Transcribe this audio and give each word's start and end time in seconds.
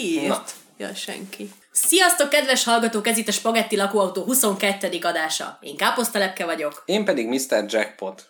Ki 0.00 0.22
írt? 0.22 0.54
Ja, 0.76 0.94
senki. 0.94 1.50
Sziasztok, 1.72 2.28
kedves 2.28 2.64
hallgatók! 2.64 3.06
Ez 3.06 3.16
itt 3.16 3.28
a 3.28 3.32
Spagetti 3.32 3.76
Lakóautó 3.76 4.22
22. 4.22 4.98
adása. 5.02 5.58
Én 5.60 5.76
Káposztelepke 5.76 6.44
vagyok. 6.44 6.82
Én 6.84 7.04
pedig 7.04 7.28
Mr. 7.28 7.64
Jackpot. 7.68 8.28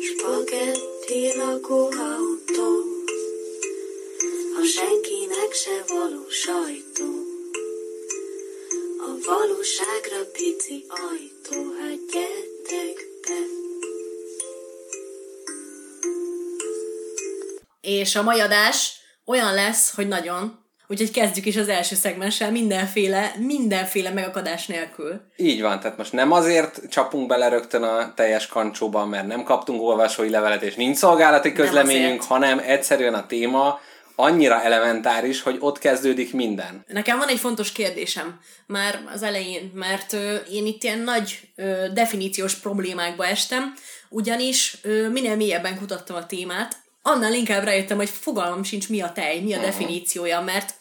Spagetti 0.00 1.36
lakóautó 1.36 2.68
A 4.60 4.64
senkinek 4.74 5.52
se 5.52 5.84
való 5.88 6.28
sajtó 6.28 7.08
A 8.98 9.10
valóságra 9.26 10.30
pici 10.32 10.84
ajtó 10.88 11.72
Hát 11.78 11.98
gyertek 12.12 13.06
be 13.26 13.65
És 17.86 18.16
a 18.16 18.22
mai 18.22 18.40
adás 18.40 18.92
olyan 19.24 19.54
lesz, 19.54 19.94
hogy 19.94 20.08
nagyon. 20.08 20.64
Úgyhogy 20.88 21.10
kezdjük 21.10 21.46
is 21.46 21.56
az 21.56 21.68
első 21.68 21.94
szegmenssel 21.94 22.50
mindenféle, 22.50 23.34
mindenféle 23.38 24.10
megakadás 24.10 24.66
nélkül. 24.66 25.20
Így 25.36 25.60
van, 25.60 25.80
tehát 25.80 25.96
most 25.96 26.12
nem 26.12 26.32
azért 26.32 26.80
csapunk 26.90 27.26
bele 27.26 27.48
rögtön 27.48 27.82
a 27.82 28.14
teljes 28.14 28.46
kancsóban, 28.46 29.08
mert 29.08 29.26
nem 29.26 29.42
kaptunk 29.42 29.82
olvasói 29.82 30.30
levelet, 30.30 30.62
és 30.62 30.74
nincs 30.74 30.96
szolgálati 30.96 31.52
közleményünk, 31.52 32.22
hanem 32.22 32.58
egyszerűen 32.64 33.14
a 33.14 33.26
téma 33.26 33.80
annyira 34.16 34.62
elementáris, 34.62 35.42
hogy 35.42 35.56
ott 35.60 35.78
kezdődik 35.78 36.32
minden. 36.32 36.84
Nekem 36.88 37.18
van 37.18 37.28
egy 37.28 37.38
fontos 37.38 37.72
kérdésem 37.72 38.40
már 38.66 39.00
az 39.12 39.22
elején, 39.22 39.70
mert 39.74 40.12
ö, 40.12 40.34
én 40.34 40.66
itt 40.66 40.82
ilyen 40.82 40.98
nagy 40.98 41.40
ö, 41.56 41.86
definíciós 41.92 42.54
problémákba 42.54 43.26
estem, 43.26 43.74
ugyanis 44.08 44.78
ö, 44.82 45.08
minél 45.08 45.36
mélyebben 45.36 45.78
kutattam 45.78 46.16
a 46.16 46.26
témát, 46.26 46.76
annál 47.06 47.32
inkább 47.32 47.64
rájöttem, 47.64 47.96
hogy 47.96 48.10
fogalmam 48.10 48.62
sincs 48.62 48.88
mi 48.88 49.00
a 49.00 49.12
tej, 49.12 49.40
mi 49.40 49.52
a 49.52 49.56
uh-huh. 49.56 49.70
definíciója, 49.70 50.40
mert 50.40 50.74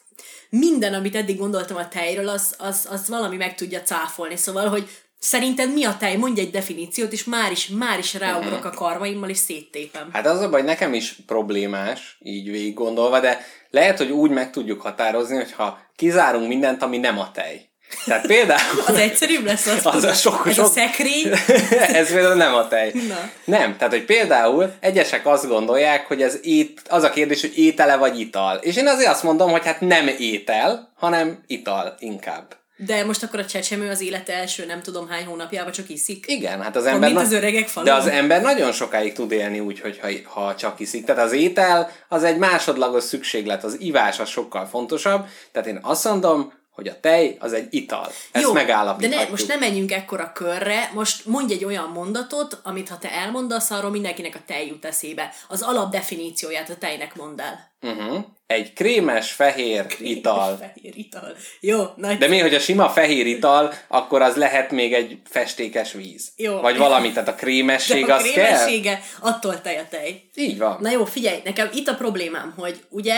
minden, 0.49 0.93
amit 0.93 1.15
eddig 1.15 1.37
gondoltam 1.37 1.77
a 1.77 1.87
tejről, 1.87 2.29
az, 2.29 2.55
az, 2.57 2.87
az 2.91 3.09
valami 3.09 3.35
meg 3.35 3.55
tudja 3.55 3.81
cáfolni. 3.81 4.35
Szóval, 4.35 4.67
hogy 4.67 4.89
szerinted 5.19 5.73
mi 5.73 5.85
a 5.85 5.97
tej? 5.99 6.15
Mondj 6.15 6.39
egy 6.39 6.49
definíciót, 6.49 7.11
és 7.11 7.23
már 7.23 7.51
is, 7.51 7.67
már 7.67 7.99
is 7.99 8.13
ráugrok 8.13 8.65
a 8.65 8.69
karmaimmal, 8.69 9.29
és 9.29 9.37
széttépem. 9.37 10.09
Hát 10.11 10.25
az 10.25 10.41
a 10.41 10.49
baj, 10.49 10.61
nekem 10.61 10.93
is 10.93 11.15
problémás, 11.25 12.17
így 12.19 12.49
végig 12.49 12.73
gondolva, 12.73 13.19
de 13.19 13.45
lehet, 13.69 13.97
hogy 13.97 14.11
úgy 14.11 14.31
meg 14.31 14.51
tudjuk 14.51 14.81
határozni, 14.81 15.35
hogyha 15.35 15.79
kizárunk 15.95 16.47
mindent, 16.47 16.81
ami 16.81 16.97
nem 16.97 17.19
a 17.19 17.31
tej. 17.31 17.69
Tehát 18.05 18.27
például... 18.27 18.83
Az 18.87 18.95
egyszerűbb 18.95 19.45
lesz 19.45 19.65
az. 19.67 19.85
Az 19.85 20.03
a 20.03 20.13
sok, 20.13 20.47
Ez 20.47 20.53
sok... 20.53 20.65
a 20.65 20.67
szekrény. 20.67 21.31
ez 22.01 22.11
például 22.11 22.35
nem 22.35 22.53
a 22.53 22.67
tej. 22.67 22.91
Na. 23.07 23.29
Nem, 23.45 23.77
tehát 23.77 23.93
hogy 23.93 24.05
például 24.05 24.73
egyesek 24.79 25.27
azt 25.27 25.47
gondolják, 25.47 26.07
hogy 26.07 26.21
ez 26.21 26.39
ét, 26.41 26.81
az 26.89 27.03
a 27.03 27.09
kérdés, 27.09 27.41
hogy 27.41 27.57
étele 27.57 27.95
vagy 27.95 28.19
ital. 28.19 28.57
És 28.57 28.75
én 28.75 28.87
azért 28.87 29.09
azt 29.09 29.23
mondom, 29.23 29.51
hogy 29.51 29.65
hát 29.65 29.81
nem 29.81 30.07
étel, 30.17 30.91
hanem 30.95 31.43
ital 31.47 31.95
inkább. 31.99 32.55
De 32.77 33.05
most 33.05 33.23
akkor 33.23 33.39
a 33.39 33.45
csecsemő 33.45 33.89
az 33.89 34.01
élete 34.01 34.33
első 34.33 34.65
nem 34.65 34.81
tudom 34.81 35.07
hány 35.07 35.25
hónapjában 35.25 35.71
csak 35.71 35.89
iszik. 35.89 36.25
Igen, 36.27 36.61
hát 36.61 36.75
az 36.75 36.85
ember... 36.85 37.09
mint 37.09 37.21
az 37.21 37.31
öregek 37.31 37.67
falun. 37.67 37.89
De 37.89 37.95
az 37.95 38.07
ember 38.07 38.41
nagyon 38.41 38.71
sokáig 38.71 39.13
tud 39.13 39.31
élni 39.31 39.59
úgy, 39.59 39.79
hogy 39.79 39.99
ha, 40.01 40.39
ha 40.39 40.55
csak 40.55 40.79
iszik. 40.79 41.05
Tehát 41.05 41.23
az 41.23 41.31
étel 41.31 41.91
az 42.07 42.23
egy 42.23 42.37
másodlagos 42.37 43.03
szükséglet, 43.03 43.63
az 43.63 43.75
ivás 43.79 44.19
az 44.19 44.29
sokkal 44.29 44.65
fontosabb. 44.65 45.25
Tehát 45.51 45.67
én 45.67 45.79
azt 45.81 46.03
mondom, 46.03 46.53
hogy 46.75 46.87
a 46.87 46.99
tej 46.99 47.35
az 47.39 47.53
egy 47.53 47.67
ital. 47.69 48.07
Ezt 48.31 48.43
Jó, 48.43 48.53
de 48.53 49.07
ne, 49.07 49.29
most 49.29 49.47
nem 49.47 49.59
menjünk 49.59 49.91
ekkora 49.91 50.31
körre, 50.33 50.91
most 50.93 51.25
mondj 51.25 51.53
egy 51.53 51.65
olyan 51.65 51.89
mondatot, 51.89 52.59
amit 52.63 52.89
ha 52.89 52.97
te 52.97 53.11
elmondasz, 53.11 53.71
arról 53.71 53.91
mindenkinek 53.91 54.35
a 54.35 54.43
tej 54.45 54.67
jut 54.67 54.85
eszébe. 54.85 55.33
Az 55.47 55.61
alapdefinícióját 55.61 56.69
a 56.69 56.75
tejnek 56.75 57.15
mondd 57.15 57.41
el. 57.41 57.73
Uh-huh. 57.81 58.23
Egy 58.47 58.73
krémes, 58.73 59.31
fehér 59.31 59.85
ital. 59.99 60.57
Fehér 60.57 60.93
ital. 60.97 61.35
Jó, 61.59 61.83
nagy. 61.95 62.17
De 62.17 62.27
mi, 62.27 62.39
hogy 62.39 62.53
a 62.53 62.59
sima 62.59 62.89
fehér 62.89 63.25
ital, 63.25 63.73
akkor 63.87 64.21
az 64.21 64.35
lehet 64.35 64.71
még 64.71 64.93
egy 64.93 65.17
festékes 65.29 65.91
víz. 65.91 66.31
Jó. 66.35 66.59
Vagy 66.59 66.77
valami, 66.77 67.11
tehát 67.11 67.27
a 67.27 67.31
De 67.31 67.37
krémesség 67.37 68.09
a 68.09 68.15
az 68.15 68.23
kell. 68.23 68.31
krémessége, 68.31 69.01
attól 69.19 69.61
tej 69.61 69.77
a 69.77 69.87
tej. 69.89 70.29
Így 70.35 70.57
van. 70.57 70.77
Na 70.81 70.91
jó, 70.91 71.05
figyelj, 71.05 71.41
nekem 71.43 71.69
itt 71.73 71.87
a 71.87 71.95
problémám, 71.95 72.53
hogy 72.57 72.83
ugye 72.89 73.15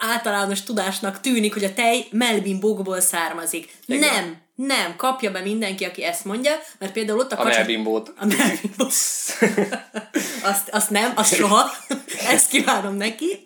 általános 0.00 0.62
tudásnak 0.62 1.20
tűnik, 1.20 1.52
hogy 1.52 1.64
a 1.64 1.72
tej 1.72 2.06
melbimbókból 2.10 3.00
származik. 3.00 3.76
Igen. 3.86 4.00
Nem, 4.00 4.42
nem, 4.54 4.96
kapja 4.96 5.30
be 5.30 5.40
mindenki, 5.40 5.84
aki 5.84 6.04
ezt 6.04 6.24
mondja, 6.24 6.52
mert 6.78 6.92
például 6.92 7.18
ott 7.18 7.32
a, 7.32 7.40
A 7.40 7.42
kacsa... 7.42 7.56
melbimbót. 7.56 8.12
A 8.16 8.26
melbimbó. 8.26 8.84
azt, 10.50 10.68
azt 10.68 10.90
nem, 10.90 11.12
azt 11.14 11.34
soha. 11.34 11.70
Ezt 12.28 12.48
kívánom 12.48 12.94
neki. 12.94 13.42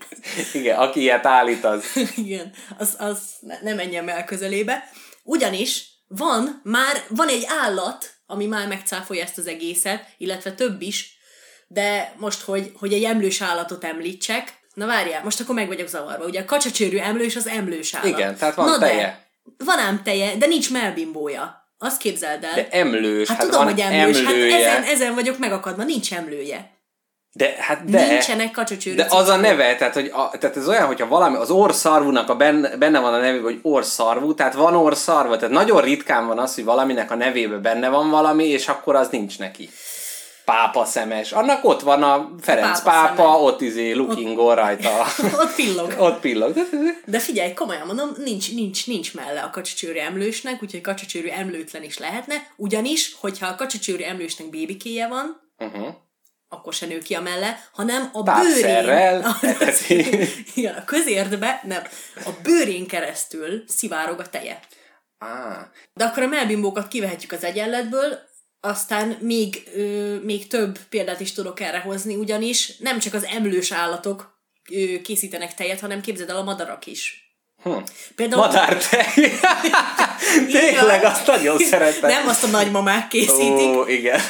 Igen, 0.53 0.79
aki 0.79 1.01
ilyet 1.01 1.27
állít, 1.27 1.65
az 1.65 1.85
Igen, 2.25 2.53
az, 2.79 2.95
az 2.99 3.19
ne, 3.41 3.59
ne 3.63 3.75
menjen 3.75 4.09
el 4.09 4.25
közelébe. 4.25 4.91
Ugyanis 5.23 5.85
van 6.09 6.61
már, 6.65 7.05
van 7.09 7.29
egy 7.29 7.47
állat, 7.63 8.11
ami 8.27 8.47
már 8.47 8.69
megcáfolja 8.69 9.23
ezt 9.23 9.39
az 9.39 9.47
egészet, 9.47 10.07
illetve 10.19 10.53
több 10.53 10.83
is, 10.83 11.17
de 11.67 12.15
most, 12.19 12.41
hogy, 12.41 12.73
hogy 12.79 12.93
egy 12.93 13.05
emlős 13.05 13.41
állatot 13.41 13.85
említsek, 13.85 14.63
na 14.75 14.87
várjál, 14.87 15.21
most 15.25 15.41
akkor 15.41 15.55
meg 15.55 15.67
vagyok 15.67 15.89
zavarva. 15.89 16.25
Ugye 16.25 16.41
a 16.41 16.45
kacsacsőrű 16.45 16.97
emlős 16.97 17.37
az 17.37 17.47
emlős 17.47 17.95
állat. 17.95 18.09
Igen, 18.09 18.37
tehát 18.37 18.55
van 18.55 18.67
na 18.67 18.79
teje. 18.79 19.27
De, 19.57 19.65
van 19.65 19.79
ám 19.79 20.03
teje, 20.05 20.37
de 20.37 20.47
nincs 20.47 20.73
melbimbója. 20.73 21.63
Azt 21.79 21.99
képzeld 21.99 22.45
el. 22.45 22.55
de 22.55 22.69
emlős. 22.71 23.29
hát, 23.29 23.37
hát 23.37 23.47
tudom, 23.47 23.65
hogy 23.65 23.81
emlős, 23.81 24.19
emlője. 24.19 24.69
hát 24.69 24.79
ezen, 24.79 24.95
ezen 24.95 25.15
vagyok 25.15 25.39
megakadva, 25.39 25.83
nincs 25.83 26.13
emlője. 26.13 26.73
De, 27.37 27.55
hát 27.59 27.85
de, 27.85 28.07
Nincsenek 28.07 28.51
kacsacsőrű 28.51 28.97
de 28.97 29.07
az 29.09 29.29
a 29.29 29.37
neve, 29.37 29.77
tehát, 29.77 29.95
hogy 29.95 30.11
a, 30.15 30.31
tehát 30.39 30.57
ez 30.57 30.69
olyan, 30.69 30.87
hogyha 30.87 31.09
valami, 31.09 31.37
az 31.37 31.51
orszarvúnak 31.51 32.29
a 32.29 32.37
benne, 32.37 32.77
benne 32.77 32.99
van 33.01 33.15
a 33.15 33.19
nevében, 33.19 33.43
hogy 33.43 33.59
orszarvú, 33.63 34.35
tehát 34.35 34.55
van 34.55 34.75
orszarva, 34.75 35.37
tehát 35.37 35.55
nagyon 35.55 35.81
ritkán 35.81 36.27
van 36.27 36.39
az, 36.39 36.55
hogy 36.55 36.65
valaminek 36.65 37.11
a 37.11 37.15
nevében 37.15 37.63
benne 37.63 37.89
van 37.89 38.11
valami, 38.11 38.45
és 38.45 38.69
akkor 38.69 38.97
az 38.97 39.09
nincs 39.09 39.39
neki. 39.39 39.71
Pápa 40.45 40.85
szemes. 40.85 41.33
Annak 41.33 41.65
ott 41.65 41.81
van 41.81 42.03
a 42.03 42.31
Ferenc 42.41 42.83
Pápa 42.83 43.07
pápa, 43.07 43.17
szeme. 43.23 43.29
ott 43.45 43.61
izé 43.61 43.93
lukingol 43.93 44.55
rajta. 44.55 45.05
Ott 45.43 45.55
pillog. 45.55 45.95
ott 45.99 46.21
pillog. 46.21 46.55
De 47.05 47.19
figyelj, 47.19 47.53
komolyan 47.53 47.87
mondom, 47.87 48.09
nincs, 48.25 48.55
nincs, 48.55 48.87
nincs 48.87 49.15
melle 49.15 49.41
a 49.43 49.51
kacsacsőrű 49.51 49.99
emlősnek, 49.99 50.63
úgyhogy 50.63 50.81
kacsacsőrű 50.81 51.29
emlőtlen 51.29 51.83
is 51.83 51.99
lehetne, 51.99 52.35
ugyanis, 52.57 53.17
hogyha 53.21 53.47
a 53.47 53.55
kacsacsőrű 53.55 54.03
emlősnek 54.03 54.51
bébikéje 54.51 55.09
van, 55.09 55.43
Uh-huh. 55.59 55.87
akkor 56.49 56.73
se 56.73 56.87
nő 56.87 56.99
ki 56.99 57.15
a 57.15 57.21
melle, 57.21 57.69
hanem 57.73 58.11
a 58.13 58.23
Tápszerrel 58.23 59.35
bőrén, 59.41 60.29
igen, 60.55 60.75
a 60.75 60.85
közérdbe, 60.85 61.61
nem, 61.65 61.83
a 62.25 62.31
bőrén 62.43 62.87
keresztül 62.87 63.65
szivárog 63.67 64.21
a 64.21 64.29
teje. 64.29 64.61
Ah, 65.19 65.57
De 65.95 66.05
akkor 66.05 66.23
a 66.23 66.27
melbimbókat 66.27 66.89
kivehetjük 66.89 67.33
az 67.33 67.45
egyenletből, 67.45 68.19
aztán 68.65 69.17
még, 69.21 69.63
ö, 69.75 70.17
még 70.23 70.47
több 70.47 70.79
példát 70.79 71.21
is 71.21 71.33
tudok 71.33 71.61
erre 71.61 71.79
hozni, 71.79 72.17
ugyanis 72.17 72.77
nem 72.77 72.99
csak 72.99 73.15
az 73.15 73.25
emlős 73.25 73.73
állatok 73.73 74.39
ö, 74.71 75.01
készítenek 75.01 75.55
tejet, 75.55 75.81
hanem 75.81 76.01
képzeld 76.01 76.31
el 76.31 76.37
a 76.37 76.43
madarak 76.43 76.87
is. 76.87 77.24
Hm. 77.65 77.71
Például 78.17 78.41
Madártej. 78.47 79.07
Tényleg, 80.53 81.05
azt 81.05 81.27
nagyon 81.27 81.59
szeretem. 81.59 82.11
Nem 82.11 82.27
azt 82.29 82.45
a 82.45 82.47
nagymamák 82.47 83.09
készítik, 83.09 83.77
Ó, 83.77 83.87
igen. 83.87 84.21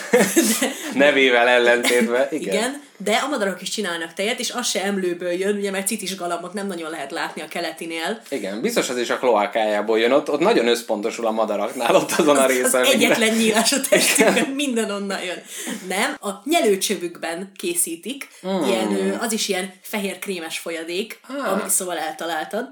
Nevével 0.95 1.49
ellentétben. 1.49 2.27
Igen. 2.31 2.55
igen, 2.55 2.83
de 2.97 3.13
a 3.17 3.29
madarak 3.29 3.63
is 3.63 3.69
csinálnak 3.69 4.13
tejet, 4.15 4.39
és 4.39 4.51
az 4.51 4.67
se 4.69 4.85
emlőből 4.85 5.31
jön, 5.31 5.57
ugye 5.57 5.71
mert 5.71 5.87
citis 5.87 6.17
galambot 6.17 6.53
nem 6.53 6.67
nagyon 6.67 6.91
lehet 6.91 7.11
látni 7.11 7.43
a 7.43 7.49
keletinél. 7.49 8.21
Igen, 8.29 8.61
biztos 8.61 8.89
az 8.89 8.97
is 8.99 9.11
a 9.11 9.19
kloákájából 9.19 9.99
jön. 9.99 10.13
Ott, 10.13 10.31
ott 10.31 10.41
nagyon 10.41 10.67
összpontosul 10.69 11.27
a 11.27 11.31
madaraknál, 11.31 11.95
ott 11.95 12.13
azon 12.13 12.37
a 12.37 12.43
Az 12.45 12.51
részen. 12.51 12.85
egyetlen 12.85 13.37
nyílás 13.37 13.73
a 13.73 13.81
testükben, 13.89 14.45
minden 14.55 14.91
onnan 14.91 15.21
jön. 15.25 15.43
Nem, 15.89 16.17
a 16.21 16.31
nyelőcsövükben 16.45 17.53
készítik, 17.57 18.29
Hmm. 18.43 18.65
ilyen, 18.69 19.19
az 19.21 19.33
is 19.33 19.49
ilyen 19.49 19.73
fehér 19.83 20.19
krémes 20.19 20.59
folyadék, 20.59 21.21
Ah. 21.29 21.53
amit 21.53 21.71
szóval 21.71 21.99
eltaláltad. 21.99 22.69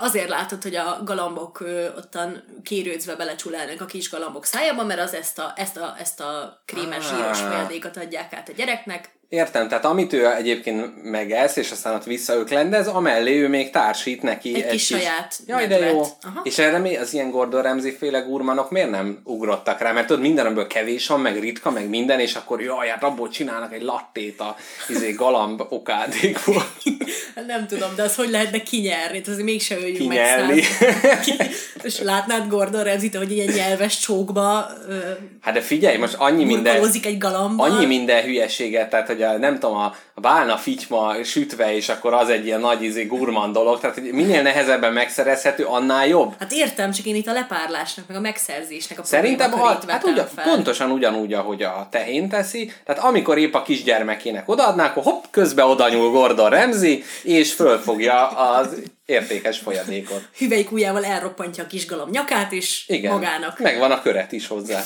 Azért 0.00 0.28
látod, 0.28 0.62
hogy 0.62 0.74
a 0.74 1.00
galambok 1.04 1.60
ottan 1.96 2.44
kérődzve 2.62 3.16
belecsulálnak 3.16 3.80
a 3.80 3.84
kis 3.84 4.10
galambok 4.10 4.44
szájába, 4.44 4.84
mert 4.84 5.00
az 5.00 5.14
ezt 5.14 5.38
a, 5.38 5.52
ezt 5.56 5.76
a, 5.76 5.94
ezt 5.98 6.20
a 6.20 6.62
krémes 6.64 7.10
Ah. 7.10 7.16
zsíros 7.16 7.40
folyadékot 7.40 7.96
adják 7.96 8.32
át 8.32 8.48
a 8.48 8.52
gyereknek. 8.52 9.20
Értem, 9.32 9.68
tehát 9.68 9.84
amit 9.84 10.12
ő 10.12 10.26
egyébként 10.36 11.02
megesz, 11.02 11.56
és 11.56 11.70
aztán 11.70 11.94
ott 11.94 12.04
visszaöklendez, 12.04 12.86
amellé 12.88 13.38
ő 13.40 13.48
még 13.48 13.70
társít 13.70 14.22
neki 14.22 14.54
Egy 14.54 14.66
kis 14.70 14.84
saját 14.86 15.38
Jaj, 15.46 15.66
de 15.66 15.78
jó. 15.78 16.00
Aha. 16.00 16.40
És 16.42 16.58
erre 16.58 16.78
mi 16.78 16.96
az 16.96 17.14
ilyen 17.14 17.30
Gordon 17.30 17.62
Ramsay 17.62 17.90
féle 17.90 18.18
gurmanok 18.18 18.70
miért 18.70 18.90
nem 18.90 19.18
ugrottak 19.24 19.80
rá? 19.80 19.92
Mert 19.92 20.06
tudod, 20.06 20.22
mindenből 20.22 20.66
kevés 20.66 21.06
van, 21.06 21.20
meg 21.20 21.38
ritka, 21.40 21.70
meg 21.70 21.88
minden, 21.88 22.20
és 22.20 22.34
akkor 22.34 22.62
jaj, 22.62 22.88
hát 22.88 23.02
abból 23.02 23.28
csinálnak 23.28 23.74
egy 23.74 23.82
lattét 23.82 24.40
a 24.40 24.56
izé, 24.88 25.12
galamb 25.12 25.62
okádékból. 25.68 26.64
Nem 27.46 27.66
tudom, 27.66 27.90
de 27.96 28.02
az 28.02 28.14
hogy 28.14 28.30
lehetne 28.30 28.62
kinyerni? 28.62 29.16
Hát 29.16 29.28
azért 29.28 29.44
mégse 29.44 29.76
öljük 29.76 29.96
Kinyelni. 29.96 30.54
meg 30.54 30.62
száz- 30.62 31.24
Ki- 31.24 31.36
És 31.82 32.00
látnád 32.00 32.48
Gordon 32.48 32.84
ramsay 32.84 33.10
hogy 33.16 33.32
ilyen 33.32 33.52
nyelves 33.54 33.98
csókba 33.98 34.70
ö, 34.88 34.98
Hát 35.40 35.54
de 35.54 35.60
figyelj, 35.60 35.96
most 35.96 36.14
annyi 36.18 36.44
minden... 36.44 36.84
egy 37.02 37.18
galambban. 37.18 37.70
Annyi 37.70 37.86
minden 37.86 38.22
hülyeséget, 38.24 38.90
tehát 38.90 39.06
hogy 39.06 39.21
a, 39.22 39.38
nem 39.38 39.58
tudom, 39.58 39.76
a, 39.76 39.94
bálna 40.14 40.56
fityma 40.56 41.14
sütve, 41.24 41.74
és 41.74 41.88
akkor 41.88 42.12
az 42.12 42.28
egy 42.28 42.46
ilyen 42.46 42.60
nagy 42.60 42.82
izé, 42.82 43.04
gurman 43.04 43.52
dolog, 43.52 43.80
tehát 43.80 43.96
hogy 43.96 44.12
minél 44.12 44.42
nehezebben 44.42 44.92
megszerezhető, 44.92 45.64
annál 45.64 46.06
jobb. 46.06 46.34
Hát 46.38 46.52
értem, 46.52 46.90
csak 46.90 47.06
én 47.06 47.14
itt 47.14 47.26
a 47.26 47.32
lepárlásnak, 47.32 48.08
meg 48.08 48.16
a 48.16 48.20
megszerzésnek 48.20 48.98
a 48.98 49.04
Szerintem 49.04 49.60
a, 49.60 49.66
hát 49.86 50.04
ugyan, 50.04 50.26
fel. 50.34 50.44
pontosan 50.44 50.90
ugyanúgy, 50.90 51.32
ahogy 51.32 51.62
a 51.62 51.88
tehén 51.90 52.28
teszi, 52.28 52.72
tehát 52.84 53.02
amikor 53.02 53.38
épp 53.38 53.54
a 53.54 53.62
kisgyermekének 53.62 54.48
odaadná, 54.48 54.86
akkor 54.86 55.02
hopp, 55.02 55.24
közbe 55.30 55.64
oda 55.64 55.88
nyúl 55.88 56.10
Gordon 56.10 56.50
Ramsay, 56.50 57.02
és 57.22 57.52
fölfogja 57.52 58.26
az 58.26 58.82
értékes 59.12 59.58
folyadékot. 59.58 60.28
Hüvelyk 60.38 60.72
ujjával 60.72 61.04
elroppantja 61.04 61.64
a 61.64 61.66
kis 61.66 61.86
galamb 61.86 62.12
nyakát, 62.12 62.52
és 62.52 62.84
Igen, 62.88 63.12
magának. 63.12 63.58
megvan 63.58 63.90
a 63.90 64.02
köret 64.02 64.32
is 64.32 64.46
hozzá. 64.46 64.82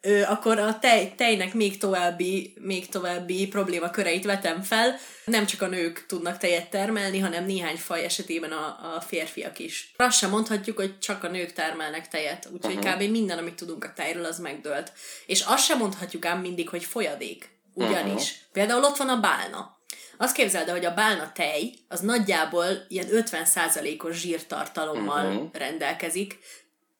Ö, 0.00 0.22
akkor 0.22 0.58
a 0.58 0.78
tej, 0.78 1.12
tejnek 1.16 1.54
még 1.54 1.78
további, 1.78 2.54
még 2.60 2.88
további 2.88 3.46
problémaköreit 3.46 4.24
vetem 4.24 4.62
fel. 4.62 4.96
Nem 5.24 5.46
csak 5.46 5.62
a 5.62 5.66
nők 5.66 6.04
tudnak 6.08 6.38
tejet 6.38 6.70
termelni, 6.70 7.18
hanem 7.18 7.44
néhány 7.44 7.76
faj 7.76 8.04
esetében 8.04 8.50
a, 8.50 8.94
a 8.96 9.00
férfiak 9.00 9.58
is. 9.58 9.92
Azt 9.96 10.18
sem 10.18 10.30
mondhatjuk, 10.30 10.76
hogy 10.76 10.98
csak 10.98 11.24
a 11.24 11.28
nők 11.28 11.52
termelnek 11.52 12.08
tejet, 12.08 12.48
úgyhogy 12.52 12.76
uh-huh. 12.76 12.94
kb. 12.94 13.10
minden, 13.10 13.38
amit 13.38 13.54
tudunk 13.54 13.84
a 13.84 13.92
tejről, 13.96 14.24
az 14.24 14.38
megdőlt. 14.38 14.92
És 15.26 15.40
azt 15.40 15.64
sem 15.64 15.78
mondhatjuk 15.78 16.24
ám 16.24 16.40
mindig, 16.40 16.68
hogy 16.68 16.84
folyadék. 16.84 17.52
Ugyanis. 17.74 18.12
Uh-huh. 18.12 18.52
Például 18.52 18.84
ott 18.84 18.96
van 18.96 19.08
a 19.08 19.20
bálna. 19.20 19.73
Azt 20.18 20.34
képzeld 20.34 20.68
el, 20.68 20.74
hogy 20.74 20.84
a 20.84 20.94
bálna 20.94 21.32
tej 21.34 21.74
az 21.88 22.00
nagyjából 22.00 22.66
ilyen 22.88 23.06
50%-os 23.10 24.16
zsírtartalommal 24.16 25.26
uh-huh. 25.26 25.48
rendelkezik, 25.52 26.38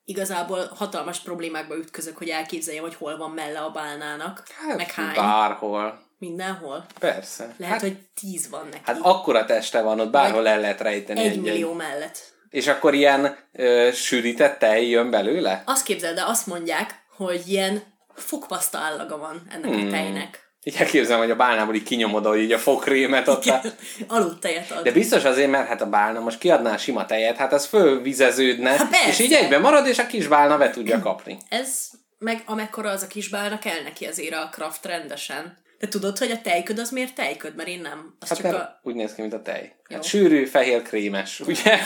igazából 0.05 0.71
hatalmas 0.77 1.19
problémákba 1.19 1.77
ütközök, 1.77 2.17
hogy 2.17 2.29
elképzeljem, 2.29 2.83
hogy 2.83 2.95
hol 2.95 3.17
van 3.17 3.31
melle 3.31 3.59
a 3.59 3.71
bálnának, 3.71 4.43
Hát, 4.67 4.77
meg 4.77 4.91
hány. 4.91 5.15
bárhol. 5.15 6.03
Mindenhol. 6.19 6.87
Persze. 6.99 7.55
Lehet, 7.57 7.75
hát, 7.75 7.83
hogy 7.83 7.99
tíz 8.21 8.49
van 8.49 8.65
neki. 8.71 8.83
hát 8.85 8.99
akkora 9.03 9.45
teste 9.45 9.81
van 9.81 10.01
ott, 10.01 10.11
bárhol 10.11 10.49
el 10.49 10.61
lehet 10.61 10.81
rejteni 10.81 11.21
egy 11.21 11.27
egy 11.27 11.41
millió 11.41 11.73
mellett. 11.73 12.33
És 12.51 12.67
akkor 12.67 12.95
ilyen 12.95 13.37
ö, 13.53 13.91
sűrített 13.93 14.59
tej 14.59 14.89
jön 14.89 15.11
belőle? 15.11 15.63
Azt 15.67 15.85
képzeld, 15.85 16.15
de 16.15 16.25
azt 16.25 16.47
mondják, 16.47 17.05
hogy 17.17 17.43
ilyen 17.47 17.83
fokpaszta 18.15 18.79
állaga 18.79 19.19
van 19.19 19.43
ennek 19.51 19.71
Hmm. 19.71 19.87
a 19.87 19.91
tejnek. 19.91 20.44
Így 20.65 20.75
elképzelem, 20.79 21.21
hogy 21.21 21.31
a 21.31 21.37
bálnából 21.37 21.75
így 21.75 21.83
kinyomod, 21.83 22.27
hogy 22.27 22.41
így 22.41 22.53
a 22.53 22.59
fokrémet 22.59 23.29
ott. 23.29 23.45
a- 23.45 23.61
Aludt 24.09 24.41
tejet 24.41 24.71
ad. 24.71 24.83
De 24.85 24.93
biztos 24.93 25.25
azért, 25.25 25.51
mert 25.51 25.69
hát 25.69 25.81
a 25.81 25.87
bálna 25.89 26.21
most 26.21 26.39
kiadná 26.39 26.73
a 26.73 26.79
sima 26.79 27.07
tejet, 27.07 27.37
hát 27.37 27.53
az 27.53 27.67
fölvizeződne, 27.67 28.77
persze. 28.77 29.09
és 29.09 29.19
így 29.19 29.33
egyben 29.33 29.61
marad, 29.61 29.87
és 29.87 29.99
a 29.99 30.07
kis 30.07 30.27
bálna 30.27 30.59
be 30.59 30.71
tudja 30.71 31.01
kapni. 31.01 31.39
Ez 31.49 31.89
meg 32.19 32.43
amekkora 32.47 32.91
az 32.91 33.03
a 33.03 33.07
kis 33.07 33.29
bálna 33.29 33.59
kell 33.59 33.83
neki 33.85 34.05
azért 34.05 34.35
a 34.35 34.49
kraft 34.53 34.85
rendesen. 34.87 35.63
De 35.79 35.89
tudod, 35.89 36.19
hogy 36.19 36.31
a 36.31 36.41
tejköd 36.41 36.79
az 36.79 36.91
miért 36.91 37.15
tejköd? 37.15 37.55
Mert 37.57 37.69
én 37.69 37.81
nem. 37.81 38.15
Az 38.21 38.29
Hát 38.29 38.39
csak 38.39 38.55
a... 38.55 38.81
úgy 38.83 38.95
néz 38.95 39.15
ki, 39.15 39.21
mint 39.21 39.33
a 39.35 39.43
tej. 39.43 39.73
Jó. 39.89 39.97
Hát 39.97 40.05
sűrű, 40.05 40.45
fehér, 40.45 40.83
krémes, 40.83 41.41
ugye? 41.41 41.79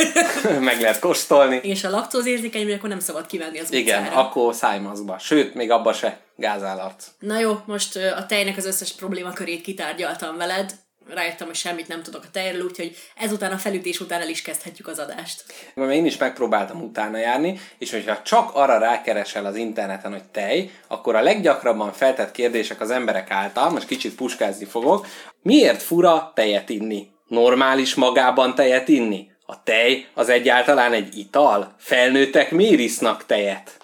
Meg 0.60 0.80
lehet 0.80 0.98
kóstolni. 0.98 1.60
És 1.62 1.84
a 1.84 1.90
laktózérzékeny 1.90 2.72
akkor 2.72 2.88
nem 2.88 3.00
szabad 3.00 3.26
kivenni 3.26 3.58
az 3.58 3.72
Igen, 3.72 4.02
utcára. 4.02 4.20
akkor 4.28 4.54
szájmaszkba. 4.54 5.18
Sőt, 5.18 5.54
még 5.54 5.70
abba 5.70 5.92
se 5.92 6.18
gázállarc. 6.36 7.06
Na 7.18 7.38
jó, 7.38 7.60
most 7.66 7.96
a 7.96 8.26
tejnek 8.26 8.56
az 8.56 8.66
összes 8.66 8.92
problémakörét 8.92 9.60
kitárgyaltam 9.60 10.36
veled. 10.36 10.74
Rájöttem, 11.08 11.46
hogy 11.46 11.56
semmit 11.56 11.88
nem 11.88 12.02
tudok 12.02 12.24
a 12.24 12.30
tejről, 12.32 12.64
úgyhogy 12.64 12.96
ezután 13.16 13.52
a 13.52 13.56
felütés 13.56 14.00
után 14.00 14.20
el 14.20 14.28
is 14.28 14.42
kezdhetjük 14.42 14.88
az 14.88 14.98
adást. 14.98 15.44
Mert 15.74 15.92
én 15.92 16.06
is 16.06 16.16
megpróbáltam 16.16 16.82
utána 16.82 17.18
járni, 17.18 17.60
és 17.78 17.90
hogyha 17.90 18.22
csak 18.22 18.50
arra 18.54 18.78
rákeresel 18.78 19.44
az 19.46 19.56
interneten, 19.56 20.12
hogy 20.12 20.24
tej, 20.24 20.70
akkor 20.86 21.14
a 21.14 21.22
leggyakrabban 21.22 21.92
feltett 21.92 22.30
kérdések 22.30 22.80
az 22.80 22.90
emberek 22.90 23.30
által, 23.30 23.70
most 23.70 23.86
kicsit 23.86 24.14
puskázni 24.14 24.64
fogok, 24.64 25.06
miért 25.42 25.82
fura 25.82 26.32
tejet 26.34 26.68
inni? 26.68 27.08
Normális 27.26 27.94
magában 27.94 28.54
tejet 28.54 28.88
inni? 28.88 29.30
A 29.46 29.62
tej 29.62 30.06
az 30.14 30.28
egyáltalán 30.28 30.92
egy 30.92 31.18
ital? 31.18 31.74
Felnőttek 31.78 32.50
miért 32.50 32.80
isznak 32.80 33.26
tejet? 33.26 33.76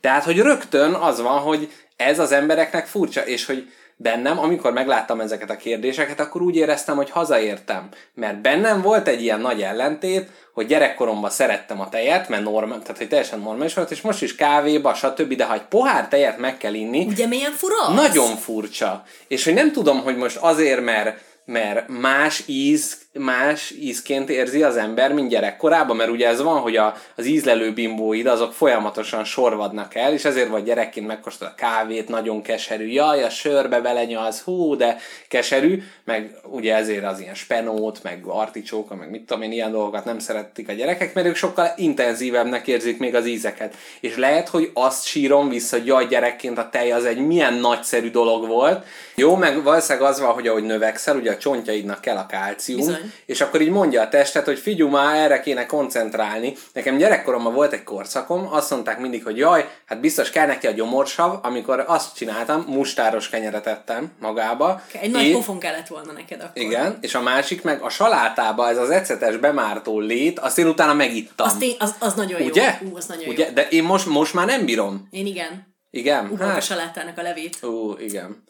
Tehát, 0.00 0.24
hogy 0.24 0.38
rögtön 0.38 0.92
az 0.92 1.20
van, 1.20 1.38
hogy 1.38 1.72
ez 1.96 2.18
az 2.18 2.32
embereknek 2.32 2.86
furcsa, 2.86 3.26
és 3.26 3.46
hogy 3.46 3.72
bennem, 3.96 4.38
amikor 4.38 4.72
megláttam 4.72 5.20
ezeket 5.20 5.50
a 5.50 5.56
kérdéseket, 5.56 6.20
akkor 6.20 6.42
úgy 6.42 6.56
éreztem, 6.56 6.96
hogy 6.96 7.10
hazaértem. 7.10 7.88
Mert 8.14 8.40
bennem 8.40 8.82
volt 8.82 9.08
egy 9.08 9.22
ilyen 9.22 9.40
nagy 9.40 9.62
ellentét, 9.62 10.28
hogy 10.52 10.66
gyerekkoromban 10.66 11.30
szerettem 11.30 11.80
a 11.80 11.88
tejet, 11.88 12.28
mert 12.28 12.42
normál, 12.42 12.80
tehát 12.82 12.98
hogy 12.98 13.08
teljesen 13.08 13.40
normális 13.40 13.74
volt, 13.74 13.90
és 13.90 14.00
most 14.00 14.22
is 14.22 14.34
kávéba, 14.34 14.94
stb. 14.94 15.34
De 15.34 15.44
ha 15.44 15.54
egy 15.54 15.64
pohár 15.68 16.08
tejet 16.08 16.38
meg 16.38 16.56
kell 16.56 16.74
inni, 16.74 17.04
Ugye 17.06 17.26
milyen 17.26 17.52
fura 17.52 17.86
az? 17.86 17.94
nagyon 17.94 18.36
furcsa. 18.36 19.04
És 19.28 19.44
hogy 19.44 19.54
nem 19.54 19.72
tudom, 19.72 20.02
hogy 20.02 20.16
most 20.16 20.36
azért, 20.36 20.84
mert, 20.84 21.20
mert 21.44 21.88
más 21.88 22.42
íz, 22.46 22.98
más 23.18 23.70
ízként 23.80 24.30
érzi 24.30 24.62
az 24.62 24.76
ember, 24.76 25.12
mint 25.12 25.28
gyerekkorában, 25.28 25.96
mert 25.96 26.10
ugye 26.10 26.28
ez 26.28 26.42
van, 26.42 26.60
hogy 26.60 26.76
a, 26.76 26.94
az 27.16 27.26
ízlelő 27.26 27.72
bimbóid 27.72 28.26
azok 28.26 28.52
folyamatosan 28.52 29.24
sorvadnak 29.24 29.94
el, 29.94 30.12
és 30.12 30.24
ezért 30.24 30.48
vagy 30.48 30.64
gyerekként 30.64 31.06
megkóstol 31.06 31.48
a 31.48 31.54
kávét, 31.54 32.08
nagyon 32.08 32.42
keserű, 32.42 32.86
jaj, 32.86 33.22
a 33.22 33.30
sörbe 33.30 33.80
belenyalsz, 33.80 34.40
hú, 34.40 34.76
de 34.76 34.96
keserű, 35.28 35.82
meg 36.04 36.30
ugye 36.44 36.74
ezért 36.74 37.04
az 37.04 37.20
ilyen 37.20 37.34
spenót, 37.34 38.02
meg 38.02 38.24
articsóka, 38.26 38.94
meg 38.94 39.10
mit 39.10 39.26
tudom 39.26 39.42
én, 39.42 39.52
ilyen 39.52 39.72
dolgokat 39.72 40.04
nem 40.04 40.18
szeretik 40.18 40.68
a 40.68 40.72
gyerekek, 40.72 41.14
mert 41.14 41.26
ők 41.26 41.36
sokkal 41.36 41.72
intenzívebbnek 41.76 42.66
érzik 42.66 42.98
még 42.98 43.14
az 43.14 43.26
ízeket. 43.26 43.74
És 44.00 44.16
lehet, 44.16 44.48
hogy 44.48 44.70
azt 44.74 45.04
sírom 45.04 45.48
vissza, 45.48 45.76
hogy 45.76 45.86
jaj, 45.86 46.06
gyerekként 46.06 46.58
a 46.58 46.68
tej 46.68 46.92
az 46.92 47.04
egy 47.04 47.26
milyen 47.26 47.54
nagyszerű 47.54 48.10
dolog 48.10 48.46
volt. 48.46 48.84
Jó, 49.14 49.36
meg 49.36 49.62
valószínűleg 49.62 50.08
az 50.08 50.20
van, 50.20 50.32
hogy 50.32 50.48
ahogy 50.48 50.62
növekszel, 50.62 51.16
ugye 51.16 51.32
a 51.32 51.36
csontjaidnak 51.36 52.00
kell 52.00 52.16
a 52.16 52.26
kálcium, 52.26 52.78
Bizony. 52.78 53.12
és 53.26 53.40
akkor 53.40 53.60
így 53.60 53.70
mondja 53.70 54.02
a 54.02 54.08
testet, 54.08 54.44
hogy 54.44 54.58
figyelj 54.58 54.90
már, 54.90 55.16
erre 55.16 55.40
kéne 55.40 55.66
koncentrálni. 55.66 56.56
Nekem 56.72 56.96
gyerekkoromban 56.96 57.54
volt 57.54 57.72
egy 57.72 57.82
korszakom, 57.82 58.48
azt 58.52 58.70
mondták 58.70 58.98
mindig, 58.98 59.24
hogy 59.24 59.36
jaj, 59.36 59.68
hát 59.84 60.00
biztos 60.00 60.30
kell 60.30 60.46
neki 60.46 60.66
a 60.66 60.70
gyomorsav, 60.70 61.38
amikor 61.42 61.84
azt 61.86 62.16
csináltam, 62.16 62.64
mustáros 62.68 63.28
kenyeret 63.28 63.66
ettem 63.66 64.12
magába. 64.20 64.82
Egy 65.00 65.10
nagy 65.10 65.32
pofon 65.32 65.58
kellett 65.58 65.86
volna 65.86 66.12
neked 66.12 66.40
akkor. 66.40 66.62
igen, 66.62 66.98
és 67.00 67.14
a 67.14 67.20
másik 67.20 67.62
meg 67.62 67.82
a 67.82 67.88
salátába, 67.88 68.68
ez 68.68 68.78
az 68.78 68.90
ecetes 68.90 69.36
bemártó 69.36 70.00
lét, 70.00 70.38
azt 70.38 70.58
én 70.58 70.66
utána 70.66 70.94
megittam. 70.94 71.46
Az, 71.46 71.56
tény, 71.56 71.76
az, 71.78 71.94
az 71.98 72.14
nagyon 72.14 72.42
Ugye? 72.42 72.78
jó. 72.82 72.88
Ú, 72.88 72.96
az 72.96 73.06
nagyon 73.06 73.28
Ugye? 73.28 73.46
jó. 73.46 73.52
De 73.52 73.68
én 73.68 73.82
most, 73.82 74.06
most 74.06 74.34
már 74.34 74.46
nem 74.46 74.64
bírom. 74.64 75.08
Én 75.10 75.26
igen. 75.26 75.72
Igen? 75.90 76.28
Ugrok 76.30 76.56
a 76.56 76.60
salátának 76.60 77.18
a 77.18 77.22
levét. 77.22 77.58
Ú, 77.62 77.92
igen. 77.98 78.43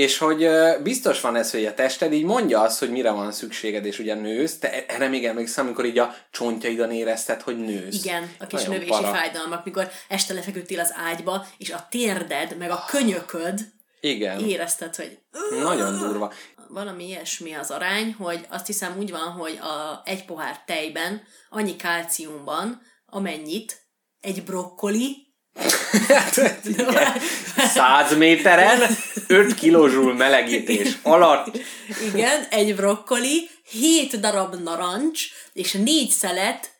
És 0.00 0.18
hogy 0.18 0.48
biztos 0.82 1.20
van 1.20 1.36
ez, 1.36 1.50
hogy 1.50 1.64
a 1.64 1.74
tested 1.74 2.12
így 2.12 2.24
mondja 2.24 2.60
azt, 2.60 2.78
hogy 2.78 2.90
mire 2.90 3.10
van 3.10 3.32
szükséged, 3.32 3.84
és 3.84 3.98
ugye 3.98 4.14
nősz. 4.14 4.58
Te 4.58 4.86
erre 4.86 5.08
még 5.08 5.24
emlékszem, 5.24 5.66
amikor 5.66 5.84
így 5.84 5.98
a 5.98 6.14
csontjaidon 6.30 6.90
érezted, 6.90 7.40
hogy 7.40 7.58
nősz. 7.58 8.04
Igen, 8.04 8.30
a 8.38 8.46
kis 8.46 8.58
Nagyon 8.58 8.74
növési 8.74 8.90
para. 8.90 9.12
fájdalmak, 9.12 9.64
mikor 9.64 9.90
este 10.08 10.34
lefeküdtél 10.34 10.80
az 10.80 10.92
ágyba, 10.96 11.46
és 11.58 11.70
a 11.70 11.86
térded, 11.90 12.56
meg 12.58 12.70
a 12.70 12.84
könyököd 12.88 13.60
Igen. 14.00 14.44
érezted, 14.44 14.96
hogy 14.96 15.18
Nagyon 15.62 15.98
durva. 15.98 16.32
valami 16.68 17.06
ilyesmi 17.06 17.54
az 17.54 17.70
arány, 17.70 18.14
hogy 18.18 18.46
azt 18.48 18.66
hiszem 18.66 18.96
úgy 18.98 19.10
van, 19.10 19.30
hogy 19.32 19.58
a 19.62 20.02
egy 20.04 20.24
pohár 20.24 20.62
tejben 20.66 21.22
annyi 21.50 21.76
kálciumban, 21.76 22.82
amennyit 23.06 23.80
egy 24.20 24.44
brokkoli, 24.44 25.29
Igen. 26.64 27.12
100 27.56 28.16
méteren 28.16 28.80
5 29.26 29.54
kilózsúl 29.54 30.14
melegítés 30.14 30.98
alatt. 31.02 31.58
igen, 32.14 32.46
egy 32.50 32.74
brokkoli, 32.74 33.48
7 33.70 34.20
darab 34.20 34.54
narancs, 34.54 35.22
és 35.52 35.72
négy 35.72 36.10
szelet 36.10 36.70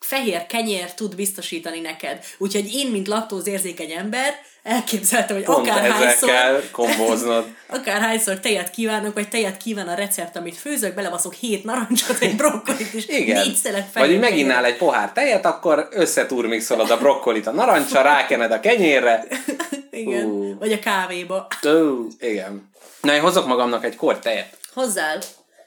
fehér 0.00 0.46
kenyér 0.46 0.94
tud 0.94 1.14
biztosítani 1.14 1.80
neked. 1.80 2.24
Úgyhogy 2.38 2.74
én, 2.74 2.90
mint 2.90 3.08
laktózérzékeny 3.08 3.92
ember, 3.92 4.34
elképzeltem, 4.62 5.36
hogy 5.36 5.44
Pont 5.44 5.68
akárhányszor, 5.68 6.70
kombóznod. 6.70 7.44
akárhányszor 7.68 8.40
tejet 8.40 8.70
kívánok, 8.70 9.14
vagy 9.14 9.28
tejet 9.28 9.56
kíván 9.56 9.88
a 9.88 9.94
recept, 9.94 10.36
amit 10.36 10.56
főzök, 10.56 10.94
belebaszok 10.94 11.34
hét 11.34 11.64
narancsot, 11.64 12.18
egy 12.20 12.36
brokkolit, 12.36 12.92
és 12.92 13.08
Igen. 13.08 13.46
négy 13.46 13.54
szelet 13.54 13.92
Vagy 13.92 14.08
hogy 14.08 14.18
meginnál 14.18 14.64
egy 14.64 14.76
pohár 14.76 15.12
tejet, 15.12 15.46
akkor 15.46 15.88
összeturmixolod 15.90 16.90
a 16.90 16.98
brokkolit 16.98 17.46
a 17.46 17.52
narancsra, 17.52 18.02
rákened 18.02 18.52
a 18.52 18.60
kenyérre. 18.60 19.24
Igen. 19.90 20.24
Ú. 20.24 20.58
Vagy 20.58 20.72
a 20.72 20.78
kávéba. 20.78 21.46
Ó, 21.66 22.06
igen. 22.20 22.70
Na, 23.00 23.14
én 23.14 23.20
hozok 23.20 23.46
magamnak 23.46 23.84
egy 23.84 23.96
kort 23.96 24.22
tejet. 24.22 24.58
Hozzál. 24.74 25.18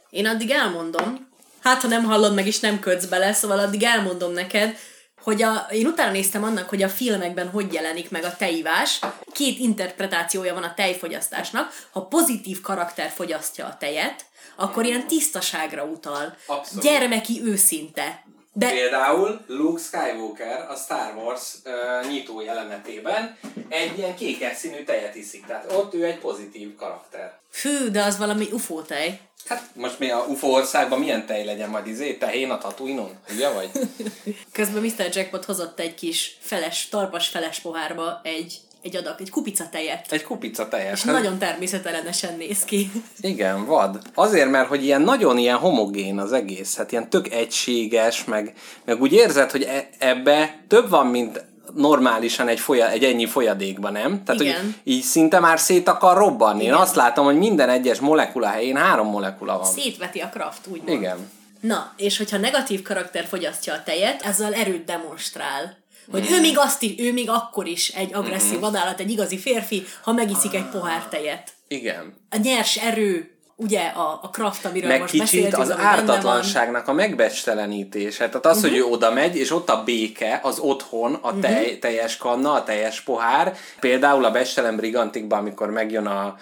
Én 0.10 0.26
addig 0.26 0.50
elmondom, 0.50 1.33
hát 1.64 1.82
ha 1.82 1.88
nem 1.88 2.04
hallod 2.04 2.34
meg 2.34 2.48
és 2.48 2.60
nem 2.60 2.80
kötsz 2.80 3.06
bele, 3.06 3.34
szóval 3.34 3.60
addig 3.60 3.84
elmondom 3.84 4.32
neked, 4.32 4.78
hogy 5.24 5.42
a, 5.42 5.68
én 5.72 5.86
utána 5.86 6.12
néztem 6.12 6.44
annak, 6.44 6.70
hogy 6.70 6.84
a 6.84 6.90
filmekben 6.90 7.50
hogy 7.50 7.74
jelenik 7.74 8.10
meg 8.10 8.24
a 8.24 8.36
tejivás. 8.36 9.00
Két 9.32 9.60
interpretációja 9.60 10.54
van 10.54 10.64
a 10.64 10.74
tejfogyasztásnak. 10.74 11.74
Ha 11.92 12.06
pozitív 12.06 12.62
karakter 12.62 13.10
fogyasztja 13.10 13.66
a 13.66 13.78
tejet, 13.78 14.26
akkor 14.56 14.86
ilyen 14.86 15.08
tisztaságra 15.08 15.84
utal. 15.84 16.36
Abszolút. 16.46 16.84
Gyermeki 16.84 17.42
őszinte. 17.44 18.23
De 18.56 18.70
Például 18.70 19.40
Luke 19.48 19.82
Skywalker 19.82 20.70
a 20.70 20.76
Star 20.76 21.16
Wars 21.16 21.54
uh, 21.66 22.10
nyitó 22.10 22.42
jelenetében 22.42 23.38
egy 23.70 23.98
ilyen 23.98 24.16
kékes 24.16 24.58
színű 24.58 24.84
tejet 24.84 25.16
iszik. 25.16 25.46
Tehát 25.46 25.72
ott 25.72 25.94
ő 25.94 26.06
egy 26.06 26.20
pozitív 26.20 26.76
karakter. 26.76 27.40
fű, 27.50 27.90
de 27.90 28.04
az 28.04 28.18
valami 28.18 28.48
ufó 28.52 28.82
tej. 28.82 29.20
Hát 29.48 29.70
most 29.74 30.00
mi 30.00 30.10
a 30.10 30.26
UFO 30.28 30.48
országban 30.48 31.00
milyen 31.00 31.26
tej 31.26 31.46
legyen 31.46 31.70
majd 31.70 31.88
izé? 31.88 32.14
Tehén 32.14 32.50
a 32.50 32.58
Tatooine-on? 32.58 33.18
Ugye 33.30 33.50
vagy? 33.50 33.70
Közben 34.52 34.84
Mr. 34.84 35.10
Jackpot 35.12 35.46
hozott 35.46 35.80
egy 35.80 35.96
kis 35.96 36.38
feles, 36.40 36.88
talpas 36.90 37.28
feles 37.28 37.60
pohárba 37.60 38.22
egy, 38.24 38.60
egy 38.84 38.96
adag, 38.96 39.16
egy 39.20 39.30
kupica 39.30 39.70
tejet. 39.72 40.12
Egy 40.12 40.24
kupica 40.24 40.68
tejet. 40.68 40.94
És 40.94 41.04
nagyon 41.04 41.38
természetellenesen 41.38 42.38
néz 42.38 42.64
ki. 42.64 42.92
Igen, 43.22 43.66
vad. 43.66 44.00
Azért, 44.14 44.50
mert 44.50 44.68
hogy 44.68 44.84
ilyen 44.84 45.02
nagyon 45.02 45.38
ilyen 45.38 45.58
homogén 45.58 46.20
az 46.20 46.32
egész, 46.32 46.78
hát 46.78 46.92
ilyen 46.92 47.10
tök 47.10 47.32
egységes, 47.32 48.24
meg, 48.24 48.54
meg 48.86 49.02
úgy 49.02 49.14
érzed, 49.14 49.52
hogy 49.52 49.64
e- 49.64 49.90
ebbe 49.98 50.64
több 50.68 50.90
van, 50.90 51.08
mint 51.08 51.46
normálisan 51.76 52.48
egy, 52.48 52.60
folya, 52.60 52.90
egy 52.90 53.04
ennyi 53.04 53.26
folyadékban, 53.26 53.92
nem? 53.92 54.24
Tehát, 54.24 54.42
Igen. 54.42 54.62
hogy 54.62 54.74
így 54.84 55.02
szinte 55.02 55.40
már 55.40 55.60
szét 55.60 55.88
akar 55.88 56.18
robbanni. 56.18 56.64
Én 56.64 56.74
azt 56.74 56.96
látom, 56.96 57.26
hogy 57.26 57.38
minden 57.38 57.70
egyes 57.70 58.00
molekula 58.00 58.48
helyén 58.48 58.78
három 58.78 59.08
molekula 59.08 59.58
van. 59.58 59.68
Szétveti 59.68 60.20
a 60.20 60.30
kraft, 60.30 60.68
úgymond. 60.68 60.90
Igen. 60.90 61.30
Na, 61.60 61.94
és 61.98 62.18
hogyha 62.18 62.38
negatív 62.38 62.82
karakter 62.82 63.26
fogyasztja 63.26 63.74
a 63.74 63.84
tejet, 63.84 64.22
ezzel 64.22 64.54
erőt 64.54 64.86
demonstrál. 64.86 65.83
Hogy 66.12 66.32
ő 66.32 66.40
még 66.40 66.58
azt 66.58 66.82
is, 66.82 66.94
ő 66.98 67.14
még 67.14 67.30
akkor 67.30 67.68
is 67.68 67.90
egy 67.90 68.14
agresszív 68.14 68.60
vadállat, 68.60 69.00
egy 69.00 69.12
igazi 69.12 69.38
férfi, 69.38 69.86
ha 70.04 70.14
megiszik 70.14 70.54
egy 70.56 70.70
pohár 70.70 71.08
tejet. 71.08 71.52
Igen. 71.68 72.14
A 72.30 72.38
nyers 72.44 72.78
erő, 72.78 73.38
ugye 73.56 73.82
a, 73.82 74.20
a 74.22 74.30
kraft, 74.30 74.66
amiről 74.66 74.90
meg 74.90 75.00
most 75.00 75.12
kicsit 75.12 75.26
beszéltünk, 75.26 75.62
az 75.62 75.68
van. 75.68 75.80
ártatlanságnak 75.80 76.88
a 76.88 76.94
megbecstelenítése. 76.94 78.28
Tehát 78.28 78.46
az, 78.46 78.62
hogy 78.62 78.76
ő 78.76 78.84
oda 78.84 79.12
megy, 79.12 79.36
és 79.36 79.52
ott 79.52 79.70
a 79.70 79.84
béke, 79.84 80.40
az 80.44 80.60
otthon, 80.60 81.14
a 81.14 81.40
tej, 81.40 81.80
teljes 81.80 82.18
kanna, 82.18 82.54
a 82.54 82.64
teljes 82.64 83.02
pohár. 83.02 83.56
Például 83.80 84.26
a 84.26 84.32
Becstelen 84.32 84.76
Brigantikban, 84.76 85.40
amikor 85.40 85.70
megjön 85.70 86.06
a... 86.06 86.36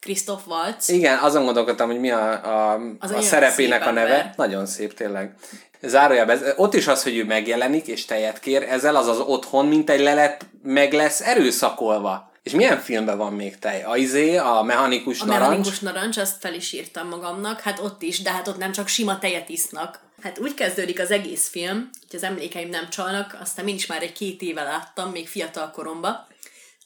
Christoph 0.00 0.48
Waltz. 0.48 0.88
Igen, 0.88 1.18
azon 1.18 1.44
gondolkodtam, 1.44 1.86
hogy 1.90 2.00
mi 2.00 2.10
a, 2.10 2.30
a, 2.72 2.80
Az 2.98 3.10
a 3.10 3.20
szerepének 3.20 3.86
a 3.86 3.90
neve. 3.90 4.00
ember. 4.00 4.32
Nagyon 4.36 4.66
szép, 4.66 4.94
tényleg. 4.94 5.34
Zárójában, 5.82 6.36
ez, 6.36 6.52
ott 6.56 6.74
is 6.74 6.86
az, 6.86 7.02
hogy 7.02 7.16
ő 7.16 7.24
megjelenik, 7.24 7.86
és 7.86 8.04
tejet 8.04 8.40
kér, 8.40 8.62
ezzel 8.62 8.96
az 8.96 9.08
az 9.08 9.18
otthon, 9.18 9.66
mint 9.66 9.90
egy 9.90 10.00
lelet, 10.00 10.46
meg 10.62 10.92
lesz 10.92 11.20
erőszakolva. 11.20 12.30
És 12.42 12.52
milyen 12.52 12.78
filmben 12.78 13.18
van 13.18 13.32
még 13.32 13.58
tej? 13.58 13.82
A 13.82 13.96
izé, 13.96 14.36
a 14.36 14.62
mechanikus 14.62 15.20
A 15.20 15.24
narancs? 15.24 15.48
mechanikus 15.48 15.78
narancs, 15.78 16.16
azt 16.16 16.36
fel 16.40 16.54
is 16.54 16.72
írtam 16.72 17.08
magamnak, 17.08 17.60
hát 17.60 17.78
ott 17.78 18.02
is, 18.02 18.22
de 18.22 18.30
hát 18.30 18.48
ott 18.48 18.58
nem 18.58 18.72
csak 18.72 18.88
sima 18.88 19.18
tejet 19.18 19.48
isznak. 19.48 20.00
Hát 20.22 20.38
úgy 20.38 20.54
kezdődik 20.54 21.00
az 21.00 21.10
egész 21.10 21.48
film, 21.48 21.90
hogy 22.10 22.16
az 22.16 22.22
emlékeim 22.22 22.68
nem 22.68 22.88
csalnak, 22.90 23.36
aztán 23.40 23.68
én 23.68 23.74
is 23.74 23.86
már 23.86 24.02
egy 24.02 24.12
két 24.12 24.42
éve 24.42 24.62
láttam, 24.62 25.10
még 25.10 25.28
fiatal 25.28 25.70
koromban. 25.70 26.26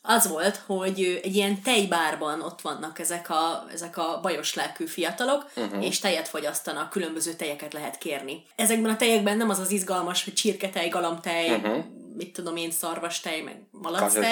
Az 0.09 0.29
volt, 0.29 0.63
hogy 0.67 1.21
egy 1.23 1.35
ilyen 1.35 1.63
tejbárban 1.63 2.41
ott 2.41 2.61
vannak 2.61 2.99
ezek 2.99 3.31
a, 3.31 3.67
ezek 3.73 3.97
a 3.97 4.19
bajos 4.23 4.55
lelkű 4.55 4.87
fiatalok, 4.87 5.51
uh-huh. 5.57 5.85
és 5.85 5.99
tejet 5.99 6.29
fogyasztanak, 6.29 6.91
különböző 6.91 7.33
tejeket 7.33 7.73
lehet 7.73 7.99
kérni. 7.99 8.43
Ezekben 8.57 8.91
a 8.91 8.97
tejekben 8.97 9.37
nem 9.37 9.51
az 9.51 9.59
az 9.59 9.71
izgalmas, 9.71 10.25
hogy 10.25 10.33
csirketej, 10.33 10.89
galamtej, 10.89 11.51
uh-huh. 11.51 11.85
mit 12.17 12.33
tudom 12.33 12.57
én, 12.57 12.71
szarvastej, 12.71 13.41
meg 13.41 13.61
malactej, 13.71 14.23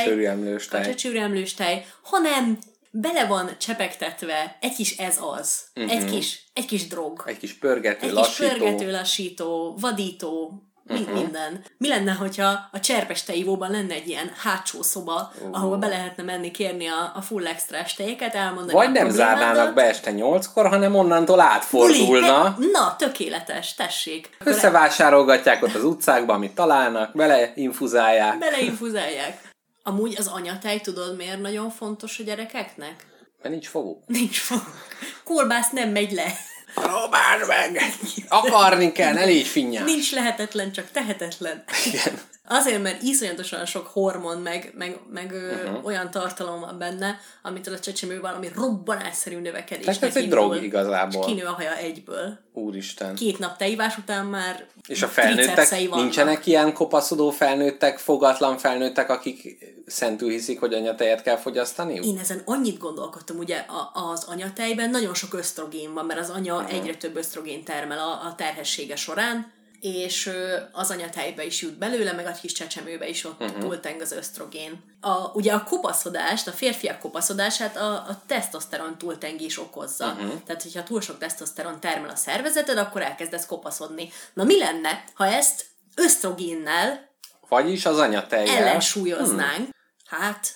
Kacsacsőrű 0.71 1.19
emlős 1.19 1.55
tej. 1.55 1.75
tej, 1.75 1.87
hanem 2.03 2.59
bele 2.91 3.27
van 3.27 3.57
csepegtetve 3.59 4.59
egy 4.61 4.75
kis 4.75 4.97
ez 4.97 5.19
az, 5.39 5.63
uh-huh. 5.75 5.93
egy, 5.93 6.05
kis, 6.05 6.43
egy 6.53 6.67
kis 6.67 6.87
drog, 6.87 7.23
Egy 7.27 7.39
kis 7.39 7.53
pörgető, 7.53 8.07
egy 8.07 8.13
lassító. 8.13 8.49
kis 8.49 8.59
pörgető, 8.59 8.91
lassító, 8.91 9.77
vadító, 9.81 10.63
uh-huh. 10.89 11.15
minden. 11.15 11.65
Mi 11.79 11.89
lenne, 11.89 12.13
hogyha 12.13 12.69
a 12.73 12.81
cserpes 12.81 13.23
tejivóban 13.23 13.71
lenne 13.71 13.95
egy 13.95 14.09
ilyen 14.09 14.31
hátsó 14.37 14.83
szoba, 14.83 15.33
uh. 15.41 15.49
ahova 15.53 15.77
be 15.77 15.87
lehetne 15.87 16.23
menni 16.23 16.51
kérni 16.51 16.87
a, 16.87 17.13
a 17.15 17.21
full 17.21 17.47
extrás 17.47 17.95
tejeket, 17.95 18.35
elmondani 18.35 18.73
Vagy 18.73 18.91
nem 18.91 19.11
zárnának 19.11 19.75
be 19.75 19.83
este 19.83 20.11
nyolckor, 20.11 20.69
hanem 20.69 20.95
onnantól 20.95 21.37
Buli, 21.37 21.49
átfordulna. 21.49 22.43
te- 22.43 22.67
Na, 22.73 22.97
tökéletes, 22.97 23.75
tessék. 23.75 24.37
Akkor 24.41 24.53
Összevásárolgatják 24.53 25.63
ott 25.63 25.75
az 25.75 25.85
utcákba, 25.85 26.33
amit 26.33 26.55
találnak, 26.55 27.13
beleinfuzálják. 27.15 28.39
Beleinfuzálják. 28.39 29.53
Amúgy 29.83 30.15
az 30.19 30.27
anyatej, 30.27 30.81
tudod 30.81 31.17
miért 31.17 31.41
nagyon 31.41 31.71
fontos 31.71 32.19
a 32.19 32.23
gyerekeknek? 32.23 33.07
Mert 33.43 33.55
nincs 33.55 33.69
foguk. 33.69 34.03
Nincs 34.07 34.41
fog. 34.41 34.61
Kolbász 35.25 35.71
nem 35.71 35.89
megy 35.89 36.13
le. 36.13 36.33
Próbáld 36.75 37.47
meg! 37.47 37.83
Akarni 38.29 38.93
kell, 38.93 39.13
ne 39.13 39.25
légy 39.25 39.47
finnyás. 39.47 39.85
Nincs 39.85 40.13
lehetetlen, 40.13 40.73
csak 40.73 40.91
tehetetlen. 40.93 41.65
Igen. 41.85 42.21
Azért, 42.49 42.83
mert 42.83 43.03
iszonyatosan 43.03 43.67
sok 43.67 43.87
hormon, 43.87 44.39
meg, 44.39 44.73
meg, 44.77 44.99
meg 45.13 45.33
uh-huh. 45.33 45.85
olyan 45.85 46.11
tartalom 46.11 46.61
van 46.61 46.79
benne, 46.79 47.19
amit 47.43 47.67
a 47.67 47.79
csecsemő 47.79 48.21
valami 48.21 48.49
robbanásszerű 48.55 49.39
növekedés. 49.39 49.85
Tehát 49.85 50.03
ez 50.03 50.17
egy 50.17 50.29
drog 50.29 50.63
igazából. 50.63 51.21
És 51.21 51.27
kinő 51.27 51.45
a 51.45 51.53
haja 51.53 51.77
egyből. 51.77 52.39
Úristen. 52.53 53.15
Két 53.15 53.39
nap 53.39 53.57
tejivás 53.57 53.99
után 53.99 54.27
már 54.27 54.67
És 54.89 55.03
a 55.03 55.07
felnőttek, 55.07 55.91
nincsenek 55.91 56.47
ilyen 56.47 56.73
kopaszodó 56.73 57.31
felnőttek, 57.31 57.99
fogatlan 57.99 58.59
felnőttek, 58.59 59.11
akik 59.11 59.59
szentül 59.87 60.31
hiszik, 60.31 60.61
hogy 60.61 60.75
anyatejet 60.75 61.23
kell 61.23 61.37
fogyasztaniuk? 61.37 62.05
Én 62.05 62.19
ezen 62.19 62.43
annyit 62.45 62.79
gondolkodtam, 62.79 63.39
ugye 63.39 63.57
a, 63.57 64.11
az 64.11 64.25
anyatejben 64.25 64.91
nagyon 64.91 65.15
sok 65.15 65.35
ösztrogén 65.35 65.95
van, 65.95 66.05
mert 66.05 66.21
az 66.21 66.31
anya 66.31 66.57
uh-huh. 66.57 66.75
egyre 66.75 66.95
több 66.95 67.17
ösztrogén 67.17 67.65
termel 67.65 67.99
a, 67.99 68.27
a 68.27 68.35
terhessége 68.37 68.97
során, 68.97 69.53
és 69.85 70.31
az 70.73 70.91
anyatejbe 70.91 71.45
is 71.45 71.63
jut 71.63 71.79
belőle, 71.79 72.13
meg 72.13 72.27
a 72.27 72.33
kis 72.33 72.53
csecsemőbe 72.53 73.09
is 73.09 73.25
ott 73.25 73.39
Mhm. 73.39 73.49
uh-huh. 73.49 73.61
túlteng 73.65 74.01
az 74.01 74.13
ösztrogén. 74.13 74.97
A, 75.01 75.31
ugye 75.33 75.53
a 75.53 75.65
kopaszodást, 75.65 76.47
a 76.49 76.53
férfiak 76.53 76.99
kopaszodását 76.99 77.77
a, 77.77 77.93
a 77.93 78.23
tesztoszteron 78.27 78.99
túltengés 78.99 79.59
okozza. 79.59 80.07
Uh-huh. 80.07 80.43
Tehát, 80.47 80.63
hogyha 80.63 80.83
túl 80.83 81.01
sok 81.01 81.19
tesztoszteron 81.19 81.81
termel 81.81 82.11
a 82.11 82.15
szervezeted, 82.17 82.79
akkor 82.79 83.03
elkezdesz 83.03 83.47
kopaszodni. 83.47 84.13
Na 84.35 84.45
mi 84.45 84.59
lenne, 84.59 85.05
ha 85.15 85.27
ezt 85.27 85.67
ösztrogénnel 85.97 87.09
Vagyis 87.49 87.87
az 87.87 87.99
anyatejjel. 87.99 88.57
ellensúlyoznánk? 88.57 89.57
Hmm. 89.57 89.71
Hát, 90.07 90.49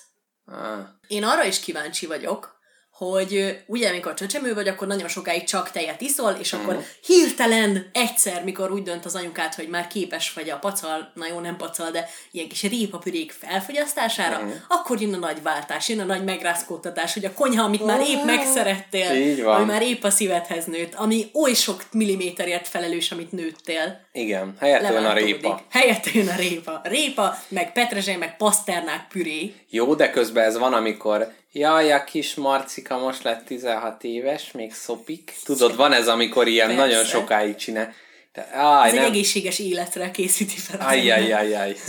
Ah. 0.45 0.79
én 1.07 1.23
arra 1.23 1.43
is 1.43 1.59
kíváncsi 1.59 2.05
vagyok, 2.05 2.58
hogy 2.99 3.57
ugye, 3.65 3.89
amikor 3.89 4.13
csecsemő 4.13 4.53
vagy, 4.53 4.67
akkor 4.67 4.87
nagyon 4.87 5.07
sokáig 5.07 5.43
csak 5.43 5.71
tejet 5.71 6.01
iszol, 6.01 6.31
és 6.39 6.53
akkor 6.53 6.73
Mhm. 6.73 6.83
hirtelen 7.05 7.89
egyszer, 7.93 8.43
mikor 8.43 8.71
úgy 8.71 8.83
dönt 8.83 9.05
az 9.05 9.15
anyukát, 9.15 9.55
hogy 9.55 9.67
már 9.67 9.87
képes 9.87 10.33
vagy 10.33 10.49
a 10.49 10.57
pacal, 10.57 11.11
na 11.13 11.27
jó, 11.27 11.39
nem 11.39 11.57
pacal, 11.57 11.91
de 11.91 12.09
ilyen 12.31 12.47
kis 12.47 12.61
répapürék 12.63 13.31
felfogyasztására, 13.31 14.39
Mhm. 14.39 14.49
akkor 14.67 15.01
jön 15.01 15.13
a 15.13 15.17
nagy 15.17 15.41
váltás, 15.43 15.89
jön 15.89 15.99
a 15.99 16.03
nagy 16.03 16.23
megrázkódtatás, 16.23 17.13
hogy 17.13 17.25
a 17.25 17.33
konyha, 17.33 17.63
amit 17.63 17.85
már 17.85 17.99
épp 18.01 18.23
megszerettél, 18.25 19.11
Így 19.15 19.43
van. 19.43 19.55
ami 19.55 19.65
már 19.65 19.81
épp 19.81 20.03
a 20.03 20.09
szívedhez 20.09 20.65
nőtt, 20.65 20.95
ami 20.95 21.29
oly 21.33 21.53
sok 21.53 21.83
milliméterért 21.91 22.67
felelős, 22.67 23.11
amit 23.11 23.31
nőttél, 23.31 24.07
Igen, 24.11 24.55
helyett 24.59 24.89
jön 24.89 25.05
a 25.05 25.13
répa. 25.13 25.61
Helyett 25.69 26.11
jön 26.11 26.27
a 26.27 26.35
répa. 26.35 26.81
Répa, 26.83 27.37
meg 27.47 27.71
petrezsely, 27.71 28.15
meg 28.15 28.37
paszternák 28.37 29.07
püré. 29.09 29.53
Jó, 29.69 29.95
de 29.95 30.09
közben 30.09 30.43
ez 30.43 30.57
van, 30.57 30.73
amikor 30.73 31.33
jaj, 31.51 31.91
a 31.91 32.03
kis 32.03 32.35
Marcika 32.35 32.97
most 32.97 33.23
lett 33.23 33.45
16 33.45 34.03
éves, 34.03 34.51
még 34.51 34.73
szopik. 34.73 35.33
Tudod, 35.43 35.75
van 35.75 35.93
ez, 35.93 36.07
amikor 36.07 36.47
ilyen 36.47 36.67
Persze. 36.67 36.85
nagyon 36.85 37.03
sokáig 37.05 37.55
csinál. 37.55 37.93
De, 38.33 38.49
áj, 38.53 38.87
Ez 38.87 38.93
egy 38.93 38.99
nem. 38.99 39.09
egészséges 39.09 39.59
életre 39.59 40.11
készíti 40.11 40.55
fel 40.57 40.87
Ajjajjajjaj. 40.87 41.75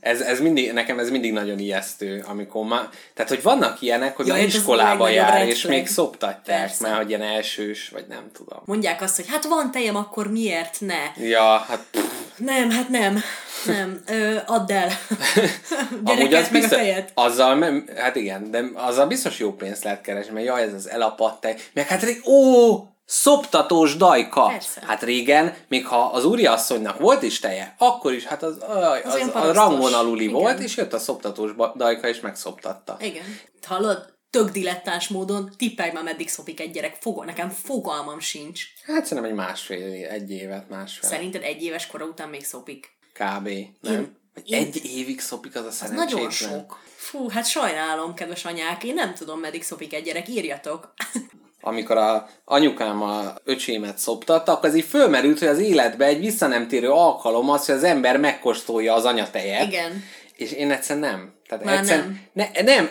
Ez, 0.00 0.20
ez 0.20 0.40
mindig, 0.40 0.72
nekem 0.72 0.98
ez 0.98 1.10
mindig 1.10 1.32
nagyon 1.32 1.58
ijesztő, 1.58 2.24
amikor 2.28 2.64
már, 2.64 2.88
tehát 3.14 3.30
hogy 3.30 3.42
vannak 3.42 3.80
ilyenek, 3.80 4.16
hogy 4.16 4.26
Jaj, 4.26 4.36
már 4.38 4.46
hát 4.46 4.56
iskolába 4.56 5.08
jár, 5.08 5.48
és 5.48 5.62
még 5.62 5.86
szoptatják, 5.86 6.60
Persze. 6.60 6.86
mert 6.86 6.96
hogy 6.96 7.08
ilyen 7.08 7.22
elsős, 7.22 7.88
vagy 7.88 8.04
nem 8.08 8.30
tudom. 8.32 8.58
Mondják 8.64 9.02
azt, 9.02 9.16
hogy 9.16 9.24
hát 9.28 9.44
van 9.44 9.70
tejem, 9.70 9.96
akkor 9.96 10.30
miért 10.30 10.76
ne? 10.80 11.24
Ja, 11.26 11.58
hát 11.58 11.84
pff, 11.90 12.02
Nem, 12.36 12.70
hát 12.70 12.88
nem. 12.88 13.22
Nem. 13.66 14.02
Ö, 14.06 14.36
add 14.46 14.72
el. 14.72 14.90
amúgy 16.04 16.34
az 16.34 16.48
meg 16.48 16.62
a 16.62 16.68
tejet. 16.68 17.10
azzal, 17.14 17.84
hát 17.96 18.16
igen, 18.16 18.50
de 18.50 18.64
azzal 18.74 19.06
biztos 19.06 19.38
jó 19.38 19.52
pénzt 19.52 19.84
lehet 19.84 20.00
keresni, 20.00 20.32
mert 20.32 20.46
jaj, 20.46 20.62
ez 20.62 20.72
az 20.72 20.88
elapadt 20.88 21.40
tej, 21.40 21.56
meg 21.72 21.86
hát 21.86 22.06
ó, 22.26 22.74
szoptatós 23.04 23.96
dajka. 23.96 24.46
Persze. 24.46 24.82
Hát 24.86 25.02
régen, 25.02 25.54
még 25.68 25.86
ha 25.86 26.04
az 26.04 26.24
úriasszonynak 26.24 26.98
volt 26.98 27.22
is 27.22 27.40
teje, 27.40 27.74
akkor 27.78 28.12
is, 28.12 28.24
hát 28.24 28.42
az, 28.42 28.56
az, 28.68 29.00
az, 29.04 29.14
olyan 29.14 29.28
a 29.28 29.32
parasztos. 29.32 29.56
rangon 29.56 29.94
aluli 29.94 30.22
Igen. 30.22 30.34
volt, 30.34 30.58
és 30.58 30.76
jött 30.76 30.92
a 30.92 30.98
szoptatós 30.98 31.50
dajka, 31.76 32.08
és 32.08 32.20
megszoptatta. 32.20 32.96
Igen. 33.00 33.24
Hallod? 33.66 34.12
Tök 34.30 34.50
dilettáns 34.50 35.08
módon 35.08 35.50
tippelj 35.56 35.92
már, 35.92 36.02
meddig 36.02 36.28
szopik 36.28 36.60
egy 36.60 36.70
gyerek. 36.70 36.96
Fogol, 37.00 37.24
nekem 37.24 37.50
fogalmam 37.50 38.20
sincs. 38.20 38.62
Hát 38.86 39.06
szerintem 39.06 39.32
egy 39.32 39.36
másfél, 39.36 40.08
egy 40.08 40.30
évet, 40.30 40.68
másfél. 40.68 41.10
Szerinted 41.10 41.42
egy 41.42 41.62
éves 41.62 41.86
kora 41.86 42.04
után 42.04 42.28
még 42.28 42.44
szopik? 42.44 42.92
Kb. 43.18 43.48
Nem? 43.80 44.16
Vagy 44.34 44.52
egy 44.52 44.84
évig 44.84 45.20
szopik 45.20 45.56
az 45.56 45.64
a 45.64 45.70
szerencsétlen. 45.70 46.14
nagyon 46.14 46.30
sok. 46.30 46.78
Fú, 46.96 47.28
hát 47.28 47.46
sajnálom, 47.46 48.14
kedves 48.14 48.44
anyák, 48.44 48.84
én 48.84 48.94
nem 48.94 49.14
tudom, 49.14 49.40
meddig 49.40 49.62
szopik 49.62 49.94
egy 49.94 50.04
gyerek, 50.04 50.28
írjatok. 50.28 50.94
amikor 51.66 51.96
a 51.96 52.28
anyukám 52.44 53.02
a 53.02 53.34
öcsémet 53.44 53.98
szoptatta, 53.98 54.52
akkor 54.52 54.68
az 54.68 54.74
így 54.74 54.84
fölmerült, 54.84 55.38
hogy 55.38 55.48
az 55.48 55.58
életbe 55.58 56.04
egy 56.04 56.18
visszanemtérő 56.18 56.90
alkalom 56.90 57.50
az, 57.50 57.66
hogy 57.66 57.74
az 57.74 57.84
ember 57.84 58.18
megkóstolja 58.18 58.94
az 58.94 59.04
anyatejet. 59.04 59.66
Igen. 59.66 60.04
És 60.36 60.52
én 60.52 60.70
egyszerűen 60.70 61.10
nem. 61.10 61.33
Tehát 61.48 61.64
Már 61.64 61.78
egyszerűen 61.78 62.20
nem. 62.32 62.48
Ne, 62.54 62.62
nem. 62.62 62.90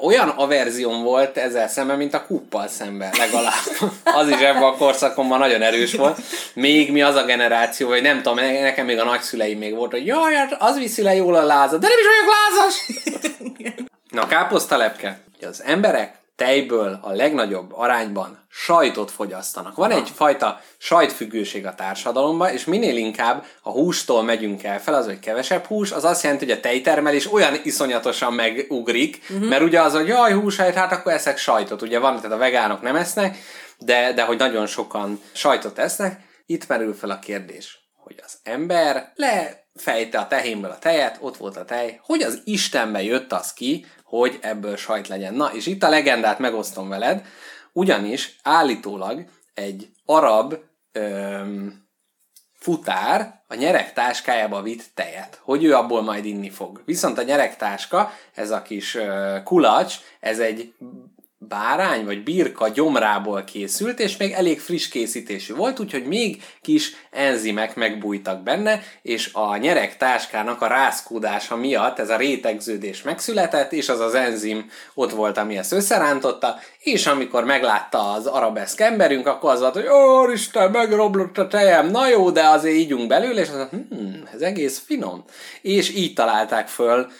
Olyan 0.00 0.28
averzióm 0.28 1.02
volt 1.02 1.36
ezzel 1.36 1.68
szemben, 1.68 1.96
mint 1.96 2.14
a 2.14 2.26
kuppal 2.26 2.68
szemben, 2.68 3.10
legalább. 3.18 3.62
az 4.20 4.28
is 4.28 4.38
ebben 4.40 4.62
a 4.62 4.76
korszakomban 4.76 5.38
nagyon 5.38 5.62
erős 5.62 5.94
volt. 5.94 6.20
Még 6.54 6.92
mi 6.92 7.02
az 7.02 7.14
a 7.14 7.24
generáció, 7.24 7.88
vagy 7.88 8.02
nem 8.02 8.22
tudom, 8.22 8.44
nekem 8.44 8.86
még 8.86 8.98
a 8.98 9.04
nagyszüleim 9.04 9.58
még 9.58 9.74
volt, 9.74 9.90
hogy 9.90 10.06
jaj, 10.06 10.34
hát 10.34 10.56
az 10.58 10.78
viszi 10.78 11.02
le 11.02 11.14
jól 11.14 11.34
a 11.34 11.44
lázat, 11.44 11.80
de 11.80 11.88
nem 11.88 11.98
is 11.98 12.06
vagyok 12.06 12.34
lázas! 12.34 12.74
Na, 14.18 14.26
káposztalepke. 14.26 15.20
Az 15.40 15.62
emberek 15.62 16.21
tejből 16.42 16.98
a 17.02 17.12
legnagyobb 17.12 17.72
arányban 17.74 18.38
sajtot 18.48 19.10
fogyasztanak. 19.10 19.76
Van 19.76 19.90
egyfajta 19.90 20.60
sajtfüggőség 20.78 21.66
a 21.66 21.74
társadalomban, 21.74 22.48
és 22.48 22.64
minél 22.64 22.96
inkább 22.96 23.44
a 23.62 23.70
hústól 23.70 24.22
megyünk 24.22 24.62
el 24.62 24.80
fel, 24.80 24.94
az, 24.94 25.04
hogy 25.04 25.18
kevesebb 25.18 25.64
hús, 25.64 25.92
az 25.92 26.04
azt 26.04 26.22
jelenti, 26.22 26.44
hogy 26.44 26.54
a 26.54 26.60
tejtermelés 26.60 27.32
olyan 27.32 27.54
iszonyatosan 27.62 28.32
megugrik, 28.32 29.22
uh-huh. 29.30 29.48
mert 29.48 29.62
ugye 29.62 29.80
az, 29.80 29.92
hogy 29.92 30.06
jaj, 30.06 30.32
húsajt, 30.32 30.74
hát 30.74 30.92
akkor 30.92 31.12
eszek 31.12 31.38
sajtot. 31.38 31.82
Ugye 31.82 31.98
van, 31.98 32.16
tehát 32.16 32.32
a 32.32 32.36
vegánok 32.36 32.82
nem 32.82 32.96
esznek, 32.96 33.38
de, 33.78 34.12
de 34.12 34.22
hogy 34.22 34.38
nagyon 34.38 34.66
sokan 34.66 35.20
sajtot 35.32 35.78
esznek, 35.78 36.20
itt 36.46 36.68
merül 36.68 36.94
fel 36.94 37.10
a 37.10 37.18
kérdés, 37.18 37.78
hogy 37.96 38.20
az 38.24 38.38
ember 38.42 39.12
lefejte 39.14 40.18
a 40.18 40.26
tehénből 40.26 40.70
a 40.70 40.78
tejet, 40.78 41.18
ott 41.20 41.36
volt 41.36 41.56
a 41.56 41.64
tej, 41.64 42.00
hogy 42.02 42.22
az 42.22 42.40
Istenbe 42.44 43.02
jött 43.02 43.32
az 43.32 43.52
ki, 43.52 43.86
hogy 44.18 44.38
ebből 44.40 44.76
sajt 44.76 45.08
legyen. 45.08 45.34
Na, 45.34 45.52
és 45.54 45.66
itt 45.66 45.82
a 45.82 45.88
legendát 45.88 46.38
megosztom 46.38 46.88
veled, 46.88 47.26
ugyanis 47.72 48.36
állítólag 48.42 49.24
egy 49.54 49.88
arab 50.04 50.54
öm, 50.92 51.86
futár 52.52 53.42
a 53.48 53.54
nyerek 53.54 53.92
táskájába 53.92 54.62
vitt 54.62 54.90
tejet, 54.94 55.40
hogy 55.42 55.64
ő 55.64 55.74
abból 55.74 56.02
majd 56.02 56.24
inni 56.24 56.50
fog. 56.50 56.82
Viszont 56.84 57.18
a 57.18 57.22
nyerektáska, 57.22 58.12
ez 58.34 58.50
a 58.50 58.62
kis 58.62 58.94
ö, 58.94 59.36
kulacs, 59.44 59.96
ez 60.20 60.38
egy 60.38 60.74
bárány 61.48 62.04
vagy 62.04 62.22
birka 62.22 62.68
gyomrából 62.68 63.44
készült, 63.44 64.00
és 64.00 64.16
még 64.16 64.32
elég 64.32 64.60
friss 64.60 64.88
készítésű 64.88 65.54
volt, 65.54 65.80
úgyhogy 65.80 66.04
még 66.04 66.42
kis 66.60 66.92
enzimek 67.10 67.74
megbújtak 67.74 68.42
benne, 68.42 68.82
és 69.02 69.30
a 69.32 69.56
nyerek 69.56 69.96
táskának 69.96 70.62
a 70.62 70.66
rázkódása 70.66 71.56
miatt 71.56 71.98
ez 71.98 72.10
a 72.10 72.16
rétegződés 72.16 73.02
megszületett, 73.02 73.72
és 73.72 73.88
az 73.88 74.00
az 74.00 74.14
enzim 74.14 74.70
ott 74.94 75.10
volt, 75.10 75.38
ami 75.38 75.56
ezt 75.56 75.72
összerántotta, 75.72 76.58
és 76.78 77.06
amikor 77.06 77.44
meglátta 77.44 78.12
az 78.12 78.26
arabeszk 78.26 78.80
emberünk, 78.80 79.26
akkor 79.26 79.50
az 79.50 79.60
volt, 79.60 79.74
hogy 79.74 79.88
ó, 79.88 80.30
Isten, 80.32 80.70
megromlott 80.70 81.38
a 81.38 81.46
tejem, 81.46 81.90
na 81.90 82.08
jó, 82.08 82.30
de 82.30 82.48
azért 82.48 82.76
ígyunk 82.76 83.06
belőle, 83.08 83.40
és 83.40 83.48
az 83.48 83.54
mondta, 83.54 83.94
hm, 83.94 84.34
ez 84.34 84.40
egész 84.40 84.82
finom. 84.86 85.24
És 85.62 85.90
így 85.94 86.14
találták 86.14 86.68
föl 86.68 87.10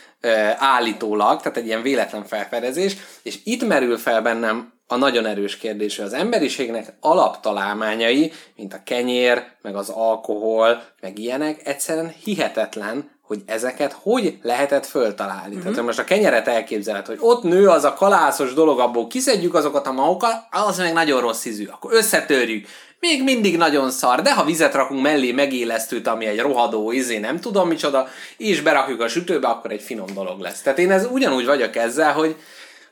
állítólag, 0.57 1.41
tehát 1.41 1.59
egy 1.59 1.67
ilyen 1.67 1.83
véletlen 1.83 2.25
felfedezés, 2.25 2.97
és 3.23 3.39
itt 3.45 3.67
merül 3.67 3.99
fel 3.99 4.23
bennem 4.23 4.73
a 4.87 4.97
nagyon 4.97 5.27
erős 5.27 5.57
kérdés, 5.57 5.97
hogy 5.97 6.05
az 6.05 6.13
emberiségnek 6.13 6.95
alaptalálmányai, 7.01 8.33
mint 8.57 8.75
a 8.75 8.83
kenyér, 8.85 9.45
meg 9.63 9.77
az 9.77 9.89
alkohol, 9.89 10.83
meg 11.01 11.19
ilyenek, 11.19 11.67
egyszerűen 11.67 12.15
hihetetlen, 12.25 13.11
hogy 13.33 13.43
ezeket 13.47 13.97
hogy 14.03 14.39
lehetett 14.43 14.87
föltalálni. 14.87 15.49
Uh-huh. 15.49 15.63
Tehát 15.63 15.77
ha 15.77 15.85
most 15.85 15.99
a 15.99 16.05
kenyeret 16.05 16.49
elképzeled, 16.49 17.07
hogy 17.07 17.19
ott 17.21 17.43
nő 17.43 17.69
az 17.69 17.85
a 17.85 17.93
kalászos 17.93 18.55
dolog, 18.55 18.81
abból 18.81 19.07
kiszedjük 19.07 19.55
azokat 19.55 19.87
a 19.87 19.93
mahokat, 19.93 20.47
az 20.51 20.79
meg 20.79 20.93
nagyon 20.93 21.21
rossz 21.21 21.45
ízű, 21.45 21.67
akkor 21.67 21.93
összetörjük, 21.93 22.69
még 23.01 23.23
mindig 23.23 23.57
nagyon 23.57 23.91
szar, 23.91 24.23
de 24.23 24.35
ha 24.35 24.45
vizet 24.45 24.75
rakunk 24.75 25.03
mellé 25.03 25.33
megélesztőt, 25.33 26.07
ami 26.07 26.27
egy 26.27 26.41
rohadó 26.41 26.91
izé, 26.91 27.19
nem 27.19 27.41
tudom 27.41 27.69
micsoda, 27.69 28.09
és 28.37 28.61
berakjuk 28.61 29.01
a 29.01 29.09
sütőbe, 29.09 29.49
akkor 29.49 29.71
egy 29.71 29.83
finom 29.83 30.15
dolog 30.15 30.41
lesz. 30.41 30.61
Tehát 30.61 30.79
én 30.79 30.91
ez 30.91 31.07
ugyanúgy 31.11 31.47
vagyok 31.47 31.77
ezzel, 31.77 32.13
hogy, 32.13 32.37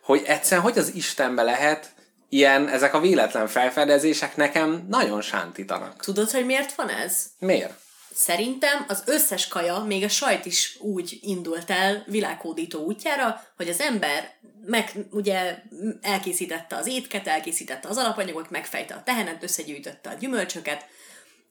hogy 0.02 0.22
egyszerűen 0.26 0.66
hogy 0.66 0.78
az 0.78 0.92
Istenbe 0.94 1.42
lehet 1.42 1.88
ilyen, 2.28 2.68
ezek 2.68 2.94
a 2.94 3.00
véletlen 3.00 3.46
felfedezések 3.46 4.36
nekem 4.36 4.86
nagyon 4.88 5.20
sántítanak. 5.20 5.96
Tudod, 5.96 6.30
hogy 6.30 6.46
miért 6.46 6.74
van 6.74 6.88
ez? 6.88 7.22
Miért? 7.38 7.79
Szerintem 8.14 8.84
az 8.88 9.02
összes 9.06 9.48
kaja, 9.48 9.78
még 9.78 10.04
a 10.04 10.08
sajt 10.08 10.46
is 10.46 10.76
úgy 10.80 11.18
indult 11.22 11.70
el 11.70 12.04
világhódító 12.06 12.84
útjára, 12.84 13.42
hogy 13.56 13.68
az 13.68 13.80
ember 13.80 14.38
meg 14.64 14.92
ugye 15.10 15.58
elkészítette 16.00 16.76
az 16.76 16.86
étket, 16.86 17.26
elkészítette 17.26 17.88
az 17.88 17.96
alapanyagot, 17.96 18.50
megfejte 18.50 18.94
a 18.94 19.02
tehenet, 19.02 19.42
összegyűjtötte 19.42 20.10
a 20.10 20.14
gyümölcsöket, 20.14 20.86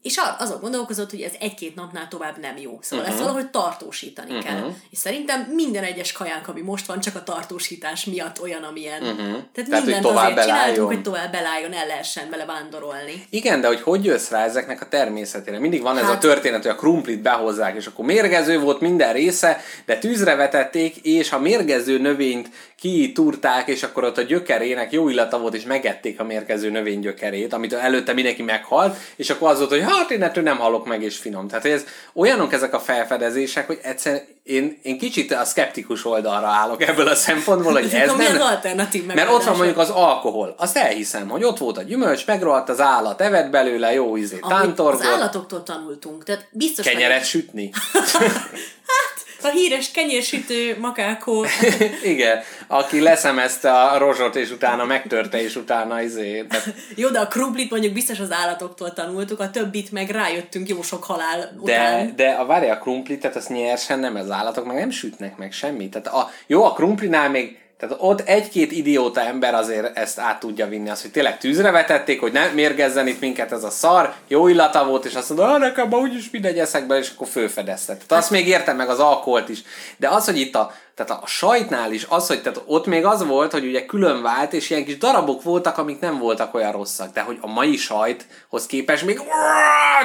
és 0.01 0.19
azon 0.37 0.59
gondolkozott, 0.61 1.09
hogy 1.09 1.21
ez 1.21 1.31
egy-két 1.39 1.75
napnál 1.75 2.07
tovább 2.07 2.37
nem 2.37 2.57
jó. 2.57 2.79
Szóval 2.81 3.05
uh-huh. 3.05 3.19
ezt 3.19 3.27
valahogy 3.27 3.49
tartósítani 3.49 4.31
uh-huh. 4.31 4.45
kell. 4.45 4.71
És 4.89 4.97
szerintem 4.97 5.41
minden 5.53 5.83
egyes 5.83 6.11
kajánk, 6.11 6.47
ami 6.47 6.61
most 6.61 6.85
van, 6.85 6.99
csak 6.99 7.15
a 7.15 7.23
tartósítás 7.23 8.05
miatt 8.05 8.41
olyan, 8.41 8.63
amilyen. 8.63 9.01
Uh-huh. 9.01 9.17
Tehát, 9.17 9.69
Tehát, 9.69 9.85
mindent 9.85 10.05
azért 10.05 10.27
csináltunk, 10.27 10.35
belálljon. 10.35 10.85
hogy 10.85 11.01
tovább 11.01 11.31
belálljon, 11.31 11.73
el 11.73 11.87
lehessen 11.87 12.29
vele 12.29 12.45
vándorolni. 12.45 13.25
Igen, 13.29 13.61
de 13.61 13.67
hogy 13.67 13.81
hogy 13.81 14.05
jössz 14.05 14.29
rá 14.29 14.45
ezeknek 14.45 14.81
a 14.81 14.87
természetére? 14.87 15.59
Mindig 15.59 15.81
van 15.81 15.97
ez 15.97 16.03
Hát- 16.03 16.15
a 16.15 16.17
történet, 16.17 16.61
hogy 16.61 16.71
a 16.71 16.75
krumplit 16.75 17.21
behozzák, 17.21 17.75
és 17.75 17.85
akkor 17.85 18.05
mérgező 18.05 18.59
volt 18.59 18.79
minden 18.79 19.13
része, 19.13 19.61
de 19.85 19.97
tűzre 19.97 20.35
vetették, 20.35 20.95
és 20.95 21.31
a 21.31 21.39
mérgező 21.39 21.97
növényt 21.97 22.49
kitúrták, 22.79 23.67
és 23.67 23.83
akkor 23.83 24.03
ott 24.03 24.17
a 24.17 24.21
gyökerének 24.21 24.91
jó 24.91 25.09
illata 25.09 25.39
volt, 25.39 25.53
és 25.53 25.63
megették 25.63 26.19
a 26.19 26.23
mérgező 26.23 26.69
növény 26.69 26.99
gyökerét, 26.99 27.53
amit 27.53 27.73
előtte 27.73 28.13
mindenki 28.13 28.41
meghalt, 28.41 28.97
és 29.15 29.29
akkor 29.29 29.49
az 29.49 29.57
volt, 29.57 29.69
hogy 29.69 29.83
hát 29.89 30.11
én 30.11 30.23
ettől 30.23 30.43
nem 30.43 30.57
halok 30.57 30.85
meg, 30.85 31.03
és 31.03 31.17
finom. 31.17 31.47
Tehát 31.47 31.65
ez 31.65 31.83
olyanok 32.13 32.53
ezek 32.53 32.73
a 32.73 32.79
felfedezések, 32.79 33.67
hogy 33.67 33.79
egyszerűen 33.81 34.21
én, 34.43 34.79
én 34.81 34.97
kicsit 34.97 35.31
a 35.31 35.45
szkeptikus 35.45 36.05
oldalra 36.05 36.47
állok 36.47 36.81
ebből 36.81 37.07
a 37.07 37.15
szempontból, 37.15 37.71
hogy 37.71 37.93
ez 37.93 38.11
nem... 38.15 38.41
alternatív 38.41 39.05
Mert 39.05 39.31
ott 39.31 39.43
van 39.43 39.55
mondjuk 39.55 39.77
az 39.77 39.89
alkohol. 39.89 40.55
Azt 40.57 40.77
elhiszem, 40.77 41.29
hogy 41.29 41.43
ott 41.43 41.57
volt 41.57 41.77
a 41.77 41.81
gyümölcs, 41.81 42.25
megrohadt 42.25 42.69
az 42.69 42.79
állat, 42.79 43.21
evett 43.21 43.49
belőle, 43.49 43.93
jó 43.93 44.15
izé, 44.15 44.37
Amit 44.41 44.55
az 44.55 44.61
tántorgott, 44.61 45.05
állatoktól 45.05 45.63
tanultunk. 45.63 46.23
Tehát 46.23 46.47
biztos 46.51 46.85
kenyeret 46.85 47.09
vagyok- 47.09 47.25
sütni. 47.25 47.71
A 49.43 49.47
híres 49.47 49.91
kenyérsütő 49.91 50.77
makákó. 50.79 51.45
Igen, 52.03 52.39
aki 52.67 53.01
leszemezte 53.01 53.71
a 53.71 53.97
rozsot, 53.97 54.35
és 54.35 54.51
utána 54.51 54.85
megtörte, 54.85 55.41
és 55.41 55.55
utána 55.55 56.01
izé. 56.01 56.45
Tehát, 56.49 56.73
Jó, 56.95 57.09
de 57.09 57.19
a 57.19 57.27
krumplit 57.27 57.69
mondjuk 57.69 57.93
biztos 57.93 58.19
az 58.19 58.31
állatoktól 58.31 58.93
tanultuk, 58.93 59.39
a 59.39 59.49
többit 59.49 59.91
meg 59.91 60.09
rájöttünk 60.09 60.67
jó 60.67 60.81
sok 60.81 61.03
halál 61.03 61.39
de, 61.39 61.57
után. 61.59 62.13
de 62.15 62.29
a 62.29 62.45
várja 62.45 62.73
a 62.73 62.77
krumplit, 62.77 63.19
tehát 63.19 63.35
azt 63.35 63.49
nyersen 63.49 63.99
nem, 63.99 64.15
az 64.15 64.31
állatok 64.31 64.65
meg 64.65 64.75
nem 64.75 64.89
sütnek 64.89 65.37
meg 65.37 65.51
semmit. 65.51 65.91
Tehát 65.91 66.07
a, 66.07 66.31
jó, 66.47 66.63
a 66.63 66.73
krumplinál 66.73 67.29
még 67.29 67.57
tehát 67.79 67.95
ott 67.99 68.21
egy-két 68.21 68.71
idióta 68.71 69.21
ember 69.21 69.53
azért 69.53 69.97
ezt 69.97 70.19
át 70.19 70.39
tudja 70.39 70.67
vinni, 70.67 70.89
az, 70.89 71.01
hogy 71.01 71.11
tényleg 71.11 71.37
tűzre 71.37 71.71
vetették, 71.71 72.19
hogy 72.19 72.31
nem 72.31 72.53
mérgezzen 72.53 73.07
itt 73.07 73.19
minket 73.19 73.51
ez 73.51 73.63
a 73.63 73.69
szar, 73.69 74.13
jó 74.27 74.47
illata 74.47 74.85
volt, 74.85 75.05
és 75.05 75.15
azt 75.15 75.29
mondta, 75.29 75.53
ah, 75.53 75.59
nekem 75.59 75.93
úgyis 75.93 76.29
mindegy 76.29 76.59
eszek 76.59 76.87
be, 76.87 76.97
és 76.97 77.11
akkor 77.15 77.27
fölfedezte. 77.27 77.93
Tehát 77.93 78.23
azt 78.23 78.31
még 78.31 78.47
értem 78.47 78.75
meg 78.75 78.89
az 78.89 78.99
alkoholt 78.99 79.49
is. 79.49 79.61
De 79.97 80.09
az, 80.09 80.25
hogy 80.25 80.39
itt 80.39 80.55
a, 80.55 80.73
tehát 81.05 81.23
a 81.23 81.27
sajtnál 81.27 81.91
is, 81.91 82.05
az, 82.09 82.27
hogy 82.27 82.41
tehát 82.41 82.61
ott 82.65 82.85
még 82.85 83.05
az 83.05 83.25
volt, 83.25 83.51
hogy 83.51 83.65
ugye 83.65 83.85
külön 83.85 84.21
vált, 84.21 84.53
és 84.53 84.69
ilyen 84.69 84.85
kis 84.85 84.97
darabok 84.97 85.43
voltak, 85.43 85.77
amik 85.77 85.99
nem 85.99 86.17
voltak 86.17 86.53
olyan 86.53 86.71
rosszak, 86.71 87.13
de 87.13 87.21
hogy 87.21 87.37
a 87.41 87.47
mai 87.47 87.77
sajthoz 87.77 88.65
képest 88.65 89.05
még 89.05 89.21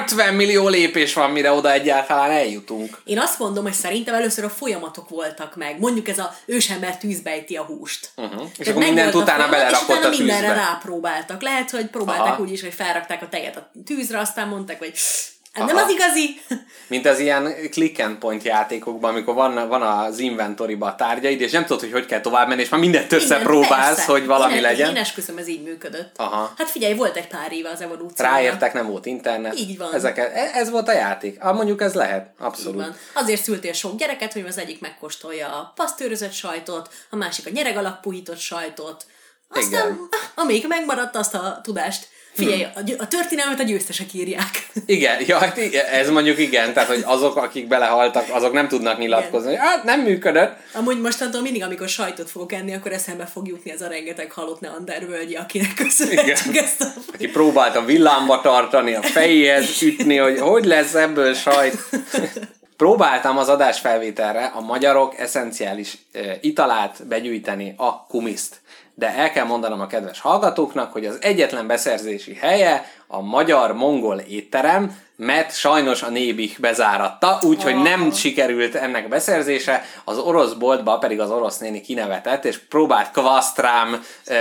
50 0.01 0.33
millió 0.33 0.67
lépés 0.67 1.13
van, 1.13 1.31
mire 1.31 1.51
oda 1.51 1.71
egyáltalán 1.71 2.31
eljutunk. 2.31 3.01
Én 3.03 3.19
azt 3.19 3.39
mondom, 3.39 3.63
hogy 3.63 3.73
szerintem 3.73 4.13
először 4.13 4.43
a 4.43 4.49
folyamatok 4.49 5.09
voltak 5.09 5.55
meg. 5.55 5.79
Mondjuk 5.79 6.07
ez 6.07 6.19
a 6.19 6.35
ősember 6.45 6.97
tűzbejti 6.97 7.55
a 7.55 7.63
húst. 7.63 8.09
Uh-huh. 8.15 8.49
És 8.57 8.67
akkor 8.67 8.83
mindent 8.83 9.15
utána 9.15 9.49
belerakott 9.49 9.89
és 9.89 9.95
utána 9.95 10.05
a 10.05 10.17
mindenre 10.17 10.47
tűzbe. 10.47 10.61
rápróbáltak. 10.61 11.41
Lehet, 11.41 11.71
hogy 11.71 11.85
próbálták 11.85 12.33
Aha. 12.33 12.41
úgy 12.41 12.51
is, 12.51 12.61
hogy 12.61 12.73
felrakták 12.73 13.21
a 13.21 13.29
tejet 13.29 13.55
a 13.55 13.71
tűzre, 13.85 14.19
aztán 14.19 14.47
mondták, 14.47 14.79
hogy 14.79 14.93
ez 15.55 15.65
nem 15.65 15.75
Aha. 15.75 15.85
az 15.85 15.91
igazi. 15.91 16.41
Mint 16.87 17.05
az 17.05 17.19
ilyen 17.19 17.53
click 17.71 17.99
and 17.99 18.17
point 18.17 18.43
játékokban, 18.43 19.11
amikor 19.11 19.33
van, 19.33 19.67
van 19.67 19.81
az 19.81 20.19
inventoryban 20.19 20.89
a 20.89 20.95
tárgyaid, 20.95 21.41
és 21.41 21.51
nem 21.51 21.65
tudod, 21.65 21.81
hogy 21.81 21.91
hogy 21.91 22.05
kell 22.05 22.21
tovább 22.21 22.47
menni, 22.47 22.61
és 22.61 22.69
már 22.69 22.79
mindent 22.79 23.11
Igen, 23.11 23.19
összepróbálsz, 23.19 23.95
persze. 23.95 24.11
hogy 24.11 24.25
valami 24.25 24.53
én, 24.53 24.61
legyen. 24.61 24.89
Én 24.89 24.95
esküszöm, 24.95 25.37
ez 25.37 25.47
így 25.47 25.63
működött. 25.63 26.17
Aha. 26.17 26.53
Hát 26.57 26.69
figyelj, 26.69 26.93
volt 26.93 27.15
egy 27.15 27.27
pár 27.27 27.51
éve 27.51 27.69
az 27.69 27.81
evolúció. 27.81 28.25
Ráértek, 28.25 28.73
nem 28.73 28.87
volt 28.87 29.05
internet. 29.05 29.59
Így 29.59 29.77
van. 29.77 29.93
Ezeket, 29.93 30.33
ez 30.53 30.69
volt 30.69 30.87
a 30.87 30.93
játék. 30.93 31.43
Ah, 31.43 31.55
mondjuk 31.55 31.81
ez 31.81 31.93
lehet, 31.93 32.29
Így 32.39 32.45
abszolút. 32.45 32.81
van. 32.81 32.95
Azért 33.13 33.43
szültél 33.43 33.73
sok 33.73 33.97
gyereket, 33.97 34.33
hogy 34.33 34.45
az 34.47 34.57
egyik 34.57 34.81
megkóstolja 34.81 35.47
a 35.47 35.71
pasztőrözött 35.75 36.33
sajtot, 36.33 36.89
a 37.09 37.15
másik 37.15 37.45
a 37.45 37.49
nyereg 37.49 37.77
alapú 37.77 38.11
sajtot. 38.37 39.05
Aztán, 39.49 39.67
Igen. 39.69 39.99
amíg 40.35 40.67
megmaradt 40.67 41.15
azt 41.15 41.33
a 41.33 41.59
tudást 41.63 42.07
Figyelj, 42.35 42.63
a, 42.75 42.81
gy- 42.81 42.95
a 42.99 43.07
történelmet 43.07 43.59
a 43.59 43.63
győztesek 43.63 44.13
írják. 44.13 44.67
Igen, 44.85 45.21
ja, 45.27 45.37
hát 45.37 45.57
igen, 45.57 45.85
ez 45.85 46.09
mondjuk 46.09 46.39
igen, 46.39 46.73
tehát 46.73 46.89
hogy 46.89 47.03
azok, 47.05 47.35
akik 47.35 47.67
belehaltak, 47.67 48.25
azok 48.29 48.53
nem 48.53 48.67
tudnak 48.67 48.97
nyilatkozni, 48.97 49.47
hogy 49.49 49.57
hát 49.59 49.83
nem 49.83 50.01
működött. 50.01 50.57
Amúgy 50.73 51.01
mostantól 51.01 51.41
mindig, 51.41 51.63
amikor 51.63 51.89
sajtot 51.89 52.29
fogok 52.29 52.53
enni, 52.53 52.73
akkor 52.73 52.91
eszembe 52.91 53.25
fog 53.25 53.47
jutni 53.47 53.71
ez 53.71 53.81
a 53.81 53.87
rengeteg 53.87 54.31
halott 54.31 54.59
neandervölgyi, 54.59 55.35
akinek 55.35 55.73
köszönhetjük 55.73 56.55
ezt 56.55 56.81
a... 56.81 56.85
Aki 57.13 57.27
próbálta 57.27 57.85
villámba 57.85 58.41
tartani, 58.41 58.93
a 58.93 59.01
fejéhez 59.01 59.81
ütni, 59.81 60.17
hogy 60.17 60.39
hogy 60.39 60.65
lesz 60.65 60.93
ebből 60.93 61.33
sajt. 61.33 61.77
Próbáltam 62.77 63.37
az 63.37 63.49
adásfelvételre 63.49 64.45
a 64.45 64.61
magyarok 64.61 65.19
eszenciális 65.19 65.97
italát 66.41 67.07
begyűjteni, 67.07 67.73
a 67.77 68.05
kumiszt. 68.05 68.55
De 68.97 69.15
el 69.15 69.31
kell 69.31 69.45
mondanom 69.45 69.81
a 69.81 69.87
kedves 69.87 70.19
hallgatóknak, 70.19 70.91
hogy 70.91 71.05
az 71.05 71.17
egyetlen 71.21 71.67
beszerzési 71.67 72.33
helye 72.33 72.85
a 73.07 73.21
magyar-mongol 73.21 74.17
étterem, 74.19 74.97
mert 75.15 75.55
sajnos 75.55 76.03
a 76.03 76.09
Nébik 76.09 76.59
bezáratta, 76.59 77.39
úgyhogy 77.41 77.75
nem 77.75 78.11
sikerült 78.11 78.75
ennek 78.75 79.07
beszerzése, 79.07 79.83
az 80.03 80.17
orosz 80.17 80.53
boltba 80.53 80.97
pedig 80.97 81.19
az 81.19 81.31
orosz 81.31 81.57
néni 81.57 81.81
kinevetett, 81.81 82.45
és 82.45 82.57
próbált 82.57 83.11
kvaszt 83.11 83.59
rám, 83.59 84.03
e, 84.25 84.35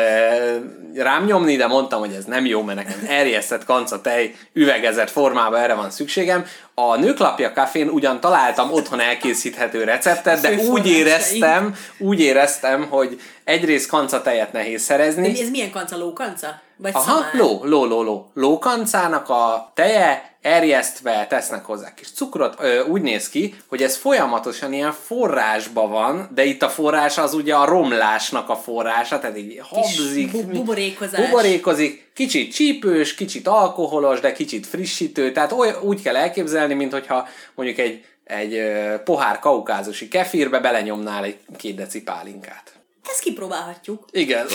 rám 0.95 1.25
nyomni, 1.25 1.57
de 1.57 1.67
mondtam, 1.67 2.01
hogy 2.01 2.13
ez 2.13 2.25
nem 2.25 2.47
jó, 2.47 2.63
mert 2.63 2.79
nekem 2.79 3.07
erjesztett 3.09 3.65
kanca 3.65 4.01
tej 4.01 4.35
üvegezett 4.53 5.11
formában 5.11 5.61
erre 5.61 5.75
van 5.75 5.91
szükségem. 5.91 6.45
A 6.75 6.97
Nőklapja 6.97 7.53
kafén 7.53 7.89
ugyan 7.89 8.21
találtam 8.21 8.73
otthon 8.73 9.01
elkészíthető 9.01 9.85
receptet, 9.85 10.41
de 10.41 10.57
úgy 10.57 10.87
éreztem, 10.87 11.75
úgy 11.99 12.21
éreztem, 12.21 12.87
hogy 12.91 13.21
egyrészt 13.45 13.89
kanca 13.89 14.23
tejet 14.23 14.53
nehéz 14.53 14.83
szerezni, 14.83 15.33
De 15.33 15.41
ez 15.41 15.51
milyen 15.51 15.71
kanca? 15.71 15.97
Lókanca? 15.97 16.61
Vagy 16.77 16.93
Aha, 16.95 17.05
szamár? 17.05 17.31
ló, 17.33 17.61
ló, 17.65 17.85
ló, 17.85 18.03
ló. 18.03 18.31
Lókancának 18.35 19.29
a 19.29 19.73
teje 19.75 20.34
erjesztve 20.45 21.27
tesznek 21.29 21.65
hozzá 21.65 21.95
kis 21.95 22.11
cukrot. 22.11 22.55
Ö, 22.59 22.83
úgy 22.85 23.03
néz 23.03 23.29
ki, 23.29 23.55
hogy 23.67 23.83
ez 23.83 23.97
folyamatosan 23.97 24.73
ilyen 24.73 24.93
forrásba 25.07 25.89
van, 25.89 26.31
de 26.35 26.45
itt 26.45 26.63
a 26.63 26.69
forrás 26.69 27.19
az 27.19 27.35
ugye 27.35 27.55
a 27.55 27.65
romlásnak 27.65 28.49
a 28.49 28.57
forrása, 28.57 29.19
tehát 29.19 29.39
így 29.39 29.61
habzik. 29.63 30.31
bu- 30.31 30.47
buborékozás. 30.47 31.21
Buborékozik, 31.25 32.11
kicsit 32.15 32.55
csípős, 32.55 33.15
kicsit 33.15 33.49
alkoholos, 33.49 34.21
de 34.21 34.33
kicsit 34.33 34.67
frissítő, 34.67 35.33
tehát 35.33 35.53
oly, 35.53 35.75
úgy 35.83 36.03
kell 36.03 36.17
elképzelni, 36.17 36.75
mint 36.75 36.93
hogyha 36.93 37.29
mondjuk 37.55 37.79
egy, 37.79 38.05
egy 38.25 38.63
pohár 39.05 39.39
kaukázusi 39.39 40.09
kefirbe 40.09 40.59
belenyomnál 40.59 41.25
egy 41.25 41.37
két 41.57 41.75
deci 41.75 42.03
pálinkát. 42.03 42.73
Ezt 43.11 43.21
kipróbálhatjuk. 43.21 44.05
Igen, 44.11 44.47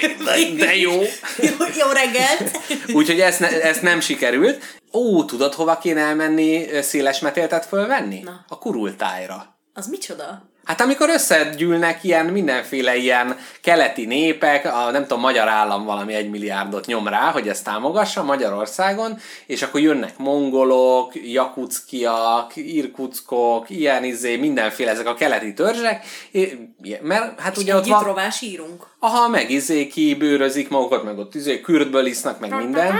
de 0.58 0.76
jó. 0.76 0.92
jó, 1.38 1.54
jó 1.78 1.90
reggelt! 1.92 2.58
Úgyhogy 2.92 3.20
ezt, 3.20 3.40
ne, 3.40 3.62
ezt 3.62 3.82
nem 3.82 4.00
sikerült. 4.00 4.77
Ó, 4.92 5.24
tudod, 5.24 5.54
hova 5.54 5.78
kéne 5.78 6.00
elmenni 6.00 6.82
széles 6.82 7.20
metéltet 7.20 7.66
fölvenni? 7.66 8.20
Na. 8.20 8.44
A 8.48 8.58
kurultájra. 8.58 9.56
Az 9.74 9.86
micsoda? 9.86 10.48
Hát 10.68 10.80
amikor 10.80 11.08
összegyűlnek 11.08 12.04
ilyen 12.04 12.26
mindenféle 12.26 12.96
ilyen 12.96 13.36
keleti 13.62 14.06
népek, 14.06 14.64
a 14.64 14.90
nem 14.90 15.02
tudom, 15.02 15.20
magyar 15.20 15.48
állam 15.48 15.84
valami 15.84 16.14
egy 16.14 16.30
milliárdot 16.30 16.86
nyom 16.86 17.08
rá, 17.08 17.30
hogy 17.30 17.48
ezt 17.48 17.64
támogassa 17.64 18.22
Magyarországon, 18.22 19.18
és 19.46 19.62
akkor 19.62 19.80
jönnek 19.80 20.18
mongolok, 20.18 21.12
jakuckiak, 21.14 22.56
irkuckok, 22.56 23.70
ilyen 23.70 24.04
izé, 24.04 24.36
mindenféle 24.36 24.90
ezek 24.90 25.06
a 25.06 25.14
keleti 25.14 25.52
törzsek, 25.54 26.06
mert 27.02 27.40
hát 27.40 27.56
ugye 27.56 27.76
ott 27.76 27.86
van... 27.86 28.02
rovás 28.02 28.42
írunk. 28.42 28.86
Aha, 28.98 29.28
meg 29.28 29.50
izé 29.50 29.86
kibőrözik 29.86 30.68
magukat, 30.68 31.04
meg 31.04 31.18
ott 31.18 31.34
izé 31.34 31.60
kürtből 31.60 32.06
isznak, 32.06 32.40
meg 32.40 32.54
minden. 32.54 32.94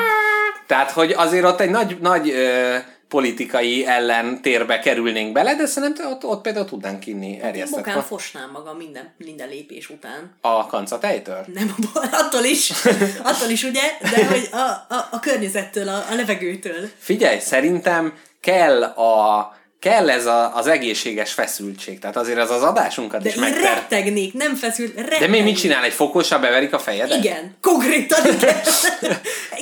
Tehát, 0.69 0.91
hogy 0.91 1.13
azért 1.13 1.45
ott 1.45 1.61
egy 1.61 1.71
nagy, 1.71 1.99
nagy 2.01 2.31
ö, 2.31 2.77
politikai 3.09 3.87
ellentérbe 3.87 4.79
kerülnénk 4.79 5.33
bele, 5.33 5.55
de 5.55 5.67
szerintem 5.67 6.11
ott, 6.11 6.25
ott 6.25 6.43
például 6.43 6.67
tudnánk 6.67 7.07
inni 7.07 7.41
erjesztett 7.41 7.79
Mokán 7.79 7.95
kan- 7.95 8.05
fosnám 8.05 8.51
magam 8.51 8.77
minden, 8.77 9.15
minden 9.17 9.49
lépés 9.49 9.91
után. 9.91 10.37
a 10.41 10.67
kancatejtől. 10.67 11.45
Nem, 11.55 11.75
attól 12.13 12.45
is, 12.45 12.71
attól 13.31 13.49
is 13.49 13.63
ugye, 13.63 13.83
de 14.01 14.27
hogy 14.27 14.49
a, 14.53 14.95
a, 14.95 15.09
a 15.11 15.21
környezettől, 15.21 15.89
a, 15.89 16.05
a 16.11 16.15
levegőtől. 16.15 16.89
Figyelj, 16.99 17.39
szerintem 17.39 18.15
kell 18.41 18.83
a 18.83 19.58
kell 19.81 20.11
ez 20.11 20.27
a, 20.27 20.57
az 20.57 20.67
egészséges 20.67 21.33
feszültség. 21.33 21.99
Tehát 21.99 22.17
azért 22.17 22.39
az 22.39 22.51
az 22.51 22.63
adásunkat 22.63 23.23
De 23.23 23.29
is 23.29 23.35
megter... 23.35 23.75
rettegnék, 23.75 24.33
nem 24.33 24.55
feszült, 24.55 24.95
rettegnék. 24.95 25.21
De 25.21 25.27
mi 25.27 25.41
mit 25.41 25.59
csinál? 25.59 25.85
Egy 25.85 25.93
fokossal 25.93 26.39
beverik 26.39 26.73
a 26.73 26.79
fejedet? 26.79 27.17
Igen, 27.25 27.57
konkrétan 27.61 28.27
igen. 28.27 28.57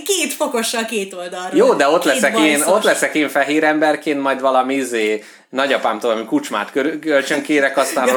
Két 0.05 0.33
fokossal 0.33 0.85
két 0.85 1.15
oldalról. 1.15 1.59
Jó, 1.59 1.75
de 1.75 1.89
ott 1.89 2.03
Két 2.03 2.13
leszek, 2.13 2.39
én, 2.39 2.63
ott 2.63 2.83
leszek 2.83 3.15
én 3.15 3.29
fehér 3.29 3.65
emberként, 3.65 4.21
majd 4.23 4.41
valami 4.41 4.75
izé, 4.75 5.25
nagyapámtól 5.49 6.11
valami 6.11 6.29
kucsmát 6.29 6.71
kör- 6.71 6.99
kölcsön 6.99 7.43
kérek, 7.43 7.77
aztán... 7.77 8.09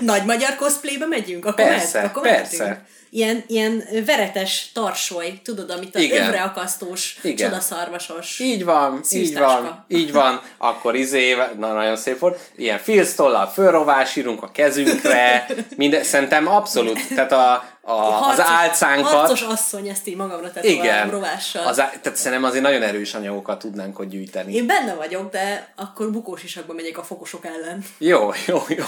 Nagy 0.00 0.24
magyar 0.24 0.54
cosplaybe 0.56 1.06
megyünk? 1.06 1.44
Akkor 1.44 1.64
Persze, 1.64 1.98
mehet, 1.98 2.10
akkor 2.10 2.22
persze. 2.22 2.62
mehetünk. 2.62 2.86
Ilyen, 3.14 3.44
ilyen 3.46 3.84
veretes 4.06 4.70
tarsoly, 4.74 5.40
tudod, 5.44 5.70
amit 5.70 5.94
a 5.94 5.98
Igen. 5.98 6.26
övre 6.26 6.42
akasztós, 6.42 7.18
Igen. 7.22 7.36
csodaszarvasos. 7.48 8.38
Így 8.38 8.64
van, 8.64 9.00
így 9.10 9.38
van, 9.38 9.84
így 9.88 10.12
van, 10.12 10.40
akkor 10.58 10.94
izé, 10.94 11.34
na 11.58 11.72
nagyon 11.72 11.96
szép 11.96 12.18
volt, 12.18 12.50
ilyen 12.56 12.78
filztollal 12.78 13.46
fölrovásírunk 13.46 14.42
a 14.42 14.50
kezünkre, 14.50 15.46
minden, 15.76 16.02
szerintem 16.02 16.46
abszolút, 16.48 17.08
tehát 17.14 17.32
a, 17.32 17.52
a, 17.80 17.92
az 17.92 18.22
Harcos- 18.22 18.44
álcánkat, 18.46 19.10
Harcos 19.10 19.42
asszony, 19.42 19.88
ezt 19.88 20.08
így 20.08 20.16
magamra 20.16 20.50
tetoválom 20.50 20.82
igen, 20.84 21.10
rovással. 21.10 21.66
az, 21.66 21.76
tehát 21.76 22.16
szerintem 22.16 22.44
azért 22.44 22.62
nagyon 22.62 22.82
erős 22.82 23.14
anyagokat 23.14 23.58
tudnánk 23.58 23.96
hogy 23.96 24.08
gyűjteni. 24.08 24.54
Én 24.54 24.66
benne 24.66 24.94
vagyok, 24.94 25.30
de 25.32 25.72
akkor 25.76 26.10
bukós 26.10 26.42
isakba 26.42 26.72
megyek 26.72 26.98
a 26.98 27.02
fokosok 27.02 27.44
ellen. 27.44 27.84
Jó, 27.98 28.30
jó, 28.46 28.62
jó. 28.68 28.84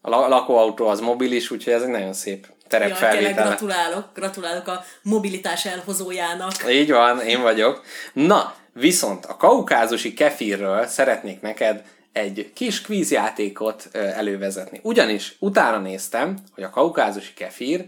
A 0.00 0.08
la- 0.10 0.28
lakóautó 0.28 0.86
az 0.86 1.00
mobilis, 1.00 1.50
úgyhogy 1.50 1.72
ez 1.72 1.82
egy 1.82 1.88
nagyon 1.88 2.12
szép 2.12 2.46
Jaj, 2.70 2.80
terepfelvétel. 2.80 3.46
gratulálok, 3.46 4.04
gratulálok 4.14 4.68
a 4.68 4.84
mobilitás 5.02 5.66
elhozójának. 5.66 6.52
Így 6.70 6.90
van, 6.90 7.20
én 7.20 7.42
vagyok. 7.42 7.82
Na, 8.12 8.54
viszont 8.72 9.24
a 9.24 9.36
kaukázusi 9.36 10.14
kefirről 10.14 10.86
szeretnék 10.86 11.40
neked 11.40 11.82
egy 12.12 12.50
kis 12.54 12.80
kvízjátékot 12.80 13.88
elővezetni. 13.92 14.80
Ugyanis 14.82 15.36
utána 15.38 15.78
néztem, 15.78 16.38
hogy 16.54 16.64
a 16.64 16.70
kaukázusi 16.70 17.34
kefir 17.34 17.84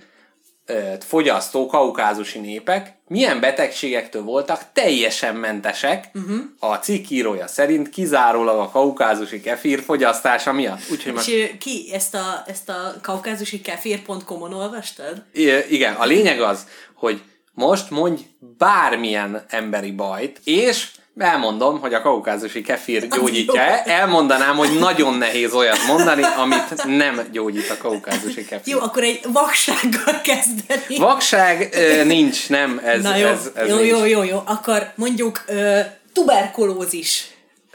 fogyasztó 1.00 1.66
kaukázusi 1.66 2.38
népek 2.38 2.98
milyen 3.06 3.40
betegségektől 3.40 4.22
voltak 4.22 4.64
teljesen 4.72 5.36
mentesek 5.36 6.08
uh-huh. 6.14 6.40
a 6.58 6.74
cikk 6.74 7.10
írója 7.10 7.46
szerint 7.46 7.88
kizárólag 7.88 8.58
a 8.58 8.70
kaukázusi 8.70 9.40
kefir 9.40 9.80
fogyasztása 9.82 10.52
miatt. 10.52 10.80
Úgyhogy 10.90 11.12
most 11.12 11.28
És 11.28 11.50
ki 11.58 11.90
ezt 11.92 12.14
a, 12.14 12.44
ezt 12.46 12.68
a 12.68 12.94
kaukázusi 13.02 13.60
kefir.com-on 13.60 14.52
olvastad? 14.52 15.24
I- 15.32 15.74
igen, 15.74 15.94
a 15.94 16.04
lényeg 16.04 16.40
az, 16.40 16.66
hogy 16.94 17.22
most 17.52 17.90
mondj 17.90 18.22
bármilyen 18.58 19.44
emberi 19.48 19.90
bajt, 19.90 20.40
és 20.44 20.88
elmondom, 21.20 21.80
hogy 21.80 21.94
a 21.94 22.02
kaukázusi 22.02 22.62
kefir 22.62 23.08
gyógyítja 23.08 23.60
Elmondanám, 23.82 24.56
hogy 24.56 24.78
nagyon 24.78 25.14
nehéz 25.14 25.52
olyat 25.52 25.86
mondani, 25.86 26.22
amit 26.36 26.84
nem 26.84 27.20
gyógyít 27.32 27.70
a 27.70 27.76
kaukázusi 27.76 28.44
kefir. 28.44 28.74
Jó, 28.74 28.80
akkor 28.80 29.02
egy 29.02 29.20
vaksággal 29.32 30.20
kezdeni. 30.22 30.96
Vakság 30.98 31.76
nincs, 32.06 32.48
nem, 32.48 32.80
ez, 32.84 33.02
Na 33.02 33.16
jó, 33.16 33.26
ez, 33.26 33.50
ez 33.54 33.68
jó, 33.68 33.76
nincs. 33.76 33.90
jó, 33.90 34.04
jó, 34.04 34.22
jó. 34.22 34.42
Akkor 34.44 34.92
mondjuk 34.94 35.44
ö, 35.46 35.80
tuberkulózis. 36.12 37.24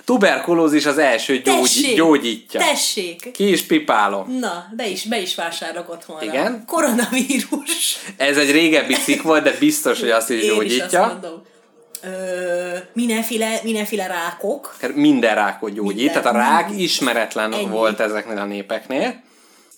Tuberkulózis 0.06 0.86
az 0.86 0.98
első 0.98 1.38
gyógy, 1.38 1.62
Tessék, 1.62 1.96
gyógyítja. 1.96 2.60
tessék. 2.60 3.32
Ki 3.32 3.50
is 3.52 3.62
pipálom. 3.62 4.38
Na, 4.40 4.66
be 4.76 4.88
is, 4.88 5.04
be 5.06 5.22
is 5.22 5.36
vásárolok 5.36 5.90
otthonra. 5.90 6.24
Igen? 6.26 6.64
Koronavírus. 6.68 7.98
Ez 8.18 8.38
egy 8.38 8.52
régebbi 8.52 8.94
cikk 8.94 9.22
volt, 9.22 9.44
de 9.44 9.56
biztos, 9.60 10.00
hogy 10.00 10.10
azt 10.10 10.30
is 10.30 10.42
Én 10.42 10.50
is 10.50 10.56
gyógyítja. 10.56 11.02
azt 11.02 11.12
mondom. 11.12 11.42
Ö, 12.06 12.78
mindenféle, 12.94 13.60
mindenféle 13.64 14.08
rákok. 14.08 14.76
Minden 14.94 15.36
rákot 15.36 15.74
gyógyít, 15.74 15.96
Minden. 15.96 16.22
tehát 16.22 16.38
a 16.38 16.40
rák 16.40 16.70
ismeretlen 16.78 17.54
Ennyi. 17.54 17.68
volt 17.68 18.00
ezeknél 18.00 18.38
a 18.38 18.46
népeknél. 18.46 19.24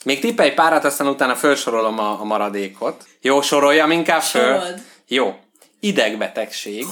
Még 0.04 0.20
tippelj 0.20 0.52
párat, 0.52 0.86
aztán 0.86 1.08
utána 1.08 1.36
felsorolom 1.36 2.00
a, 2.00 2.22
a 2.22 2.24
maradékot. 2.24 3.04
Jó, 3.22 3.42
soroljam 3.42 3.92
inkább 3.92 4.22
föl. 4.22 4.60
Sorold. 4.60 4.82
Jó. 5.08 5.36
Idegbetegség. 5.80 6.86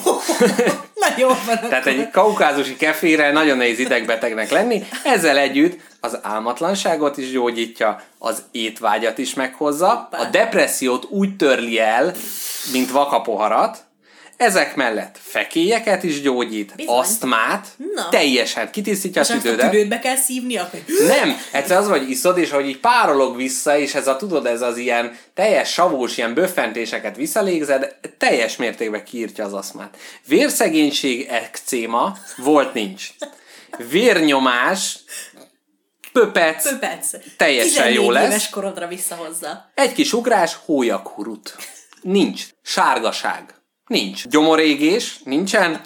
Na 1.02 1.08
jó 1.18 1.28
van 1.28 1.60
Tehát 1.70 1.86
egy 1.86 2.10
kaukázusi 2.10 2.76
kefirrel 2.76 3.32
nagyon 3.32 3.58
nehéz 3.58 3.80
idegbetegnek 3.80 4.52
lenni. 4.52 4.84
Ezzel 5.04 5.38
együtt 5.38 5.80
az 6.00 6.20
álmatlanságot 6.22 7.18
is 7.18 7.32
gyógyítja, 7.32 8.02
az 8.18 8.44
étvágyat 8.52 9.18
is 9.18 9.34
meghozza, 9.34 10.08
a 10.12 10.26
depressziót 10.32 11.06
úgy 11.10 11.36
törli 11.36 11.80
el, 11.80 12.14
mint 12.72 12.92
vakapoharat, 12.92 13.85
Ezek 14.38 14.76
mellett 14.76 15.18
fekélyeket 15.22 16.04
is 16.04 16.22
gyógyít, 16.22 16.76
Bizony. 16.76 16.96
asztmát, 16.98 17.68
Na. 17.96 18.10
teljesen 18.10 18.72
kitisztítja 18.72 19.22
a 19.22 19.26
És 19.26 19.32
tüdődet. 19.32 19.70
tüdődbe 19.72 20.00
kell 20.00 20.16
szívni, 20.16 20.58
akkor... 20.58 20.80
Nem, 21.08 21.38
egyszer 21.52 21.78
az, 21.78 21.88
hogy 21.88 22.10
iszod, 22.10 22.38
és 22.38 22.52
hogy 22.52 22.68
így 22.68 22.80
párolog 22.80 23.36
vissza, 23.36 23.78
és 23.78 23.94
ez 23.96 24.08
a, 24.08 24.16
tudod, 24.16 24.46
ez 24.46 24.62
az 24.62 24.78
ilyen 24.78 25.18
teljes 25.34 25.72
savós, 25.74 26.18
ilyen 26.18 26.34
böffentéseket 26.34 27.16
visszalégzed, 27.16 27.96
teljes 28.18 28.56
mértékben 28.56 29.04
kiírtja 29.04 29.46
az 29.46 29.54
aszmát. 29.54 29.98
Vérszegénység, 30.28 31.28
ekcéma, 31.30 32.18
volt 32.38 32.74
nincs. 32.74 33.10
Vérnyomás, 33.90 35.00
pöpec, 36.12 36.70
Pöpec. 36.70 37.10
Teljesen 37.38 37.70
14 37.72 37.96
jó 37.96 38.12
lesz. 38.12 38.26
éves 38.30 38.50
korodra 38.50 38.88
visszahozza. 38.88 39.72
egy 39.76 39.94
kis 39.94 40.14
ugrás, 40.14 40.58
hólyakurut. 40.66 41.56
Nincs. 42.02 42.44
Sárgaság. 42.62 43.55
Nincs. 43.88 44.28
Gyomorégés, 44.28 45.20
nincsen. 45.24 45.82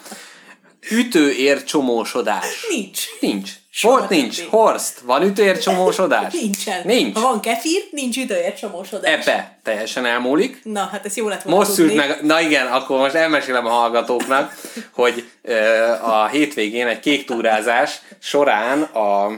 Ütőér 0.90 1.64
csomósodás. 1.64 2.66
Nincs. 2.68 3.00
Nincs. 3.20 3.50
Soha 3.70 3.96
Volt 3.98 4.10
nincs. 4.10 4.36
többé. 4.36 4.48
Horst, 4.50 4.98
van 5.00 5.22
ütőér 5.22 5.58
csomósodás? 5.58 6.32
Nincsen. 6.32 6.80
Nincs. 6.84 7.14
Ha 7.14 7.20
van 7.20 7.40
kefir, 7.40 7.82
nincs 7.90 8.16
ütőért 8.16 8.58
csomósodás. 8.58 9.26
Epe 9.26 9.58
teljesen 9.62 10.06
elmúlik. 10.06 10.60
Na, 10.64 10.88
hát 10.92 11.04
ez 11.06 11.16
jó 11.16 11.28
lett 11.28 11.42
volna 11.42 11.58
Most 11.58 11.74
tudni. 11.74 11.94
meg, 11.94 12.18
na 12.22 12.40
igen, 12.40 12.66
akkor 12.66 12.98
most 12.98 13.14
elmesélem 13.14 13.66
a 13.66 13.70
hallgatóknak, 13.70 14.56
hogy 14.92 15.24
ö, 15.42 15.54
a 16.02 16.26
hétvégén 16.26 16.86
egy 16.86 17.00
kék 17.00 17.24
túrázás 17.26 18.00
során 18.18 18.82
a 18.82 19.30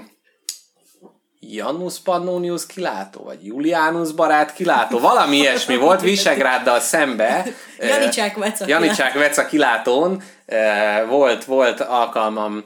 Janus 1.50 1.98
Pannonius 1.98 2.66
kilátó, 2.66 3.22
vagy 3.24 3.46
Julianus 3.46 4.12
barát 4.12 4.54
kilátó, 4.54 4.98
valami 4.98 5.36
ilyesmi 5.42 5.76
volt, 5.76 6.00
Visegráddal 6.00 6.80
szembe. 6.80 7.44
Janicsák 7.78 8.36
Veca 8.36 8.64
Janicsák 8.68 9.14
Veca 9.14 9.46
kilátón 9.46 10.22
volt, 11.08 11.44
volt 11.44 11.80
alkalmam 11.80 12.62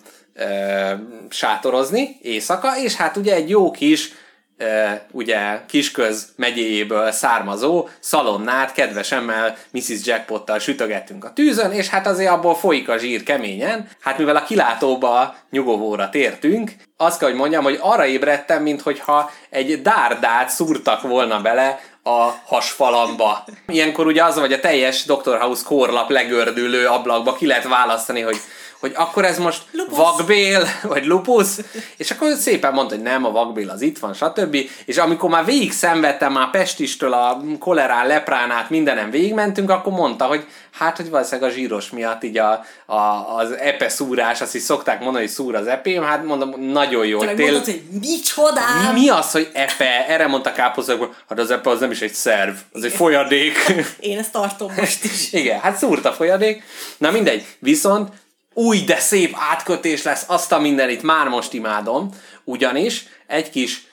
sátorozni 1.29 2.17
éjszaka, 2.23 2.77
és 2.79 2.95
hát 2.95 3.17
ugye 3.17 3.35
egy 3.35 3.49
jó 3.49 3.71
kis 3.71 4.13
e, 4.57 5.07
ugye 5.13 5.61
Kisköz 5.69 6.33
megyéjéből 6.37 7.11
származó 7.11 7.89
szalonnát 8.01 8.73
kedvesemmel 8.73 9.57
Mrs. 9.71 10.05
Jackpottal 10.05 10.59
sütögettünk 10.59 11.25
a 11.25 11.33
tűzön, 11.33 11.71
és 11.73 11.89
hát 11.89 12.07
azért 12.07 12.31
abból 12.31 12.55
folyik 12.55 12.89
a 12.89 12.99
zsír 12.99 13.23
keményen. 13.23 13.89
Hát 14.01 14.19
mivel 14.19 14.37
a 14.37 14.45
kilátóba 14.45 15.35
nyugovóra 15.51 16.09
tértünk, 16.09 16.73
azt 16.97 17.19
kell, 17.19 17.29
hogy 17.29 17.39
mondjam, 17.39 17.65
hogy 17.65 17.79
arra 17.81 18.07
ébredtem, 18.07 18.63
minthogyha 18.63 19.31
egy 19.51 19.83
dárdát 19.83 20.49
szúrtak 20.49 21.01
volna 21.01 21.41
bele 21.41 21.81
a 22.03 22.35
hasfalamba. 22.45 23.45
Ilyenkor 23.67 24.07
ugye 24.07 24.25
az, 24.25 24.39
vagy 24.39 24.53
a 24.53 24.61
teljes 24.61 25.05
Dr. 25.05 25.39
House 25.39 25.63
korlap 25.65 26.11
legördülő 26.11 26.87
ablakba 26.87 27.35
ki 27.35 27.47
lehet 27.47 27.69
választani, 27.69 28.21
hogy 28.21 28.37
hogy 28.81 28.93
akkor 28.95 29.25
ez 29.25 29.39
most 29.39 29.63
Lupusz. 29.73 29.97
vakbél, 29.97 30.67
vagy 30.83 31.05
lupusz, 31.05 31.61
és 31.97 32.11
akkor 32.11 32.35
szépen 32.35 32.73
mondta, 32.73 32.95
hogy 32.95 33.05
nem, 33.05 33.25
a 33.25 33.31
vakbél 33.31 33.71
az 33.71 33.83
itt 33.83 33.99
van, 33.99 34.15
stb. 34.15 34.57
És 34.85 34.97
amikor 34.97 35.31
már 35.31 35.45
végig 35.45 35.73
szenvedtem, 35.73 36.33
már 36.33 36.51
Pestistől 36.51 37.13
a 37.13 37.43
kolerán, 37.59 38.07
leprán 38.07 38.51
át 38.51 38.71
mindenem 38.71 39.11
végigmentünk, 39.11 39.71
akkor 39.71 39.93
mondta, 39.93 40.25
hogy 40.25 40.47
hát, 40.79 40.97
hogy 40.97 41.11
valószínűleg 41.11 41.51
a 41.51 41.55
zsíros 41.55 41.91
miatt 41.91 42.25
így 42.25 42.39
a, 42.39 42.65
a, 42.87 43.35
az 43.37 43.53
epe 43.53 43.89
szúrás, 43.89 44.41
azt 44.41 44.55
is 44.55 44.63
szokták 44.63 45.01
mondani, 45.01 45.25
hogy 45.25 45.35
szúr 45.35 45.55
az 45.55 45.67
epém, 45.67 46.03
hát 46.03 46.25
mondom, 46.25 46.61
nagyon 46.61 47.07
jó. 47.07 47.19
Te 47.19 47.35
tél- 47.35 47.39
mondod, 47.39 47.65
hogy 47.65 47.83
micsodám! 48.01 48.95
mi, 48.95 49.01
mi 49.01 49.09
az, 49.09 49.33
hogy 49.33 49.51
epe? 49.53 50.07
Erre 50.07 50.27
mondta 50.27 50.53
hogy 50.75 51.09
hát 51.29 51.39
az 51.39 51.51
epe 51.51 51.71
az 51.71 51.81
nem 51.81 51.91
is 51.91 52.01
egy 52.01 52.15
szerv, 52.15 52.55
az 52.73 52.85
egy 52.85 52.93
folyadék. 52.93 53.57
Én 54.01 54.19
ezt 54.19 54.33
tartom 54.33 54.73
most 54.77 55.05
is. 55.05 55.33
Igen, 55.33 55.61
hát 55.61 55.77
szúrt 55.77 56.05
a 56.05 56.13
folyadék. 56.13 56.63
Na 56.99 57.11
mindegy, 57.11 57.47
viszont 57.59 58.09
új, 58.57 58.81
de 58.81 58.99
szép 58.99 59.37
átkötés 59.51 60.03
lesz, 60.03 60.25
azt 60.27 60.53
a 60.53 60.59
mindenit 60.59 61.03
már 61.03 61.29
most 61.29 61.53
imádom, 61.53 62.09
ugyanis 62.45 63.07
egy 63.27 63.51
kis 63.51 63.87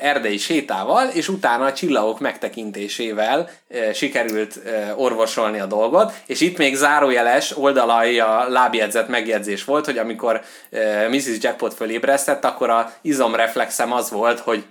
erdei 0.00 0.38
sétával, 0.38 1.08
és 1.08 1.28
utána 1.28 1.64
a 1.64 1.72
csillagok 1.72 2.20
megtekintésével 2.20 3.50
sikerült 3.92 4.60
orvosolni 4.96 5.60
a 5.60 5.66
dolgot, 5.66 6.12
és 6.26 6.40
itt 6.40 6.58
még 6.58 6.74
zárójeles 6.74 7.56
oldalai 7.56 8.20
a 8.20 8.48
lábjegyzet 8.48 9.08
megjegyzés 9.08 9.64
volt, 9.64 9.84
hogy 9.84 9.98
amikor 9.98 10.40
ö, 10.70 11.08
Mrs. 11.08 11.36
Jackpot 11.40 11.74
fölébresztett, 11.74 12.44
akkor 12.44 12.70
a 12.70 12.92
izomreflexem 13.02 13.92
az 13.92 14.10
volt, 14.10 14.38
hogy 14.38 14.64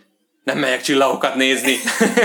nem 0.49 0.59
megyek 0.59 0.81
csillagokat 0.81 1.35
nézni. 1.35 1.75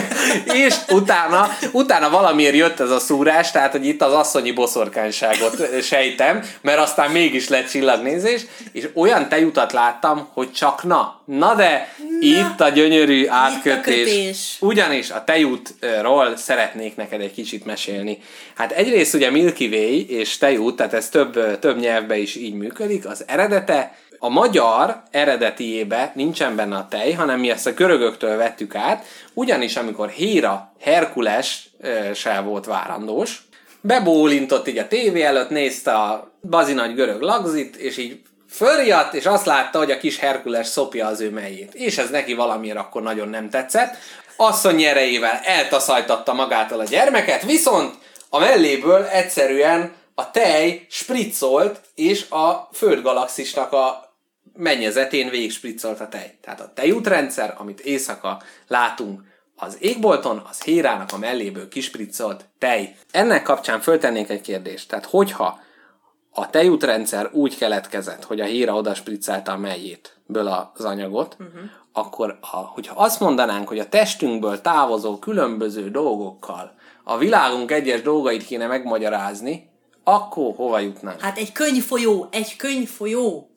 és 0.67 0.75
utána, 0.91 1.49
utána 1.73 2.11
valamiért 2.11 2.55
jött 2.55 2.81
ez 2.81 2.91
a 2.91 2.99
szúrás, 2.99 3.51
tehát 3.51 3.73
hogy 3.73 3.87
itt 3.87 4.03
az 4.03 4.13
asszonyi 4.13 4.53
boszorkányságot 4.53 5.83
sejtem, 5.83 6.43
mert 6.61 6.79
aztán 6.79 7.11
mégis 7.11 7.49
lett 7.49 7.69
csillagnézés, 7.69 8.43
és 8.73 8.89
olyan 8.95 9.29
tejutat 9.29 9.73
láttam, 9.73 10.29
hogy 10.33 10.53
csak 10.53 10.83
na, 10.83 11.21
na 11.25 11.55
de 11.55 11.95
na, 11.99 12.27
itt 12.27 12.61
a 12.61 12.69
gyönyörű 12.69 13.27
átkötés. 13.29 14.05
kötés. 14.05 14.57
Ugyanis 14.61 15.11
a 15.11 15.25
tejútról 15.25 16.37
szeretnék 16.37 16.97
neked 16.97 17.21
egy 17.21 17.33
kicsit 17.33 17.65
mesélni. 17.65 18.19
Hát 18.55 18.73
egyrészt 18.73 19.15
ugye 19.15 19.31
Milky 19.31 19.69
Way 19.69 20.19
és 20.19 20.39
tejút, 20.39 20.77
tehát 20.77 20.93
ez 20.93 21.09
több, 21.09 21.59
több 21.59 21.79
nyelvben 21.79 22.19
is 22.19 22.35
így 22.35 22.55
működik, 22.55 23.07
az 23.07 23.25
eredete 23.27 23.97
a 24.25 24.29
magyar 24.29 25.03
eredetiébe 25.11 26.13
nincsen 26.15 26.57
benne 26.57 26.77
a 26.77 26.87
tej, 26.91 27.13
hanem 27.13 27.41
mi 27.41 27.51
ezt 27.51 27.67
a 27.67 27.73
görögöktől 27.73 28.37
vettük 28.37 28.75
át, 28.75 29.05
ugyanis 29.35 29.77
amikor 29.77 30.09
Héra 30.09 30.73
Herkules 30.81 31.69
se 32.15 32.41
volt 32.41 32.65
várandós, 32.65 33.43
bebólintott 33.81 34.69
így 34.69 34.79
a 34.79 34.89
tévé 34.89 35.23
előtt, 35.23 35.51
nézte 35.51 35.93
a 35.93 36.33
bazinagy 36.51 36.95
görög 36.95 37.21
lagzit, 37.21 37.77
és 37.77 37.97
így 37.97 38.21
fölriadt, 38.51 39.15
és 39.15 39.27
azt 39.27 39.47
látta, 39.47 39.79
hogy 39.79 39.91
a 39.91 39.99
kis 39.99 40.19
Herkules 40.19 40.67
szopja 40.67 41.07
az 41.07 41.21
ő 41.21 41.31
melyét. 41.31 41.75
És 41.75 41.99
ez 41.99 42.11
neki 42.11 42.35
valamiért 42.35 42.79
akkor 42.79 43.03
nagyon 43.03 43.29
nem 43.29 43.51
tetszett. 43.51 43.97
Asszony 44.37 44.83
erejével 44.83 45.41
eltaszajtatta 45.43 46.33
magától 46.33 46.81
a 46.81 46.85
gyermeket, 46.85 47.43
viszont 47.43 47.95
a 48.29 48.39
melléből 48.39 49.05
egyszerűen 49.05 49.93
a 50.15 50.31
tej 50.31 50.87
spriccolt, 50.91 51.81
és 51.95 52.31
a 52.31 52.69
földgalaxisnak 52.73 53.73
a 53.73 54.04
mennyezetén 54.57 55.31
végig 55.31 55.53
spriccolt 55.53 56.01
a 56.01 56.09
tej. 56.09 56.39
Tehát 56.41 56.61
a 56.61 56.73
tejútrendszer, 56.75 57.55
amit 57.59 57.81
éjszaka 57.81 58.43
látunk 58.69 59.21
az 59.57 59.77
égbolton, 59.81 60.43
az 60.51 60.63
Hérának 60.63 61.13
a 61.13 61.19
melléből 61.19 61.69
kispriccolt 61.69 62.45
tej. 62.59 62.97
Ennek 63.11 63.43
kapcsán 63.43 63.81
föltennék 63.81 64.29
egy 64.29 64.41
kérdést. 64.41 64.89
Tehát 64.89 65.07
hogyha 65.07 65.61
a 66.31 66.51
tejútrendszer 66.51 67.29
úgy 67.33 67.57
keletkezett, 67.57 68.25
hogy 68.25 68.41
a 68.41 68.45
Héra 68.45 68.75
oda 68.75 68.95
spriccelte 68.95 69.53
a 69.53 69.57
melyét 69.57 70.17
ből 70.27 70.71
az 70.75 70.85
anyagot, 70.85 71.37
uh-huh. 71.41 71.61
akkor 71.93 72.39
a, 72.41 72.57
hogyha 72.57 72.95
azt 73.03 73.21
mondanánk, 73.21 73.69
hogy 73.69 73.79
a 73.79 73.89
testünkből 73.89 74.61
távozó 74.61 75.19
különböző 75.19 75.91
dolgokkal 75.91 76.75
a 77.05 77.19
világunk 77.19 77.71
egyes 77.71 78.03
dolgait 78.03 78.45
kéne 78.45 78.67
megmagyarázni, 78.67 79.71
akkor 80.05 80.55
hova 80.55 80.79
jutnánk? 80.79 81.21
Hát 81.21 81.39
egy 81.39 81.53
könyvfolyó, 81.53 82.29
egy 82.31 82.57
könyvfolyó. 82.57 83.51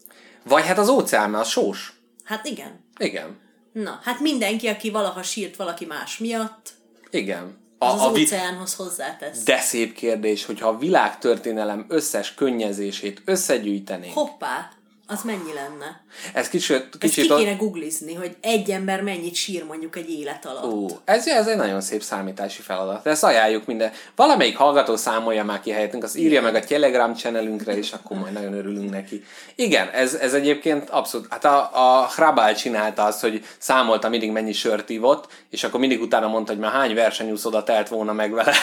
Vagy 0.48 0.66
hát 0.66 0.78
az 0.78 0.90
óceán, 0.90 1.30
mert 1.30 1.44
az 1.44 1.50
sós. 1.50 1.94
Hát 2.24 2.46
igen. 2.46 2.86
Igen. 2.98 3.38
Na, 3.72 4.00
hát 4.04 4.20
mindenki, 4.20 4.68
aki 4.68 4.90
valaha 4.90 5.24
sírt 5.24 5.56
valaki 5.56 5.86
más 5.86 6.18
miatt, 6.18 6.74
Igen. 7.10 7.58
az 7.78 7.94
az 7.94 8.00
A, 8.00 8.08
a 8.08 8.12
óceánhoz 8.12 8.74
hozzátesz. 8.76 9.44
de 9.44 9.60
szép 9.60 9.94
kérdés, 9.94 10.46
hogyha 10.46 10.68
a 10.68 10.78
világtörténelem 10.78 11.86
összes 11.90 12.34
könnyezését 12.34 13.22
összegyűjtenénk. 13.26 14.14
Hoppá, 14.14 14.70
az 15.08 15.22
mennyi 15.24 15.54
lenne? 15.54 16.02
Ez 16.34 16.50
kicsit, 16.50 16.76
Ezt 16.76 16.98
kicsit 17.00 17.26
ki 17.26 17.32
o- 17.32 17.38
kéne 17.38 17.54
googlizni, 17.56 18.14
hogy 18.14 18.36
egy 18.42 18.70
ember 18.72 19.02
mennyit 19.02 19.36
sír 19.36 19.64
mondjuk 19.64 19.96
egy 19.96 20.10
élet 20.10 20.46
alatt. 20.46 20.74
Ó, 20.74 20.88
ez, 21.06 21.28
ez 21.28 21.48
egy 21.48 21.56
nagyon 21.58 21.82
szép 21.82 22.02
számítási 22.02 22.62
feladat. 22.62 23.06
Ezt 23.08 23.24
ajánljuk 23.24 23.66
minden. 23.66 23.92
Valamelyik 24.16 24.58
hallgató 24.58 24.96
számolja 24.96 25.44
már 25.44 25.60
ki 25.60 25.72
helyettünk, 25.72 26.04
az 26.04 26.18
írja 26.18 26.42
meg 26.42 26.56
a 26.56 26.60
Telegram 26.60 27.14
channelünkre, 27.14 27.78
és 27.78 27.92
akkor 27.92 28.18
majd 28.18 28.34
nagyon 28.34 28.54
örülünk 28.54 28.90
neki. 28.90 29.24
Igen, 29.56 29.90
ez, 29.90 30.14
ez 30.14 30.34
egyébként 30.34 30.90
abszolút. 30.90 31.28
Hát 31.30 31.46
a, 31.46 31.70
a 31.74 32.08
Hrabal 32.16 32.54
csinálta 32.54 33.04
azt, 33.04 33.22
hogy 33.22 33.46
számolta 33.58 34.10
mindig 34.10 34.32
mennyi 34.32 34.54
sört 34.54 34.90
ivott, 34.90 35.28
és 35.50 35.64
akkor 35.64 35.80
mindig 35.80 36.02
utána 36.02 36.28
mondta, 36.28 36.52
hogy 36.52 36.62
már 36.62 36.72
hány 36.72 36.94
versenyúszoda 36.96 37.64
telt 37.64 37.88
volna 37.88 38.14
meg 38.14 38.32
vele. 38.32 38.54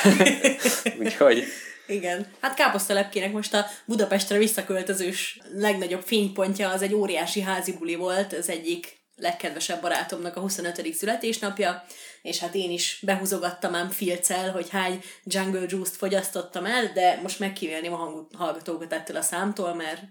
Úgyhogy 1.00 1.44
Igen. 1.86 2.26
Hát 2.40 2.54
káposztelepkének 2.54 3.32
most 3.32 3.54
a 3.54 3.66
Budapestre 3.84 4.38
visszaköltözős 4.38 5.40
legnagyobb 5.54 6.02
fénypontja 6.02 6.70
az 6.70 6.82
egy 6.82 6.94
óriási 6.94 7.40
házi 7.40 7.72
buli 7.72 7.94
volt, 7.94 8.32
az 8.32 8.48
egyik 8.48 9.02
legkedvesebb 9.16 9.80
barátomnak 9.80 10.36
a 10.36 10.40
25. 10.40 10.92
születésnapja, 10.94 11.84
és 12.22 12.38
hát 12.38 12.54
én 12.54 12.70
is 12.70 12.98
behúzogattam 13.02 13.74
ám 13.74 13.90
filccel, 13.90 14.50
hogy 14.50 14.70
hány 14.70 15.00
Jungle 15.24 15.64
Juice-t 15.68 15.96
fogyasztottam 15.96 16.66
el, 16.66 16.90
de 16.94 17.18
most 17.22 17.38
megkívánném 17.38 17.92
a 17.92 17.96
hang- 17.96 18.34
hallgatókat 18.34 18.92
ettől 18.92 19.16
a 19.16 19.22
számtól, 19.22 19.74
mert 19.74 20.02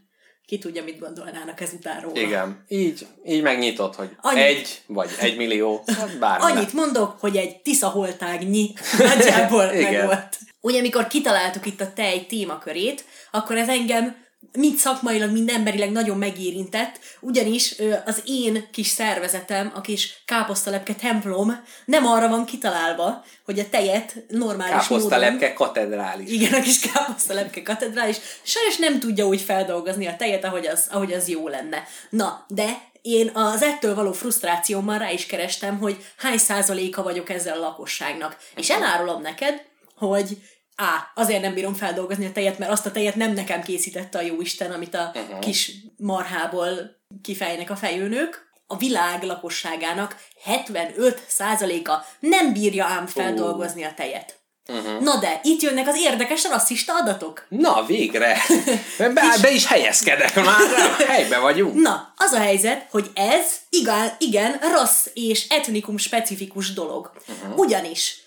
ki 0.46 0.58
tudja, 0.58 0.84
mit 0.84 1.00
gondolnának 1.00 1.62
ezután 1.62 2.02
róla. 2.02 2.20
igen, 2.22 2.64
így, 2.68 3.08
így 3.26 3.42
megnyitott, 3.42 3.96
hogy 3.96 4.10
Annyit. 4.22 4.44
egy 4.44 4.82
vagy 4.88 5.10
egy 5.20 5.38
millió, 5.38 5.84
vagy 5.86 6.18
bármi. 6.20 6.52
Annyit 6.52 6.74
mondok, 6.74 7.20
hogy 7.20 7.38
egy 7.38 7.62
tiszaholtágnyi 7.62 8.74
nagyjából 8.98 9.66
meg 9.66 10.06
volt. 10.06 10.38
Ugye 10.64 10.80
amikor 10.80 11.08
kitaláltuk 11.08 11.66
itt 11.66 11.82
a 11.82 11.94
tej 11.94 12.26
témakörét, 12.26 13.06
akkor 13.32 13.58
ez 13.58 13.68
engem 13.68 14.22
mind 14.52 14.78
szakmailag, 14.78 15.32
mind 15.32 15.50
emberileg 15.50 15.92
nagyon 15.92 16.18
megérintett, 16.18 17.00
ugyanis 17.20 17.76
az 18.06 18.22
én 18.26 18.68
kis 18.72 18.88
szervezetem, 18.88 19.72
a 19.76 19.82
kis 19.82 20.24
káposztalepke 20.26 20.94
templom 20.94 21.64
nem 21.86 22.06
arra 22.06 22.28
van 22.28 22.46
kitalálva, 22.46 23.24
hogy 23.46 23.60
a 23.60 23.70
tejet 23.70 24.16
normális 24.28 24.88
módon... 24.88 25.10
Káposztalepke 25.10 25.54
katedrális. 25.54 26.32
Igen, 26.32 26.54
a 26.54 26.62
kis 26.62 26.80
káposztalepke 26.80 27.62
katedrális. 27.62 28.18
Sajnos 28.44 28.78
nem 28.78 29.00
tudja 29.00 29.26
úgy 29.26 29.42
feldolgozni 29.42 30.08
a 30.08 30.16
tejet, 30.16 30.44
ahogy 30.44 30.68
az, 30.68 30.88
ahogy 30.92 31.14
az 31.14 31.28
jó 31.28 31.48
lenne. 31.48 31.88
Na, 32.10 32.46
de 32.48 32.92
én 33.02 33.32
az 33.34 33.62
ettől 33.62 33.96
való 33.96 34.12
frusztrációmmal 34.12 34.98
rá 34.98 35.12
is 35.12 35.26
kerestem, 35.26 35.80
hogy 35.80 36.06
hány 36.18 36.38
százaléka 36.38 37.04
vagyok 37.04 37.30
ezzel 37.30 37.58
a 37.58 37.60
lakosságnak. 37.60 38.38
És 38.56 38.70
elárulom 38.70 39.22
neked, 39.22 39.72
hogy 39.96 40.38
á, 40.76 41.12
azért 41.16 41.42
nem 41.42 41.54
bírom 41.54 41.74
feldolgozni 41.74 42.26
a 42.26 42.32
tejet, 42.32 42.58
mert 42.58 42.72
azt 42.72 42.86
a 42.86 42.92
tejet 42.92 43.16
nem 43.16 43.34
nekem 43.34 43.62
készítette 43.62 44.18
a 44.18 44.22
jóisten, 44.22 44.72
amit 44.72 44.94
a 44.96 45.12
uh-huh. 45.16 45.40
kis 45.40 45.72
marhából 45.98 47.02
kifejnek 47.22 47.70
a 47.70 47.76
fejőnök. 47.76 48.52
A 48.68 48.78
világ 48.78 49.24
lakosságának 49.24 50.16
75%-a 50.46 51.94
nem 52.20 52.54
bírja 52.54 52.86
ám 52.86 53.08
feldolgozni 53.08 53.84
a 53.84 53.94
tejet. 53.94 54.44
Uh-huh. 54.68 55.02
Na 55.02 55.20
de, 55.20 55.40
itt 55.44 55.62
jönnek 55.62 55.88
az 55.88 55.98
érdekes 55.98 56.44
rasszista 56.44 56.96
adatok. 56.96 57.46
Na, 57.50 57.86
végre! 57.86 58.38
Be, 58.98 59.38
be 59.42 59.52
is 59.52 59.68
helyezkedek 59.68 60.36
már, 60.36 60.60
helybe 61.08 61.40
vagyunk. 61.40 61.74
Na, 61.82 62.14
az 62.18 62.32
a 62.32 62.40
helyzet, 62.40 62.88
hogy 62.92 63.12
ez 63.14 63.56
igen, 63.70 64.16
igen 64.18 64.60
rassz 64.60 65.08
és 65.14 65.48
etnikum 65.48 65.98
specifikus 65.98 66.74
dolog. 66.74 67.12
Uh-huh. 67.28 67.58
Ugyanis 67.58 68.24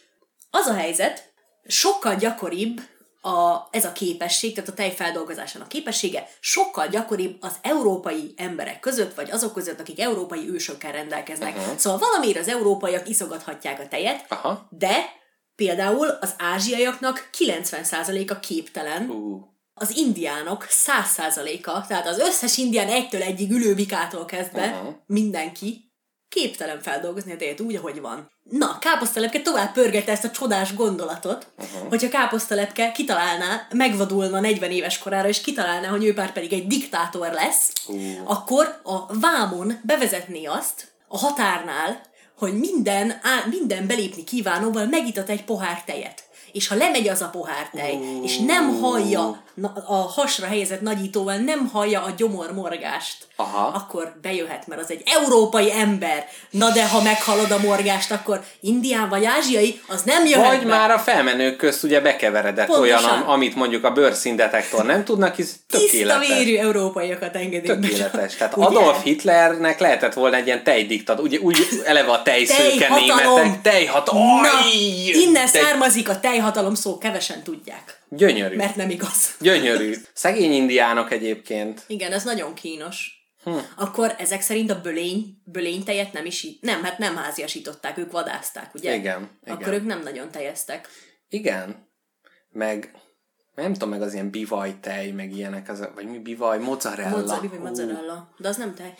az 0.50 0.66
a 0.66 0.74
helyzet, 0.74 1.32
sokkal 1.66 2.14
gyakoribb 2.14 2.80
a, 3.26 3.68
ez 3.70 3.84
a 3.84 3.92
képesség, 3.92 4.54
tehát 4.54 4.70
a 4.70 4.74
tejfeldolgozásának 4.74 5.68
képessége 5.68 6.28
sokkal 6.40 6.86
gyakoribb 6.86 7.36
az 7.40 7.52
európai 7.62 8.34
emberek 8.36 8.80
között, 8.80 9.14
vagy 9.14 9.30
azok 9.30 9.52
között, 9.52 9.80
akik 9.80 10.00
európai 10.00 10.48
ősökkel 10.48 10.92
rendelkeznek. 10.92 11.56
Uh-huh. 11.56 11.76
Szóval 11.76 11.98
valamiért 11.98 12.38
az 12.38 12.48
európaiak 12.48 13.08
iszogathatják 13.08 13.80
a 13.80 13.88
tejet, 13.88 14.26
Aha. 14.28 14.68
de 14.70 15.04
például 15.56 16.08
az 16.08 16.34
ázsiaiaknak 16.38 17.30
90%-a 17.38 18.40
képtelen, 18.40 19.10
uh. 19.10 19.42
az 19.74 19.96
indiánok 19.96 20.66
100%-a, 20.68 21.86
tehát 21.86 22.06
az 22.06 22.18
összes 22.18 22.58
indián 22.58 22.88
egytől 22.88 23.22
egyig 23.22 23.50
ülőbikától 23.50 24.24
kezdve 24.24 24.66
uh-huh. 24.66 24.94
mindenki 25.06 25.85
képtelen 26.36 26.80
feldolgozni 26.80 27.32
a 27.32 27.36
tejet 27.36 27.60
úgy, 27.60 27.74
ahogy 27.74 28.00
van. 28.00 28.30
Na, 28.50 28.78
káposztalepke 28.80 29.40
tovább 29.40 29.72
pörgette 29.72 30.12
ezt 30.12 30.24
a 30.24 30.30
csodás 30.30 30.74
gondolatot, 30.74 31.46
uh-huh. 31.58 31.88
hogyha 31.88 32.08
káposztalepke 32.08 32.92
kitalálná, 32.92 33.66
megvadulna 33.70 34.40
40 34.40 34.70
éves 34.70 34.98
korára, 34.98 35.28
és 35.28 35.40
kitalálná, 35.40 35.88
hogy 35.88 36.04
ő 36.04 36.14
pár 36.14 36.32
pedig 36.32 36.52
egy 36.52 36.66
diktátor 36.66 37.32
lesz, 37.32 37.72
uh. 37.86 37.96
akkor 38.24 38.80
a 38.82 39.18
vámon 39.20 39.80
bevezetné 39.82 40.44
azt 40.44 40.94
a 41.08 41.18
határnál, 41.18 42.00
hogy 42.38 42.58
minden, 42.58 43.10
á, 43.10 43.44
minden 43.50 43.86
belépni 43.86 44.24
kívánóval 44.24 44.86
megitat 44.86 45.28
egy 45.28 45.44
pohár 45.44 45.84
tejet 45.84 46.24
és 46.52 46.68
ha 46.68 46.74
lemegy 46.74 47.08
az 47.08 47.22
a 47.22 47.28
pohár 47.28 47.70
tej, 47.70 47.94
uh. 47.94 48.24
és 48.24 48.38
nem 48.38 48.80
hallja 48.80 49.44
a 49.86 49.94
hasra 49.94 50.46
helyezett 50.46 50.80
nagyítóval, 50.80 51.36
nem 51.36 51.66
hallja 51.72 52.02
a 52.02 52.10
gyomor 52.16 52.52
morgást, 52.52 53.26
Aha. 53.36 53.66
akkor 53.66 54.12
bejöhet, 54.22 54.66
mert 54.66 54.80
az 54.80 54.90
egy 54.90 55.02
európai 55.04 55.72
ember. 55.72 56.26
Na 56.50 56.70
de 56.70 56.88
ha 56.88 57.02
meghallod 57.02 57.50
a 57.50 57.58
morgást, 57.58 58.10
akkor 58.10 58.40
indián 58.60 59.08
vagy 59.08 59.24
ázsiai, 59.24 59.80
az 59.86 60.02
nem 60.02 60.26
jöhet 60.26 60.46
Vagy 60.46 60.66
be. 60.66 60.76
már 60.76 60.90
a 60.90 60.98
felmenők 60.98 61.56
közt 61.56 61.82
ugye 61.82 62.00
bekeveredett 62.00 62.66
Pontosan. 62.66 63.04
olyan, 63.04 63.20
amit 63.20 63.54
mondjuk 63.54 63.84
a 63.84 63.90
bőrszíndetektor 63.90 64.84
nem 64.84 65.04
tudnak, 65.04 65.34
hisz 65.34 65.56
tökéletes. 65.68 66.26
Tiszta 66.26 66.34
vérű 66.34 66.56
európaiakat 66.56 67.34
engedik 67.34 67.66
Tökéletes. 67.66 68.32
Be. 68.32 68.38
Tehát 68.38 68.56
ugye? 68.56 68.66
Adolf 68.66 69.02
Hitlernek 69.02 69.78
lehetett 69.78 70.14
volna 70.14 70.36
egy 70.36 70.46
ilyen 70.46 70.64
tejdiktat, 70.64 71.20
ugye 71.20 71.38
úgy 71.38 71.68
eleve 71.84 72.10
a 72.10 72.22
tejszőke 72.22 72.88
németek. 72.88 73.60
Tejhatalom. 73.62 74.40
Innen 75.12 75.50
tej... 75.50 75.62
származik 75.62 76.08
a 76.08 76.20
tejhatalom 76.20 76.74
szó, 76.74 76.98
kevesen 76.98 77.42
tudják. 77.42 78.04
Gyönyörű. 78.08 78.56
Mert 78.56 78.76
nem 78.76 78.90
igaz. 78.90 79.36
Gyönyörű. 79.40 79.94
Szegény 80.12 80.52
indiánok 80.52 81.12
egyébként. 81.12 81.84
Igen, 81.86 82.12
ez 82.12 82.24
nagyon 82.24 82.54
kínos. 82.54 83.14
Hm. 83.44 83.56
Akkor 83.76 84.14
ezek 84.18 84.40
szerint 84.40 84.70
a 84.70 84.80
bölény, 84.80 85.42
bölénytejet 85.44 86.12
nem 86.12 86.24
is, 86.24 86.46
nem, 86.60 86.82
hát 86.82 86.98
nem 86.98 87.16
háziasították, 87.16 87.98
ők 87.98 88.12
vadázták, 88.12 88.74
ugye? 88.74 88.94
Igen. 88.94 89.38
Akkor 89.46 89.60
igen. 89.60 89.74
ők 89.74 89.86
nem 89.86 90.02
nagyon 90.02 90.30
tejeztek. 90.30 90.88
Igen. 91.28 91.88
Meg 92.50 92.90
nem 93.54 93.72
tudom, 93.72 93.88
meg 93.88 94.02
az 94.02 94.12
ilyen 94.12 94.30
bivaj 94.30 94.74
tej, 94.80 95.10
meg 95.10 95.32
ilyenek, 95.32 95.68
az, 95.68 95.88
vagy 95.94 96.06
mi 96.06 96.18
bivaj, 96.18 96.58
mozzarella. 96.58 97.16
Mozza, 97.16 97.40
bivaj, 97.40 97.58
mozzarella. 97.58 98.34
De 98.38 98.48
az 98.48 98.56
nem 98.56 98.74
tej. 98.74 98.94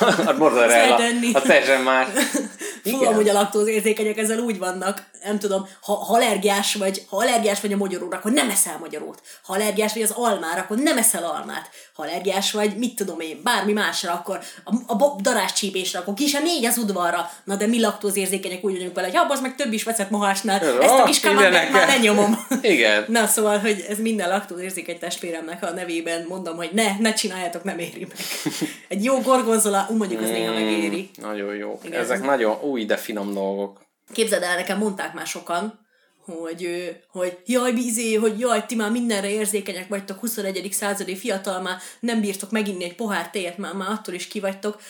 a 0.26 0.32
mozzarella, 0.32 0.94
a 1.32 1.42
teljesen 1.42 1.82
más. 1.82 2.08
Fú, 2.82 3.04
amúgy 3.04 3.28
a 3.28 3.32
laktózérzékenyek 3.32 4.18
ezzel 4.18 4.38
úgy 4.38 4.58
vannak, 4.58 5.10
nem 5.24 5.38
tudom, 5.38 5.68
ha, 5.82 5.94
ha 5.94 6.14
allergiás 6.14 6.74
vagy, 6.74 7.04
ha 7.08 7.16
allergiás 7.16 7.60
vagy 7.60 7.72
a 7.72 7.76
magyaróra, 7.76 8.16
akkor 8.16 8.32
nem 8.32 8.50
eszel 8.50 8.78
magyarót. 8.78 9.20
Ha 9.44 9.52
allergiás 9.52 9.92
vagy 9.92 10.02
az 10.02 10.10
almára, 10.10 10.60
akkor 10.60 10.76
nem 10.76 10.98
eszel 10.98 11.24
almát. 11.24 11.70
Ha 11.94 12.02
allergiás 12.02 12.52
vagy, 12.52 12.76
mit 12.76 12.96
tudom 12.96 13.20
én, 13.20 13.40
bármi 13.44 13.72
másra, 13.72 14.12
akkor 14.12 14.40
a, 14.64 14.92
a 14.92 15.16
darás 15.20 15.52
csípésre, 15.52 15.98
akkor 15.98 16.14
ki 16.14 16.26
sem 16.26 16.42
négy 16.42 16.64
az 16.64 16.78
udvarra. 16.78 17.30
Na 17.44 17.56
de 17.56 17.66
mi 17.66 17.80
laktózérzékenyek 17.80 18.64
úgy 18.64 18.72
vagyunk 18.72 18.94
vele, 18.94 19.06
hogy 19.06 19.20
az 19.28 19.40
meg 19.40 19.54
több 19.54 19.72
is 19.72 19.82
veszett 19.82 20.10
mohásnál, 20.10 20.80
ezt 20.80 20.98
a 20.98 21.04
kis 21.04 21.20
kamát 21.20 21.70
már 21.70 21.86
lenyomom. 21.86 22.46
Igen. 22.62 23.04
Na 23.08 23.26
szóval, 23.26 23.58
hogy 23.58 23.84
ez 23.88 23.98
minden 23.98 24.28
laktózérzékeny 24.28 24.98
testvéremnek 24.98 25.62
a 25.62 25.70
nevében 25.70 26.26
mondom, 26.28 26.56
hogy 26.56 26.70
ne, 26.72 26.98
ne 26.98 27.12
csináljátok, 27.12 27.64
nem 27.64 27.78
éri 27.78 28.06
meg. 28.08 28.18
Egy 28.88 29.04
jó 29.04 29.20
gorgonzola, 29.20 29.86
úgy 29.90 29.96
mondjuk 29.96 30.20
az 30.20 30.28
mm, 30.28 30.32
néha 30.32 30.52
megéri. 30.52 31.10
Nagyon 31.20 31.54
jó. 31.54 31.80
Igen. 31.82 32.00
Ezek 32.00 32.22
nagyon 32.22 32.58
új, 32.60 32.84
de 32.84 32.96
finom 32.96 33.34
dolgok. 33.34 33.80
Képzeld 34.12 34.42
el, 34.42 34.56
nekem 34.56 34.78
mondták 34.78 35.14
már 35.14 35.26
sokan, 35.26 35.80
hogy, 36.24 36.92
hogy 37.08 37.38
jaj, 37.46 37.72
bizé, 37.72 38.14
hogy 38.14 38.38
jaj, 38.38 38.66
ti 38.66 38.74
már 38.74 38.90
mindenre 38.90 39.30
érzékenyek 39.30 39.88
vagytok, 39.88 40.18
21. 40.18 40.72
századi 40.72 41.16
fiatal, 41.16 41.60
már 41.60 41.76
nem 42.00 42.20
bírtok 42.20 42.50
meginni 42.50 42.84
egy 42.84 42.94
pohár 42.94 43.30
tejet, 43.30 43.58
már, 43.58 43.74
már 43.74 43.90
attól 43.90 44.14
is 44.14 44.28
kivagytok. 44.28 44.80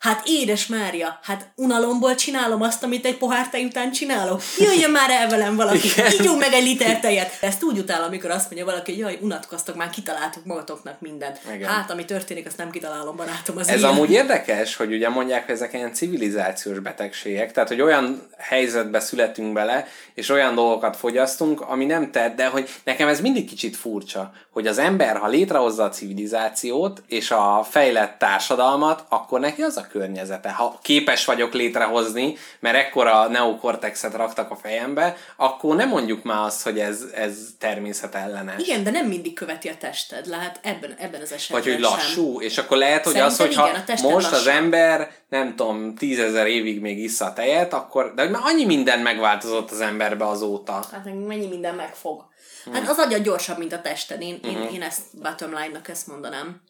Hát 0.00 0.22
édes 0.24 0.66
Mária, 0.66 1.18
hát 1.22 1.52
unalomból 1.54 2.14
csinálom 2.14 2.62
azt, 2.62 2.82
amit 2.82 3.04
egy 3.06 3.16
pohár 3.16 3.48
tej 3.48 3.64
után 3.64 3.92
csinálok. 3.92 4.42
Jöjjön 4.58 4.90
már 4.90 5.10
el 5.10 5.28
velem 5.28 5.56
valaki, 5.56 5.88
ígyunk 6.20 6.38
meg 6.38 6.52
egy 6.52 6.62
liter 6.62 7.00
tejet. 7.00 7.38
Ezt 7.40 7.62
úgy 7.62 7.78
utál, 7.78 8.02
amikor 8.02 8.30
azt 8.30 8.44
mondja 8.44 8.64
valaki, 8.64 8.90
hogy 8.90 9.00
jaj, 9.00 9.18
unatkoztok, 9.20 9.76
már 9.76 9.90
kitaláltuk 9.90 10.44
magatoknak 10.44 11.00
mindent. 11.00 11.40
Igen. 11.54 11.68
Hát, 11.68 11.90
ami 11.90 12.04
történik, 12.04 12.46
azt 12.46 12.56
nem 12.56 12.70
kitalálom, 12.70 13.16
barátom. 13.16 13.56
Az 13.56 13.68
Ez 13.68 13.78
ilyen. 13.78 13.90
amúgy 13.90 14.10
érdekes, 14.10 14.76
hogy 14.76 14.92
ugye 14.92 15.08
mondják, 15.08 15.44
hogy 15.44 15.54
ezek 15.54 15.72
ilyen 15.72 15.92
civilizációs 15.92 16.78
betegségek, 16.78 17.52
tehát, 17.52 17.68
hogy 17.68 17.80
olyan 17.80 18.28
helyzetbe 18.38 19.00
születünk 19.00 19.52
bele, 19.52 19.86
és 20.14 20.28
olyan 20.28 20.54
dolgokat 20.54 20.96
fogyasztunk, 20.96 21.60
ami 21.60 21.84
nem 21.84 22.10
tett, 22.10 22.36
de 22.36 22.46
hogy 22.46 22.68
nekem 22.84 23.08
ez 23.08 23.20
mindig 23.20 23.48
kicsit 23.48 23.76
furcsa, 23.76 24.32
hogy 24.52 24.66
az 24.66 24.78
ember, 24.78 25.16
ha 25.16 25.26
létrehozza 25.28 25.84
a 25.84 25.88
civilizációt 25.88 27.02
és 27.06 27.30
a 27.30 27.66
fejlett 27.70 28.18
társadalmat, 28.18 29.04
akkor 29.08 29.40
neki 29.40 29.62
az 29.62 29.76
a 29.76 29.86
környezete. 29.90 30.50
Ha 30.50 30.78
képes 30.82 31.24
vagyok 31.24 31.52
létrehozni, 31.52 32.36
mert 32.60 32.76
ekkora 32.76 33.28
neokortexet 33.28 34.14
raktak 34.14 34.50
a 34.50 34.56
fejembe, 34.56 35.16
akkor 35.36 35.76
nem 35.76 35.88
mondjuk 35.88 36.22
már 36.22 36.44
azt, 36.44 36.62
hogy 36.62 36.78
ez, 36.78 37.04
ez 37.14 37.38
természetellenes. 37.58 38.62
Igen, 38.62 38.84
de 38.84 38.90
nem 38.90 39.06
mindig 39.06 39.34
követi 39.34 39.68
a 39.68 39.76
tested, 39.78 40.26
lehet 40.26 40.60
ebben, 40.62 40.94
ebben 40.98 41.20
az 41.20 41.32
esetben 41.32 41.62
Vagy 41.62 41.72
hogy 41.72 41.80
lassú, 41.80 42.32
sem. 42.38 42.48
és 42.48 42.58
akkor 42.58 42.76
lehet, 42.76 43.04
hogy 43.04 43.12
Szerintem 43.12 43.32
az, 43.32 43.38
hogyha 43.38 43.68
igen, 43.68 43.84
most 44.02 44.30
lassú. 44.30 44.34
az 44.34 44.46
ember, 44.46 45.10
nem 45.28 45.56
tudom, 45.56 45.94
tízezer 45.94 46.46
évig 46.46 46.80
még 46.80 46.98
issza 46.98 47.24
a 47.24 47.32
tejet, 47.32 47.72
akkor, 47.72 48.12
de 48.14 48.28
már 48.28 48.42
annyi 48.44 48.64
minden 48.64 48.98
megváltozott 48.98 49.70
az 49.70 49.80
emberbe 49.80 50.26
azóta. 50.26 50.72
Hát 50.72 51.04
mennyi 51.04 51.46
minden 51.46 51.74
megfog. 51.74 52.28
Hát 52.72 52.88
az 52.88 52.98
agya 52.98 53.18
gyorsabb, 53.18 53.58
mint 53.58 53.72
a 53.72 53.80
testen. 53.80 54.20
Én, 54.20 54.38
uh-huh. 54.42 54.62
én, 54.62 54.74
én 54.74 54.82
ezt 54.82 55.20
bottom 55.22 55.54
line-nak 55.54 55.88
ezt 55.88 56.06
mondanám. 56.06 56.62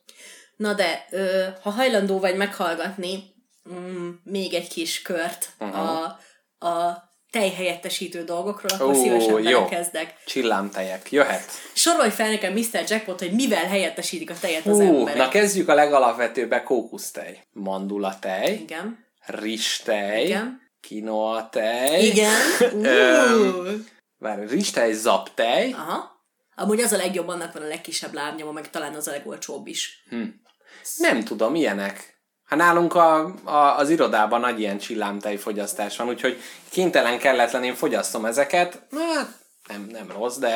Na 0.56 0.74
de, 0.74 1.06
ö, 1.10 1.44
ha 1.62 1.70
hajlandó 1.70 2.18
vagy 2.18 2.36
meghallgatni 2.36 3.34
mm, 3.72 4.10
még 4.24 4.54
egy 4.54 4.68
kis 4.68 5.02
kört 5.02 5.48
uh-huh. 5.58 5.78
a, 5.78 6.18
a 6.66 7.08
tejhelyettesítő 7.30 8.24
dolgokról, 8.24 8.72
akkor 8.72 8.96
Ó, 8.96 9.02
szívesen 9.02 9.42
jó. 9.42 9.58
belekezdek. 9.58 10.14
Csillámtejek, 10.26 11.12
jöhet. 11.12 11.44
Sorolj 11.72 12.10
fel 12.10 12.30
nekem 12.30 12.52
Mr. 12.52 12.84
Jackpot, 12.86 13.18
hogy 13.18 13.32
mivel 13.32 13.66
helyettesítik 13.66 14.30
a 14.30 14.34
tejet 14.40 14.66
az 14.66 14.76
Hú, 14.76 14.82
emberek. 14.82 15.16
na 15.16 15.28
kezdjük 15.28 15.68
a 15.68 15.74
legalapvetőbbbe, 15.74 16.62
kókusztej. 16.62 17.44
Mandulatej, 17.52 18.52
Igen. 18.52 19.06
rizstej, 19.26 20.24
Igen. 20.24 20.60
quinoa 20.88 21.48
tej, 21.48 22.04
Igen. 22.04 22.40
Várj, 24.20 24.46
rizstej, 24.46 24.92
zaptej, 24.92 25.72
Aha. 25.72 26.18
Amúgy 26.54 26.80
az 26.80 26.92
a 26.92 26.96
legjobb, 26.96 27.28
annak 27.28 27.52
van 27.52 27.62
a 27.62 27.66
legkisebb 27.66 28.14
lábnyoma, 28.14 28.52
meg 28.52 28.70
talán 28.70 28.94
az 28.94 29.08
a 29.08 29.10
legolcsóbb 29.10 29.66
is. 29.66 30.04
nem 30.96 31.24
tudom, 31.24 31.54
ilyenek. 31.54 32.18
Hát 32.44 32.58
nálunk 32.58 32.94
a, 32.94 33.34
a, 33.44 33.76
az 33.78 33.90
irodában 33.90 34.40
nagy 34.40 34.60
ilyen 34.60 34.78
csillámtej 34.78 35.36
fogyasztás 35.36 35.96
van, 35.96 36.08
úgyhogy 36.08 36.40
kénytelen 36.68 37.18
kelletlen 37.18 37.64
én 37.64 37.74
fogyasztom 37.74 38.24
ezeket. 38.24 38.82
Hát 38.90 39.28
nem, 39.68 39.88
nem 39.92 40.10
rossz, 40.10 40.36
de 40.36 40.48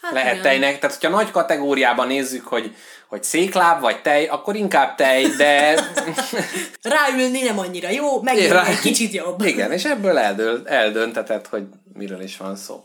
hát 0.00 0.12
lehet 0.12 0.30
igen. 0.32 0.42
tejnek. 0.42 0.78
Tehát, 0.78 0.96
hogyha 0.96 1.16
nagy 1.16 1.30
kategóriában 1.30 2.06
nézzük, 2.06 2.46
hogy, 2.46 2.76
hogy 3.08 3.22
székláb 3.22 3.80
vagy 3.80 4.02
tej, 4.02 4.26
akkor 4.26 4.56
inkább 4.56 4.94
tej, 4.94 5.26
de 5.26 5.80
Ráülni 6.82 7.42
nem 7.42 7.58
annyira 7.58 7.88
jó, 7.88 8.22
meg 8.22 8.38
Rá- 8.38 8.68
egy 8.68 8.80
kicsit 8.80 9.12
jobb. 9.12 9.44
igen, 9.44 9.72
és 9.72 9.84
ebből 9.84 10.18
eldől, 10.18 10.68
eldönteted, 10.68 11.46
hogy 11.46 11.64
miről 11.92 12.20
is 12.20 12.36
van 12.36 12.56
szó. 12.56 12.82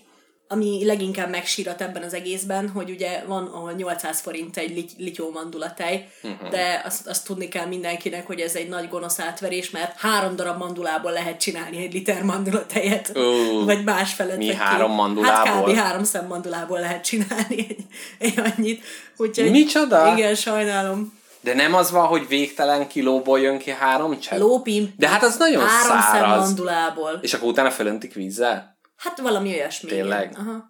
Ami 0.54 0.86
leginkább 0.86 1.30
megsírat 1.30 1.82
ebben 1.82 2.04
az 2.04 2.14
egészben, 2.14 2.70
hogy 2.70 2.89
ugye 2.89 3.24
van, 3.28 3.45
ahol 3.54 3.72
800 3.72 4.20
forint 4.20 4.58
egy 4.58 4.76
lit- 4.76 4.95
lityómandulatej, 4.97 6.08
Mhm. 6.22 6.34
uh-huh. 6.34 6.49
de 6.49 6.82
azt, 6.86 7.08
azt 7.08 7.26
tudni 7.26 7.47
kell 7.47 7.66
mindenkinek, 7.66 8.28
hogy 8.28 8.39
ez 8.39 8.56
egy 8.56 8.70
nagy 8.70 8.89
gonosz 8.89 9.20
átverés, 9.20 9.70
mert 9.70 9.99
három 9.99 10.36
darab 10.36 10.58
mandulából 10.58 11.12
lehet 11.12 11.39
csinálni 11.39 11.78
egy 11.84 11.93
liter 11.93 12.24
mandulatejet. 12.24 13.12
Ó, 13.18 13.64
vagy 13.66 13.84
más 13.84 14.14
felett. 14.14 14.38
mi 14.38 14.54
három 14.54 14.88
két. 14.88 14.95
mandulából? 14.97 15.52
Hát 15.54 15.64
kb. 15.64 15.76
három 15.76 16.04
szem 16.04 16.28
mandulából 16.28 16.80
lehet 16.80 17.04
csinálni 17.06 17.56
egy, 17.70 17.86
egy 18.20 18.39
annyit. 18.58 18.84
Úgyhogy, 19.18 19.52
Micsoda? 19.52 20.14
Igen, 20.18 20.36
sajnálom. 20.36 21.20
De 21.43 21.54
nem 21.54 21.74
az 21.74 21.91
van, 21.91 22.06
hogy 22.08 22.28
végtelen 22.28 22.88
kilóból 22.88 23.39
jön 23.39 23.58
ki 23.58 23.72
három 23.72 24.20
csepp? 24.20 24.39
Lópim. 24.39 24.93
De 24.97 25.08
hát 25.08 25.24
az 25.24 25.38
nagyon 25.38 25.66
három 25.68 25.88
szem 26.02 26.12
száraz. 26.12 26.45
mandulából. 26.45 27.20
És 27.22 27.34
akkor 27.34 27.47
utána 27.47 27.72
fölöntik 27.72 28.14
vízzel? 28.14 28.70
Hát 29.04 29.20
valami 29.20 29.54
olyasmi. 29.54 29.89
igen. 29.91 30.02
Tényleg? 30.02 30.36
Aha. 30.38 30.70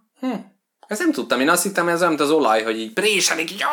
Ezt 0.88 1.00
nem 1.00 1.12
tudtam, 1.12 1.40
én 1.40 1.50
azt 1.50 1.64
hittem, 1.64 1.88
ez 1.88 1.98
olyan, 1.98 2.08
mint 2.10 2.22
az 2.22 2.30
olaj, 2.32 2.64
hogy 2.64 2.80
így 2.80 2.94
préselik, 2.94 3.52
így 3.52 3.64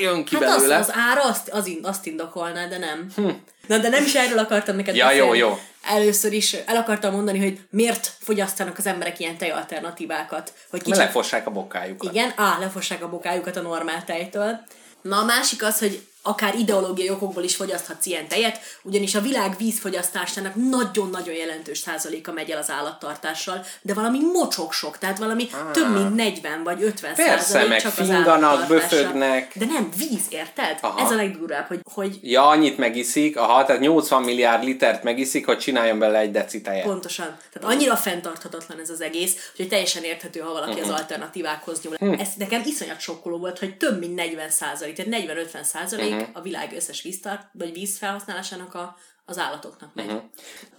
jön 0.00 0.24
ki 0.24 0.34
Hát 0.34 0.44
az, 0.44 0.54
belőle. 0.56 0.76
az 0.76 0.92
ára 1.10 1.22
azt, 1.22 1.48
az 1.48 1.66
in, 1.66 1.78
azt 1.82 2.06
indokolná, 2.06 2.66
de 2.66 2.78
nem. 2.78 3.06
Hm. 3.16 3.28
Na, 3.66 3.78
de 3.78 3.88
nem 3.88 4.04
is 4.04 4.14
erről 4.14 4.38
akartam 4.38 4.76
neked 4.76 4.94
Ja, 4.96 5.06
beszélni. 5.06 5.26
jó, 5.38 5.48
jó. 5.48 5.58
Először 5.82 6.32
is 6.32 6.52
el 6.52 6.76
akartam 6.76 7.12
mondani, 7.14 7.38
hogy 7.38 7.60
miért 7.70 8.12
fogyasztanak 8.20 8.78
az 8.78 8.86
emberek 8.86 9.20
ilyen 9.20 9.36
tejalternatívákat. 9.38 10.52
Hogy 10.70 10.70
Mert 10.70 10.84
kicsit 10.84 10.98
lefossák 10.98 11.46
a 11.46 11.50
bokájukat. 11.50 12.12
Igen, 12.12 12.32
á, 12.36 12.58
lefossák 12.58 13.02
a 13.02 13.08
bokájukat 13.08 13.56
a 13.56 13.60
normál 13.60 14.04
tejtől. 14.04 14.60
Na 15.02 15.18
a 15.18 15.24
másik 15.24 15.62
az, 15.62 15.78
hogy 15.78 16.06
akár 16.22 16.54
ideológiai 16.54 17.10
okokból 17.10 17.42
is 17.42 17.56
fogyaszthatsz 17.56 18.06
ilyen 18.06 18.28
tejet, 18.28 18.60
ugyanis 18.82 19.14
a 19.14 19.20
világ 19.20 19.54
vízfogyasztásának 19.58 20.54
nagyon-nagyon 20.54 21.34
jelentős 21.34 21.78
százaléka 21.78 22.32
megy 22.32 22.50
el 22.50 22.58
az 22.58 22.70
állattartással, 22.70 23.64
de 23.82 23.94
valami 23.94 24.18
mocsok 24.32 24.72
sok, 24.72 24.98
tehát 24.98 25.18
valami 25.18 25.50
több 25.72 25.92
mint 25.92 26.14
40 26.14 26.62
vagy 26.62 26.82
50 26.82 27.14
Persze, 27.14 27.38
százalék 27.44 27.68
meg 27.68 27.80
csak 27.80 27.92
finganak, 27.92 28.66
böfögnek. 28.68 29.52
De 29.58 29.64
nem 29.64 29.90
víz, 29.96 30.24
érted? 30.28 30.78
Aha. 30.80 31.04
Ez 31.04 31.10
a 31.10 31.14
legdurvább, 31.14 31.66
hogy, 31.66 31.80
hogy 31.92 32.18
Ja, 32.22 32.48
annyit 32.48 32.78
megiszik, 32.78 33.36
aha, 33.36 33.64
tehát 33.64 33.80
80 33.80 34.22
milliárd 34.22 34.64
litert 34.64 35.02
megiszik, 35.02 35.46
hogy 35.46 35.58
csináljon 35.58 35.98
bele 35.98 36.18
egy 36.18 36.30
deci 36.30 36.60
tejet. 36.60 36.84
Pontosan. 36.84 37.36
Tehát 37.52 37.74
annyira 37.74 37.96
fenntarthatatlan 37.96 38.80
ez 38.80 38.90
az 38.90 39.00
egész, 39.00 39.50
hogy 39.56 39.68
teljesen 39.68 40.02
érthető, 40.02 40.40
ha 40.40 40.52
valaki 40.52 40.80
Mhm. 40.80 40.90
az 40.90 41.00
alternatívákhoz 41.00 41.80
nyúl. 41.82 42.16
Ez 42.20 42.28
nekem 42.38 42.62
iszonyat 42.64 43.00
sokkoló 43.00 43.36
volt, 43.38 43.58
hogy 43.58 43.76
több 43.76 43.98
mint 43.98 44.14
40 44.14 44.50
százalék, 44.50 44.94
tehát 44.94 45.10
40-50 45.10 45.62
százalék 45.64 46.11
Mhm. 46.14 46.24
a 46.32 46.40
világ 46.40 46.72
összes 46.72 47.02
víztart, 47.02 47.46
vagy 47.52 47.72
vízfelhasználásának 47.72 48.74
a, 48.74 48.96
az 49.24 49.38
állatoknak 49.38 49.94
megy. 49.94 50.06
Mhm. 50.06 50.16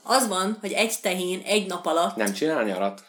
Az 0.04 0.28
van, 0.28 0.58
hogy 0.62 0.72
egy 0.72 0.94
tehén 1.02 1.42
egy 1.46 1.68
nap 1.68 1.86
alatt, 1.86 2.16
Nem 2.16 2.34
csinál 2.34 2.64
nyarat? 2.64 3.04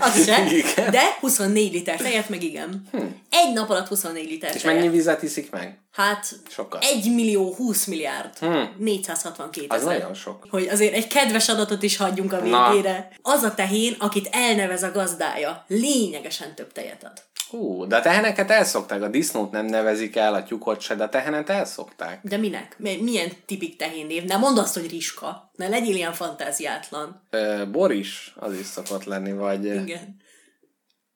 az 0.00 0.24
se, 0.24 0.44
Igen. 0.56 0.90
de 0.90 1.16
24 1.20 1.72
liter 1.72 1.96
tejet 1.96 2.28
meg 2.28 2.42
igen. 2.42 2.88
Egy 3.30 3.52
nap 3.52 3.70
alatt 3.70 3.88
24 3.88 4.28
liter 4.30 4.54
És 4.54 4.60
tejet. 4.60 4.76
mennyi 4.76 4.88
vizet 4.88 5.22
iszik 5.22 5.50
meg? 5.50 5.80
Hát 5.92 6.28
Sokat. 6.48 6.84
1 6.84 7.14
millió 7.14 7.54
20 7.54 7.84
milliárd. 7.84 8.30
462 8.78 9.66
Az 9.68 9.80
ezer. 9.82 9.98
nagyon 9.98 10.14
sok. 10.14 10.46
Hogy 10.50 10.66
azért 10.68 10.94
egy 10.94 11.06
kedves 11.06 11.48
adatot 11.48 11.82
is 11.82 11.96
hagyjunk 11.96 12.32
a 12.32 12.38
Na. 12.40 12.68
végére. 12.70 13.08
Az 13.22 13.42
a 13.42 13.54
tehén, 13.54 13.96
akit 13.98 14.28
elnevez 14.32 14.82
a 14.82 14.90
gazdája, 14.92 15.64
lényegesen 15.68 16.54
több 16.54 16.72
tejet 16.72 17.04
ad. 17.04 17.22
Hú, 17.50 17.86
de 17.86 17.96
a 17.96 18.00
teheneket 18.00 18.50
elszokták, 18.50 19.02
a 19.02 19.08
disznót 19.08 19.50
nem 19.50 19.66
nevezik 19.66 20.16
el, 20.16 20.34
a 20.34 20.42
tyúkot 20.42 20.80
se, 20.80 20.94
de 20.94 21.04
a 21.04 21.08
tehenet 21.08 21.50
elszokták. 21.50 22.20
De 22.22 22.36
minek? 22.36 22.74
Mi- 22.78 23.02
Milyen 23.02 23.32
tipik 23.46 23.76
tehén 23.76 24.06
név? 24.06 24.24
Nem 24.24 24.40
mondd 24.40 24.58
azt, 24.58 24.74
hogy 24.74 24.90
riska. 24.90 25.50
Ne 25.56 25.68
legyél 25.68 25.94
ilyen 25.94 26.12
fantáziátlan. 26.12 27.22
Ö, 27.30 27.62
Boris, 27.70 28.32
az 28.36 28.54
is 28.58 28.66
szokott 28.66 29.04
lenni, 29.04 29.32
vagy 29.32 29.64
Igen. 29.64 30.16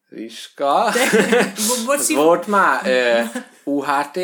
Riska. 0.09 0.93
Bo- 1.87 1.95
Az 1.99 2.13
volt 2.13 2.47
már 2.47 2.87
ö, 2.87 3.21
UHT, 3.65 4.17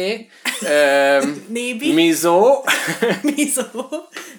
ö, 0.62 1.22
Nébi. 1.48 1.92
Mizó, 1.92 2.64
Mizó. 3.36 3.64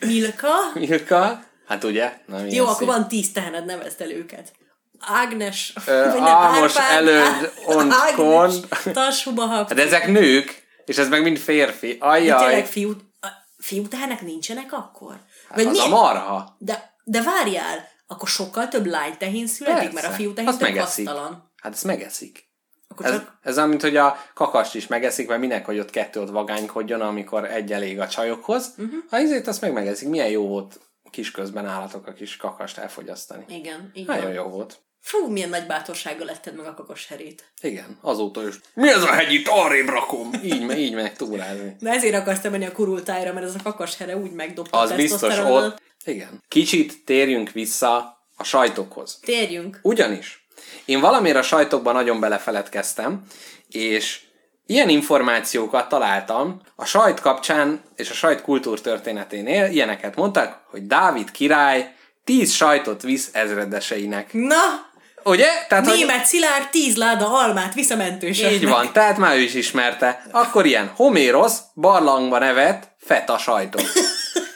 Milka. 0.06 0.48
Milka, 0.74 1.44
hát 1.68 1.84
ugye? 1.84 2.14
Na, 2.26 2.40
Jó, 2.40 2.48
szép. 2.50 2.62
akkor 2.62 2.88
van 2.88 3.08
tíz 3.08 3.32
tehened, 3.32 3.66
nevezd 3.66 4.02
el 4.02 4.12
őket. 4.12 4.52
Ágnes. 5.00 5.74
Ö, 5.86 6.06
vagy 6.12 6.20
Ámos, 6.24 6.76
Előd, 6.76 7.54
Ont, 7.66 7.94
Ágnes, 7.94 8.16
Kont. 8.16 8.94
Tashuba, 8.94 9.48
Hát 9.48 9.80
ezek 9.80 10.08
nők, 10.08 10.64
és 10.86 10.98
ez 10.98 11.10
meg 11.10 11.22
mind 11.22 11.38
férfi. 11.38 11.88
De 11.88 12.18
tényleg 12.18 12.38
Ajjaj, 12.38 12.66
fiú, 12.66 12.92
a 13.22 13.28
fiú 13.58 13.88
tehenek 13.88 14.22
nincsenek 14.22 14.74
akkor? 14.74 15.16
hát 15.50 15.66
az 15.66 15.80
a 15.80 15.88
marha. 15.88 16.56
De, 16.60 16.96
de 17.04 17.22
várjál, 17.22 17.88
akkor 18.08 18.28
sokkal 18.28 18.68
több 18.68 18.86
lány 18.86 19.18
tehén 19.18 19.48
születik, 19.48 19.90
Persze. 19.90 19.94
mert 19.94 20.14
a 20.14 20.16
fiú 20.18 20.34
tehén 20.34 20.50
Azt 20.50 20.60
több 20.60 20.78
hasztalan. 20.78 21.52
Hát 21.62 21.74
ezt 21.74 21.84
megeszik. 21.84 22.46
Akkor 22.88 23.06
Ez, 23.06 23.12
csak, 23.12 23.38
ez 23.42 23.58
olyan, 23.58 23.70
mint 23.70 23.82
hogy 23.82 23.98
a 23.98 24.18
kakast 24.34 24.76
is 24.76 24.88
megeszik, 24.88 25.28
mert 25.28 25.40
minek, 25.40 25.66
hogy 25.66 25.80
ott 25.80 25.90
kettő 25.90 26.20
ott 26.22 26.30
vagánykodjon, 26.30 27.02
amikor 27.02 27.46
egy 27.46 27.72
elég 27.72 28.00
a 28.00 28.08
csajokhoz. 28.08 28.74
Uh-huh. 28.78 29.00
Ha 29.10 29.18
ezért 29.18 29.48
azt 29.48 29.62
meg 29.62 29.74
megeszik. 29.74 30.10
Milyen 30.10 30.30
jó 30.30 30.48
volt 30.48 30.80
kisközben 31.10 31.66
állatok 31.66 32.08
a 32.08 32.14
kis 32.14 32.38
kakast 32.38 32.78
elfogyasztani. 32.78 33.46
igen, 33.48 33.92
így 33.94 34.08
Nagyon 34.08 34.32
jó 34.32 34.44
volt. 34.44 34.80
Fú, 35.08 35.28
milyen 35.28 35.50
nagy 35.50 35.66
bátorsággal 35.66 36.26
letted 36.26 36.56
meg 36.56 36.66
a 36.66 36.74
kakos 36.74 37.08
herét. 37.08 37.44
Igen, 37.62 37.98
azóta 38.02 38.48
is. 38.48 38.56
Mi 38.74 38.90
ez 38.90 39.02
a 39.04 39.12
hegy 39.12 39.34
itt? 39.34 39.48
Arrébb 39.48 39.88
rakom. 39.88 40.30
Így, 40.44 40.66
me- 40.66 40.78
így 40.78 40.94
meg 40.94 41.16
túrázni. 41.16 41.76
De 41.80 41.90
ezért 41.90 42.16
akartam 42.16 42.52
menni 42.52 42.66
a 42.66 42.72
kurultájra, 42.72 43.34
mert 43.34 43.46
ez 43.46 43.56
a 43.56 43.64
kakas 43.64 43.98
here 43.98 44.18
úgy 44.18 44.32
megdobta 44.32 44.78
Az 44.78 44.92
biztos 44.92 45.38
ott. 45.38 45.82
Igen. 46.06 46.44
Kicsit 46.48 47.06
térjünk 47.06 47.52
vissza 47.52 48.18
a 48.38 48.44
sajtokhoz. 48.44 49.20
Térjünk. 49.22 49.80
Ugyanis 49.82 50.48
én 50.86 51.00
valamiért 51.00 51.38
a 51.38 51.42
sajtokban 51.42 51.94
nagyon 51.94 52.20
belefeledkeztem, 52.20 53.24
és 53.70 54.22
ilyen 54.66 54.90
információkat 54.90 55.90
találtam 55.90 56.62
a 56.76 56.86
sajt 56.86 57.20
kapcsán 57.20 57.82
és 57.96 58.10
a 58.10 58.14
sajt 58.14 58.42
kultúrtörténeténél, 58.42 59.72
ilyeneket 59.72 60.16
mondtak, 60.16 60.62
hogy 60.70 60.88
Dávid 60.88 61.32
király 61.32 61.96
tíz 62.24 62.52
sajtot 62.52 63.02
visz 63.02 63.30
ezredeseinek. 63.34 64.34
Na, 64.34 64.86
Ugye? 65.28 65.48
Tehát, 65.68 65.88
hogy 65.88 65.98
német 65.98 66.26
Szilárd 66.26 66.70
tíz 66.70 66.96
láda 66.96 67.34
almát 67.34 67.74
visszamentősöknek. 67.74 68.54
így 68.54 68.68
van, 68.68 68.94
tehát 68.94 69.18
már 69.18 69.36
ő 69.36 69.40
is 69.40 69.54
ismerte. 69.54 70.22
Akkor 70.32 70.66
ilyen 70.66 70.92
Homérosz 70.96 71.60
barlangba 71.76 72.40
nevet 72.40 72.92
feta 73.00 73.38
sajtot. 73.38 73.84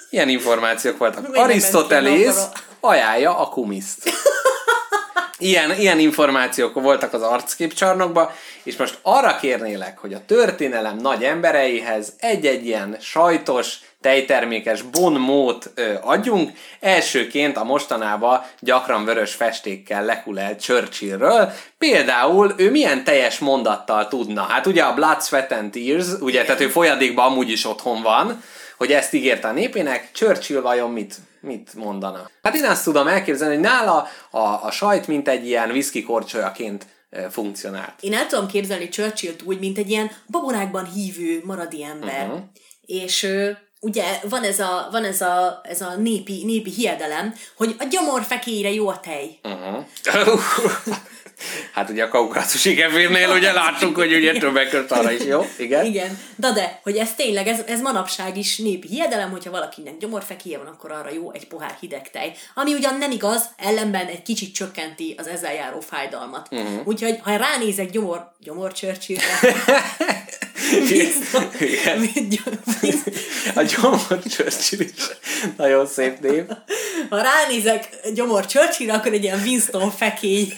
Ilyen 0.09 0.29
információk 0.29 0.97
voltak. 0.97 1.35
Arisztotelész 1.35 2.47
ajánlja 2.79 3.37
a 3.37 3.49
kumiszt. 3.49 4.11
Ilyen, 5.37 5.79
ilyen 5.79 5.99
információk 5.99 6.73
voltak 6.73 7.13
az 7.13 7.21
arcképcsarnokban, 7.21 8.29
és 8.63 8.75
most 8.75 8.97
arra 9.01 9.35
kérnélek, 9.35 9.97
hogy 9.97 10.13
a 10.13 10.25
történelem 10.25 10.97
nagy 10.97 11.23
embereihez 11.23 12.13
egy-egy 12.19 12.65
ilyen 12.65 12.97
sajtos, 12.99 13.75
tejtermékes 14.01 14.81
bonmót 14.81 15.71
ö, 15.75 15.93
adjunk. 16.01 16.51
Elsőként 16.79 17.57
a 17.57 17.63
mostanában 17.63 18.41
gyakran 18.59 19.05
vörös 19.05 19.33
festékkel 19.33 20.05
lekulelt 20.05 20.61
Churchillről. 20.61 21.51
Például 21.77 22.53
ő 22.57 22.71
milyen 22.71 23.03
teljes 23.03 23.39
mondattal 23.39 24.07
tudna? 24.07 24.41
Hát 24.41 24.65
ugye 24.65 24.83
a 24.83 24.93
Blood, 24.93 25.23
Sweat 25.23 25.51
and 25.51 25.71
Tears, 25.71 26.07
ugye, 26.19 26.43
tehát 26.43 26.61
ő 26.61 26.67
folyadékban 26.67 27.31
amúgy 27.31 27.49
is 27.49 27.65
otthon 27.65 28.01
van, 28.01 28.43
hogy 28.77 28.91
ezt 28.91 29.13
ígérte 29.13 29.47
a 29.47 29.51
népének, 29.51 30.09
Churchill 30.11 30.61
vajon 30.61 30.91
mit, 30.91 31.15
mit 31.41 31.73
mondana? 31.75 32.29
Hát 32.41 32.55
én 32.55 32.63
azt 32.63 32.83
tudom 32.83 33.07
elképzelni, 33.07 33.53
hogy 33.53 33.63
nála 33.63 34.07
a, 34.31 34.39
a 34.39 34.71
sajt 34.71 35.07
mint 35.07 35.27
egy 35.27 35.45
ilyen 35.47 35.69
whisky 35.69 36.03
korcsolyaként 36.03 36.85
ö, 37.09 37.21
funkcionált. 37.29 37.93
Én 37.99 38.13
el 38.13 38.27
tudom 38.27 38.47
képzelni 38.47 38.89
Churchillt 38.89 39.41
úgy, 39.41 39.59
mint 39.59 39.77
egy 39.77 39.89
ilyen 39.89 40.11
babonákban 40.27 40.85
hívő 40.85 41.41
maradi 41.43 41.83
ember. 41.83 42.25
Uh-huh. 42.25 42.41
És 42.85 43.27
ugye 43.83 44.19
van 44.29 44.43
ez 44.43 44.59
a, 44.59 44.87
van 44.91 45.03
ez 45.03 45.21
a, 45.21 45.61
ez 45.63 45.81
a 45.81 45.95
népi, 45.95 46.45
népi 46.45 46.69
hiedelem, 46.69 47.33
hogy 47.55 47.75
a 47.79 47.83
gyomorfekélyre 47.89 48.71
jó 48.73 48.87
a 48.87 48.99
tej. 48.99 49.39
Uh-huh. 49.43 49.85
hát 51.73 51.89
ugye 51.89 52.03
a 52.03 52.07
kaukázusi 52.07 52.75
kefirnél 52.75 53.29
ugye 53.29 53.51
láttuk, 53.51 53.95
hogy 53.95 54.13
ugye 54.13 54.37
többek 54.37 54.69
között 54.69 54.91
arra 54.91 55.11
is 55.11 55.23
jó. 55.23 55.45
Igen. 55.57 55.85
Igen, 55.85 56.19
de 56.35 56.51
de, 56.51 56.79
hogy 56.83 56.97
ez 56.97 57.13
tényleg, 57.15 57.47
ez, 57.47 57.59
ez 57.67 57.81
manapság 57.81 58.37
is 58.37 58.57
népi 58.57 58.87
hiedelem, 58.87 59.31
hogyha 59.31 59.51
valakinek 59.51 59.97
gyomorfekéje 59.97 60.57
van, 60.57 60.67
akkor 60.67 60.91
arra 60.91 61.11
jó 61.13 61.31
egy 61.31 61.47
pohár 61.47 61.77
hideg 61.79 62.09
tej. 62.09 62.33
Ami 62.53 62.73
ugyan 62.73 62.97
nem 62.97 63.11
igaz, 63.11 63.43
ellenben 63.57 64.07
egy 64.07 64.21
kicsit 64.21 64.53
csökkenti 64.53 65.15
az 65.17 65.27
ezzel 65.27 65.53
járó 65.53 65.79
fájdalmat. 65.79 66.47
Uh-huh. 66.51 66.87
Úgyhogy, 66.87 67.19
ha 67.21 67.35
ránézek 67.35 67.89
gyomor, 67.89 68.31
gyomor 68.39 68.71
Churchillre, 68.71 69.25
Igen. 71.59 72.09
A 73.55 73.61
gyomor 73.61 74.19
Churchill 74.29 74.79
is 74.79 74.91
nagyon 75.57 75.87
szép 75.87 76.19
név. 76.19 76.43
ha 77.09 77.21
ránézek 77.21 77.89
gyomor 78.13 78.45
Churchillre, 78.45 78.93
akkor 78.93 79.13
egy 79.13 79.23
ilyen 79.23 79.41
Winston 79.41 79.91
fekély 79.91 80.53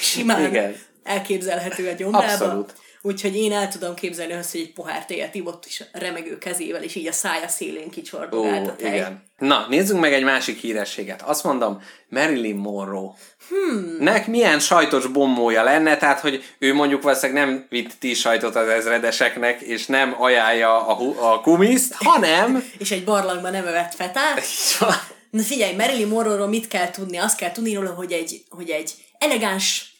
Simán 0.00 0.46
Igen. 0.46 0.76
elképzelhető 1.02 1.88
a 1.88 1.92
gyomrába. 1.92 2.32
Abszolút. 2.44 2.72
Úgyhogy 3.04 3.36
én 3.36 3.52
el 3.52 3.68
tudom 3.68 3.94
képzelni 3.94 4.32
azt, 4.32 4.50
hogy 4.50 4.60
egy 4.60 4.72
pohár 4.72 5.06
tejet 5.06 5.34
ivott 5.34 5.66
is 5.66 5.82
remegő 5.92 6.38
kezével, 6.38 6.82
és 6.82 6.94
így 6.94 7.06
a 7.06 7.12
szája 7.12 7.48
szélén 7.48 7.90
kicsordogált 7.90 8.68
a 8.68 8.76
tej. 8.76 8.92
igen. 8.94 9.22
Na, 9.38 9.66
nézzünk 9.68 10.00
meg 10.00 10.12
egy 10.12 10.22
másik 10.24 10.58
hírességet. 10.60 11.22
Azt 11.22 11.44
mondom, 11.44 11.82
Marilyn 12.08 12.56
Monroe. 12.56 13.10
Hmm. 13.48 13.96
Nek 13.98 14.26
milyen 14.26 14.58
sajtos 14.58 15.06
bombója 15.06 15.62
lenne, 15.62 15.96
tehát 15.96 16.20
hogy 16.20 16.44
ő 16.58 16.74
mondjuk 16.74 17.02
valószínűleg 17.02 17.44
nem 17.44 17.66
vitt 17.68 17.90
ti 17.98 18.14
sajtot 18.14 18.56
az 18.56 18.68
ezredeseknek, 18.68 19.60
és 19.60 19.86
nem 19.86 20.14
ajánlja 20.18 20.86
a, 20.86 20.92
hu- 20.92 21.18
a 21.18 21.40
kumiszt, 21.40 21.94
hanem... 21.94 22.64
És 22.78 22.90
egy 22.90 23.04
barlangban 23.04 23.52
nem 23.52 23.66
evett 23.66 23.94
fetát. 23.94 24.42
Na 25.30 25.42
figyelj, 25.42 25.74
Marilyn 25.74 26.08
Monroe-ról 26.08 26.48
mit 26.48 26.68
kell 26.68 26.90
tudni? 26.90 27.16
Azt 27.16 27.36
kell 27.36 27.52
tudni 27.52 27.74
róla, 27.74 27.90
hogy 27.90 28.12
egy, 28.12 28.42
hogy 28.48 28.70
egy 28.70 28.94
elegáns, 29.18 29.92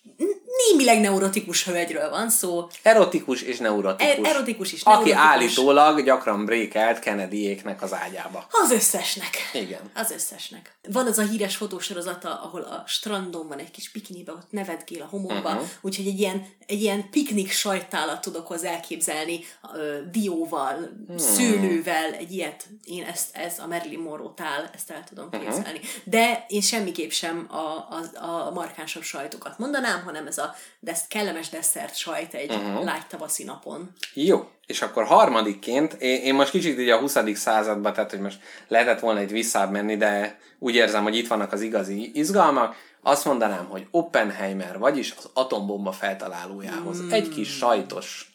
némileg 0.69 1.01
neurotikus 1.01 1.65
hölgyről 1.65 2.11
van 2.11 2.31
szó. 2.31 2.67
Erotikus 2.83 3.43
és 3.43 3.59
neurotikus. 3.59 4.13
Er- 4.13 4.27
erotikus 4.27 4.73
és 4.73 4.81
Aki 4.83 4.93
neurotikus. 5.11 5.21
állítólag 5.23 6.05
gyakran 6.05 6.45
brékelt 6.45 6.99
Kennedyéknek 6.99 7.83
az 7.83 7.93
ágyába. 7.95 8.47
Az 8.51 8.71
összesnek. 8.71 9.31
Igen. 9.53 9.81
Az 9.95 10.11
összesnek. 10.11 10.75
Van 10.89 11.07
az 11.07 11.19
a 11.19 11.23
híres 11.23 11.57
fotósorozata, 11.57 12.41
ahol 12.43 12.61
a 12.61 12.85
strandon 12.87 13.49
van 13.49 13.59
egy 13.59 13.71
kis 13.71 13.91
bikinibe, 13.91 14.33
ott 14.33 14.51
nevetgél 14.51 15.03
a 15.03 15.07
homokba, 15.11 15.51
uh-huh. 15.51 15.69
úgyhogy 15.81 16.07
egy 16.07 16.19
ilyen, 16.19 16.47
egy 16.67 16.83
ilyen 16.83 17.11
piknik 17.11 17.51
sajtálat 17.53 18.21
tudok 18.21 18.47
hozzá 18.47 18.71
elképzelni, 18.71 19.41
ö, 19.75 19.99
dióval, 20.11 20.75
hmm. 21.07 21.19
szőlővel, 21.19 22.13
egy 22.13 22.33
ilyet. 22.33 22.65
Én 22.85 23.03
ezt, 23.05 23.37
ez 23.37 23.59
a 23.59 23.67
Marilyn 23.67 23.99
Monroe 24.01 24.33
tál, 24.37 24.71
ezt 24.75 24.91
el 24.91 25.05
tudom 25.09 25.27
Mhm. 25.33 25.41
képzelni. 25.41 25.79
Uh-huh. 25.79 25.91
De 26.05 26.45
én 26.49 26.61
semmiképp 26.61 27.11
sem 27.11 27.47
a, 27.51 27.57
a, 27.57 28.01
a 28.47 28.51
markánsabb 28.51 29.03
sajtokat 29.03 29.59
mondanám, 29.59 30.03
hanem 30.05 30.27
ez 30.27 30.39
a 30.39 30.42
desz, 30.81 31.07
kellemes 31.09 31.49
desszert 31.49 31.97
sajt 31.97 32.35
egy 32.35 32.53
uh-huh. 32.53 32.85
lágy 32.85 33.07
tavaszi 33.07 33.45
napon. 33.45 33.93
Jó, 34.15 34.49
és 34.67 34.83
akkor 34.83 35.05
harmadikként, 35.05 35.93
én, 35.93 36.23
én 36.23 36.35
most 36.35 36.51
kicsit 36.51 36.79
így 36.79 36.89
a 36.89 36.99
20. 36.99 37.19
században, 37.35 37.93
tehát 37.93 38.11
hogy 38.11 38.21
most 38.21 38.41
lehetett 38.69 39.01
volna 39.01 39.21
egy 39.21 39.31
visszább 39.31 39.71
menni, 39.71 39.97
de 39.97 40.39
úgy 40.59 40.75
érzem, 40.75 41.03
hogy 41.03 41.17
itt 41.17 41.29
vannak 41.29 41.53
az 41.53 41.61
igazi 41.61 42.11
izgalmak, 42.15 42.77
azt 43.03 43.25
mondanám, 43.25 43.67
hogy 43.69 43.87
Oppenheimer, 43.91 44.79
vagyis 44.79 45.15
az 45.19 45.31
atombomba 45.35 45.93
feltalálójához. 45.93 47.03
Mm. 47.03 47.11
Egy 47.11 47.29
kis 47.29 47.57
sajtos. 47.57 48.32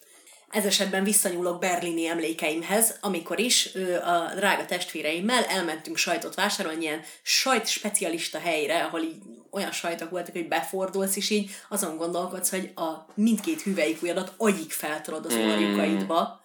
Ez 0.57 0.65
esetben 0.65 1.03
visszanyúlok 1.03 1.59
berlini 1.59 2.07
emlékeimhez, 2.07 2.97
amikor 3.01 3.39
is 3.39 3.75
ö, 3.75 3.95
a 3.95 4.31
drága 4.35 4.65
testvéreimmel 4.65 5.43
elmentünk 5.43 5.97
sajtot 5.97 6.35
vásárolni 6.35 6.83
ilyen 6.83 7.01
sajt 7.21 7.67
specialista 7.67 8.39
helyre, 8.39 8.83
ahol 8.83 9.01
így 9.01 9.15
olyan 9.51 9.71
sajtok 9.71 10.09
voltak, 10.09 10.33
hogy 10.33 10.47
befordulsz, 10.47 11.15
és 11.15 11.29
így 11.29 11.51
azon 11.69 11.97
gondolkodsz, 11.97 12.49
hogy 12.49 12.71
a 12.75 13.05
mindkét 13.13 13.61
hüvelykujjadat 13.61 14.33
agyig 14.37 14.71
feltolod 14.71 15.25
az 15.25 15.33
orjukaidba. 15.33 16.41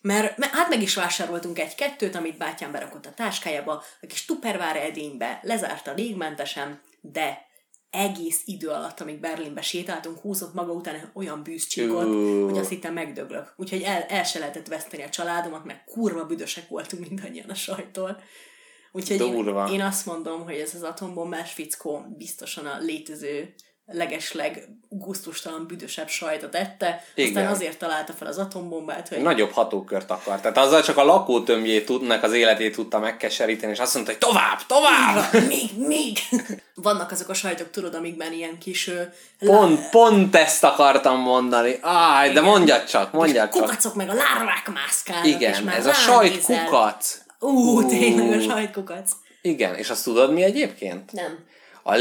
Mert, 0.00 0.36
mert 0.36 0.54
hát 0.54 0.68
meg 0.68 0.82
is 0.82 0.94
vásároltunk 0.94 1.58
egy-kettőt, 1.58 2.14
amit 2.14 2.38
bátyám 2.38 2.72
berakott 2.72 3.06
a 3.06 3.14
táskájába, 3.14 3.82
a 4.00 4.06
kis 4.06 4.24
tupperware 4.24 4.82
edénybe, 4.82 5.40
lezárta 5.42 5.92
légmentesen, 5.92 6.80
de 7.00 7.46
egész 7.90 8.42
idő 8.44 8.68
alatt, 8.68 9.00
amíg 9.00 9.20
Berlinbe 9.20 9.62
sétáltunk, 9.62 10.18
húzott 10.18 10.54
maga 10.54 10.72
után 10.72 11.10
olyan 11.14 11.42
bűzcsíkot, 11.42 12.06
hogy 12.44 12.58
azt 12.58 12.68
hittem 12.68 12.92
megdöglök. 12.92 13.54
Úgyhogy 13.56 13.82
el, 13.82 14.02
el 14.02 14.24
se 14.24 14.38
lehetett 14.38 14.68
veszteni 14.68 15.02
a 15.02 15.08
családomat, 15.08 15.64
meg 15.64 15.84
kurva 15.84 16.24
büdösek 16.24 16.68
voltunk 16.68 17.08
mindannyian 17.08 17.50
a 17.50 17.54
sajtól. 17.54 18.20
Úgyhogy 18.92 19.20
én, 19.20 19.56
én 19.72 19.80
azt 19.80 20.06
mondom, 20.06 20.44
hogy 20.44 20.54
ez 20.54 20.74
az 20.74 20.82
atombombás 20.82 21.52
fickó 21.52 22.14
biztosan 22.16 22.66
a 22.66 22.78
létező 22.78 23.54
legesleg 23.86 24.68
gusztustalan, 24.88 25.66
büdösebb 25.66 26.08
sajtot 26.08 26.54
ette, 26.54 27.04
aztán 27.08 27.26
Igen. 27.26 27.46
azért 27.46 27.78
találta 27.78 28.12
fel 28.12 28.28
az 28.28 28.38
atombombát, 28.38 29.08
hogy 29.08 29.22
Nagyobb 29.22 29.50
hatókört 29.50 30.10
akar. 30.10 30.40
Tehát 30.40 30.58
azzal 30.58 30.82
csak 30.82 30.96
a 30.96 31.04
lakótömbjét 31.04 31.86
tudnak 31.86 32.22
az 32.22 32.32
életét 32.32 32.74
tudta 32.74 32.98
megkeseríteni, 32.98 33.72
és 33.72 33.78
azt 33.78 33.94
mondta, 33.94 34.12
hogy 34.12 34.20
tovább, 34.20 34.58
tovább! 34.66 35.46
még, 35.48 35.70
még! 35.76 36.18
Vannak 36.74 37.10
azok 37.10 37.28
a 37.28 37.34
sajtok, 37.34 37.70
tudod, 37.70 37.94
amikben 37.94 38.32
ilyen 38.32 38.58
kis 38.58 38.90
Pont, 39.38 39.90
pont 39.90 40.36
ezt 40.36 40.64
akartam 40.64 41.20
mondani. 41.20 41.78
Áj, 41.80 42.32
de 42.32 42.40
mondjad 42.40 42.84
csak, 42.84 43.12
mondjad 43.12 43.50
csak. 43.52 43.62
kukacok 43.62 43.94
meg 43.94 44.08
a 44.08 44.14
lárvák 44.14 44.72
mászkálnak, 44.72 45.26
Igen, 45.26 45.68
ez 45.68 45.86
a 45.86 45.92
sajt 45.92 46.40
kukac. 46.40 47.18
Ú, 47.40 47.86
tényleg 47.86 48.38
a 48.38 48.42
sajtkukac. 48.42 49.10
Igen, 49.42 49.74
és 49.74 49.90
azt 49.90 50.04
tudod 50.04 50.32
mi 50.32 50.42
egyébként? 50.42 51.12
Nem. 51.12 51.44
A 51.82 51.94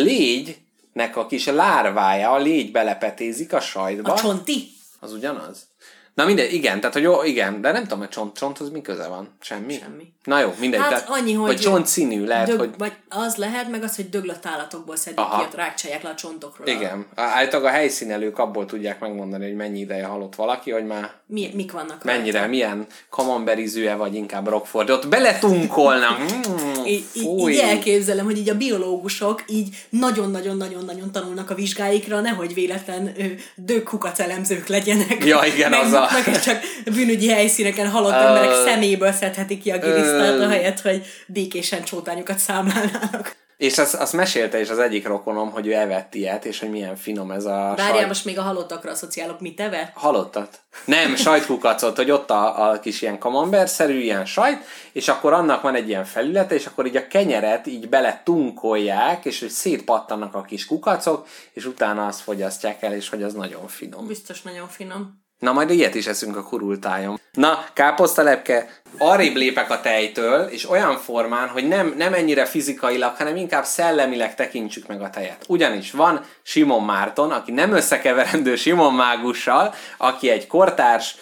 légynek 0.96 1.18
a 1.18 1.26
kis 1.26 1.46
lárvája, 1.46 2.32
a 2.32 2.38
légy 2.38 2.72
belepetézik 2.72 3.54
a 3.54 3.60
sajtba. 3.60 4.14
A 4.14 4.18
csonti? 4.18 4.68
Az 5.00 5.12
ugyanaz? 5.14 5.68
Na 6.16 6.26
mindegy, 6.26 6.54
igen, 6.54 6.80
tehát 6.80 6.94
hogy 6.94 7.04
jó, 7.04 7.24
igen, 7.24 7.62
de 7.62 7.72
nem 7.72 7.82
tudom, 7.84 8.00
hogy 8.00 8.10
csont, 8.10 8.38
csonthoz 8.38 8.70
mi 8.70 8.82
köze 8.82 9.08
van? 9.08 9.36
Semmi? 9.42 9.74
Semmi. 9.74 10.14
Na 10.24 10.40
jó, 10.40 10.54
mindegy. 10.60 10.80
Hát 10.80 10.90
tehát, 10.90 11.10
annyi, 11.10 11.34
hogy- 11.34 11.48
Vagy 11.48 11.60
csont 11.60 11.86
színű, 11.88 12.26
lehet, 12.26 12.48
Dög, 12.48 12.60
hogy... 12.60 12.70
Vagy 12.78 12.92
az 13.10 13.36
lehet, 13.36 13.70
meg 13.70 13.84
az, 13.84 13.96
hogy 13.96 14.10
döglött 14.10 14.46
állatokból 14.46 14.96
szedik 14.96 15.20
Aha. 15.20 15.38
ki, 15.38 15.44
ott 15.44 15.56
rákcsálják 15.56 16.04
le 16.04 16.10
a 16.10 16.16
csontokról. 16.16 16.68
Igen, 16.68 17.06
állítólag 17.16 17.66
a 17.66 17.70
helyszínelők 17.70 18.38
abból 18.40 18.66
tudják 18.66 19.00
megmondani, 19.00 19.46
hogy 19.46 19.56
mennyi 19.56 19.80
ideje 19.80 20.06
halott 20.06 20.36
valaki, 20.36 20.72
hogy 20.72 20.86
már 20.86 21.12
Mi, 21.28 21.50
mik 21.54 21.72
vannak 21.72 22.04
mennyire, 22.04 22.38
rajta. 22.38 22.50
milyen 22.52 22.86
kamamberizűe, 23.10 23.96
vagy 23.96 24.16
inkább 24.16 24.48
Rockford. 24.48 24.90
Ott 24.90 25.08
beletunkolnak. 25.08 26.18
Mm, 26.50 26.86
Így, 26.86 27.58
elképzelem, 27.58 28.26
hogy 28.26 28.38
így 28.38 28.50
a 28.50 28.56
biológusok 28.58 29.44
így 29.48 29.76
nagyon-nagyon-nagyon-nagyon 29.90 31.12
tanulnak 31.12 31.50
a 31.50 31.56
vizsgáikra, 31.56 32.20
nehogy 32.22 32.54
véletlen 32.54 33.16
dögkukac 33.56 34.20
elemzők 34.20 34.68
legyenek. 34.68 35.26
Ja, 35.26 35.40
igen, 35.56 35.74
az 35.84 35.92
a- 35.92 36.05
Megbuknak, 36.12 36.36
és 36.36 36.42
csak 36.42 36.60
bűnügyi 36.94 37.30
helyszíneken 37.30 37.90
halott 37.90 38.12
emberek 38.12 38.54
szeméből 38.66 39.12
szedhetik 39.12 39.62
ki 39.62 39.72
a 39.72 39.78
gilisztát, 39.78 40.34
Ö. 40.34 40.44
ahelyett, 40.44 40.82
hogy 40.82 41.06
békésen 41.28 41.84
csótányokat 41.84 42.38
számlálnának. 42.38 43.36
És 43.58 43.78
azt, 43.78 43.94
azt 43.94 44.14
mesélte 44.14 44.60
is 44.60 44.70
az 44.70 44.80
egyik 44.80 45.08
rokonom, 45.08 45.52
hogy 45.52 45.68
ő 45.68 45.74
evett 45.74 46.16
ilyet, 46.16 46.46
és 46.46 46.60
hogy 46.60 46.70
milyen 46.70 46.96
finom 46.96 47.32
ez 47.32 47.46
a 47.46 47.50
Várjál, 47.50 47.94
sajt... 47.94 48.08
most 48.08 48.26
még 48.26 48.38
a 48.38 48.42
halottakra 48.42 48.92
asszociálok, 48.92 49.40
mit 49.40 49.60
evett? 49.60 49.92
Halottat? 49.94 50.60
Nem, 50.86 51.16
sajtkukacot, 51.16 51.96
hogy 51.96 52.12
ott 52.12 52.30
a, 52.30 52.70
a 52.70 52.80
kis 52.80 53.02
ilyen 53.02 53.18
kamemberszerű 53.18 54.00
ilyen 54.00 54.26
sajt, 54.26 54.64
és 54.92 55.08
akkor 55.08 55.34
annak 55.34 55.62
van 55.62 55.76
egy 55.76 55.88
ilyen 55.88 56.06
felülete, 56.06 56.56
és 56.56 56.66
akkor 56.66 56.86
így 56.86 56.96
a 56.96 57.08
kenyeret 57.08 57.68
így 57.68 57.90
bele 57.90 58.22
tunkolják, 58.24 59.26
és 59.26 59.40
hogy 59.40 59.50
szétpattannak 59.50 60.36
a 60.36 60.42
kis 60.42 60.66
kukacok, 60.66 61.28
és 61.54 61.66
utána 61.66 62.06
azt 62.06 62.22
fogyasztják 62.22 62.82
el, 62.82 62.94
és 62.94 63.10
hogy 63.10 63.24
az 63.24 63.34
nagyon 63.34 63.68
finom. 63.68 64.08
Biztos 64.08 64.42
nagyon 64.42 64.68
finom. 64.68 65.25
Na, 65.40 65.52
majd 65.52 65.70
ilyet 65.70 65.96
is 65.96 66.08
eszünk 66.08 66.38
a 66.38 66.44
kurultájon. 66.44 67.20
Na, 67.32 67.66
káposztalepke, 67.74 68.82
arrébb 68.98 69.36
lépek 69.36 69.70
a 69.70 69.82
tejtől, 69.82 70.48
és 70.48 70.70
olyan 70.70 70.98
formán, 70.98 71.48
hogy 71.48 71.68
nem, 71.68 71.94
nem 71.98 72.14
ennyire 72.14 72.46
fizikailag, 72.46 73.16
hanem 73.16 73.36
inkább 73.36 73.64
szellemileg 73.64 74.36
tekintsük 74.36 74.88
meg 74.88 75.02
a 75.02 75.10
tejet. 75.10 75.46
Ugyanis 75.48 75.92
van 75.92 76.26
Simon 76.44 76.84
Márton, 76.84 77.32
aki 77.32 77.52
nem 77.52 77.74
összekeverendő 77.74 78.56
Simon 78.56 78.94
Mágussal, 78.94 79.74
aki 79.98 80.30
egy 80.30 80.48
kortárs, 80.48 81.16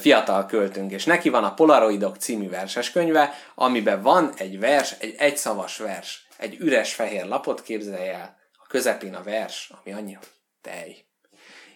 fiatal 0.00 0.46
költőnk, 0.46 0.92
és 0.92 1.04
neki 1.04 1.28
van 1.28 1.44
a 1.44 1.54
Polaroidok 1.54 2.16
című 2.16 2.48
verseskönyve, 2.48 3.34
amiben 3.54 4.02
van 4.02 4.32
egy 4.36 4.58
vers, 4.58 4.94
egy 4.98 5.14
egyszavas 5.18 5.76
vers, 5.76 6.26
egy 6.36 6.56
üres 6.60 6.94
fehér 6.94 7.26
lapot 7.26 7.62
képzelj 7.62 8.08
el, 8.08 8.36
a 8.52 8.66
közepén 8.68 9.14
a 9.14 9.22
vers, 9.22 9.70
ami 9.82 9.94
annyi, 9.94 10.18
tej. 10.62 11.07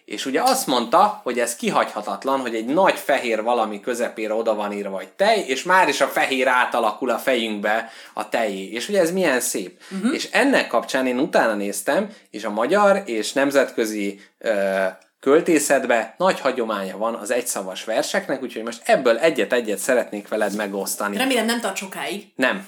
És 0.05 0.25
ugye 0.25 0.41
azt 0.41 0.67
mondta, 0.67 1.19
hogy 1.23 1.39
ez 1.39 1.55
kihagyhatatlan, 1.55 2.39
hogy 2.39 2.55
egy 2.55 2.65
nagy 2.65 2.99
fehér 2.99 3.43
valami 3.43 3.79
közepére 3.79 4.33
oda 4.33 4.55
van 4.55 4.71
írva, 4.71 4.95
hogy 4.95 5.07
tej, 5.07 5.43
és 5.47 5.63
már 5.63 5.87
is 5.87 6.01
a 6.01 6.07
fehér 6.07 6.47
átalakul 6.47 7.09
a 7.09 7.17
fejünkbe 7.17 7.89
a 8.13 8.29
tejé. 8.29 8.69
És 8.69 8.89
ugye 8.89 8.99
ez 8.99 9.11
milyen 9.11 9.39
szép. 9.39 9.81
Uh-huh. 9.91 10.13
És 10.13 10.29
ennek 10.31 10.67
kapcsán 10.67 11.07
én 11.07 11.19
utána 11.19 11.53
néztem, 11.53 12.09
és 12.29 12.43
a 12.43 12.49
magyar 12.49 13.01
és 13.05 13.33
nemzetközi 13.33 14.19
ö, 14.37 14.85
költészetbe 15.23 16.15
nagy 16.17 16.39
hagyománya 16.39 16.97
van 16.97 17.15
az 17.15 17.31
egyszavas 17.31 17.83
verseknek, 17.83 18.41
úgyhogy 18.41 18.63
most 18.63 18.81
ebből 18.85 19.17
egyet-egyet 19.17 19.77
szeretnék 19.77 20.27
veled 20.27 20.55
megosztani. 20.55 21.17
Remélem 21.17 21.45
nem 21.45 21.59
tart 21.59 21.75
sokáig. 21.75 22.23
Nem. 22.35 22.67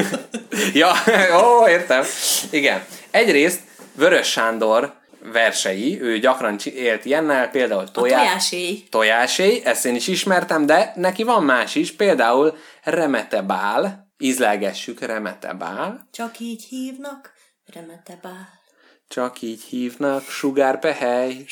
ja, 0.74 0.92
ó, 1.42 1.68
értem. 1.68 2.04
Igen. 2.50 2.84
Egyrészt 3.10 3.60
Vörös 3.94 4.30
Sándor 4.30 5.00
versei, 5.24 6.00
ő 6.00 6.18
gyakran 6.18 6.58
élt 6.64 7.04
ilyennel, 7.04 7.50
például 7.50 7.90
tojá... 7.90 8.18
tojáséj. 8.18 8.82
tojáséj, 8.90 9.60
ezt 9.64 9.84
én 9.84 9.94
is 9.94 10.06
ismertem, 10.06 10.66
de 10.66 10.92
neki 10.96 11.22
van 11.22 11.44
más 11.44 11.74
is, 11.74 11.92
például 11.92 12.56
Remete 12.82 13.42
Bál, 13.42 14.12
ízlelgessük 14.18 15.00
Remete 15.00 15.52
Bál, 15.52 16.08
Csak 16.12 16.38
így 16.38 16.64
hívnak, 16.64 17.32
remete 17.74 18.18
bál. 18.22 18.48
csak 19.08 19.42
így 19.42 19.62
hívnak, 19.62 20.22
sugárpehely, 20.28 21.44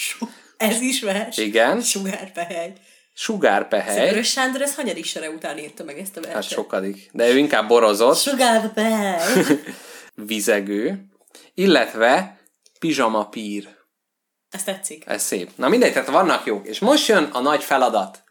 Ez 0.56 0.80
is 0.80 1.02
vers. 1.02 1.36
Igen. 1.36 1.80
Sugárpehely. 1.80 2.72
sugárpehely, 3.14 4.08
Vörös 4.10 4.30
Sándor 4.30 4.62
ezt 4.62 4.74
hanyad 4.74 4.96
isere 4.96 5.30
után 5.30 5.58
írta 5.58 5.84
meg 5.84 5.98
ezt 5.98 6.16
a 6.16 6.20
verset? 6.20 6.34
hát 6.42 6.50
sokadik, 6.50 7.08
de 7.12 7.28
ő 7.28 7.36
inkább 7.38 7.68
borozott, 7.68 8.16
Sugárpehely. 8.18 9.42
vizegő, 10.14 11.04
illetve 11.54 12.39
pizsamapír. 12.80 13.68
Ez 14.50 14.64
tetszik. 14.64 15.04
Ez 15.06 15.22
szép. 15.22 15.50
Na 15.56 15.68
mindegy, 15.68 15.92
tehát 15.92 16.08
vannak 16.08 16.44
jók. 16.44 16.66
És 16.66 16.78
most 16.78 17.08
jön 17.08 17.24
a 17.24 17.40
nagy 17.40 17.62
feladat, 17.62 18.24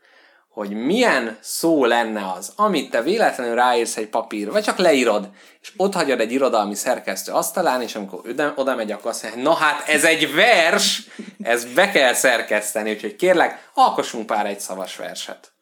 hogy 0.50 0.72
milyen 0.72 1.38
szó 1.42 1.86
lenne 1.86 2.32
az, 2.32 2.54
amit 2.56 2.90
te 2.90 3.02
véletlenül 3.02 3.56
ráírsz 3.56 3.98
egy 3.98 4.08
papír, 4.08 4.52
vagy 4.52 4.64
csak 4.64 4.78
leírod, 4.78 5.30
és 5.62 5.74
ott 5.78 5.94
hagyod 5.94 6.20
egy 6.20 6.32
irodalmi 6.32 6.76
szerkesztő 6.76 7.32
asztalán, 7.32 7.82
és 7.82 7.96
amikor 7.96 8.30
oda, 8.30 8.54
oda 8.56 8.76
megy, 8.76 8.92
akkor 8.92 9.12
azt 9.12 9.24
mondja, 9.24 9.42
na 9.42 9.54
hát 9.54 9.88
ez 9.88 10.04
egy 10.04 10.34
vers, 10.34 11.08
ezt 11.42 11.74
be 11.74 11.92
kell 11.92 12.14
szerkeszteni, 12.14 12.92
úgyhogy 12.92 13.16
kérlek, 13.16 13.70
alkossunk 13.74 14.26
pár 14.26 14.46
egy 14.46 14.60
szavas 14.60 14.96
verset. 14.96 15.54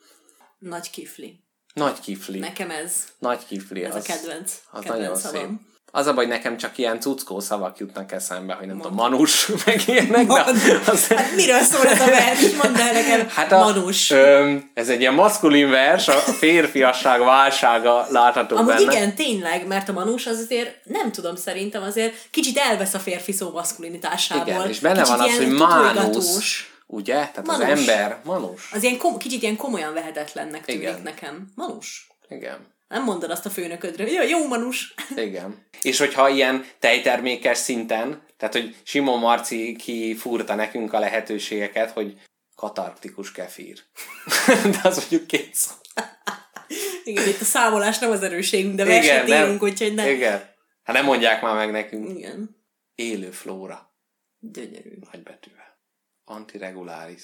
Nagy 0.57 0.89
kifli. 0.89 1.43
Nagy 1.73 1.99
kifli. 1.99 2.39
Nekem 2.39 2.69
ez. 2.69 2.93
Nagy 3.19 3.45
kifli. 3.45 3.83
Ez 3.83 3.95
az, 3.95 4.03
a 4.09 4.13
kedvenc. 4.13 4.53
Az 4.71 4.81
kedvenc 4.81 4.99
nagyon 4.99 5.17
szavam. 5.17 5.41
szép. 5.41 5.66
Az 5.91 6.07
a 6.07 6.13
baj, 6.13 6.25
nekem 6.25 6.57
csak 6.57 6.77
ilyen 6.77 6.99
cuckó 6.99 7.39
szavak 7.39 7.77
jutnak 7.77 8.11
eszembe, 8.11 8.53
hogy 8.53 8.67
nem 8.67 8.77
tudom, 8.77 8.95
manus, 8.95 9.47
meg 9.65 9.81
ilyenek, 9.87 10.27
de 10.27 10.43
az, 10.85 11.07
Hát 11.07 11.35
miről 11.35 11.59
szól 11.59 11.85
ez 11.87 12.01
a 12.01 12.05
vers? 12.05 12.51
Mondd 12.63 12.77
el 12.79 12.93
nekem. 12.93 13.27
Hát 13.29 13.51
a, 13.51 13.57
Manus. 13.57 14.09
Ö, 14.11 14.55
ez 14.73 14.89
egy 14.89 14.99
ilyen 14.99 15.13
maszkulin 15.13 15.69
vers, 15.69 16.07
a 16.07 16.11
férfiasság 16.13 17.19
válsága 17.19 18.05
látható 18.09 18.55
Amúgy 18.57 18.73
benne. 18.73 18.91
igen, 18.91 19.15
tényleg, 19.15 19.67
mert 19.67 19.89
a 19.89 19.93
manus 19.93 20.25
az 20.25 20.39
azért, 20.39 20.79
nem 20.83 21.11
tudom, 21.11 21.35
szerintem 21.35 21.83
azért 21.83 22.13
kicsit 22.31 22.57
elvesz 22.57 22.93
a 22.93 22.99
férfi 22.99 23.31
szó 23.31 23.51
maszkulinitásából. 23.51 24.47
Igen, 24.47 24.69
és 24.69 24.79
benne 24.79 25.01
Kicsit 25.01 25.15
van 25.17 25.27
az, 25.29 25.37
hogy 25.37 25.47
mánusz, 25.47 26.63
ugye? 26.87 27.13
Tehát 27.13 27.45
Manus. 27.45 27.63
az 27.63 27.79
ember, 27.79 28.17
manus. 28.23 28.69
Az 28.73 28.83
ilyen 28.83 28.97
kom- 28.97 29.17
kicsit 29.17 29.41
ilyen 29.41 29.55
komolyan 29.55 29.93
vehetetlennek 29.93 30.65
tűnik 30.65 30.81
Igen. 30.81 31.01
nekem. 31.03 31.47
Manus. 31.55 32.07
Igen. 32.29 32.75
Nem 32.87 33.03
mondod 33.03 33.31
azt 33.31 33.45
a 33.45 33.49
főnöködre, 33.49 34.03
hogy 34.03 34.13
jó, 34.13 34.21
jó 34.21 34.47
manus. 34.47 34.93
Igen. 35.15 35.67
És 35.81 35.97
hogyha 35.97 36.29
ilyen 36.29 36.65
tejtermékes 36.79 37.57
szinten, 37.57 38.25
tehát 38.37 38.53
hogy 38.53 38.75
Simon 38.83 39.19
Marci 39.19 39.75
kifúrta 39.75 40.55
nekünk 40.55 40.93
a 40.93 40.99
lehetőségeket, 40.99 41.91
hogy 41.91 42.19
katarktikus 42.55 43.31
kefír. 43.31 43.83
De 44.71 44.79
az 44.83 44.97
mondjuk 44.97 45.27
két 45.27 45.53
szó. 45.53 45.71
Igen, 47.03 47.27
itt 47.27 47.41
a 47.41 47.45
számolás 47.45 47.99
nem 47.99 48.11
az 48.11 48.23
erőségünk, 48.23 48.75
de 48.75 48.85
verset 48.85 49.27
írunk, 49.27 49.63
úgyhogy 49.63 49.93
nem. 49.93 50.07
Igen. 50.07 50.55
Hát 50.83 50.95
nem 50.95 51.05
mondják 51.05 51.41
már 51.41 51.55
meg 51.55 51.71
nekünk. 51.71 52.17
Igen. 52.17 52.65
Élő 52.95 53.31
flóra. 53.31 53.95
Gyönyörű. 54.39 54.97
Nagybetűvel. 55.11 55.79
Antiregularis. 56.25 57.23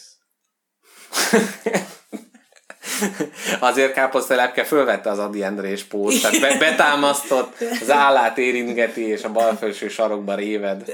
Azért 3.60 3.94
káposztelepke 3.94 4.64
fölvette 4.64 5.10
az 5.10 5.20
Adi 5.20 5.44
Endrés 5.44 5.84
pót, 5.84 6.22
tehát 6.22 6.40
be, 6.40 6.58
betámasztott, 6.58 7.56
az 7.82 7.90
állát 7.90 8.38
érintgeti, 8.38 9.08
és 9.08 9.24
a 9.24 9.32
bal 9.32 9.56
felső 9.56 9.88
sarokba 9.88 10.36
réved. 10.36 10.92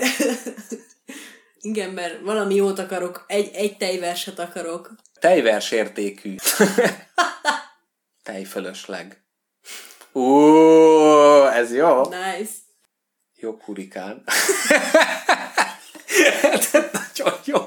Igen, 1.61 1.89
mert 1.89 2.19
valami 2.21 2.55
jót 2.55 2.79
akarok, 2.79 3.23
egy, 3.27 3.49
egy 3.53 3.77
tejverset 3.77 4.39
akarok. 4.39 4.91
Tejvers 5.19 5.71
értékű. 5.71 6.35
Tejfölösleg. 8.23 9.23
Ú, 10.11 10.25
ez 11.45 11.73
jó. 11.73 12.01
Nice. 12.01 12.51
Jó 13.35 13.57
kurikán. 13.57 14.23
Ez 16.41 16.69
Nagyon 16.71 17.39
jó. 17.45 17.57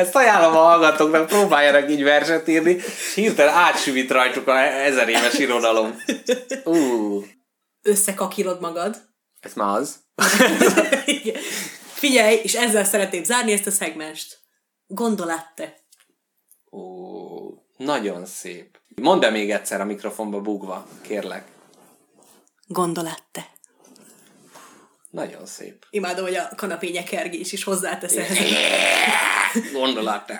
Ezt 0.00 0.16
ajánlom 0.16 0.56
a 0.56 0.60
hallgatóknak, 0.60 1.26
próbáljanak 1.26 1.90
így 1.90 2.02
verset 2.02 2.48
írni, 2.48 2.70
és 2.70 3.14
hirtelen 3.14 3.54
átsüvít 3.54 4.10
rajtuk 4.10 4.48
a 4.48 4.58
ezer 4.58 5.08
éves 5.08 5.38
irodalom. 5.38 6.02
Ú, 6.64 7.24
Összekakilod 7.82 8.60
magad. 8.60 8.96
ez 9.40 9.54
már 9.54 9.78
az. 9.78 9.96
Figyelj, 12.02 12.40
és 12.42 12.54
ezzel 12.54 12.84
szeretném 12.84 13.24
zárni 13.24 13.52
ezt 13.52 13.66
a 13.66 13.70
szegmest. 13.70 14.38
Gondolatte. 14.86 15.74
Ó, 16.70 16.80
nagyon 17.76 18.26
szép. 18.26 18.78
Mondd 19.02 19.24
-e 19.24 19.30
még 19.30 19.50
egyszer 19.50 19.80
a 19.80 19.84
mikrofonba 19.84 20.40
bugva, 20.40 20.86
kérlek. 21.02 21.44
Gondolatte. 22.66 23.46
Nagyon 25.10 25.46
szép. 25.46 25.86
Imádom, 25.90 26.24
hogy 26.24 26.34
a 26.34 26.48
kanapé 26.56 26.88
nyekergés 26.88 27.52
is 27.52 27.64
hozzátesz 27.64 28.16
ehhez. 28.16 28.38
Gondolat. 29.72 30.32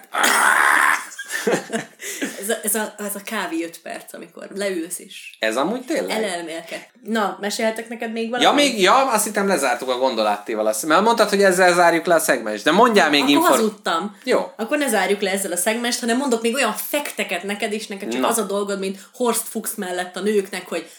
Ez 2.41 2.49
a, 2.49 2.55
ez, 2.63 2.75
a, 2.75 2.95
ez 2.99 3.15
a 3.15 3.21
kávé 3.25 3.65
5 3.65 3.81
perc, 3.83 4.15
amikor 4.15 4.49
leülsz 4.55 4.99
és 4.99 5.37
Ez 5.39 5.57
amúgy 5.57 5.85
tényleg? 5.85 6.23
elelmélked. 6.23 6.87
Na, 7.05 7.37
mesélhetek 7.41 7.89
neked 7.89 8.13
még 8.13 8.31
valamit? 8.31 8.49
Ja, 8.49 8.55
még, 8.55 8.81
ja, 8.81 9.11
azt 9.11 9.25
hittem 9.25 9.47
lezártuk 9.47 9.89
a 9.89 9.99
gondolattéval, 9.99 10.67
azt, 10.67 10.87
mert 10.87 11.03
mondtad, 11.03 11.29
hogy 11.29 11.43
ezzel 11.43 11.75
zárjuk 11.75 12.07
le 12.07 12.15
a 12.15 12.19
szegmest, 12.19 12.65
de 12.65 12.71
mondjál 12.73 13.11
még 13.11 13.21
Akkor 13.23 13.35
inform... 13.35 13.53
hazudtam. 13.53 14.17
Jó. 14.25 14.53
Akkor 14.57 14.79
ne 14.79 14.89
zárjuk 14.89 15.21
le 15.21 15.31
ezzel 15.31 15.53
a 15.53 15.57
szegmest, 15.57 16.01
hanem 16.01 16.17
mondok 16.17 16.43
még 16.43 16.55
olyan 16.55 16.75
fekteket 16.77 17.43
neked, 17.43 17.73
és 17.73 17.87
neked 17.87 18.11
csak 18.13 18.21
Na. 18.21 18.29
az 18.29 18.39
a 18.39 18.43
dolgod, 18.45 18.79
mint 18.79 18.99
Horst 19.15 19.49
Fuchs 19.49 19.75
mellett 19.77 20.17
a 20.17 20.21
nőknek, 20.21 20.69
hogy 20.69 20.91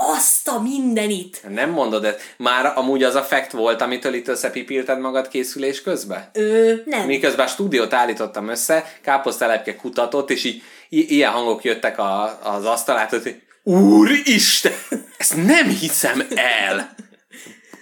azt 0.00 0.48
a 0.48 0.60
mindenit. 0.60 1.40
Nem 1.48 1.70
mondod 1.70 2.04
ezt. 2.04 2.34
Már 2.36 2.72
amúgy 2.74 3.02
az 3.02 3.14
a 3.14 3.22
fact 3.22 3.52
volt, 3.52 3.80
amitől 3.80 4.14
itt 4.14 4.28
összepipilted 4.28 4.98
magad 5.00 5.28
készülés 5.28 5.82
közben? 5.82 6.30
Ö, 6.32 6.72
nem. 6.84 7.06
Miközben 7.06 7.46
a 7.46 7.48
stúdiót 7.48 7.92
állítottam 7.92 8.48
össze, 8.48 8.92
káposztelepke 9.02 9.76
kutatott, 9.76 10.30
és 10.30 10.44
így 10.44 10.62
i- 10.88 11.14
ilyen 11.14 11.30
hangok 11.30 11.64
jöttek 11.64 11.98
a, 11.98 12.38
az 12.42 12.64
asztalát, 12.64 13.10
hogy 13.10 13.42
Úristen! 13.62 14.72
Ezt 15.16 15.36
nem 15.36 15.68
hiszem 15.68 16.22
el! 16.34 16.94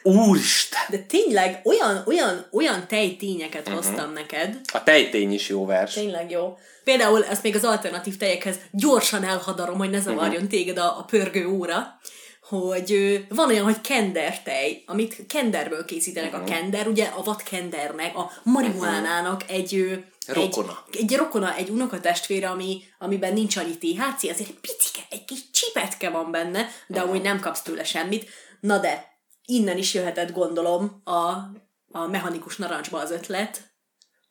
Úristen! 0.07 0.81
De 0.91 0.99
tényleg 0.99 1.61
olyan, 1.65 2.03
olyan, 2.07 2.47
olyan 2.53 2.87
tejtényeket 2.89 3.69
Mhm. 3.69 3.77
uh-huh. 3.77 3.87
hoztam 3.95 4.13
neked, 4.13 4.61
A 4.73 4.83
tejtény 4.83 5.33
is 5.33 5.49
jó 5.49 5.67
vers. 5.67 5.93
tényleg 5.93 6.31
jó. 6.31 6.59
Például 6.85 7.25
ezt 7.25 7.43
még 7.43 7.55
az 7.55 7.65
alternatív 7.65 8.17
tejekhez 8.17 8.57
gyorsan 8.71 9.25
elhadarom, 9.25 9.79
hogy 9.79 9.91
ne 9.91 10.01
zavarjon 10.01 10.27
Mhm. 10.27 10.35
uh-huh. 10.35 10.51
téged 10.51 10.79
a, 10.79 10.99
a 10.99 11.05
pörgő 11.05 11.47
óra, 11.47 11.99
hogy 12.49 13.21
van 13.29 13.49
olyan, 13.49 13.65
hogy 13.65 13.81
kender 13.81 14.43
tej, 14.43 14.83
amit 14.87 15.27
kenderből 15.29 15.85
készítenek 15.85 16.33
Mhm. 16.33 16.41
uh-huh. 16.41 16.57
a 16.57 16.61
kender, 16.61 16.87
ugye 16.87 17.05
a 17.05 17.23
vadkendernek, 17.23 18.17
a 18.17 18.31
marihuánának 18.43 19.41
egy, 19.49 20.01
Rokona. 20.27 20.85
Egy, 20.93 21.01
egy 21.01 21.17
rokona, 21.17 21.55
egy 21.57 21.69
unokatestvére, 21.69 22.49
ami, 22.49 22.83
amiben 22.99 23.33
nincs 23.33 23.57
annyi 23.57 23.79
THC, 23.79 24.23
azért 24.31 24.49
egy 24.49 24.59
picike, 24.61 25.01
egy 25.11 25.25
kis 25.25 25.39
csipetke 25.51 26.11
van 26.11 26.31
benne, 26.31 26.69
de 26.87 27.01
amúgy 27.01 27.23
nem 27.23 27.41
kapsz 27.41 27.63
tőle 27.63 27.85
semmit. 27.85 28.29
Na 28.61 28.79
de, 28.79 29.16
innen 29.47 29.79
is 29.79 29.95
jöhetett 29.95 30.33
gondolom 30.33 31.01
a, 31.05 31.29
a 31.91 32.07
mechanikus 32.11 32.57
narancsba 32.57 32.99
az 32.99 33.11
ötlet, 33.11 33.75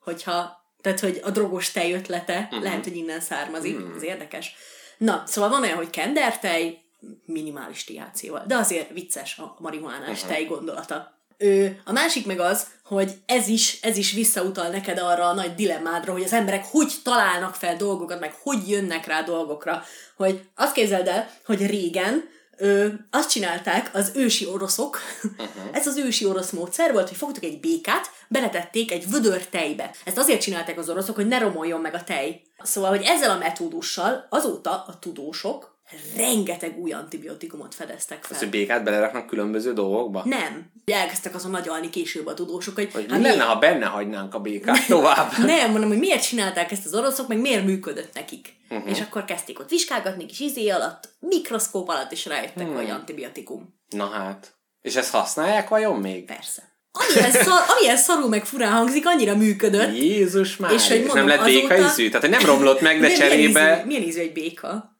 hogyha, 0.00 0.64
tehát 0.80 1.00
hogy 1.00 1.20
a 1.24 1.30
drogos 1.30 1.72
tej 1.72 1.92
ötlete, 1.92 2.38
uh-huh. 2.44 2.62
lehet, 2.62 2.84
hogy 2.84 2.96
innen 2.96 3.20
származik, 3.20 3.78
uh-huh. 3.78 3.96
ez 3.96 4.02
érdekes. 4.02 4.54
Na, 4.98 5.22
szóval 5.26 5.50
van 5.50 5.62
olyan, 5.62 5.76
hogy 5.76 5.90
kendertej, 5.90 6.84
minimális 7.24 7.84
THC-val, 7.84 8.44
de 8.46 8.56
azért 8.56 8.92
vicces 8.92 9.38
a 9.38 9.56
marihuánás 9.58 10.22
uh-huh. 10.22 10.30
tej 10.30 10.44
gondolata. 10.44 11.14
Ő, 11.38 11.80
a 11.84 11.92
másik 11.92 12.26
meg 12.26 12.40
az, 12.40 12.66
hogy 12.84 13.12
ez 13.26 13.48
is, 13.48 13.78
ez 13.82 13.96
is 13.96 14.12
visszautal 14.12 14.68
neked 14.68 14.98
arra 14.98 15.28
a 15.28 15.34
nagy 15.34 15.54
dilemmádra, 15.54 16.12
hogy 16.12 16.22
az 16.22 16.32
emberek 16.32 16.64
hogy 16.64 16.92
találnak 17.02 17.54
fel 17.54 17.76
dolgokat, 17.76 18.20
meg 18.20 18.34
hogy 18.42 18.68
jönnek 18.68 19.06
rá 19.06 19.22
dolgokra. 19.22 19.82
Hogy 20.16 20.48
azt 20.54 20.72
képzeld 20.72 21.06
el, 21.06 21.30
hogy 21.44 21.66
régen 21.66 22.28
ö, 22.56 22.86
azt 23.10 23.30
csinálták 23.30 23.90
az 23.92 24.12
ősi 24.14 24.46
oroszok, 24.46 24.98
uh-huh. 25.22 25.48
ez 25.72 25.86
az 25.86 25.96
ősi 25.96 26.24
orosz 26.24 26.50
módszer 26.50 26.92
volt, 26.92 27.08
hogy 27.08 27.16
fogtuk 27.16 27.44
egy 27.44 27.60
békát, 27.60 28.10
beletették 28.28 28.92
egy 28.92 29.10
vödör 29.10 29.46
tejbe. 29.46 29.90
Ezt 30.04 30.18
azért 30.18 30.40
csinálták 30.40 30.78
az 30.78 30.88
oroszok, 30.88 31.14
hogy 31.14 31.26
ne 31.26 31.38
romoljon 31.38 31.80
meg 31.80 31.94
a 31.94 32.04
tej. 32.04 32.40
Szóval, 32.62 32.90
hogy 32.90 33.02
ezzel 33.04 33.30
a 33.30 33.38
metódussal 33.38 34.26
azóta 34.30 34.70
a 34.70 34.98
tudósok 34.98 35.76
rengeteg 36.16 36.78
új 36.78 36.92
antibiotikumot 36.92 37.74
fedeztek 37.74 38.22
fel. 38.22 38.30
Ezt, 38.30 38.40
hogy 38.40 38.50
békát 38.50 38.84
beleraknak 38.84 39.26
különböző 39.26 39.72
dolgokba? 39.72 40.22
Nem. 40.24 40.70
Elkezdtek 40.84 41.34
azon 41.34 41.54
agyalni 41.54 41.90
később 41.90 42.26
a 42.26 42.34
tudósok, 42.34 42.74
hogy, 42.74 42.92
Hogy 42.92 43.06
hát 43.10 43.18
mi 43.18 43.24
lenne, 43.24 43.42
ha 43.42 43.58
benne 43.58 43.86
hagynánk 43.86 44.34
a 44.34 44.40
békát 44.40 44.86
tovább? 44.86 45.32
nem, 45.44 45.70
mondom, 45.70 45.88
hogy 45.88 45.98
miért 45.98 46.22
csinálták 46.22 46.72
ezt 46.72 46.86
az 46.86 46.94
oroszok, 46.94 47.28
meg 47.28 47.38
miért 47.38 47.64
működött 47.64 48.14
nekik. 48.14 48.55
Uh-huh. 48.70 48.90
És 48.90 49.00
akkor 49.00 49.24
kezdték 49.24 49.58
ott 49.60 49.68
vizsgálgatni 49.70 50.26
kis 50.26 50.40
izé 50.40 50.68
alatt, 50.68 51.08
mikroszkóp 51.18 51.88
alatt, 51.88 52.12
és 52.12 52.26
rájöttek, 52.26 52.68
hogy 52.68 52.90
antibiotikum. 52.90 53.74
Na 53.88 54.06
hát. 54.08 54.54
És 54.82 54.96
ezt 54.96 55.10
használják 55.10 55.68
vajon 55.68 56.00
még? 56.00 56.24
Persze. 56.24 56.62
Amilyen, 56.92 57.30
szar, 57.30 57.60
amilyen 57.76 57.96
szarul 57.96 58.28
meg 58.28 58.44
furán 58.46 58.72
hangzik, 58.72 59.06
annyira 59.06 59.36
működött. 59.36 59.96
Jézus 59.96 60.56
már. 60.56 60.72
És 60.72 60.82
És, 60.82 60.88
hogy 60.88 60.96
és 61.00 61.06
mondom, 61.06 61.26
nem 61.26 61.36
lett 61.36 61.46
béka 61.46 61.74
azóta- 61.74 61.90
ízű? 61.90 62.08
Tehát, 62.08 62.28
nem 62.30 62.44
romlott 62.44 62.80
meg, 62.80 63.00
de 63.00 63.06
Milyen- 63.06 63.20
cserébe... 63.20 63.60
Milyen 63.62 63.76
ízű, 63.78 63.86
milyen 63.86 64.02
ízű 64.02 64.20
egy 64.20 64.32
béka? 64.32 64.98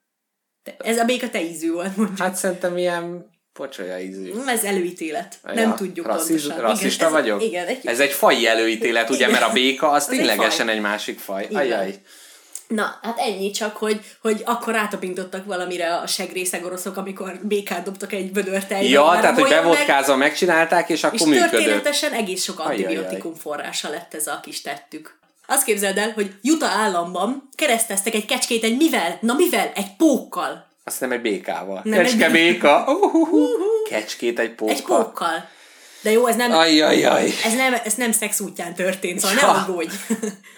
Te- 0.63 0.77
Ez 0.79 0.99
a 0.99 1.05
béka 1.05 1.31
te 1.31 1.43
ízű 1.43 1.73
volt, 1.73 1.97
mondjuk. 1.97 2.19
Hát 2.19 2.35
szerintem 2.35 2.77
ilyen 2.79 3.31
pocsolya 3.53 3.99
ízű. 4.01 4.33
Hát, 4.35 4.49
ez 4.49 4.65
előítélet. 4.65 5.39
Nem 5.43 5.77
tudjuk 5.77 6.07
rassziz, 6.07 6.41
pontosan. 6.47 6.61
Rasszista 6.61 7.05
igen, 7.07 7.17
ez, 7.17 7.23
vagyok? 7.23 7.43
Igen, 7.43 7.67
egy 7.67 7.87
Ez 7.87 8.01
egy 8.01 8.13
fai 8.13 8.47
előítélet, 8.47 9.11
ugye, 9.11 9.19
Igen. 9.19 9.31
mert 9.31 9.45
a 9.45 9.53
béka 9.53 9.91
az 9.91 10.03
Az 10.05 10.11
egy 10.11 10.19
ténylegesen 10.19 10.67
faj. 10.67 10.75
egy 10.75 10.81
másik 10.81 11.19
faj. 11.19 11.45
Igen. 11.45 11.57
Ajaj. 11.57 11.95
Na, 12.69 12.99
hát 13.03 13.19
ennyi 13.19 13.51
csak, 13.51 13.77
hogy, 13.77 14.01
hogy 14.23 14.43
akkor 14.45 14.73
rátapintottak 14.73 15.45
valamire 15.45 15.95
a 15.97 16.07
segrészeg 16.07 16.65
oroszok, 16.65 16.97
amikor 16.97 17.39
békát 17.43 17.83
dobtak 17.85 18.13
egy 18.13 18.33
vödör 18.33 18.65
tejbe. 18.65 18.89
Ja, 18.89 19.19
tehát, 19.21 19.35
hogy 19.35 19.43
olyan 19.53 19.65
meg- 19.65 19.73
bevodkázva 19.73 20.17
megcsinálták, 20.17 20.89
és 20.89 20.97
És 20.97 21.05
akkor 21.05 21.27
működött. 21.27 21.51
történetesen 21.51 22.13
egész 22.13 22.43
sok 22.43 22.59
antibiotikum 22.61 23.35
forrása 23.35 23.89
lett 23.89 24.15
ez 24.15 24.27
a 24.27 24.41
kis 24.43 24.61
tettük. 24.63 25.19
Azt 25.47 25.65
képzeld 25.65 25.99
el, 25.99 26.11
hogy 26.11 26.33
Utah 26.43 26.81
államban 26.81 27.49
kereszteztek 27.55 28.15
egy 28.15 28.25
kecskét 28.27 28.65
egy 28.65 28.77
mivel? 28.77 29.19
Na 29.21 29.35
mivel? 29.35 29.71
Egy 29.75 29.97
pókkal. 29.97 30.67
Azt 30.85 31.01
nem 31.01 31.13
egy 31.13 31.21
békával. 31.21 31.81
Nem, 31.85 32.03
Kecske 32.03 32.25
egy- 32.27 32.33
béka. 32.33 32.85
Kecskét 33.91 34.39
egy 34.39 34.55
pókkal. 34.55 34.75
Egy 34.75 34.83
pókkal. 34.83 35.49
De 36.01 36.11
jó, 36.11 36.27
ez 36.27 36.37
nem, 36.37 36.53
Ajajaj. 36.53 37.33
ez 37.45 37.55
nem, 37.55 37.75
ez 37.85 37.95
nem 37.95 38.13
szex 38.13 38.41
útján 38.41 38.75
történt, 38.75 39.21
szóval 39.21 39.35
ne 39.37 39.41
Ja. 39.41 39.53
aggódj. 39.53 39.95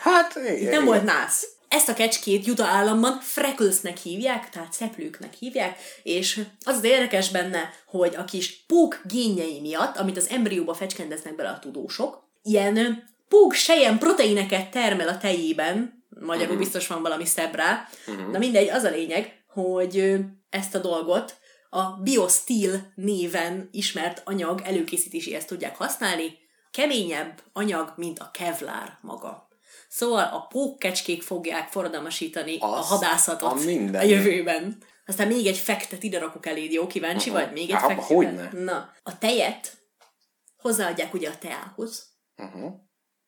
Hát, 0.01 0.33
igen, 0.37 0.53
nem 0.55 0.57
igen. 0.63 0.85
volt 0.85 1.05
nász. 1.05 1.47
Ezt 1.69 1.89
a 1.89 1.95
kecskét 1.95 2.49
Utah 2.49 2.75
államban 2.75 3.19
Frecklesnek 3.21 3.97
hívják, 3.99 4.51
tehát 4.51 4.73
szeplőknek 4.73 5.35
hívják, 5.35 5.79
és 6.03 6.41
az 6.65 6.77
az 6.77 6.85
érdekes 6.85 7.31
benne, 7.31 7.71
hogy 7.87 8.15
a 8.17 8.25
kis 8.25 8.65
pók 8.67 9.01
génjei 9.05 9.61
miatt, 9.61 9.97
amit 9.97 10.17
az 10.17 10.29
embrióba 10.29 10.75
fecskendeznek 10.75 11.35
bele 11.35 11.49
a 11.49 11.59
tudósok, 11.59 12.23
ilyen 12.43 13.05
pók 13.29 13.53
sejem 13.53 13.99
proteineket 13.99 14.71
termel 14.71 15.09
a 15.09 15.19
tejében, 15.19 16.05
magyarul 16.21 16.57
biztos 16.57 16.87
van 16.87 17.03
valami 17.03 17.25
szebb 17.25 17.55
rá, 17.55 17.89
na 18.33 18.39
mindegy, 18.39 18.69
az 18.69 18.83
a 18.83 18.91
lényeg, 18.91 19.43
hogy 19.47 20.17
ezt 20.51 20.75
a 20.75 20.79
dolgot 20.79 21.37
a 21.71 21.83
BioSteel 21.83 22.93
néven 22.95 23.69
ismert 23.73 24.23
anyag 24.25 24.61
előkészítéséhez 24.65 25.45
tudják 25.45 25.77
használni, 25.77 26.39
keményebb 26.71 27.43
anyag, 27.53 27.93
mint 27.97 28.19
a 28.19 28.31
kevlár 28.33 28.99
maga. 29.01 29.48
Szóval 29.89 30.25
a 30.25 30.47
pókkecskék 30.49 31.23
fogják 31.23 31.69
forradalmasítani 31.69 32.59
a 32.61 32.67
hadászatot 32.67 33.53
a 33.53 33.55
minden. 33.55 34.01
a 34.01 34.05
jövőben. 34.05 34.83
Aztán 35.07 35.27
még 35.27 35.47
egy 35.47 35.57
fektet 35.57 36.03
ide 36.03 36.19
rakok 36.19 36.47
eléd, 36.47 36.73
jó? 36.73 36.87
Kíváncsi 36.87 37.31
vagy? 37.31 37.53
Még 37.53 37.71
egy 37.71 37.77
Há, 37.77 37.87
fektet? 37.87 38.07
hogyne. 38.07 38.51
Na, 38.53 38.93
a 39.03 39.19
tejet 39.19 39.77
hozzáadják 40.57 41.15
ugye 41.15 41.29
a 41.29 41.39
teához. 41.39 42.07
Uh-huh. 42.37 42.73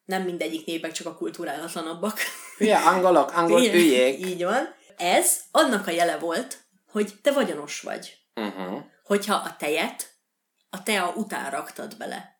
Nem 0.05 0.23
mindegyik 0.23 0.67
népek, 0.67 0.93
csak 0.93 1.07
a 1.07 1.15
kulturálatlanabbak. 1.15 2.19
Hülye 2.59 2.77
angolok, 2.77 3.33
angol 3.33 3.61
hülyék. 3.61 4.27
Így 4.27 4.45
van. 4.45 4.75
Ez 4.97 5.41
annak 5.51 5.87
a 5.87 5.91
jele 5.91 6.19
volt, 6.19 6.59
hogy 6.91 7.15
te 7.23 7.33
vagyonos 7.33 7.81
vagy. 7.81 8.19
Uh-huh. 8.35 8.83
Hogyha 9.05 9.35
a 9.35 9.57
tejet 9.59 10.11
a 10.71 10.83
tea 10.83 11.13
után 11.17 11.51
raktad 11.51 11.97
bele. 11.97 12.40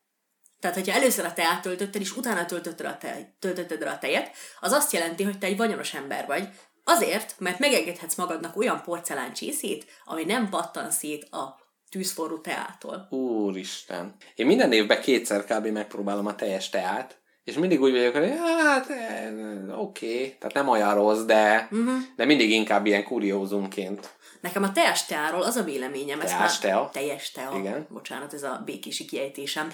Tehát, 0.61 0.75
hogyha 0.75 0.95
először 0.95 1.25
a 1.25 1.33
teát 1.33 1.61
töltötted, 1.61 2.01
és 2.01 2.17
utána 2.17 2.45
töltötted 2.45 2.85
a, 2.85 2.97
te, 2.97 3.33
töltötted 3.39 3.81
a 3.81 3.97
tejet, 3.97 4.31
az 4.59 4.71
azt 4.71 4.93
jelenti, 4.93 5.23
hogy 5.23 5.37
te 5.37 5.45
egy 5.47 5.57
vagyonos 5.57 5.93
ember 5.93 6.25
vagy. 6.25 6.47
Azért, 6.83 7.35
mert 7.37 7.59
megengedhetsz 7.59 8.15
magadnak 8.15 8.57
olyan 8.57 8.81
porcelán 8.81 9.33
csészét, 9.33 9.85
ami 10.05 10.23
nem 10.23 10.49
pattan 10.49 10.91
szét 10.91 11.23
a 11.23 11.59
tűzforró 11.89 12.37
teától. 12.37 13.07
Úristen. 13.09 14.15
Én 14.35 14.45
minden 14.45 14.71
évben 14.71 15.01
kétszer 15.01 15.45
kb. 15.45 15.65
megpróbálom 15.65 16.25
a 16.25 16.35
teljes 16.35 16.69
teát, 16.69 17.21
és 17.43 17.55
mindig 17.55 17.81
úgy 17.81 17.91
vagyok, 17.91 18.15
hogy 18.15 18.33
hát 18.63 18.89
eh, 18.89 19.79
oké, 19.79 20.15
okay. 20.15 20.35
tehát 20.39 20.55
nem 20.55 20.67
olyan 20.67 20.93
rossz, 20.93 21.21
de, 21.21 21.67
uh-huh. 21.71 21.97
de 22.15 22.25
mindig 22.25 22.51
inkább 22.51 22.85
ilyen 22.85 23.03
kuriózumként. 23.03 24.09
Nekem 24.41 24.63
a 24.63 24.71
teás 24.71 25.05
teáról 25.05 25.41
az 25.41 25.55
a 25.55 25.63
véleményem, 25.63 26.21
ez 26.21 26.29
Teás 26.29 26.59
tea? 26.59 26.89
teljes 26.93 27.31
tea, 27.31 27.51
Igen. 27.57 27.87
bocsánat, 27.89 28.33
ez 28.33 28.43
a 28.43 28.61
békési 28.65 29.05
kiejtésem. 29.05 29.73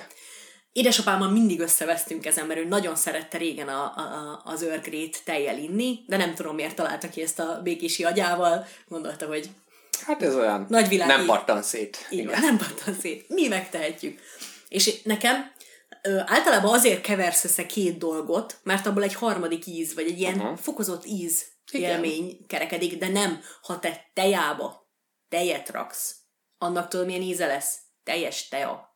Édesapámmal 0.77 1.29
mindig 1.29 1.59
összevesztünk 1.59 2.25
ezen, 2.25 2.45
mert 2.45 2.59
ő 2.59 2.65
nagyon 2.65 2.95
szerette 2.95 3.37
régen 3.37 3.67
a, 3.67 3.83
a, 3.83 4.41
az 4.43 4.61
örgrét 4.61 5.21
tejjel 5.25 5.57
inni, 5.57 5.99
de 6.07 6.17
nem 6.17 6.35
tudom 6.35 6.55
miért 6.55 6.75
találta 6.75 7.09
ki 7.09 7.21
ezt 7.21 7.39
a 7.39 7.59
békési 7.63 8.03
agyával. 8.03 8.65
Gondolta, 8.87 9.25
hogy 9.25 9.49
Hát 10.05 10.21
ez 10.23 10.35
olyan 10.35 10.65
Nagyvilági. 10.69 11.11
nem 11.11 11.25
pattan 11.25 11.61
szét. 11.61 12.07
így 12.09 12.25
van, 12.25 12.39
nem 12.39 12.57
pattan 12.57 12.93
szét. 12.93 13.29
Mi 13.29 13.47
megtehetjük. 13.47 14.19
És 14.67 15.01
nekem 15.01 15.51
ö, 16.01 16.19
általában 16.25 16.73
azért 16.73 17.01
keversz 17.01 17.43
össze 17.43 17.65
két 17.65 17.97
dolgot, 17.97 18.57
mert 18.63 18.85
abból 18.85 19.03
egy 19.03 19.13
harmadik 19.13 19.65
íz, 19.65 19.93
vagy 19.93 20.07
egy 20.07 20.19
ilyen 20.19 20.39
uh-huh. 20.39 20.57
fokozott 20.57 21.05
íz 21.05 21.45
Igen. 21.71 21.91
élmény 21.91 22.45
kerekedik, 22.47 22.97
de 22.97 23.07
nem, 23.07 23.41
ha 23.61 23.79
te 23.79 24.09
tejába 24.13 24.89
tejet 25.29 25.69
raksz, 25.69 26.15
annak 26.57 26.87
tudod 26.87 27.05
milyen 27.05 27.21
íze 27.21 27.45
lesz? 27.45 27.77
Teljes 28.03 28.47
tea. 28.47 28.95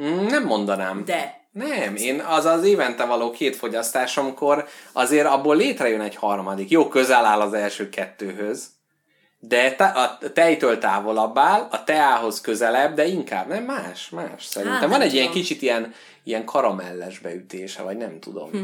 Mm, 0.00 0.26
Nem 0.26 0.44
mondanám. 0.44 1.04
De 1.04 1.38
Nem, 1.52 1.96
én 1.96 2.20
az 2.20 2.44
az 2.44 2.64
évente 2.64 3.04
való 3.04 3.30
két 3.30 3.56
fogyasztásomkor 3.56 4.68
azért 4.92 5.26
abból 5.26 5.56
létrejön 5.56 6.00
egy 6.00 6.14
harmadik. 6.14 6.70
Jó, 6.70 6.88
közel 6.88 7.24
áll 7.24 7.40
az 7.40 7.52
első 7.52 7.88
kettőhöz, 7.88 8.68
de 9.38 9.74
te, 9.74 9.84
a 9.84 10.18
tejtől 10.32 10.78
távolabb 10.78 11.38
áll, 11.38 11.68
a 11.70 11.84
teához 11.84 12.40
közelebb, 12.40 12.94
de 12.94 13.06
inkább 13.06 13.48
nem 13.48 13.64
más, 13.64 14.08
más 14.10 14.44
szerintem. 14.44 14.80
Hát, 14.80 14.90
Van 14.90 15.00
egy 15.00 15.12
ilyen 15.14 15.26
tudom. 15.26 15.40
kicsit 15.40 15.62
ilyen, 15.62 15.94
ilyen 16.24 16.44
karamelles 16.44 17.18
beütése, 17.18 17.82
vagy 17.82 17.96
nem 17.96 18.20
tudom. 18.20 18.50
Hm. 18.50 18.62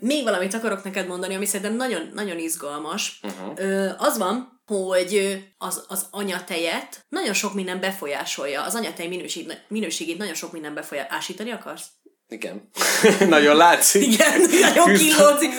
Még 0.00 0.24
valamit 0.24 0.54
akarok 0.54 0.84
neked 0.84 1.06
mondani, 1.06 1.34
ami 1.34 1.46
szerintem 1.46 1.76
nagyon, 1.76 2.10
nagyon 2.14 2.38
izgalmas. 2.38 3.20
Uh-huh. 3.22 3.52
Ö, 3.56 3.88
az 3.98 4.18
van, 4.18 4.57
hogy 4.68 5.44
az, 5.58 5.84
az 5.88 6.06
anyatejet 6.10 7.04
nagyon 7.08 7.34
sok 7.34 7.54
minden 7.54 7.80
befolyásolja. 7.80 8.62
Az 8.62 8.74
anyatej 8.74 9.06
minőség, 9.06 9.52
minőségét 9.68 10.18
nagyon 10.18 10.34
sok 10.34 10.52
minden 10.52 10.74
befolyásolja. 10.74 11.16
Ásítani 11.16 11.50
akarsz? 11.50 11.86
Igen. 12.28 12.70
Nagyon 13.28 13.56
látszik. 13.56 14.02
Igen, 14.02 14.40
nagyon 14.60 14.94
killózik. 14.94 15.50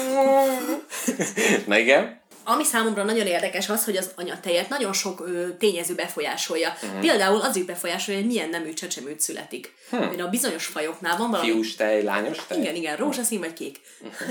Na 1.67 1.77
igen. 1.77 2.21
Ami 2.43 2.63
számomra 2.63 3.03
nagyon 3.03 3.27
érdekes 3.27 3.69
az, 3.69 3.85
hogy 3.85 3.97
az 3.97 4.11
anyatejet 4.15 4.69
nagyon 4.69 4.93
sok 4.93 5.27
ö, 5.27 5.47
tényező 5.57 5.95
befolyásolja. 5.95 6.73
Uh-huh. 6.83 6.99
Például 6.99 7.41
az 7.41 7.55
is 7.55 7.63
befolyásolja, 7.63 8.19
hogy 8.19 8.29
milyen 8.29 8.49
nemű 8.49 8.73
csecsemőt 8.73 9.19
születik. 9.19 9.73
Hmm. 9.89 10.13
A 10.19 10.27
bizonyos 10.27 10.65
fajoknál 10.65 11.17
van 11.17 11.29
valami... 11.29 11.51
Fiús 11.51 11.75
tej, 11.75 12.03
lányos 12.03 12.37
tej. 12.47 12.59
Igen, 12.59 12.75
igen, 12.75 12.95
rózsaszín 12.95 13.39
vagy 13.39 13.53
kék. 13.53 13.81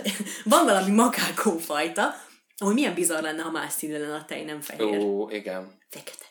van 0.44 0.64
valami 0.64 0.90
makákó 0.90 1.58
ahol 2.58 2.72
milyen 2.72 2.94
bizarr 2.94 3.22
lenne, 3.22 3.42
ha 3.42 3.50
más 3.50 3.72
színű 3.72 3.98
lenne 3.98 4.14
a 4.14 4.24
tej, 4.24 4.44
nem 4.44 4.60
fehér. 4.60 4.98
Ó, 4.98 5.30
igen. 5.30 5.78
Fekete. 5.88 6.24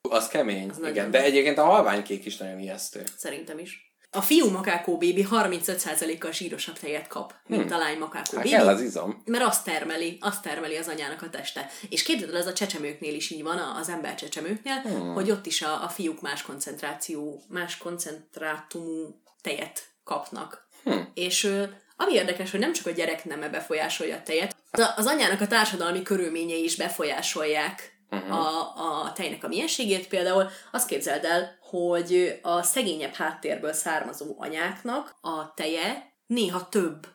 Az 0.00 0.28
kemény. 0.28 0.68
Az 0.70 0.78
igen. 0.88 1.10
De 1.10 1.22
egyébként 1.22 1.58
a 1.58 1.64
halványkék 1.64 2.24
is 2.24 2.36
nagyon 2.36 2.58
ijesztő. 2.58 3.02
Szerintem 3.16 3.58
is. 3.58 3.92
A 4.10 4.22
fiú 4.22 4.50
makákó 4.50 4.98
bébi 4.98 5.26
35%-kal 5.30 6.32
zsírosabb 6.32 6.78
tejet 6.78 7.06
kap, 7.06 7.34
mint 7.46 7.72
a 7.72 7.78
lány 7.78 7.98
makákó 7.98 8.30
Hmm. 8.30 8.38
Hát 8.38 8.44
bébi. 8.44 8.56
kell 8.56 8.68
az 8.68 8.80
izom. 8.80 9.22
Mert 9.24 9.44
azt 9.44 9.64
termeli, 9.64 10.18
azt 10.20 10.42
termeli 10.42 10.76
az 10.76 10.88
anyának 10.88 11.22
a 11.22 11.30
teste. 11.30 11.70
És 11.88 12.02
képzeld 12.02 12.30
el, 12.30 12.40
ez 12.40 12.46
a 12.46 12.52
csecsemőknél 12.52 13.14
is 13.14 13.30
így 13.30 13.42
van, 13.42 13.58
az 13.58 13.88
ember 13.88 14.14
csecsemőknél, 14.14 14.74
hmm. 14.74 15.14
hogy 15.14 15.30
ott 15.30 15.46
is 15.46 15.62
a, 15.62 15.84
a 15.84 15.88
fiúk 15.88 16.20
más 16.20 16.42
koncentráció, 16.42 17.42
más 17.48 17.78
koncentrátumú 17.78 19.22
tejet 19.40 19.82
kapnak. 20.04 20.68
Hmm. 20.84 21.10
És 21.14 21.50
ami 21.96 22.12
érdekes, 22.12 22.50
hogy 22.50 22.60
nem 22.60 22.72
csak 22.72 22.86
a 22.86 22.90
gyerek 22.90 23.24
neme 23.24 23.48
befolyásolja 23.48 24.16
a 24.16 24.22
tejet, 24.22 24.56
az, 24.96 25.06
anyának 25.06 25.40
a 25.40 25.46
társadalmi 25.46 26.02
körülményei 26.02 26.64
is 26.64 26.76
befolyásolják 26.76 27.98
uh-huh. 28.10 28.38
a, 28.38 29.02
a 29.02 29.12
tejnek 29.12 29.44
a 29.44 29.48
mienségét. 29.48 30.08
Például 30.08 30.50
azt 30.72 30.88
képzeld 30.88 31.24
el, 31.24 31.58
hogy 31.60 32.38
a 32.42 32.62
szegényebb 32.62 33.14
háttérből 33.14 33.72
származó 33.72 34.34
anyáknak 34.38 35.16
a 35.20 35.54
teje 35.54 36.12
néha 36.26 36.68
több 36.68 37.06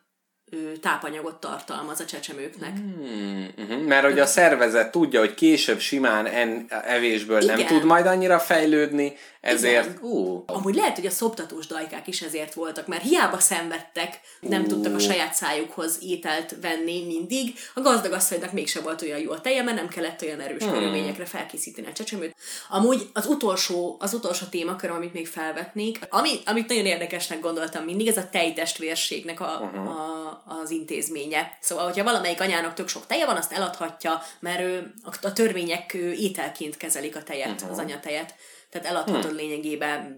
tápanyagot 0.81 1.35
tartalmaz 1.35 1.99
a 1.99 2.05
csecsemőknek. 2.05 2.77
Hmm, 2.77 3.47
uh-huh. 3.57 3.81
Mert 3.81 4.03
hogy 4.03 4.19
a 4.19 4.25
szervezet 4.25 4.91
tudja, 4.91 5.19
hogy 5.19 5.33
később 5.33 5.79
simán 5.79 6.25
en, 6.25 6.65
evésből 6.85 7.39
nem 7.39 7.57
Igen. 7.59 7.67
tud 7.67 7.83
majd 7.83 8.05
annyira 8.05 8.39
fejlődni, 8.39 9.13
ezért... 9.41 9.85
Igen. 9.85 9.97
Ú, 10.01 10.43
Amúgy 10.47 10.75
lehet, 10.75 10.95
hogy 10.95 11.05
a 11.05 11.09
szoptatós 11.09 11.67
dajkák 11.67 12.07
is 12.07 12.21
ezért 12.21 12.53
voltak, 12.53 12.87
mert 12.87 13.03
hiába 13.03 13.39
szenvedtek, 13.39 14.19
nem 14.39 14.61
Ú. 14.61 14.67
tudtak 14.67 14.95
a 14.95 14.99
saját 14.99 15.33
szájukhoz 15.33 15.97
ételt 16.01 16.55
venni 16.61 17.05
mindig. 17.05 17.53
A 17.73 17.81
gazdag 17.81 18.11
asszonynak 18.11 18.51
mégsem 18.51 18.83
volt 18.83 19.01
olyan 19.01 19.19
jó 19.19 19.31
a 19.31 19.41
teje, 19.41 19.63
mert 19.63 19.77
nem 19.77 19.87
kellett 19.87 20.21
olyan 20.21 20.39
erős 20.39 20.63
hmm. 20.63 20.73
körülményekre 20.73 21.25
felkészíteni 21.25 21.87
a 21.87 21.93
csecsemőt. 21.93 22.35
Amúgy 22.69 23.09
az 23.13 23.25
utolsó, 23.25 23.97
az 23.99 24.13
utolsó 24.13 24.45
témakör, 24.45 24.89
amit 24.89 25.13
még 25.13 25.27
felvetnék, 25.27 25.99
ami, 26.09 26.29
amit 26.45 26.67
nagyon 26.67 26.85
érdekesnek 26.85 27.39
gondoltam 27.39 27.83
mindig, 27.83 28.07
ez 28.07 28.17
a 28.17 28.29
tejtestvérségnek 28.29 29.39
a, 29.39 29.59
uh-huh. 29.61 29.89
a, 29.89 30.38
az 30.45 30.69
intézménye. 30.69 31.57
Szóval, 31.61 31.85
hogyha 31.85 32.03
valamelyik 32.03 32.41
anyának 32.41 32.73
tök 32.73 32.87
sok 32.87 33.05
teje 33.05 33.25
van, 33.25 33.35
azt 33.35 33.51
eladhatja, 33.51 34.21
mert 34.39 34.59
ő, 34.59 34.93
a, 35.03 35.15
a 35.21 35.33
törvények 35.33 35.93
ő, 35.93 36.11
ételként 36.11 36.77
kezelik 36.77 37.15
a 37.15 37.23
tejet, 37.23 37.53
uh-huh. 37.53 37.71
az 37.71 37.77
anyatejet. 37.77 38.35
Tehát 38.69 38.87
eladhatod 38.87 39.35
lényegében, 39.35 40.17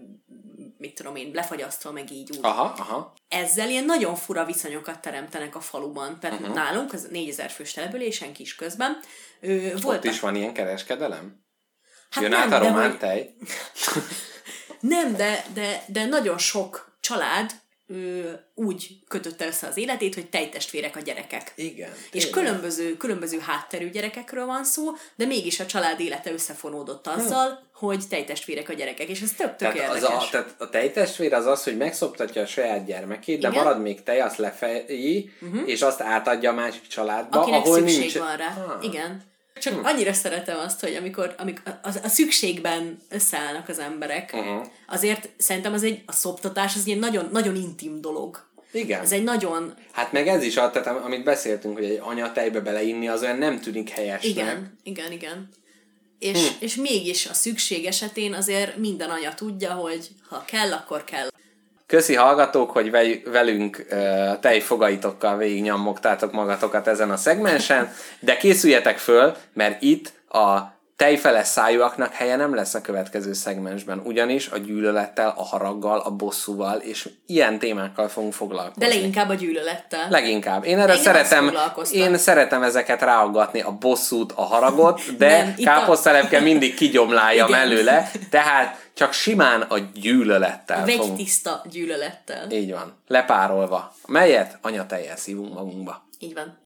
mit 0.78 0.94
tudom 0.94 1.16
én, 1.16 1.30
lefagyasztva, 1.34 1.92
meg 1.92 2.10
így 2.10 2.30
úgy. 2.30 2.38
aha, 2.42 2.74
aha. 2.78 3.14
Ezzel 3.28 3.68
ilyen 3.68 3.84
nagyon 3.84 4.14
fura 4.14 4.44
viszonyokat 4.44 5.00
teremtenek 5.00 5.56
a 5.56 5.60
faluban. 5.60 6.20
Tehát 6.20 6.40
uh-huh. 6.40 6.54
nálunk, 6.54 6.92
az 6.92 7.08
4000 7.10 7.50
fős 7.50 7.72
településen 7.72 8.32
kis 8.32 8.54
közben, 8.54 8.98
ő, 9.40 9.72
Ott 9.74 9.80
voltak... 9.80 10.12
is 10.12 10.20
van 10.20 10.34
ilyen 10.34 10.52
kereskedelem? 10.52 11.44
Hát 12.10 12.22
Jön 12.22 12.30
nem, 12.30 12.40
át 12.40 12.52
a 12.52 12.58
de 12.58 12.68
román 12.68 12.90
hogy- 12.90 12.98
tej? 12.98 13.34
Nem, 14.80 15.16
de, 15.16 15.44
de, 15.54 15.84
de 15.86 16.04
nagyon 16.04 16.38
sok 16.38 16.96
család 17.00 17.50
ő 17.92 18.40
úgy 18.54 18.88
kötötte 19.08 19.46
össze 19.46 19.66
az 19.66 19.76
életét, 19.76 20.14
hogy 20.14 20.28
tejtestvérek 20.28 20.96
a 20.96 21.00
gyerekek. 21.00 21.52
Igen. 21.54 21.90
És 22.12 22.24
tényleg. 22.24 22.42
különböző, 22.42 22.96
különböző 22.96 23.38
hátterű 23.38 23.90
gyerekekről 23.90 24.46
van 24.46 24.64
szó, 24.64 24.84
de 25.16 25.26
mégis 25.26 25.60
a 25.60 25.66
család 25.66 26.00
élete 26.00 26.32
összefonódott 26.32 27.06
azzal, 27.06 27.70
hogy 27.74 28.08
tejtestvérek 28.08 28.68
a 28.68 28.72
gyerekek, 28.72 29.08
és 29.08 29.20
ez 29.20 29.32
tök 29.32 29.56
tök 29.56 29.72
Tehát, 29.72 29.94
az 29.94 30.02
a, 30.02 30.28
tehát 30.30 30.54
a 30.58 30.68
tejtestvér 30.68 31.34
az 31.34 31.46
az, 31.46 31.64
hogy 31.64 31.76
megszoptatja 31.76 32.42
a 32.42 32.46
saját 32.46 32.84
gyermekét, 32.84 33.40
de 33.40 33.48
Igen. 33.48 33.62
marad 33.62 33.80
még 33.80 34.02
tej, 34.02 34.20
azt 34.20 34.36
lefeji, 34.36 35.30
uh-huh. 35.40 35.68
és 35.68 35.82
azt 35.82 36.00
átadja 36.00 36.50
a 36.50 36.54
másik 36.54 36.86
családba, 36.86 37.40
Akinek 37.40 37.60
ahol 37.60 37.78
szükség 37.78 37.98
nincs... 37.98 38.18
van 38.18 38.36
rá. 38.36 38.54
Ah. 38.66 38.84
Igen. 38.84 39.31
Csak 39.60 39.84
annyira 39.86 40.12
szeretem 40.12 40.58
azt, 40.58 40.80
hogy 40.80 40.94
amikor, 40.94 41.34
amikor 41.38 41.62
a, 41.82 41.88
a 42.02 42.08
szükségben 42.08 42.98
összeállnak 43.08 43.68
az 43.68 43.78
emberek, 43.78 44.30
Uh-huh. 44.34 44.66
azért 44.86 45.28
szerintem 45.38 45.72
az 45.72 45.82
egy, 45.82 46.02
a 46.06 46.12
szoptatás 46.12 46.74
az 46.76 46.82
egy 46.86 46.98
nagyon, 46.98 47.28
nagyon 47.32 47.56
intim 47.56 48.00
dolog. 48.00 48.46
Igen. 48.72 49.00
Ez 49.00 49.12
egy 49.12 49.22
nagyon, 49.22 49.74
Hát 49.92 50.12
meg 50.12 50.28
ez 50.28 50.42
is, 50.42 50.54
tehát 50.54 50.86
am- 50.86 51.04
amit 51.04 51.24
beszéltünk, 51.24 51.74
hogy 51.76 51.84
egy 51.84 52.00
anya 52.02 52.32
tejbe 52.32 52.60
beleinni, 52.60 53.08
az 53.08 53.22
olyan 53.22 53.38
nem 53.38 53.60
tűnik 53.60 53.88
helyesnek. 53.88 54.30
igen, 54.30 54.78
igen, 54.82 55.12
igen. 55.12 55.48
És, 56.18 56.48
Hm. 56.48 56.54
és 56.64 56.74
mégis 56.74 57.26
a 57.26 57.34
szükség 57.34 57.84
esetén 57.84 58.34
azért 58.34 58.76
minden 58.76 59.10
anya 59.10 59.34
tudja, 59.34 59.72
hogy 59.72 60.08
ha 60.28 60.44
kell, 60.44 60.72
akkor 60.72 61.04
kell. 61.04 61.28
Köszi 61.92 62.14
hallgatók, 62.14 62.70
hogy 62.70 62.90
vel- 62.90 63.22
velünk 63.24 63.86
tejfogaitokkal 64.40 65.36
végig 65.36 65.62
nyammogtátok 65.62 66.32
magatokat 66.32 66.86
ezen 66.86 67.10
a 67.10 67.16
szegmensen, 67.16 67.92
de 68.20 68.36
készüljetek 68.36 68.98
föl, 68.98 69.36
mert 69.52 69.82
itt 69.82 70.12
a 70.28 70.58
tejfeles 70.96 71.46
szájúaknak 71.46 72.12
helye 72.12 72.36
nem 72.36 72.54
lesz 72.54 72.74
a 72.74 72.80
következő 72.80 73.32
szegmensben, 73.32 74.00
ugyanis 74.04 74.48
a 74.48 74.58
gyűlölettel, 74.58 75.34
a 75.36 75.44
haraggal, 75.44 75.98
a 75.98 76.10
bosszúval 76.10 76.78
és 76.78 77.08
ilyen 77.26 77.58
témákkal 77.58 78.08
fogunk 78.08 78.32
foglalkozni. 78.32 78.84
De 78.86 78.94
leginkább 78.94 79.28
a 79.28 79.34
gyűlölettel. 79.34 80.06
Leginkább. 80.10 80.64
Én 80.64 80.78
erre 80.78 80.92
Engem 80.92 81.04
szeretem, 81.04 81.54
én 81.92 82.18
szeretem 82.18 82.62
ezeket 82.62 83.02
ráaggatni, 83.02 83.60
a 83.60 83.70
bosszút, 83.70 84.32
a 84.34 84.42
haragot, 84.42 85.16
de 85.16 85.54
itt 85.56 85.66
a- 85.66 85.70
káposztelepke 85.70 86.40
mindig 86.40 86.74
kigyomláljam 86.74 87.54
előle, 87.54 88.10
tehát 88.30 88.81
csak 88.94 89.12
simán 89.12 89.60
a 89.62 89.78
gyűlölettel 89.78 90.84
Vegy 90.84 90.96
fogunk. 90.96 91.16
tiszta 91.16 91.62
gyűlölettel. 91.70 92.50
Így 92.50 92.70
van. 92.72 92.96
Lepárolva. 93.06 93.94
Melyet 94.06 94.58
anyatejjel 94.62 95.16
szívunk 95.16 95.54
magunkba. 95.54 96.06
Így 96.18 96.34
van. 96.34 96.58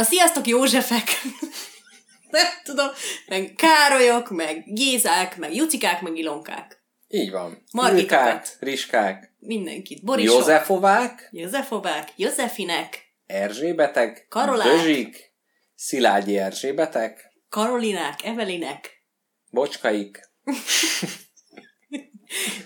Na, 0.00 0.02
sziasztok, 0.02 0.46
Józsefek! 0.46 1.08
Nem 2.36 2.46
tudom, 2.64 2.88
meg 3.26 3.54
Károlyok, 3.56 4.30
meg 4.30 4.62
Gézák, 4.66 5.36
meg 5.36 5.54
Jucikák, 5.54 6.02
meg 6.02 6.16
Ilonkák. 6.16 6.84
Így 7.08 7.30
van. 7.30 7.64
Ilkák, 7.96 8.56
Riskák, 8.60 9.34
Mindenkit. 9.38 10.04
Borisok, 10.04 10.34
Józsefovák, 10.34 11.28
Józsefovák, 11.32 12.08
Józsefinek, 12.16 13.08
Erzsébetek, 13.26 14.26
Karolák. 14.28 14.66
Dözsik, 14.66 15.34
Szilágyi 15.74 16.38
Erzsébetek, 16.38 17.32
Karolinák, 17.48 18.24
Evelinek, 18.24 19.04
Bocskaik, 19.50 20.20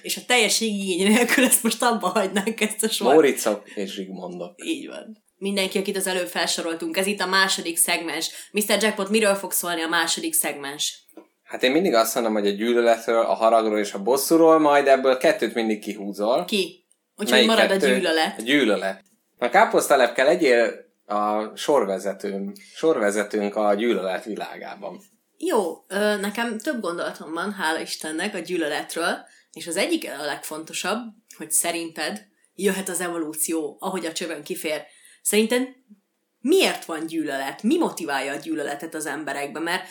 és 0.03 0.17
a 0.17 0.21
teljeség 0.27 0.69
igény 0.69 1.13
nélkül 1.13 1.45
ezt 1.45 1.63
most 1.63 1.83
abba 1.83 2.09
hagynánk 2.09 2.61
ezt 2.61 2.83
a 2.83 2.89
sort. 2.89 3.15
Móricok 3.15 3.71
és 3.75 3.93
Zsigmondok. 3.93 4.65
Így 4.65 4.87
van. 4.87 5.24
Mindenki, 5.37 5.79
akit 5.79 5.97
az 5.97 6.07
előbb 6.07 6.27
felsoroltunk, 6.27 6.97
ez 6.97 7.07
itt 7.07 7.21
a 7.21 7.27
második 7.27 7.77
szegmens. 7.77 8.51
Mr. 8.53 8.83
Jackpot, 8.83 9.09
miről 9.09 9.35
fog 9.35 9.53
szólni 9.53 9.83
a 9.83 9.89
második 9.89 10.35
szegmens? 10.35 11.05
Hát 11.43 11.63
én 11.63 11.71
mindig 11.71 11.95
azt 11.95 12.15
mondom, 12.15 12.33
hogy 12.33 12.47
a 12.47 12.51
gyűlöletről, 12.51 13.25
a 13.25 13.35
haragról 13.35 13.79
és 13.79 13.93
a 13.93 14.03
bosszúról, 14.03 14.59
majd 14.59 14.87
ebből 14.87 15.17
kettőt 15.17 15.55
mindig 15.55 15.81
kihúzol. 15.81 16.45
Ki? 16.45 16.85
Úgyhogy 17.17 17.47
marad 17.47 17.69
kettő? 17.69 17.87
a 17.87 17.95
gyűlölet. 17.95 18.39
A 18.39 18.43
gyűlölet. 18.43 19.03
A 19.39 19.49
káposztelepke 19.49 20.23
legyél 20.23 20.85
a 21.07 21.57
sorvezetőm, 21.57 22.53
sorvezetőnk 22.75 23.57
a 23.57 23.75
gyűlölet 23.75 24.25
világában. 24.25 25.01
Jó, 25.39 25.85
nekem 26.21 26.59
több 26.59 26.81
gondolatom 26.81 27.33
van, 27.33 27.53
hála 27.53 27.81
Istennek, 27.81 28.35
a 28.35 28.39
gyűlöletről, 28.39 29.17
és 29.53 29.67
az 29.67 29.77
egyik 29.77 30.11
a 30.21 30.25
legfontosabb, 30.25 30.99
hogy 31.37 31.51
szerinted 31.51 32.27
jöhet 32.55 32.89
az 32.89 33.01
evolúció, 33.01 33.77
ahogy 33.81 34.07
a 34.07 34.13
csövön 34.13 34.43
kifér. 34.43 34.83
Szerinted 35.25 35.69
miért 36.41 36.85
van 36.85 37.07
gyűlölet? 37.07 37.63
Mi 37.63 37.79
motiválja 37.79 38.33
a 38.33 38.37
gyűlöletet 38.37 38.95
az 38.95 39.07
emberekben? 39.07 39.63
Mert 39.63 39.89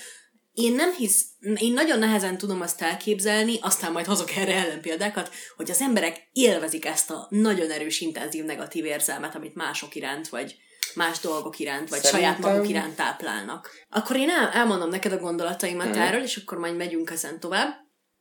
én 0.54 0.74
nem 0.74 0.94
hisz, 0.94 1.26
én 1.56 1.74
nagyon 1.74 2.00
nehezen 2.00 2.38
tudom 2.38 2.62
azt 2.62 2.82
elképzelni, 2.82 3.58
aztán 3.62 3.92
majd 3.92 4.06
hozok 4.06 4.36
erre 4.36 4.54
ellenpéldákat, 4.56 5.32
hogy 5.56 5.72
az 5.72 5.82
emberek 5.82 6.28
élvezik 6.32 6.86
ezt 6.86 7.12
a 7.12 7.28
nagyon 7.30 7.72
erős, 7.72 8.00
intenzív 8.02 8.44
negatív 8.44 8.86
érzelmet, 8.86 9.36
amit 9.36 9.56
mások 9.56 9.96
iránt, 9.96 10.30
vagy 10.30 10.56
más 10.96 11.20
dolgok 11.20 11.60
iránt, 11.60 11.90
vagy 11.90 12.04
saját 12.04 12.30
Szerintem- 12.30 12.52
maguk 12.52 12.70
iránt 12.70 12.96
táplálnak. 12.96 13.70
Akkor 13.90 14.16
én 14.16 14.30
el, 14.30 14.50
elmondom 14.50 14.90
neked 14.90 15.12
a 15.12 15.18
gondolataimat 15.18 15.88
Mhm. 15.88 15.98
mm. 15.98 16.02
erről, 16.02 16.22
és 16.24 16.38
akkor 16.38 16.58
majd 16.58 16.76
megyünk 16.76 17.10
ezen 17.10 17.40
tovább. 17.40 17.74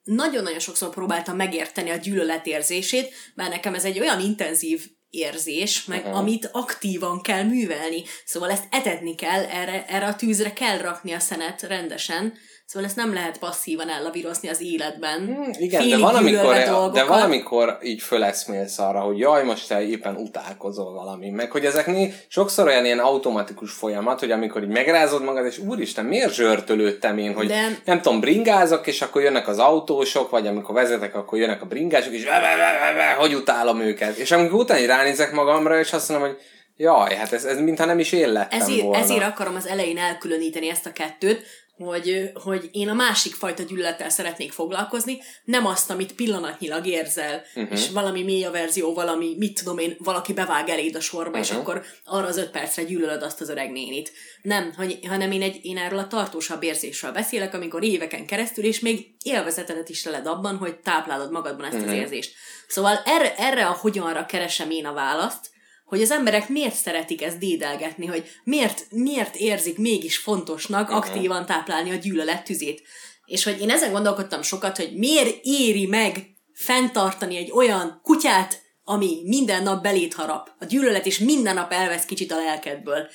Nagyon-nagyon 0.02 0.58
sokszor 0.60 0.90
próbáltam 0.90 1.36
megérteni 1.36 1.90
a 1.90 1.96
gyűlölet 1.96 2.46
érzését, 2.46 3.14
mert 3.34 3.50
nekem 3.50 3.74
ez 3.74 3.84
egy 3.84 3.98
olyan 4.00 4.20
intenzív 4.20 4.86
érzés, 5.12 5.84
meg 5.84 6.04
Mhm. 6.04 6.14
amit 6.14 6.48
aktívan 6.52 7.20
kell 7.20 7.42
művelni. 7.42 8.02
Szóval 8.24 8.50
ezt 8.50 8.66
etetni 8.70 9.14
kell, 9.14 9.44
erre, 9.44 9.86
erre 9.86 10.06
a 10.06 10.16
tűzre 10.16 10.52
kell 10.52 10.78
rakni 10.78 11.12
a 11.12 11.18
szenet 11.20 11.62
rendesen, 11.62 12.34
szóval 12.66 12.88
ezt 12.88 12.96
nem 12.96 13.12
lehet 13.12 13.38
passzívan 13.38 13.88
ellavírozni 13.88 14.48
az 14.48 14.60
életben. 14.60 15.26
Hmm, 15.26 15.50
igen, 15.58 15.88
de 15.88 15.98
valamikor, 15.98 16.54
gyűlölve 16.54 16.90
de 16.92 17.04
valamikor 17.04 17.78
így 17.82 18.02
föleszmélsz 18.02 18.78
arra, 18.78 19.00
hogy 19.00 19.18
jaj, 19.18 19.44
most 19.44 19.68
te 19.68 19.86
éppen 19.86 20.16
utálkozol 20.16 20.92
valami. 20.92 21.30
Meg 21.30 21.50
hogy 21.50 21.64
ezek 21.64 21.86
né- 21.86 22.26
sokszor 22.28 22.66
olyan 22.66 22.84
ilyen 22.84 22.98
automatikus 22.98 23.72
folyamat, 23.72 24.20
hogy 24.20 24.30
amikor 24.30 24.62
így 24.62 24.68
megrázod 24.68 25.22
magad, 25.22 25.46
és 25.46 25.58
úristen, 25.58 26.04
miért 26.04 26.34
zsörtölődtem 26.34 27.18
én, 27.18 27.34
hogy 27.34 27.46
De- 27.46 27.80
nem 27.84 28.00
tudom, 28.00 28.20
bringázok, 28.20 28.86
és 28.86 29.02
akkor 29.02 29.22
jönnek 29.22 29.48
az 29.48 29.58
autósok, 29.58 30.30
vagy 30.30 30.46
amikor 30.46 30.74
vezetek, 30.74 31.14
akkor 31.14 31.38
jönnek 31.38 31.62
a 31.62 31.66
bringások, 31.66 32.12
és 32.12 32.26
hogy 33.18 33.34
utálom 33.34 33.80
őket. 33.80 34.16
És 34.16 34.30
amikor 34.30 34.58
utána 34.58 34.86
ránézek 34.86 35.32
magamra, 35.32 35.78
és 35.78 35.92
azt 35.92 36.08
mondom, 36.08 36.28
hogy 36.28 36.38
jaj, 36.76 37.14
hát 37.14 37.32
ez, 37.32 37.44
ez 37.44 37.60
mintha 37.60 37.84
nem 37.84 37.98
is 37.98 38.12
én 38.12 38.32
lettem 38.32 38.60
ezért, 38.60 38.82
volna. 38.82 38.98
ezért 38.98 39.22
akarom 39.22 39.54
az 39.54 39.66
elején 39.66 39.98
elkülöníteni 39.98 40.68
ezt 40.70 40.86
a 40.86 40.92
kettőt, 40.92 41.42
hogy, 41.76 42.30
hogy 42.34 42.68
én 42.72 42.88
a 42.88 42.94
másik 42.94 43.34
fajta 43.34 43.62
gyűlölettel 43.62 44.08
szeretnék 44.08 44.52
foglalkozni, 44.52 45.18
nem 45.44 45.66
azt, 45.66 45.90
amit 45.90 46.14
pillanatnyilag 46.14 46.86
érzel, 46.86 47.42
uh-huh. 47.54 47.72
és 47.72 47.90
valami 47.90 48.22
mély 48.22 48.44
a 48.44 48.50
verzió, 48.50 48.94
valami, 48.94 49.34
mit 49.38 49.58
tudom 49.58 49.78
én, 49.78 49.96
valaki 49.98 50.32
bevág 50.32 50.68
eléd 50.68 50.94
a 50.94 51.00
sorba, 51.00 51.38
uh-huh. 51.38 51.44
és 51.44 51.50
akkor 51.50 51.82
arra 52.04 52.26
az 52.26 52.36
öt 52.36 52.50
percre 52.50 52.84
gyűlölöd 52.84 53.22
azt 53.22 53.40
az 53.40 53.48
öreg 53.48 53.70
nénit. 53.70 54.12
Nem, 54.42 54.74
hanem 55.08 55.32
én, 55.32 55.42
egy, 55.42 55.58
én 55.62 55.78
erről 55.78 55.98
a 55.98 56.06
tartósabb 56.06 56.62
érzésről 56.62 57.12
beszélek, 57.12 57.54
amikor 57.54 57.84
éveken 57.84 58.26
keresztül, 58.26 58.64
és 58.64 58.80
még 58.80 59.14
élvezetedet 59.24 59.88
is 59.88 60.04
leled 60.04 60.26
abban, 60.26 60.56
hogy 60.56 60.76
táplálod 60.76 61.30
magadban 61.30 61.66
ezt 61.66 61.74
uh-huh. 61.74 61.90
az 61.90 61.96
érzést. 61.96 62.34
Szóval 62.66 63.02
erre, 63.04 63.34
erre 63.36 63.66
a 63.66 63.76
hogyanra 63.80 64.26
keresem 64.26 64.70
én 64.70 64.86
a 64.86 64.92
választ, 64.92 65.51
hogy 65.92 66.02
az 66.02 66.10
emberek 66.10 66.48
miért 66.48 66.74
szeretik 66.74 67.22
ezt 67.22 67.38
dédelgetni, 67.38 68.06
hogy 68.06 68.28
miért, 68.44 68.86
miért 68.90 69.36
érzik 69.36 69.78
mégis 69.78 70.16
fontosnak 70.16 70.90
aktívan 70.90 71.46
táplálni 71.46 71.90
a 71.90 71.94
gyűlölet 71.94 72.44
tüzét. 72.44 72.82
És 73.24 73.44
hogy 73.44 73.60
én 73.60 73.70
ezen 73.70 73.92
gondolkodtam 73.92 74.42
sokat, 74.42 74.76
hogy 74.76 74.96
miért 74.96 75.38
éri 75.42 75.86
meg 75.86 76.26
fenntartani 76.52 77.36
egy 77.36 77.50
olyan 77.50 78.00
kutyát, 78.02 78.62
ami 78.84 79.20
minden 79.24 79.62
nap 79.62 79.82
belét 79.82 80.14
harap. 80.14 80.50
A 80.58 80.64
gyűlölet 80.64 81.06
is 81.06 81.18
minden 81.18 81.54
nap 81.54 81.72
elvesz 81.72 82.04
kicsit 82.04 82.32
a 82.32 82.36
lelkedből. 82.36 83.08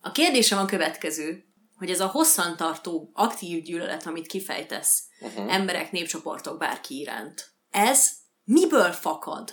A 0.00 0.12
kérdésem 0.12 0.58
a 0.58 0.64
következő, 0.64 1.44
hogy 1.76 1.90
ez 1.90 2.00
a 2.00 2.06
hosszantartó, 2.06 3.10
aktív 3.12 3.62
gyűlölet, 3.62 4.06
amit 4.06 4.26
kifejtesz 4.26 5.02
uh-huh. 5.20 5.54
emberek, 5.54 5.92
népcsoportok, 5.92 6.58
bárki 6.58 6.98
iránt, 6.98 7.52
ez 7.70 8.10
miből 8.44 8.92
fakad? 8.92 9.52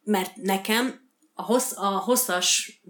Mert 0.00 0.36
nekem 0.36 1.04
a, 1.38 1.42
hossz, 1.42 1.72
a 1.76 1.86
hosszas, 1.98 2.80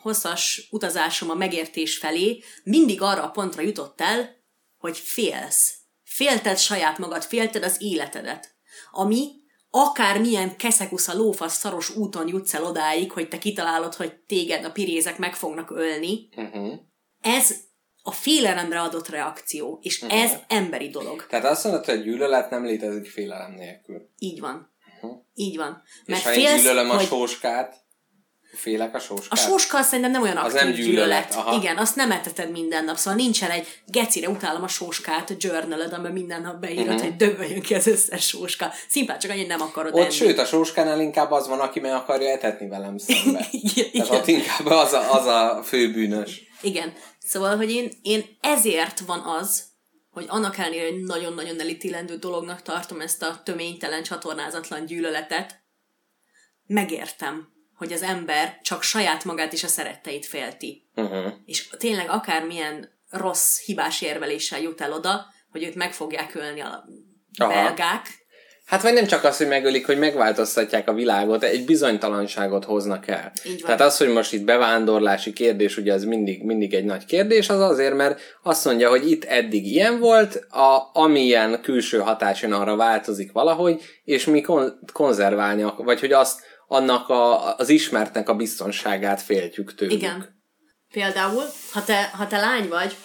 hosszas 0.00 0.68
utazásom 0.70 1.30
a 1.30 1.34
megértés 1.34 1.96
felé 1.96 2.42
mindig 2.64 3.02
arra 3.02 3.22
a 3.22 3.30
pontra 3.30 3.62
jutott 3.62 4.00
el, 4.00 4.36
hogy 4.78 4.98
félsz. 4.98 5.74
Félted 6.04 6.58
saját 6.58 6.98
magad, 6.98 7.22
félted 7.22 7.62
az 7.62 7.76
életedet. 7.82 8.54
Ami 8.90 9.30
akármilyen 9.70 10.56
keszekusza 10.56 11.14
lófasz 11.14 11.56
szaros 11.58 11.96
úton 11.96 12.28
jutsz 12.28 12.54
el 12.54 12.64
odáig, 12.64 13.12
hogy 13.12 13.28
te 13.28 13.38
kitalálod, 13.38 13.94
hogy 13.94 14.14
téged 14.16 14.64
a 14.64 14.72
pirézek 14.72 15.18
meg 15.18 15.34
fognak 15.34 15.70
ölni, 15.70 16.28
Uh-huh. 16.36 16.72
ez 17.20 17.54
a 18.02 18.12
félelemre 18.12 18.80
adott 18.80 19.08
reakció, 19.08 19.78
és 19.82 20.00
Mhm. 20.00 20.10
ez 20.10 20.32
emberi 20.48 20.88
dolog. 20.88 21.26
Tehát 21.26 21.44
azt 21.44 21.64
mondod, 21.64 21.84
hogy 21.84 21.98
a 21.98 22.02
gyűlölet 22.02 22.50
nem 22.50 22.64
létezik 22.64 23.10
félelem 23.10 23.52
nélkül. 23.52 24.08
Így 24.18 24.40
van. 24.40 24.70
Így 25.34 25.56
van. 25.56 25.82
És 26.04 26.22
ha 26.22 26.34
én 26.34 26.56
gyűlölöm 26.56 26.90
a 26.90 26.98
sóskát, 26.98 27.81
félek 28.52 28.94
a 28.94 28.96
A 28.96 29.00
sóskát? 29.00 29.38
sóska 29.38 29.78
az 29.78 29.86
szerintem 29.86 30.10
nem 30.10 30.22
olyan 30.22 30.36
Az 30.36 30.44
aktív 30.54 30.62
nem 30.62 30.72
gyűlölet, 30.72 30.94
gyűlölet. 30.94 31.34
aha. 31.34 31.56
Igen, 31.56 31.76
azt 31.76 31.96
nem 31.96 32.10
eteted 32.10 32.50
minden 32.50 32.84
nap, 32.84 32.96
szóval 32.96 33.14
nincsen 33.14 33.50
egy 33.50 33.82
gecire 33.86 34.28
utálom 34.28 34.62
a 34.62 34.68
sóskát 34.68 35.34
journaled, 35.38 35.92
amiben 35.92 36.12
minden 36.12 36.42
nap 36.42 36.60
beírod, 36.60 36.86
uh-huh. 36.86 37.00
hogy 37.02 37.16
dögöljön 37.16 37.60
ki 37.62 37.74
az 37.74 37.86
összes 37.86 38.26
sóska. 38.26 38.72
Szimpán 38.88 39.18
csak 39.18 39.30
annyi 39.30 39.44
nem 39.44 39.60
akarod 39.60 39.94
Ott 39.94 40.00
enni. 40.00 40.10
sőt, 40.10 40.38
a 40.38 40.44
sóskánál 40.44 41.00
inkább 41.00 41.30
az 41.30 41.48
van, 41.48 41.60
aki 41.60 41.80
meg 41.80 41.92
akarja 41.92 42.28
etetni 42.30 42.68
velem 42.68 42.98
szembe. 42.98 43.46
igen, 43.50 43.90
Tehát 43.92 44.08
igen. 44.08 44.20
ott 44.20 44.26
inkább 44.26 44.66
az 44.66 44.92
a, 44.92 45.12
az 45.12 45.26
a 45.26 45.62
főbűnös. 45.64 46.42
igen. 46.62 46.92
Szóval, 47.18 47.56
hogy 47.56 47.70
én, 47.70 47.92
én 48.02 48.24
ezért 48.40 49.00
van 49.00 49.20
az, 49.20 49.64
hogy 50.10 50.24
annak 50.28 50.58
ellenére, 50.58 50.88
hogy 50.90 51.00
nagyon-nagyon 51.02 51.60
elítélendő 51.60 52.16
dolognak 52.16 52.62
tartom 52.62 53.00
ezt 53.00 53.22
a 53.22 53.40
töménytelen, 53.44 54.02
csatornázatlan 54.02 54.84
gyűlöletet, 54.86 55.60
megértem, 56.66 57.48
hogy 57.82 57.92
az 57.92 58.02
ember 58.02 58.58
csak 58.62 58.82
saját 58.82 59.24
magát 59.24 59.52
és 59.52 59.64
a 59.64 59.68
szeretteit 59.68 60.26
félti. 60.26 60.86
Uh-huh. 60.94 61.32
és 61.46 61.68
tényleg 61.78 62.10
akármilyen 62.10 62.88
rossz, 63.10 63.58
hibás 63.64 64.02
érveléssel 64.02 64.60
jut 64.60 64.80
el 64.80 64.92
oda, 64.92 65.26
hogy 65.50 65.62
őt 65.62 65.74
meg 65.74 65.92
fogják 65.92 66.34
ölni 66.34 66.60
a 66.60 66.84
Aha. 67.38 67.52
belgák. 67.52 68.06
Hát 68.64 68.82
vagy 68.82 68.92
nem 68.92 69.06
csak 69.06 69.24
az, 69.24 69.36
hogy 69.36 69.48
megölik, 69.48 69.86
hogy 69.86 69.98
megváltoztatják 69.98 70.88
a 70.88 70.92
világot, 70.92 71.42
egy 71.42 71.64
bizonytalanságot 71.64 72.64
hoznak 72.64 73.08
el. 73.08 73.32
Így 73.44 73.52
van. 73.52 73.64
Tehát 73.64 73.80
az, 73.80 73.96
hogy 73.96 74.08
most 74.08 74.32
itt 74.32 74.44
bevándorlási 74.44 75.32
kérdés, 75.32 75.76
ugye 75.76 75.92
az 75.92 76.04
mindig, 76.04 76.42
mindig 76.42 76.74
egy 76.74 76.84
nagy 76.84 77.04
kérdés, 77.04 77.48
az 77.48 77.60
azért, 77.60 77.94
mert 77.94 78.20
azt 78.42 78.64
mondja, 78.64 78.88
hogy 78.88 79.10
itt 79.10 79.24
eddig 79.24 79.66
ilyen 79.66 79.98
volt, 79.98 80.34
a, 80.34 80.90
amilyen 80.92 81.60
külső 81.62 81.98
hatás 81.98 82.42
jön, 82.42 82.52
arra 82.52 82.76
változik 82.76 83.32
valahogy, 83.32 83.82
és 84.04 84.24
mi 84.24 84.40
kon- 84.40 84.78
konzerválni, 84.92 85.64
vagy 85.76 86.00
hogy 86.00 86.12
azt 86.12 86.40
annak 86.72 87.08
a, 87.08 87.56
az 87.56 87.68
ismertnek 87.68 88.28
a 88.28 88.34
biztonságát 88.34 89.22
féltjük 89.22 89.74
tőlük. 89.74 89.94
Igen. 89.94 90.42
Például, 90.92 91.42
ha 91.72 91.84
te, 91.84 92.10
ha 92.14 92.26
te 92.26 92.38
lány 92.38 92.68
vagy, 92.68 92.96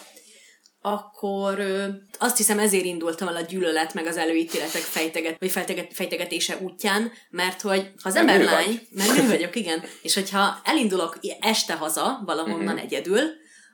akkor 0.80 1.58
ö, 1.58 1.86
azt 2.18 2.36
hiszem 2.36 2.58
ezért 2.58 2.84
indultam 2.84 3.28
el 3.28 3.36
a 3.36 3.40
gyűlölet 3.40 3.94
meg 3.94 4.06
az 4.06 4.16
előítéletek 4.16 4.80
fejteget, 4.82 5.36
vagy 5.38 5.50
fejteget, 5.50 5.94
fejtegetése 5.94 6.56
útján, 6.60 7.12
mert 7.30 7.60
hogy 7.60 7.92
ha 8.02 8.08
az 8.08 8.16
ember 8.16 8.40
lány, 8.40 8.80
mert 8.90 9.16
nő 9.16 9.26
vagyok, 9.28 9.56
igen, 9.56 9.82
és 10.02 10.14
hogyha 10.14 10.60
elindulok 10.64 11.18
este 11.40 11.74
haza, 11.74 12.22
valahonnan 12.24 12.58
Mhm. 12.58 12.66
uh-huh. 12.66 12.82
egyedül, 12.82 13.20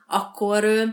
akkor 0.07 0.63
ö, 0.63 0.83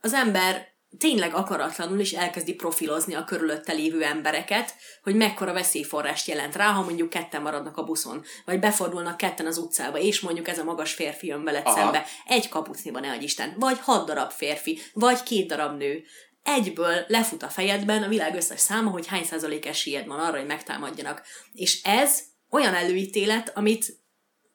az 0.00 0.12
ember 0.12 0.66
tényleg 0.98 1.34
akaratlanul 1.34 1.98
is 1.98 2.12
elkezdi 2.12 2.54
profilozni 2.54 3.14
a 3.14 3.24
körülötte 3.24 3.72
lévő 3.72 4.02
embereket, 4.02 4.74
hogy 5.02 5.14
mekkora 5.14 5.52
veszélyforrást 5.52 6.28
jelent 6.28 6.56
rá, 6.56 6.66
ha 6.70 6.82
mondjuk 6.82 7.10
ketten 7.10 7.42
maradnak 7.42 7.76
a 7.76 7.84
buszon, 7.84 8.24
vagy 8.44 8.58
befordulnak 8.58 9.16
ketten 9.16 9.46
az 9.46 9.58
utcába, 9.58 9.98
és 9.98 10.20
mondjuk 10.20 10.48
ez 10.48 10.58
a 10.58 10.64
magas 10.64 10.94
férfi 10.94 11.26
jön 11.26 11.44
veled 11.44 11.66
Aha. 11.66 11.76
szembe, 11.76 12.04
egy 12.26 12.48
kapucniban 12.48 13.02
ne 13.02 13.16
Isten, 13.16 13.54
vagy 13.58 13.78
hat 13.78 14.06
darab 14.06 14.30
férfi, 14.30 14.78
vagy 14.92 15.22
két 15.22 15.48
darab 15.48 15.78
nő. 15.78 16.02
Egyből 16.42 17.04
lefut 17.06 17.42
a 17.42 17.48
fejedben 17.48 18.02
a 18.02 18.08
világ 18.08 18.34
összes 18.34 18.60
száma, 18.60 18.90
hogy 18.90 19.06
hány 19.06 19.24
százalék 19.24 19.66
esélyed 19.66 20.06
van 20.06 20.18
arra, 20.18 20.36
hogy 20.36 20.46
megtámadjanak. 20.46 21.22
És 21.52 21.82
ez 21.82 22.22
olyan 22.50 22.74
előítélet, 22.74 23.52
amit 23.54 23.86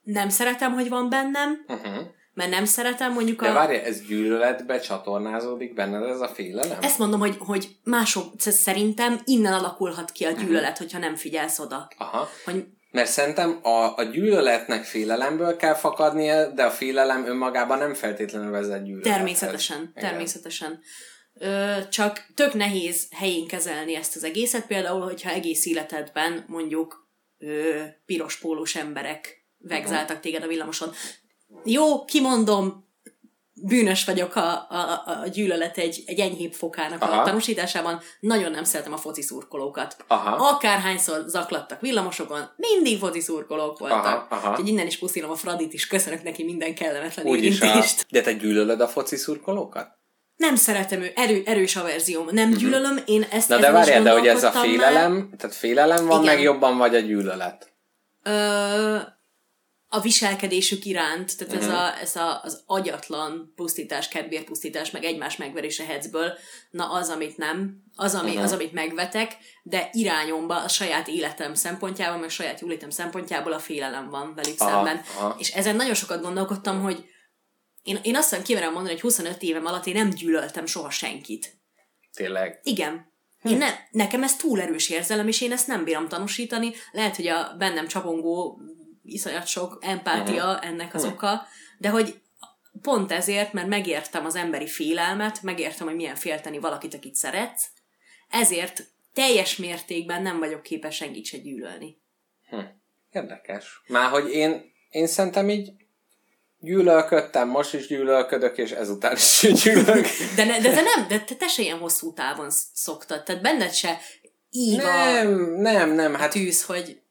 nem 0.01 0.29
szeretem, 0.29 0.73
hogy 0.73 0.89
van 0.89 1.09
bennem, 1.09 1.65
Uh-huh. 1.67 2.05
Mert 2.33 2.49
nem 2.49 2.65
szeretem 2.65 3.13
mondjuk 3.13 3.41
De 3.41 3.49
a... 3.49 3.53
várj, 3.53 3.75
ez 3.75 4.01
gyűlöletbe 4.01 4.79
csatornázódik 4.79 5.73
benned 5.73 6.03
ez 6.03 6.21
a 6.21 6.27
félelem? 6.27 6.77
Ezt 6.81 6.99
mondom, 6.99 7.19
hogy, 7.19 7.35
hogy 7.39 7.75
mások 7.83 8.33
szerintem 8.37 9.21
innen 9.25 9.53
alakulhat 9.53 10.11
ki 10.11 10.25
a 10.25 10.31
gyűlölet, 10.31 10.77
hogyha 10.77 10.99
nem 10.99 11.15
figyelsz 11.15 11.59
oda. 11.59 11.87
Aha. 11.97 12.29
Hogy 12.45 12.65
Mert 12.91 13.09
szerintem 13.09 13.59
a, 13.61 13.97
a 13.97 14.03
gyűlöletnek 14.03 14.83
félelemből 14.83 15.55
kell 15.55 15.73
fakadnia, 15.73 16.47
de 16.47 16.63
a 16.63 16.71
félelem 16.71 17.25
önmagában 17.25 17.77
nem 17.77 17.93
feltétlenül 17.93 18.51
vezet 18.51 18.83
gyűlölethez. 18.83 19.13
természetesen, 19.13 19.93
Igen. 19.95 20.09
természetesen. 20.09 20.79
Ö, 21.33 21.75
csak 21.89 22.25
tök 22.35 22.53
nehéz 22.53 23.07
helyén 23.15 23.47
kezelni 23.47 23.95
ezt 23.95 24.15
az 24.15 24.23
egészet, 24.23 24.65
például, 24.65 25.01
hogyha 25.01 25.29
egész 25.29 25.65
életedben 25.65 26.45
mondjuk 26.47 27.09
ö, 27.37 27.81
piros 28.05 28.39
pólós 28.39 28.75
emberek 28.75 29.41
vegzáltak 29.57 30.19
téged 30.19 30.43
a 30.43 30.47
villamoson. 30.47 30.91
Jó, 31.63 32.05
kimondom, 32.05 32.81
bűnös 33.53 34.05
vagyok 34.05 34.35
a, 34.35 34.49
a, 34.69 35.01
a- 35.05 35.19
a 35.23 35.27
gyűlölet 35.27 35.77
egy, 35.77 36.03
egy 36.05 36.19
enyhébb 36.19 36.53
fokának 36.53 37.01
Aha. 37.01 37.21
a 37.21 37.23
tanúsításában. 37.25 37.99
Nagyon 38.19 38.51
nem 38.51 38.63
szeretem 38.63 38.93
a 38.93 38.97
foci 38.97 39.21
szurkolókat. 39.21 39.95
Aha. 40.07 40.47
Akárhányszor 40.49 41.23
zaklattak 41.27 41.81
villamosokon, 41.81 42.49
mindig 42.55 42.99
foci 42.99 43.19
szurkolók 43.19 43.79
voltak. 43.79 44.05
Aha, 44.05 44.27
aha. 44.29 44.49
Úgyhogy 44.49 44.67
innen 44.67 44.87
is 44.87 44.97
puszilom 44.97 45.29
a 45.29 45.35
Fradit 45.35 45.73
is, 45.73 45.87
köszönök 45.87 46.23
neki 46.23 46.43
minden 46.43 46.75
kellemetlen 46.75 47.25
Úgyis 47.25 47.61
a... 47.61 47.65
érintést. 47.65 48.05
De 48.09 48.21
te 48.21 48.33
gyűlölöd 48.33 48.81
a 48.81 48.87
foci 48.87 49.15
szurkolókat? 49.15 49.87
Nem 50.35 50.55
szeretem 50.55 51.01
ő, 51.01 51.11
erő, 51.15 51.41
erős 51.45 51.75
averzióm. 51.75 52.27
Nem 52.31 52.51
gyűlölöm, 52.51 52.99
én 53.05 53.25
ezt. 53.31 53.49
Na 53.49 53.57
de 53.57 53.71
várjál, 53.71 54.03
de 54.03 54.11
hogy 54.11 54.27
ez 54.27 54.43
a 54.43 54.51
félelem, 54.51 55.29
tehát 55.37 55.55
félelem 55.55 56.05
van, 56.05 56.21
Igen. 56.21 56.33
meg 56.35 56.43
jobban 56.43 56.77
vagy 56.77 56.95
a 56.95 56.99
gyűlölet. 56.99 57.73
Már, 58.23 58.79
ö, 58.79 58.97
a 59.93 59.99
viselkedésük 59.99 60.85
iránt, 60.85 61.37
tehát 61.37 61.53
Mhm. 61.53 61.63
ez, 61.63 61.69
a, 61.69 61.99
ez 62.01 62.15
a, 62.15 62.41
az 62.43 62.63
agyatlan 62.65 63.53
pusztítás, 63.55 64.07
kedvérpusztítás, 64.07 64.91
meg 64.91 65.03
egymás 65.03 65.35
megverése 65.37 65.83
hecből, 65.85 66.33
na 66.71 66.91
az, 66.91 67.09
amit 67.09 67.37
nem, 67.37 67.83
az, 67.95 68.15
ami, 68.15 68.31
Mhm. 68.31 68.43
az, 68.43 68.51
amit 68.51 68.73
megvetek, 68.73 69.37
de 69.63 69.89
irányomba 69.91 70.63
a 70.63 70.67
saját 70.67 71.07
életem 71.07 71.53
szempontjából, 71.53 72.17
meg 72.19 72.27
a 72.27 72.31
saját 72.31 72.59
jólétem 72.59 72.89
szempontjából 72.89 73.53
a 73.53 73.59
félelem 73.59 74.09
van 74.09 74.33
velük 74.35 74.61
Aha, 74.61 74.69
szemben. 74.69 75.01
aha. 75.17 75.35
És 75.39 75.49
ezen 75.49 75.75
nagyon 75.75 75.93
sokat 75.93 76.21
gondolkodtam, 76.21 76.81
hogy 76.81 77.05
én, 77.83 77.99
én 78.03 78.15
azt 78.15 78.29
hiszem 78.29 78.43
kimerem 78.43 78.71
mondani, 78.73 78.93
hogy 78.93 79.01
25 79.01 79.41
évem 79.41 79.65
alatt 79.65 79.85
én 79.85 79.93
nem 79.93 80.09
gyűlöltem 80.09 80.65
soha 80.65 80.89
senkit. 80.89 81.57
Tényleg. 82.13 82.59
Igen. 82.63 83.11
Hm. 83.41 83.49
Én 83.49 83.57
ne, 83.57 83.69
nekem 83.91 84.23
ez 84.23 84.35
túl 84.35 84.61
erős 84.61 84.89
érzelem, 84.89 85.27
és 85.27 85.41
én 85.41 85.51
ezt 85.51 85.67
nem 85.67 85.83
bírom 85.83 86.07
tanúsítani. 86.07 86.73
Lehet, 86.91 87.15
hogy 87.15 87.27
a 87.27 87.55
bennem 87.57 87.87
csapongó 87.87 88.59
iszonyat 89.03 89.47
sok 89.47 89.77
empátia 89.81 90.45
Mhm. 90.45 90.65
ennek 90.67 90.93
az 90.93 91.05
oka, 91.05 91.47
de 91.77 91.89
hogy 91.89 92.21
pont 92.81 93.11
ezért, 93.11 93.53
mert 93.53 93.67
megértem 93.67 94.25
az 94.25 94.35
emberi 94.35 94.67
félelmet, 94.67 95.41
megértem, 95.41 95.87
hogy 95.87 95.95
milyen 95.95 96.15
félteni 96.15 96.59
valakit, 96.59 96.93
akit 96.93 97.15
szeretsz, 97.15 97.67
ezért 98.29 98.87
teljes 99.13 99.55
mértékben 99.55 100.21
nem 100.21 100.39
vagyok 100.39 100.61
képes 100.61 100.95
senkit 100.95 101.25
se 101.25 101.37
gyűlölni. 101.37 102.01
Érdekes. 103.11 103.81
Már 103.87 104.09
hogy 104.09 104.31
én, 104.31 104.71
én 104.89 105.07
szerintem 105.07 105.49
így 105.49 105.71
gyűlölködtem, 106.59 107.47
most 107.49 107.73
is 107.73 107.87
gyűlölködök, 107.87 108.57
és 108.57 108.71
ezután 108.71 109.15
is 109.15 109.47
gyűlölök. 109.63 110.05
De, 110.35 110.45
ne, 110.45 110.59
de 110.59 110.69
te 110.73 110.81
nem, 110.81 111.07
de 111.07 111.19
te, 111.19 111.35
te 111.35 111.47
se 111.47 111.61
ilyen 111.61 111.77
hosszú 111.77 112.13
távon 112.13 112.49
szoktad, 112.73 113.23
tehát 113.23 113.41
benned 113.41 113.73
se 113.73 113.99
ív 114.51 114.79
a 114.79 114.83
nem, 114.83 115.53
nem, 115.55 115.91
nem, 115.91 116.13
hát 116.13 116.31
tűz, 116.31 116.65
hogy 116.65 117.01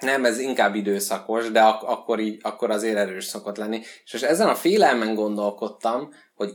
Nem, 0.00 0.24
ez 0.24 0.38
inkább 0.38 0.74
időszakos, 0.74 1.50
de 1.50 1.62
ak- 1.62 1.82
akkor, 1.82 2.20
így, 2.20 2.40
akkor 2.42 2.70
azért 2.70 2.96
erős 2.96 3.24
szokott 3.24 3.56
lenni. 3.56 3.80
És 4.04 4.12
most 4.12 4.24
ezen 4.24 4.48
a 4.48 4.54
félelmen 4.54 5.14
gondolkodtam, 5.14 6.10
hogy 6.34 6.50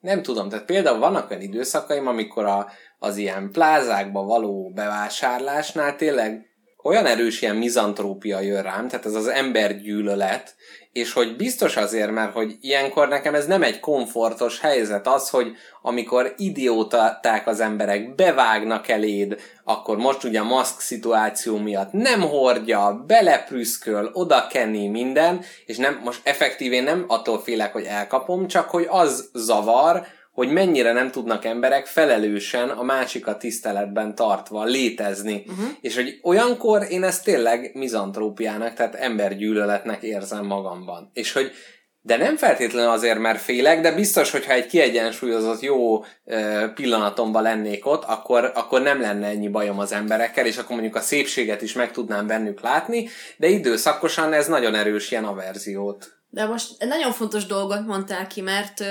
nem 0.00 0.22
tudom, 0.22 0.48
tehát 0.48 0.64
például 0.64 0.98
vannak 0.98 1.30
olyan 1.30 1.42
időszakaim, 1.42 2.06
amikor 2.06 2.44
a, 2.44 2.70
az 2.98 3.16
ilyen 3.16 3.50
plázákba 3.52 4.22
való 4.22 4.70
bevásárlásnál 4.74 5.96
tényleg 5.96 6.47
olyan 6.82 7.06
erős 7.06 7.42
ilyen 7.42 7.56
mizantrópia 7.56 8.40
jön 8.40 8.62
rám, 8.62 8.88
tehát 8.88 9.06
ez 9.06 9.14
az 9.14 9.26
embergyűlölet, 9.26 10.54
és 10.92 11.12
hogy 11.12 11.36
biztos 11.36 11.76
azért, 11.76 12.10
mert 12.10 12.32
hogy 12.32 12.56
ilyenkor 12.60 13.08
nekem 13.08 13.34
ez 13.34 13.46
nem 13.46 13.62
egy 13.62 13.80
komfortos 13.80 14.60
helyzet. 14.60 15.06
Az, 15.06 15.30
hogy 15.30 15.52
amikor 15.82 16.34
idióták 16.36 17.46
az 17.46 17.60
emberek, 17.60 18.14
bevágnak 18.14 18.88
eléd, 18.88 19.40
akkor 19.64 19.96
most 19.96 20.24
ugye 20.24 20.40
a 20.40 20.44
maszk 20.44 20.80
szituáció 20.80 21.56
miatt 21.56 21.92
nem 21.92 22.20
hordja, 22.20 23.04
beleprüszköl, 23.06 24.10
oda 24.12 24.46
kenni 24.46 24.88
minden, 24.88 25.44
és 25.66 25.76
nem, 25.76 26.00
most 26.04 26.20
effektívén 26.22 26.82
nem 26.82 27.04
attól 27.08 27.40
félek, 27.40 27.72
hogy 27.72 27.84
elkapom, 27.84 28.46
csak 28.46 28.70
hogy 28.70 28.86
az 28.88 29.30
zavar, 29.32 30.06
hogy 30.38 30.52
mennyire 30.52 30.92
nem 30.92 31.10
tudnak 31.10 31.44
emberek 31.44 31.86
felelősen 31.86 32.68
a 32.68 32.82
másikat 32.82 33.38
tiszteletben 33.38 34.14
tartva 34.14 34.64
létezni. 34.64 35.44
Uh-huh. 35.48 35.66
És 35.80 35.94
hogy 35.94 36.18
olyankor 36.22 36.86
én 36.88 37.04
ezt 37.04 37.24
tényleg 37.24 37.70
mizantrópiának, 37.74 38.74
tehát 38.74 38.94
embergyűlöletnek 38.94 40.02
érzem 40.02 40.46
magamban. 40.46 41.10
És 41.12 41.32
hogy 41.32 41.50
de 42.00 42.16
nem 42.16 42.36
feltétlenül 42.36 42.90
azért, 42.90 43.18
mert 43.18 43.40
félek, 43.40 43.80
de 43.80 43.94
biztos, 43.94 44.30
hogyha 44.30 44.52
egy 44.52 44.66
kiegyensúlyozott 44.66 45.60
jó 45.60 46.04
pillanatomban 46.74 47.42
lennék 47.42 47.86
ott, 47.86 48.04
akkor, 48.04 48.52
akkor 48.54 48.82
nem 48.82 49.00
lenne 49.00 49.26
ennyi 49.26 49.48
bajom 49.48 49.78
az 49.78 49.92
emberekkel, 49.92 50.46
és 50.46 50.56
akkor 50.56 50.70
mondjuk 50.70 50.96
a 50.96 51.00
szépséget 51.00 51.62
is 51.62 51.72
meg 51.72 51.92
tudnám 51.92 52.26
bennük 52.26 52.60
látni, 52.60 53.08
de 53.36 53.46
időszakosan 53.46 54.32
ez 54.32 54.46
nagyon 54.46 54.74
erős 54.74 55.10
ilyen 55.10 55.24
averziót. 55.24 56.16
De 56.30 56.46
most 56.46 56.84
nagyon 56.84 57.12
fontos 57.12 57.46
dolgot 57.46 57.86
mondtál 57.86 58.26
ki, 58.26 58.40
mert, 58.40 58.84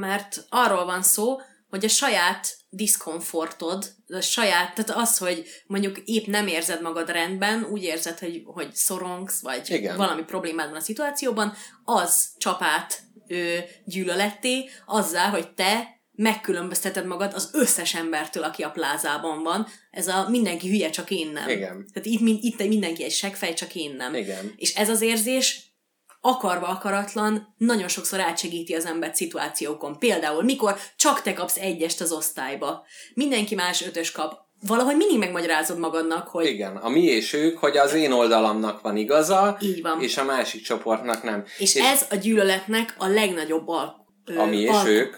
mert 0.00 0.44
arról 0.48 0.84
van 0.84 1.02
szó, 1.02 1.40
hogy 1.68 1.84
a 1.84 1.88
saját 1.88 2.56
diszkomfortod, 2.68 3.94
a 4.08 4.20
saját, 4.20 4.74
tehát 4.74 5.02
az, 5.02 5.18
hogy 5.18 5.44
mondjuk 5.66 5.98
épp 6.04 6.26
nem 6.26 6.46
érzed 6.46 6.82
magad 6.82 7.10
rendben, 7.10 7.64
úgy 7.64 7.82
érzed, 7.82 8.18
hogy, 8.18 8.42
hogy 8.44 8.74
szorongsz, 8.74 9.40
vagy 9.40 9.70
Igen. 9.70 9.96
valami 9.96 10.22
problémád 10.22 10.68
van 10.68 10.78
a 10.78 10.82
szituációban, 10.82 11.54
az 11.84 12.28
csap 12.38 12.62
át 12.62 13.02
ö, 13.26 13.58
gyűlöletté, 13.84 14.68
azzal, 14.86 15.28
hogy 15.28 15.52
te 15.52 15.94
megkülönbözteted 16.12 17.06
magad 17.06 17.32
az 17.34 17.50
összes 17.52 17.94
embertől, 17.94 18.42
aki 18.42 18.62
a 18.62 18.70
plázában 18.70 19.42
van. 19.42 19.66
Ez 19.90 20.08
a 20.08 20.28
mindenki 20.28 20.68
hülye, 20.68 20.90
csak 20.90 21.10
én 21.10 21.30
nem. 21.30 21.48
Igen. 21.48 21.86
Tehát 21.92 22.08
itt, 22.08 22.20
itt 22.42 22.68
mindenki 22.68 23.04
egy 23.04 23.12
seggfej, 23.12 23.54
csak 23.54 23.74
én 23.74 23.94
nem. 23.96 24.14
Igen. 24.14 24.52
És 24.56 24.74
ez 24.74 24.88
az 24.88 25.00
érzés 25.00 25.73
akarva 26.26 26.66
akaratlan 26.66 27.54
nagyon 27.56 27.88
sokszor 27.88 28.20
átsegíti 28.20 28.74
az 28.74 28.86
embert 28.86 29.14
szituációkon. 29.14 29.98
Például, 29.98 30.42
mikor 30.42 30.76
csak 30.96 31.22
te 31.22 31.32
kapsz 31.32 31.56
egyest 31.56 32.00
az 32.00 32.12
osztályba, 32.12 32.84
mindenki 33.14 33.54
más 33.54 33.86
ötös 33.86 34.12
kap, 34.12 34.34
valahogy 34.66 34.96
mindig 34.96 35.18
megmagyarázod 35.18 35.78
magadnak, 35.78 36.28
hogy 36.28 36.46
Igen, 36.46 36.76
a 36.76 36.88
mi 36.88 37.02
és 37.02 37.32
ők, 37.32 37.58
hogy 37.58 37.76
az 37.76 37.92
én 37.94 38.12
oldalamnak 38.12 38.80
van 38.80 38.96
igaza, 38.96 39.56
Így 39.60 39.82
van. 39.82 40.02
és 40.02 40.16
a 40.16 40.24
másik 40.24 40.62
csoportnak 40.62 41.22
nem. 41.22 41.44
és, 41.58 41.74
ez 41.74 42.06
a 42.10 42.14
gyűlöletnek 42.14 42.94
a 42.98 43.06
legnagyobb 43.06 43.68
al- 43.68 43.94
a 44.36 44.44
mi 44.44 44.60
és 44.60 44.68
alk- 44.70 44.86
ők. 44.88 45.16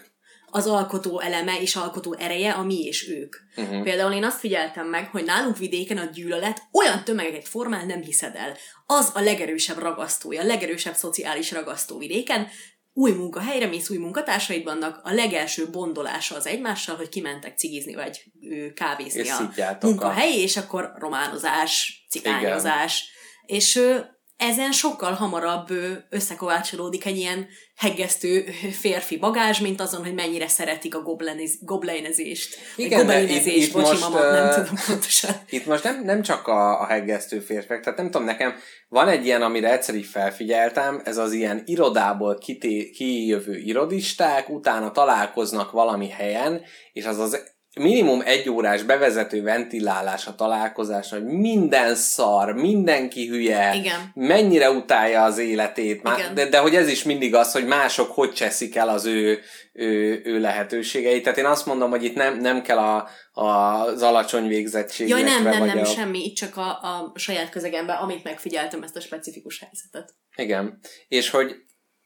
Az 0.57 0.67
alkotó 0.67 1.21
eleme 1.21 1.61
és 1.61 1.77
alkotó 1.77 2.15
ereje 2.19 2.53
a 2.53 2.63
mi 2.63 2.85
és 2.85 3.09
ők. 3.09 3.37
Uh-huh. 3.57 3.83
Például 3.83 4.13
én 4.13 4.25
azt 4.25 4.39
figyeltem 4.39 4.87
meg, 4.87 5.09
hogy 5.11 5.25
nálunk 5.25 5.59
vidéken 5.59 5.99
a 5.99 6.05
gyűlölet 6.05 6.63
olyan 6.73 7.05
tömegeket 7.05 7.49
formál, 7.49 7.85
nem 7.85 8.03
hiszed 8.03 8.35
el. 8.35 8.57
Az 8.87 9.11
a 9.15 9.21
legerősebb 9.21 9.79
ragasztója, 9.79 10.41
a 10.41 10.47
legerősebb 10.47 10.95
szociális 10.95 11.53
ragasztó 11.53 11.99
vidéken. 11.99 12.49
Új 12.93 13.13
munkahelyre 13.13 13.67
mész, 13.67 13.91
új 13.91 13.97
munkatársaid 13.97 14.65
vannak, 14.65 15.01
a 15.05 15.13
legelső 15.13 15.71
bondolása 15.71 16.35
az 16.37 16.47
egymással, 16.47 16.97
hogy 16.97 17.09
kimentek 17.09 17.59
cigizni 17.59 17.95
vagy 17.95 18.25
ö, 18.51 18.73
kávézni 18.73 19.21
És 19.21 19.31
a 19.31 19.77
munkahelyi, 19.81 20.41
és 20.41 20.57
akkor 20.57 20.93
románozás, 20.99 22.05
cigányozás. 22.11 23.05
És 23.47 23.77
ö, 23.77 23.99
ezen 24.37 24.73
sokkal 24.73 25.13
hamarabb 25.13 25.69
összekovácsolódik 26.11 27.05
egy 27.05 27.17
ilyen 27.17 27.47
heggesztő 27.77 28.45
férfi 28.81 29.17
bagázs, 29.17 29.61
mint 29.61 29.81
azon, 29.81 30.05
hogy 30.05 30.15
mennyire 30.15 30.49
szeretik 30.49 30.95
a 30.95 31.03
gobleniz, 31.03 31.59
goblinezést. 31.61 32.57
vagy 32.77 32.85
Igen, 32.85 33.01
itt- 33.01 33.07
gobelinezést, 33.07 33.67
itt 33.67 33.73
bocsi 33.73 33.89
most, 33.89 34.01
mama, 34.01 34.31
nem 34.31 34.51
tudom 34.51 34.79
pontosan. 34.87 35.35
Itt 35.49 35.67
most 35.67 35.85
nem, 35.85 36.05
nem 36.05 36.23
csak 36.23 36.47
a, 36.47 36.81
a 36.81 36.87
heggesztő 36.87 37.41
férfiak, 37.41 37.81
tehát 37.81 37.99
nem 37.99 38.11
tudom, 38.11 38.27
nekem 38.27 38.55
van 38.89 39.09
egy 39.09 39.25
ilyen, 39.25 39.43
amire 39.43 39.73
egyszer 39.73 39.95
így 39.95 40.07
felfigyeltem, 40.07 41.01
ez 41.05 41.17
az 41.17 41.33
ilyen 41.33 41.63
irodából 41.65 42.39
kité, 42.39 42.91
kijövő 42.91 43.57
irodisták, 43.57 44.49
utána 44.49 44.91
találkoznak 44.91 45.71
valami 45.71 46.09
helyen, 46.09 46.63
és 46.93 47.05
az 47.05 47.19
az 47.19 47.55
minimum 47.81 48.23
egy 48.25 48.49
órás 48.49 48.83
bevezető 48.83 49.43
ventilálás 49.43 50.27
a 50.27 50.35
találkozás, 50.35 51.11
hogy 51.11 51.25
minden 51.25 51.95
szar, 51.95 52.55
mindenki 52.55 53.27
hülye, 53.27 53.75
Igen. 53.75 54.11
mennyire 54.15 54.71
utálja 54.71 55.23
az 55.23 55.39
életét, 55.39 56.01
Igen. 56.17 56.35
de, 56.35 56.49
de 56.49 56.59
hogy 56.59 56.75
ez 56.75 56.89
is 56.89 57.03
mindig 57.03 57.35
az, 57.35 57.53
hogy 57.53 57.67
mások 57.67 58.11
hogy 58.11 58.33
cseszik 58.33 58.77
el 58.77 58.89
az 58.89 59.05
ő, 59.05 59.41
ő, 59.73 60.21
ő 60.25 60.41
lehetőségeit. 60.41 61.23
Tehát 61.23 61.39
én 61.39 61.45
azt 61.45 61.67
mondom, 61.67 61.91
hogy 61.91 62.05
itt 62.05 62.15
nem, 62.15 62.39
nem 62.39 62.63
kell 62.63 62.79
a, 62.79 63.09
a, 63.33 63.47
az 63.47 64.03
alacsony 64.03 64.47
végzettségekre. 64.47 65.21
Jaj, 65.21 65.31
nem, 65.31 65.43
nem, 65.43 65.65
nem, 65.65 65.79
a... 65.79 65.85
semmi, 65.85 66.25
itt 66.25 66.37
csak 66.37 66.57
a, 66.57 66.69
a 66.69 67.13
saját 67.15 67.51
közegemben, 67.51 67.97
amit 67.97 68.25
megfigyeltem, 68.25 68.83
ezt 68.83 68.97
a 68.97 69.01
specifikus 69.01 69.59
helyzetet. 69.59 70.15
Igen. 70.37 70.79
És 71.09 71.31
hogy 71.31 71.55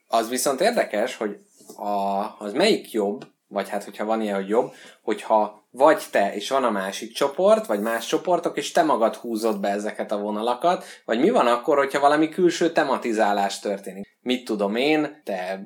az 0.07 0.29
viszont 0.29 0.61
érdekes, 0.61 1.15
hogy 1.15 1.37
a, 1.75 2.35
az 2.39 2.53
melyik 2.53 2.91
jobb, 2.91 3.25
vagy 3.47 3.69
hát 3.69 3.83
hogyha 3.83 4.05
van 4.05 4.21
ilyen, 4.21 4.35
hogy 4.35 4.49
jobb, 4.49 4.73
hogyha 5.01 5.60
vagy 5.71 6.03
te, 6.11 6.33
és 6.35 6.49
van 6.49 6.63
a 6.63 6.71
másik 6.71 7.13
csoport, 7.13 7.65
vagy 7.65 7.79
más 7.79 8.05
csoportok, 8.05 8.57
és 8.57 8.71
te 8.71 8.83
magad 8.83 9.15
húzod 9.15 9.59
be 9.59 9.69
ezeket 9.69 10.11
a 10.11 10.19
vonalakat, 10.19 10.85
vagy 11.05 11.19
mi 11.19 11.29
van 11.29 11.47
akkor, 11.47 11.77
hogyha 11.77 11.99
valami 11.99 12.29
külső 12.29 12.71
tematizálás 12.71 13.59
történik. 13.59 14.19
Mit 14.21 14.45
tudom 14.45 14.75
én, 14.75 15.21
te 15.23 15.61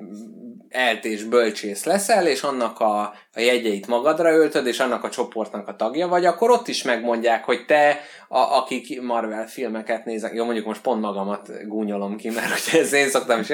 eltés 0.68 1.22
bölcsész 1.22 1.84
leszel, 1.84 2.26
és 2.26 2.42
annak 2.42 2.80
a, 2.80 3.00
a 3.34 3.40
jegyeit 3.40 3.86
magadra 3.86 4.30
öltöd, 4.30 4.66
és 4.66 4.80
annak 4.80 5.04
a 5.04 5.10
csoportnak 5.10 5.68
a 5.68 5.76
tagja 5.76 6.08
vagy, 6.08 6.24
akkor 6.24 6.50
ott 6.50 6.68
is 6.68 6.82
megmondják, 6.82 7.44
hogy 7.44 7.64
te, 7.66 8.00
a, 8.28 8.38
akik 8.38 9.02
Marvel 9.02 9.46
filmeket 9.46 10.04
néznek, 10.04 10.34
jó, 10.34 10.44
mondjuk 10.44 10.66
most 10.66 10.80
pont 10.80 11.00
magamat 11.00 11.66
gúnyolom 11.68 12.16
ki, 12.16 12.30
mert 12.30 12.48
hogy 12.48 12.80
ezt 12.80 12.92
én 12.92 13.08
szoktam 13.08 13.40
is, 13.40 13.46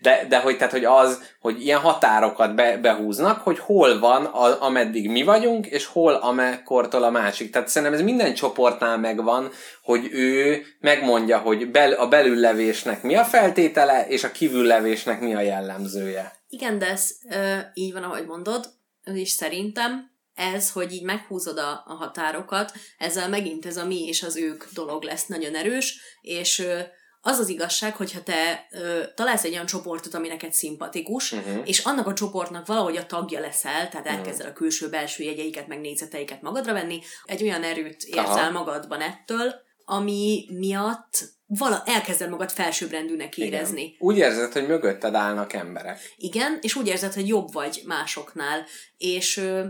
de, 0.00 0.26
de 0.28 0.38
hogy, 0.38 0.56
tehát, 0.56 0.72
hogy 0.72 0.84
az, 0.84 1.22
hogy 1.40 1.64
ilyen 1.64 1.78
határokat 1.78 2.54
be, 2.54 2.76
behúznak, 2.76 3.40
hogy 3.40 3.58
hol 3.58 3.98
van, 3.98 4.24
a, 4.24 4.62
ameddig 4.62 5.10
mi 5.10 5.22
vagyunk, 5.22 5.66
és 5.66 5.86
hol 5.86 6.14
amekkortól 6.14 7.02
a 7.02 7.10
másik. 7.10 7.50
Tehát 7.50 7.68
szerintem 7.68 7.98
ez 7.98 8.04
minden 8.04 8.34
csoportnál 8.34 8.98
megvan, 8.98 9.50
hogy 9.82 10.08
ő 10.12 10.62
megmondja, 10.80 11.38
hogy 11.38 11.70
bel, 11.70 11.92
a 11.92 12.08
belüllevésnek 12.08 13.02
mi 13.02 13.14
a 13.14 13.24
feltétele, 13.24 14.06
és 14.08 14.24
a 14.24 14.30
kívüllevésnek 14.38 15.20
mi 15.20 15.34
a 15.34 15.40
jellemzője. 15.40 16.32
Igen, 16.48 16.78
de 16.78 16.86
ez 16.86 17.10
ö, 17.30 17.58
így 17.74 17.92
van, 17.92 18.02
ahogy 18.02 18.26
mondod, 18.26 18.66
és 19.04 19.30
szerintem 19.30 20.10
ez, 20.34 20.70
hogy 20.70 20.92
így 20.92 21.02
meghúzod 21.02 21.58
a, 21.58 21.82
a 21.86 21.94
határokat, 21.94 22.72
ezzel 22.98 23.28
megint 23.28 23.66
ez 23.66 23.76
a 23.76 23.86
mi 23.86 24.06
és 24.06 24.22
az 24.22 24.36
ők 24.36 24.64
dolog 24.72 25.02
lesz 25.02 25.26
nagyon 25.26 25.54
erős, 25.54 26.00
és 26.20 26.58
ö, 26.58 26.80
az 27.20 27.38
az 27.38 27.48
igazság, 27.48 27.96
hogyha 27.96 28.22
te 28.22 28.66
ö, 28.70 29.02
találsz 29.14 29.44
egy 29.44 29.52
olyan 29.52 29.66
csoportot, 29.66 30.14
ami 30.14 30.28
neked 30.28 30.52
szimpatikus, 30.52 31.32
Uh-huh. 31.32 31.62
és 31.64 31.78
annak 31.78 32.06
a 32.06 32.12
csoportnak 32.12 32.66
valahogy 32.66 32.96
a 32.96 33.06
tagja 33.06 33.40
leszel, 33.40 33.88
tehát 33.88 34.06
elkezded 34.06 34.46
a 34.46 34.52
külső-belső 34.52 35.24
jegyeiket, 35.24 35.66
meg 35.66 35.80
nézeteiket 35.80 36.42
magadra 36.42 36.72
venni, 36.72 37.00
egy 37.24 37.42
olyan 37.42 37.62
erőt 37.62 38.02
érzel 38.02 38.24
Aha. 38.24 38.50
magadban 38.50 39.00
ettől, 39.00 39.54
ami 39.90 40.46
miatt 40.58 41.36
vala, 41.46 41.82
elkezded 41.86 42.30
magad 42.30 42.50
felsőbbrendűnek 42.50 43.38
érezni. 43.38 43.82
Igen. 43.82 43.96
Úgy 43.98 44.16
érzed, 44.16 44.52
hogy 44.52 44.66
mögötted 44.66 45.14
állnak 45.14 45.52
emberek. 45.52 45.98
Igen, 46.16 46.58
és 46.60 46.74
úgy 46.76 46.86
érzed, 46.86 47.12
hogy 47.12 47.28
jobb 47.28 47.52
vagy 47.52 47.82
másoknál. 47.86 48.64
És 48.96 49.36
ö, 49.36 49.66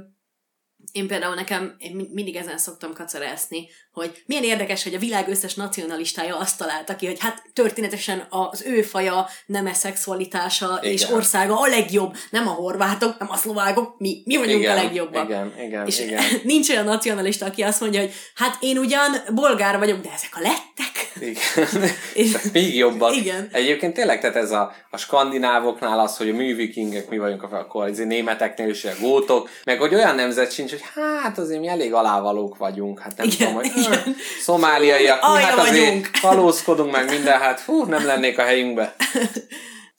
én 0.92 1.06
például 1.06 1.34
nekem 1.34 1.74
én 1.78 1.96
mi- 1.96 2.08
mindig 2.12 2.36
ezen 2.36 2.58
szoktam 2.58 2.92
kacarászni, 2.94 3.68
hogy 3.98 4.22
milyen 4.26 4.44
érdekes, 4.44 4.82
hogy 4.82 4.94
a 4.94 4.98
világ 4.98 5.28
összes 5.28 5.54
nacionalistája 5.54 6.36
azt 6.38 6.58
találta 6.58 6.96
ki, 6.96 7.06
hogy 7.06 7.18
hát 7.20 7.42
történetesen 7.52 8.26
az 8.28 8.62
ő 8.66 8.82
faja, 8.82 9.26
neme 9.46 9.74
szexualitása 9.74 10.78
Igen. 10.80 10.92
és 10.92 11.10
országa 11.10 11.60
a 11.60 11.66
legjobb, 11.66 12.16
nem 12.30 12.48
a 12.48 12.50
horvátok, 12.50 13.18
nem 13.18 13.30
a 13.30 13.36
szlovákok, 13.36 13.94
mi, 13.98 14.22
mi 14.24 14.36
vagyunk 14.36 14.60
igen, 14.60 14.78
a 14.78 14.82
legjobbak. 14.82 15.28
Igen, 15.28 15.54
igen, 15.66 15.86
És 15.86 16.00
igen. 16.00 16.22
nincs 16.44 16.68
olyan 16.70 16.84
nacionalista, 16.84 17.46
aki 17.46 17.62
azt 17.62 17.80
mondja, 17.80 18.00
hogy 18.00 18.12
hát 18.34 18.56
én 18.60 18.78
ugyan 18.78 19.16
bolgár 19.34 19.78
vagyok, 19.78 20.00
de 20.00 20.10
ezek 20.14 20.30
a 20.32 20.40
lettek. 20.40 21.12
Igen. 21.20 21.88
És- 22.14 22.36
még 22.52 22.76
jobbak. 22.76 23.16
Igen. 23.16 23.48
Egyébként 23.52 23.94
tényleg, 23.94 24.20
tehát 24.20 24.36
ez 24.36 24.50
a, 24.50 24.72
a 24.90 24.96
skandinávoknál 24.96 26.00
az, 26.00 26.16
hogy 26.16 26.28
a 26.28 26.32
művikingek 26.34 27.08
mi 27.08 27.18
vagyunk, 27.18 27.42
akkor 27.42 27.88
az 27.88 27.98
németeknél 27.98 28.68
is 28.68 28.84
a 28.84 28.90
gótok, 29.00 29.50
meg 29.64 29.78
hogy 29.78 29.94
olyan 29.94 30.14
nemzet 30.14 30.52
sincs, 30.52 30.70
hogy 30.70 30.82
hát 30.94 31.38
azért 31.38 31.60
mi 31.60 31.68
elég 31.68 31.92
alávalók 31.92 32.56
vagyunk, 32.56 32.98
hát 33.00 33.16
nem 33.16 33.26
Igen, 33.26 33.38
tudom, 33.38 33.54
hogy 33.54 33.70
igen. 33.92 34.16
szomáliaiak, 34.42 35.20
mi 35.22 35.28
Alja 35.28 35.46
hát 35.46 35.58
azért 35.58 35.84
vagyunk. 35.86 36.10
kalózkodunk 36.20 36.92
meg 36.92 37.10
minden, 37.10 37.40
hát 37.40 37.60
fú, 37.60 37.84
nem 37.84 38.06
lennék 38.06 38.38
a 38.38 38.42
helyünkbe. 38.42 38.96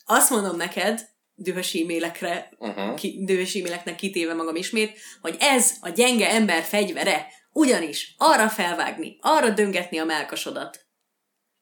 Azt 0.05 0.29
mondom 0.29 0.55
neked, 0.55 1.07
dühös 1.35 1.73
e-mailekre, 1.73 2.49
Uh-huh. 2.57 2.95
ki, 2.95 3.23
dühös 3.25 3.55
e-maileknek 3.55 3.95
kitéve 3.95 4.33
magam 4.33 4.55
ismét, 4.55 4.97
hogy 5.21 5.35
ez 5.39 5.71
a 5.81 5.89
gyenge 5.89 6.29
ember 6.29 6.63
fegyvere, 6.63 7.27
ugyanis 7.51 8.15
arra 8.17 8.49
felvágni, 8.49 9.17
arra 9.21 9.49
döngetni 9.49 9.97
a 9.97 10.05
melkasodat, 10.05 10.85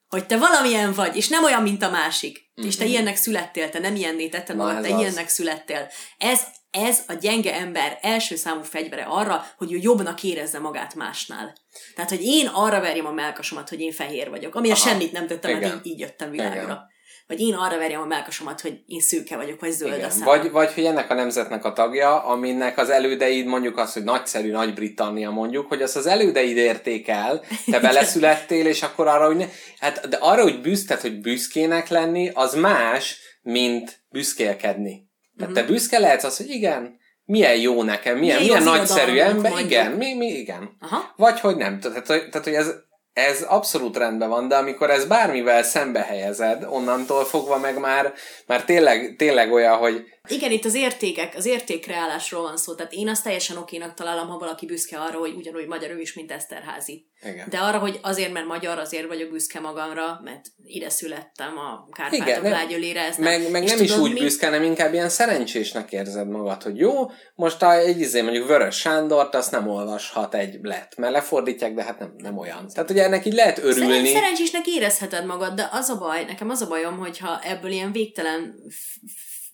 hogy 0.07 0.25
te 0.25 0.37
valamilyen 0.37 0.93
vagy, 0.93 1.15
és 1.15 1.27
nem 1.27 1.43
olyan, 1.43 1.61
mint 1.61 1.83
a 1.83 1.89
másik. 1.89 2.45
És 2.55 2.75
te 2.75 2.85
ilyennek 2.85 3.15
születtél, 3.15 3.69
te 3.69 3.79
nem 3.79 3.95
ilyenné 3.95 4.29
tetted 4.29 4.55
magad, 4.55 4.81
te 4.81 4.93
az. 4.93 4.99
ilyennek 4.99 5.29
születtél. 5.29 5.87
Ez, 6.17 6.41
ez 6.85 6.99
a 7.07 7.13
gyenge 7.13 7.53
ember 7.53 7.97
első 8.01 8.35
számú 8.35 8.61
fegyvere 8.61 9.05
arra, 9.09 9.45
hogy 9.57 9.73
ő 9.73 9.77
jobbnak 9.81 10.23
érezze 10.23 10.59
magát 10.59 10.95
másnál. 10.95 11.55
Tehát, 11.95 12.09
hogy 12.09 12.23
én 12.23 12.47
arra 12.47 12.79
verjem 12.79 13.05
a 13.05 13.11
melkasomat, 13.11 13.69
hogy 13.69 13.79
én 13.79 13.91
fehér 13.91 14.29
vagyok, 14.29 14.55
amilyen 14.55 14.75
Aha. 14.75 14.89
semmit 14.89 15.11
nem 15.11 15.27
tettem, 15.27 15.59
mert 15.59 15.75
így, 15.75 15.91
így 15.91 15.99
jöttem 15.99 16.29
világra. 16.29 16.61
Igen. 16.61 16.95
Vagy 17.27 17.39
én 17.39 17.53
arra 17.53 17.77
verjem 17.77 18.01
a 18.01 18.05
melkasomat, 18.05 18.61
hogy 18.61 18.83
én 18.85 18.99
szőke 18.99 19.35
vagyok, 19.35 19.59
vagy 19.59 19.71
zöld 19.71 19.91
a 19.91 19.95
Igen. 19.95 20.09
szemem. 20.09 20.25
Vagy, 20.25 20.51
vagy 20.51 20.73
hogy 20.73 20.85
ennek 20.85 21.09
a 21.09 21.13
nemzetnek 21.13 21.65
a 21.65 21.73
tagja, 21.73 22.23
aminek 22.23 22.77
az 22.77 22.89
elődeid 22.89 23.45
mondjuk 23.45 23.77
az, 23.77 23.93
hogy 23.93 24.03
nagyszerű 24.03 24.51
Nagy-Britannia 24.51 25.29
mondjuk, 25.29 25.67
hogy 25.67 25.81
azt 25.81 25.95
az 25.95 26.05
elődeid 26.05 26.57
érték 26.57 27.07
el, 27.07 27.43
te 27.65 27.79
beleszülettél, 27.89 28.65
és 28.65 28.81
akkor 28.81 29.07
arra, 29.07 29.25
hogy 29.25 29.35
ne, 29.35 29.45
hát, 29.79 30.07
de 30.07 30.17
arra, 30.19 30.41
hogy 30.41 30.61
büsz, 30.61 30.85
tehát, 30.85 31.01
hogy 31.01 31.19
büszkének 31.19 31.87
lenni, 31.87 32.31
az 32.33 32.55
más, 32.55 33.19
mint 33.41 33.99
büszkélkedni. 34.09 35.06
Tehát 35.37 35.53
te 35.53 35.63
büszke 35.63 35.99
lehetsz 35.99 36.23
az, 36.23 36.37
hogy 36.37 36.49
igen, 36.49 36.97
milyen 37.25 37.55
jó 37.55 37.83
nekem, 37.83 38.17
milyen, 38.17 38.41
Milyen 38.41 38.61
milyen, 38.61 38.77
nagyszerű 38.77 39.17
ember, 39.17 39.51
mondjuk. 39.51 39.71
igen, 39.71 39.91
mi, 39.91 40.13
mi, 40.13 40.25
igen. 40.25 40.77
Aha. 40.79 41.13
Vagy 41.15 41.39
hogy 41.39 41.55
nem. 41.55 41.79
Tehát, 41.79 42.05
tehát 42.05 42.43
hogy 42.43 42.53
ez, 42.53 42.73
ez 43.13 43.41
abszolút 43.41 43.97
rendben 43.97 44.29
van, 44.29 44.47
de 44.47 44.55
amikor 44.55 44.89
ez 44.89 45.05
bármivel 45.05 45.63
szembe 45.63 45.99
helyezed, 46.01 46.65
onnantól 46.69 47.25
fogva 47.25 47.57
meg 47.57 47.79
már, 47.79 48.13
már 48.47 48.63
tényleg, 48.63 49.15
tényleg 49.17 49.51
olyan, 49.51 49.77
hogy 49.77 50.05
Igen, 50.27 50.51
itt 50.51 50.65
az 50.65 50.73
értékek, 50.73 51.33
az 51.35 51.45
értékreálásról 51.45 52.41
van 52.41 52.57
szó, 52.57 52.75
tehát 52.75 52.93
én 52.93 53.07
azt 53.07 53.23
teljesen 53.23 53.57
okénak 53.57 53.93
találom, 53.93 54.27
ha 54.27 54.37
valaki 54.37 54.65
büszke 54.65 54.99
arra, 54.99 55.17
hogy 55.19 55.33
ugyanúgy 55.35 55.67
magyar 55.67 55.91
ő 55.91 55.99
is, 55.99 56.13
mint 56.13 56.31
Eszterházi. 56.31 57.05
Igen. 57.21 57.47
De 57.49 57.57
arra, 57.57 57.77
hogy 57.77 57.99
azért, 58.01 58.33
mert 58.33 58.45
magyar, 58.45 58.77
azért 58.77 59.07
vagyok 59.07 59.31
büszke 59.31 59.59
magamra, 59.59 60.19
mert 60.23 60.45
ide 60.63 60.89
születtem 60.89 61.57
a 61.57 61.87
Kárpátok 61.91 62.43
nem- 62.43 62.51
lágyölére. 62.51 63.01
Ez 63.01 63.17
Meg, 63.17 63.51
meg 63.51 63.63
és 63.63 63.69
nem 63.69 63.83
is 63.83 63.97
úgy 63.97 64.13
mi? 64.13 64.19
büszke, 64.19 64.45
hanem 64.45 64.63
inkább 64.63 64.93
ilyen 64.93 65.09
szerencsésnek 65.09 65.91
érzed 65.91 66.27
magad, 66.27 66.63
hogy 66.63 66.77
jó, 66.77 67.11
most 67.35 67.61
a, 67.61 67.77
egy 67.77 67.99
izé, 67.99 68.21
mondjuk 68.21 68.47
Vörös 68.47 68.75
Sándort, 68.75 69.35
azt 69.35 69.51
nem 69.51 69.67
olvashat 69.67 70.35
egy 70.35 70.59
lett, 70.61 70.95
mert 70.95 71.13
lefordítják, 71.13 71.73
de 71.73 71.83
hát 71.83 71.99
nem, 71.99 72.13
nem 72.17 72.37
olyan. 72.37 72.67
Tehát 72.73 72.89
ugye 72.89 73.03
ennek 73.03 73.25
így 73.25 73.33
lehet 73.33 73.57
örülni. 73.57 74.07
szerencsésnek 74.07 74.67
érezheted 74.67 75.25
magad, 75.25 75.53
de 75.53 75.69
az 75.71 75.89
a 75.89 75.97
baj, 75.97 76.23
nekem 76.23 76.49
az 76.49 76.61
a 76.61 76.67
bajom, 76.67 76.97
hogyha 76.97 77.39
ebből 77.43 77.71
ilyen 77.71 77.91
végtelen 77.91 78.55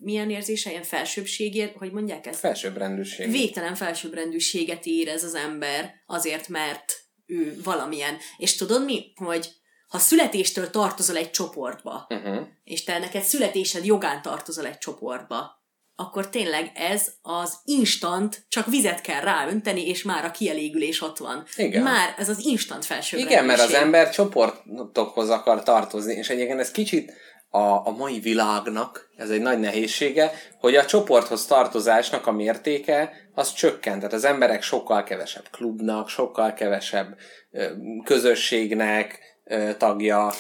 milyen 0.04 0.30
érzése, 0.30 0.70
ilyen 0.70 0.84
felsőbbségért, 0.84 1.78
hogy 1.78 1.92
mondják 1.92 2.26
ezt? 2.26 2.40
Felsőbbrendűség. 2.40 3.32
végtelen 3.32 3.76
felsőbbrendűséget 3.76 4.86
érez 4.86 5.24
az 5.24 5.36
ember 5.36 5.94
azért, 6.06 6.48
mert 6.48 6.94
ő 7.26 7.60
valamilyen. 7.64 8.18
És 8.38 8.56
tudod 8.56 8.86
mi? 8.86 9.14
Hogy 9.16 9.50
ha 9.88 10.00
születéstől 10.00 10.70
tartozol 10.70 11.16
egy 11.18 11.32
csoportba, 11.32 12.06
Uh-huh. 12.10 12.48
és 12.64 12.84
te 12.84 13.00
neked 13.00 13.24
születésed 13.24 13.86
jogán 13.86 14.22
tartozol 14.22 14.66
egy 14.66 14.78
csoportba, 14.78 15.62
akkor 15.96 16.30
tényleg 16.30 16.72
ez 16.76 17.08
az 17.22 17.60
instant, 17.64 18.46
csak 18.48 18.66
vizet 18.66 19.02
kell 19.02 19.22
ráönteni, 19.22 19.88
és 19.88 20.04
már 20.04 20.26
a 20.26 20.32
kielégülés 20.32 21.02
ott 21.02 21.18
van. 21.18 21.46
Igen. 21.56 21.84
Már 21.84 22.16
ez 22.18 22.30
az 22.30 22.46
instant 22.46 22.86
felső 22.86 23.18
Igen, 23.18 23.46
mert 23.46 23.62
az 23.62 23.74
ember 23.74 24.10
csoportokhoz 24.10 25.30
akar 25.30 25.64
tartozni, 25.64 26.14
és 26.14 26.30
egyébként 26.30 26.60
ez 26.60 26.72
kicsit 26.72 27.14
a, 27.56 27.88
a 27.88 27.92
mai 27.92 28.20
világnak, 28.20 29.10
ez 29.16 29.30
egy 29.30 29.42
nagy 29.42 29.60
nehézsége, 29.60 30.32
hogy 30.60 30.76
a 30.76 30.86
csoporthoz 30.86 31.46
tartozásnak 31.46 32.28
a 32.28 32.32
mértéke 32.32 33.12
az 33.34 33.54
csökkent. 33.54 33.98
Tehát 33.98 34.14
az 34.14 34.24
emberek 34.24 34.62
sokkal 34.64 35.04
kevesebb 35.04 35.50
klubnak, 35.52 36.10
sokkal 36.10 36.54
kevesebb 36.54 37.18
ö, 37.52 37.68
közösségnek 38.04 39.20
ö, 39.44 39.72
tagja. 39.78 40.32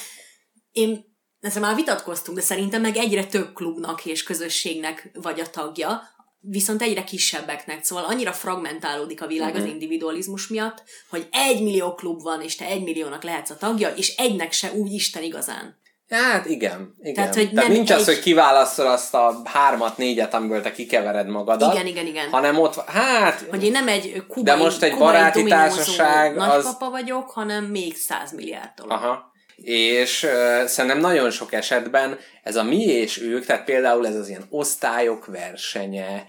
Én 0.72 1.06
ezzel 1.40 1.61
már 1.61 1.76
vitatkoztunk, 1.76 2.38
de 2.38 2.44
szerintem 2.44 2.81
meg 2.81 2.98
egyre 2.98 3.26
több 3.26 3.53
klubnak 3.53 4.06
és 4.06 4.23
közösségnek 4.23 5.10
vagy 5.14 5.40
a 5.40 5.49
tagja, 5.49 6.02
viszont 6.40 6.81
egyre 6.81 7.03
kisebbeknek. 7.03 7.84
Szóval 7.84 8.06
annyira 8.06 8.31
fragmentálódik 8.31 9.22
a 9.22 9.27
világ 9.27 9.53
Mhm. 9.53 9.61
az 9.61 9.68
individualizmus 9.69 10.48
miatt, 10.48 10.84
hogy 11.10 11.27
egy 11.31 11.64
millió 11.64 11.94
klub 11.94 12.22
van, 12.22 12.41
és 12.41 12.56
te 12.56 12.65
egy 12.65 12.84
milliónak 12.84 13.23
lehetsz 13.23 13.49
a 13.49 13.57
tagja, 13.57 13.90
és 13.90 14.15
egynek 14.15 14.52
se 14.52 14.72
úgy 14.73 14.91
Isten 14.94 15.23
igazán. 15.23 15.81
Hát 16.14 16.45
igen, 16.45 16.95
igen. 17.02 17.14
Tehát, 17.14 17.35
hogy 17.35 17.49
Tehát 17.49 17.68
nem 17.68 17.77
nincs 17.77 17.91
az, 17.91 17.99
egy- 17.99 18.06
hogy 18.15 18.23
kiválasztod 18.23 18.85
azt 18.85 19.14
a 19.14 19.41
hármat, 19.44 19.98
négyet, 19.98 20.34
amiből 20.34 20.61
te 20.61 20.72
kikevered 20.72 21.27
magadat. 21.27 21.73
Igen, 21.73 21.85
igen, 21.88 22.06
igen. 22.06 22.30
Hanem 22.30 22.60
ott, 22.60 22.76
hát, 22.90 23.45
Hogy 23.49 23.64
én 23.64 23.72
nem 23.72 23.88
egy 23.88 24.23
kubai, 24.27 24.44
De 24.44 24.56
most 24.56 24.81
egy 24.84 24.91
kubai 24.91 25.06
baráti 25.07 25.44
társaság 25.44 26.38
az- 26.38 26.48
nagypapa 26.64 26.90
vagyok, 26.90 27.30
hanem 27.30 27.64
még 27.64 27.95
100 27.95 28.31
milliárd 28.31 28.69
dollár. 28.76 28.98
Aha. 28.98 29.31
És 29.56 30.23
uh, 30.23 30.65
szerintem 30.65 30.99
nagyon 30.99 31.30
sok 31.31 31.53
esetben 31.53 32.18
ez 32.44 32.56
a 32.56 32.64
mi 32.64 32.84
és 32.84 33.22
ők, 33.22 33.45
tehát 33.45 33.64
például 33.64 34.07
ez 34.07 34.15
az 34.15 34.30
ilyen 34.30 34.45
osztályok 34.49 35.26
versenye, 35.26 36.26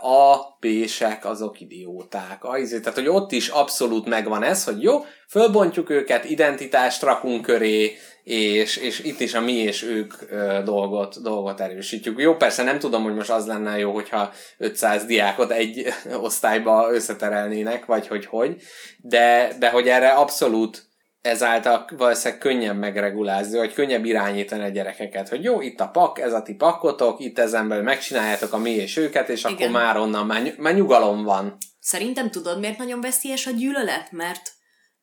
a 0.00 0.56
B-sek 0.60 1.24
azok 1.24 1.60
idióták, 1.60 2.44
a, 2.44 2.58
izé, 2.58 2.80
tehát 2.80 2.98
hogy 2.98 3.08
ott 3.08 3.32
is 3.32 3.48
abszolút 3.48 4.06
megvan 4.06 4.42
ez, 4.42 4.64
hogy 4.64 4.82
jó, 4.82 5.04
fölbontjuk 5.28 5.90
őket, 5.90 6.24
identitást 6.24 7.02
rakunk 7.02 7.42
köré, 7.42 7.96
és, 8.24 8.76
és 8.76 9.00
itt 9.00 9.20
is 9.20 9.34
a 9.34 9.40
mi 9.40 9.52
és 9.52 9.82
ők 9.82 10.14
ö, 10.30 10.60
dolgot, 10.64 11.22
dolgot 11.22 11.60
erősítjük. 11.60 12.20
Jó, 12.20 12.36
persze 12.36 12.62
nem 12.62 12.78
tudom, 12.78 13.02
hogy 13.02 13.14
most 13.14 13.30
az 13.30 13.46
lenne 13.46 13.78
jó, 13.78 13.92
hogyha 13.92 14.32
500 14.58 15.04
diákot 15.04 15.50
egy 15.50 15.86
osztályba 16.26 16.88
összeterelnének, 16.92 17.84
vagy 17.84 18.06
hogy 18.06 18.26
hogy, 18.26 18.62
de, 18.98 19.52
de 19.58 19.70
hogy 19.70 19.88
erre 19.88 20.08
abszolút 20.08 20.93
ezáltal 21.24 21.84
valószínűleg 21.96 22.38
könnyebb 22.40 22.78
megregulázni, 22.78 23.58
vagy 23.58 23.72
könnyebb 23.72 24.04
irányítani 24.04 24.62
a 24.62 24.68
gyerekeket, 24.68 25.28
hogy 25.28 25.42
jó, 25.44 25.60
itt 25.60 25.80
a 25.80 25.88
pak, 25.88 26.18
ez 26.18 26.32
a 26.32 26.42
ti 26.42 26.54
pakkotok, 26.54 27.20
itt 27.20 27.38
ezen 27.38 27.68
belül 27.68 27.84
megcsináljátok 27.84 28.52
a 28.52 28.58
mi 28.58 28.70
és 28.70 28.96
őket, 28.96 29.28
és 29.28 29.44
akkor 29.44 29.58
Igen. 29.58 29.70
már 29.70 29.96
onnan 29.96 30.26
már, 30.26 30.42
ny- 30.42 30.58
már 30.58 30.74
nyugalom 30.74 31.22
van. 31.22 31.56
Szerintem 31.80 32.30
tudod, 32.30 32.58
miért 32.58 32.78
nagyon 32.78 33.00
veszélyes 33.00 33.46
a 33.46 33.50
gyűlölet? 33.50 34.12
Mert 34.12 34.52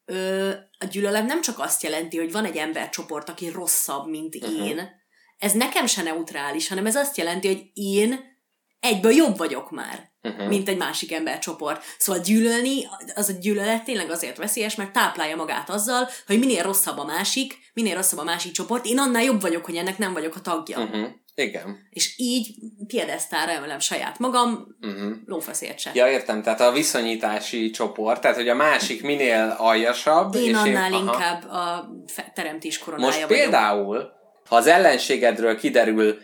ö, 0.06 0.50
a 0.80 0.86
gyűlölet 0.92 1.26
nem 1.26 1.42
csak 1.42 1.60
azt 1.60 1.84
jelenti, 1.84 2.18
hogy 2.18 2.32
van 2.32 2.46
egy 2.46 2.58
embercsoport, 2.58 3.30
aki 3.30 3.50
rosszabb, 3.50 4.10
mint 4.10 4.40
Mhm. 4.42 4.64
én. 4.64 4.90
Ez 5.38 5.52
nekem 5.52 5.86
se 5.86 6.02
neutrális, 6.04 6.68
hanem 6.68 6.86
ez 6.86 6.96
azt 6.96 7.18
jelenti, 7.18 7.48
hogy 7.48 7.70
én 7.74 8.20
egyből 8.80 9.12
jobb 9.12 9.38
vagyok 9.38 9.72
már, 9.72 10.11
Uh-huh. 10.24 10.48
mint 10.48 10.70
egy 10.70 10.78
másik 10.78 11.14
embercsoport. 11.14 11.84
Szóval 11.98 12.22
gyűlölni, 12.22 12.88
az 13.16 13.30
a 13.30 13.34
gyűlölet 13.40 13.84
tényleg 13.84 14.10
azért 14.10 14.38
veszélyes, 14.38 14.76
mert 14.76 14.92
táplálja 14.94 15.36
magát 15.36 15.70
azzal, 15.70 16.08
hogy 16.28 16.40
minél 16.40 16.64
rosszabb 16.64 16.98
a 16.98 17.06
másik, 17.06 17.58
minél 17.74 17.96
rosszabb 17.96 18.20
a 18.20 18.24
másik 18.24 18.52
csoport, 18.52 18.86
én 18.86 18.98
annál 19.00 19.24
jobb 19.24 19.42
vagyok, 19.42 19.66
hogy 19.66 19.76
ennek 19.76 19.98
nem 19.98 20.14
vagyok 20.14 20.36
a 20.36 20.42
tagja. 20.42 20.80
Uh-huh. 20.80 21.08
Igen. 21.36 21.78
És 21.90 22.14
így 22.18 22.56
piedesztára 22.88 23.52
emelem 23.52 23.80
saját 23.80 24.20
magam, 24.20 24.68
Uh-huh. 24.82 25.12
lófaszért 25.26 25.80
se. 25.80 25.92
Ja, 25.94 26.12
értem, 26.12 26.42
tehát 26.42 26.62
a 26.62 26.72
viszonyítási 26.72 27.70
csoport, 27.70 28.22
tehát 28.22 28.36
hogy 28.38 28.50
a 28.50 28.56
másik 28.56 29.02
minél 29.04 29.56
aljasabb. 29.58 30.36
Én 30.36 30.50
és 30.50 30.56
annál 30.56 30.94
aha. 30.94 31.04
inkább 31.04 31.50
a 31.50 31.90
fe- 32.08 32.32
teremtés 32.34 32.78
koronája 32.78 33.08
Most 33.10 33.22
vagyok. 33.22 33.38
például, 33.42 34.12
ha 34.48 34.56
az 34.56 34.68
ellenségedről 34.68 35.58
kiderül 35.58 36.18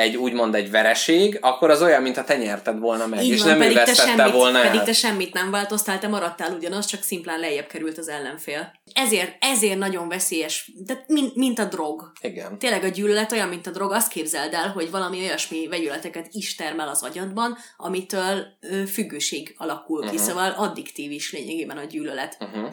egy 0.00 0.16
úgymond 0.16 0.54
egy 0.54 0.70
vereség, 0.70 1.38
akkor 1.40 1.70
az 1.70 1.82
olyan, 1.82 2.02
mintha 2.02 2.24
te 2.24 2.36
nyerted 2.36 2.78
volna 2.78 3.06
meg, 3.06 3.22
Így 3.24 3.30
és 3.30 3.38
van, 3.38 3.48
nem 3.48 3.56
ő 3.56 3.60
pedig 3.60 3.76
te, 3.76 3.84
vesztette 3.84 4.10
semmit, 4.16 4.32
volna 4.32 4.60
pedig 4.60 4.78
el. 4.78 4.84
te 4.84 4.92
semmit 4.92 5.32
nem 5.34 5.50
változtál, 5.50 5.98
te 5.98 6.08
maradtál 6.08 6.52
ugyanaz, 6.52 6.86
csak 6.86 7.02
szimplán 7.02 7.40
lejjebb 7.40 7.66
került 7.66 7.98
az 7.98 8.08
ellenfél. 8.08 8.72
Ezért, 8.92 9.36
ezért 9.40 9.78
nagyon 9.78 10.08
veszélyes, 10.08 10.72
de 10.84 11.04
mint, 11.06 11.34
mint 11.36 11.58
a 11.58 11.64
drog. 11.64 12.12
Igen. 12.20 12.58
Tényleg 12.58 12.84
a 12.84 12.88
gyűlölet 12.88 13.32
olyan, 13.32 13.48
mint 13.48 13.66
a 13.66 13.70
drog, 13.70 13.92
azt 13.92 14.12
képzeld 14.12 14.52
el, 14.54 14.68
hogy 14.68 14.90
valami 14.90 15.18
olyasmi 15.18 15.66
vegyületeket 15.68 16.26
is 16.30 16.54
termel 16.54 16.88
az 16.88 17.02
agyadban, 17.02 17.56
amitől 17.76 18.46
ö, 18.60 18.82
függőség 18.86 19.54
alakul 19.58 20.00
ki, 20.00 20.06
Mhm. 20.16 20.24
szóval 20.24 20.50
addiktív 20.50 21.10
is 21.10 21.32
lényegében 21.32 21.76
a 21.76 21.84
gyűlölet. 21.84 22.36
Uh-huh. 22.40 22.68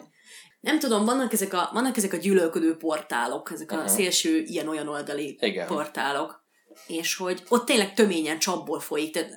Nem 0.60 0.78
tudom, 0.78 1.04
vannak 1.04 1.32
ezek 1.32 1.52
a, 1.54 1.70
vannak 1.72 1.96
ezek 1.96 2.12
a 2.12 2.16
gyűlölködő 2.16 2.76
portálok, 2.76 3.50
ezek 3.54 3.72
a 3.72 3.76
Aha. 3.76 3.88
szélső 3.88 4.38
ilyen-olyan 4.46 4.88
oldali 4.88 5.36
Igen. 5.40 5.66
portálok. 5.66 6.46
És 6.86 7.16
hogy 7.16 7.42
ott 7.48 7.66
tényleg 7.66 7.94
töményen 7.94 8.38
csapból 8.38 8.80
folyik, 8.80 9.12
tehát 9.12 9.32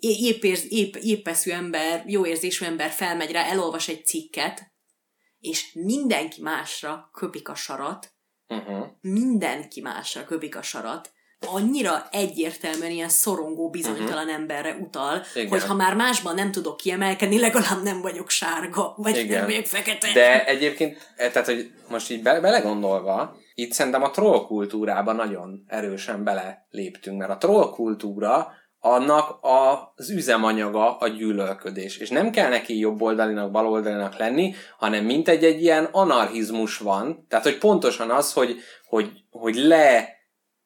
épp, 0.00 0.42
érz, 0.42 0.64
épp, 0.68 0.94
éppeszű 0.94 1.50
ember, 1.50 2.04
jó 2.06 2.26
érzésű 2.26 2.64
ember 2.64 2.90
felmegy 2.90 3.30
rá, 3.30 3.44
elolvas 3.44 3.88
egy 3.88 4.06
cikket, 4.06 4.72
és 5.40 5.72
mindenki 5.72 6.42
másra 6.42 7.10
köpik 7.12 7.48
a 7.48 7.54
sarat, 7.54 8.14
Uh-huh. 8.48 8.86
mindenki 9.00 9.80
másra 9.80 10.24
köpik 10.24 10.56
a 10.56 10.62
sarat, 10.62 11.10
annyira 11.46 12.08
egyértelműen 12.10 12.90
ilyen 12.90 13.08
szorongó, 13.08 13.70
bizonytalan 13.70 14.28
emberre 14.28 14.74
utal. 14.74 15.22
Igen. 15.34 15.48
hogy 15.48 15.62
ha 15.62 15.74
már 15.74 15.94
másban 15.94 16.34
nem 16.34 16.52
tudok 16.52 16.76
kiemelkedni, 16.76 17.38
legalább 17.38 17.82
nem 17.82 18.00
vagyok 18.00 18.30
sárga, 18.30 18.94
vagy 18.96 19.16
Igen. 19.16 19.36
nem 19.38 19.46
vagyok 19.46 19.64
fekete. 19.64 20.12
De 20.12 20.46
egyébként, 20.46 21.12
eh, 21.16 21.30
tehát, 21.32 21.48
hogy 21.48 21.72
most 21.88 22.10
így 22.10 22.22
be, 22.22 22.40
belegondolva, 22.40 23.36
itt 23.58 23.72
szerintem 23.72 24.02
a 24.02 24.10
troll 24.10 24.44
kultúrába 24.46 25.12
nagyon 25.12 25.64
erősen 25.66 26.24
beleléptünk, 26.24 27.18
mert 27.18 27.30
a 27.30 27.36
troll 27.36 27.70
kultúra 27.70 28.52
annak 28.78 29.38
az 29.96 30.10
üzemanyaga 30.10 30.96
a 30.96 31.08
gyűlölködés. 31.08 31.96
És 31.96 32.08
nem 32.08 32.30
kell 32.30 32.48
neki 32.48 32.78
jobboldalinak, 32.78 33.50
baloldalinak 33.50 34.18
lenni, 34.18 34.54
hanem 34.78 35.04
mint 35.04 35.28
egy, 35.28 35.44
egy 35.44 35.62
ilyen 35.62 35.88
anarchizmus 35.92 36.78
van. 36.78 37.26
Tehát, 37.28 37.44
hogy 37.44 37.58
pontosan 37.58 38.10
az, 38.10 38.32
hogy, 38.32 38.56
hogy, 38.88 39.10
hogy 39.30 39.54
le 39.54 40.14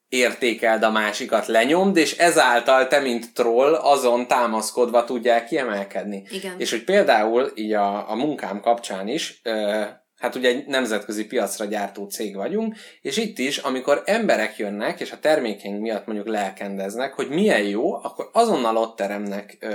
értékeld 0.08 0.82
a 0.82 0.90
másikat, 0.90 1.46
lenyomd, 1.46 1.96
és 1.96 2.18
ezáltal 2.18 2.86
te, 2.86 3.00
mint 3.00 3.34
troll, 3.34 3.74
azon 3.74 4.26
támaszkodva 4.26 5.04
tudják 5.04 5.46
kiemelkedni. 5.46 6.26
Igen. 6.30 6.54
És 6.58 6.70
hogy 6.70 6.84
például 6.84 7.52
így 7.54 7.72
a, 7.72 8.10
a 8.10 8.14
munkám 8.14 8.60
kapcsán 8.60 9.08
is, 9.08 9.40
ö, 9.44 9.82
hát 10.20 10.34
ugye 10.34 10.48
egy 10.48 10.66
nemzetközi 10.66 11.26
piacra 11.26 11.64
gyártó 11.64 12.04
cég 12.04 12.36
vagyunk, 12.36 12.76
és 13.02 13.16
itt 13.16 13.38
is, 13.38 13.58
amikor 13.58 14.02
emberek 14.04 14.56
jönnek, 14.56 15.00
és 15.00 15.12
a 15.12 15.18
termékeink 15.18 15.80
miatt 15.80 16.06
mondjuk 16.06 16.28
lelkendeznek, 16.28 17.12
hogy 17.12 17.28
milyen 17.28 17.62
jó, 17.62 17.94
akkor 17.94 18.30
azonnal 18.32 18.76
ott 18.76 18.96
teremnek 18.96 19.56
ö, 19.60 19.74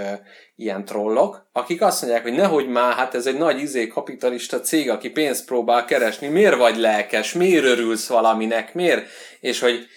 ilyen 0.56 0.86
trollok, 0.86 1.50
akik 1.52 1.82
azt 1.82 2.02
mondják, 2.02 2.24
hogy 2.24 2.34
nehogy 2.34 2.68
már, 2.68 2.94
hát 2.94 3.16
ez 3.16 3.26
egy 3.26 3.38
nagy 3.38 3.62
izé 3.62 3.88
kapitalista 3.88 4.60
cég, 4.60 4.90
aki 4.90 5.10
pénzt 5.10 5.46
próbál 5.46 5.86
keresni, 5.86 6.28
miért 6.28 6.58
vagy 6.58 6.78
lelkes, 6.78 7.34
miért 7.34 7.66
örülsz 7.66 8.08
valaminek, 8.08 8.74
miért? 8.74 9.08
És 9.40 9.60
hogy 9.60 9.88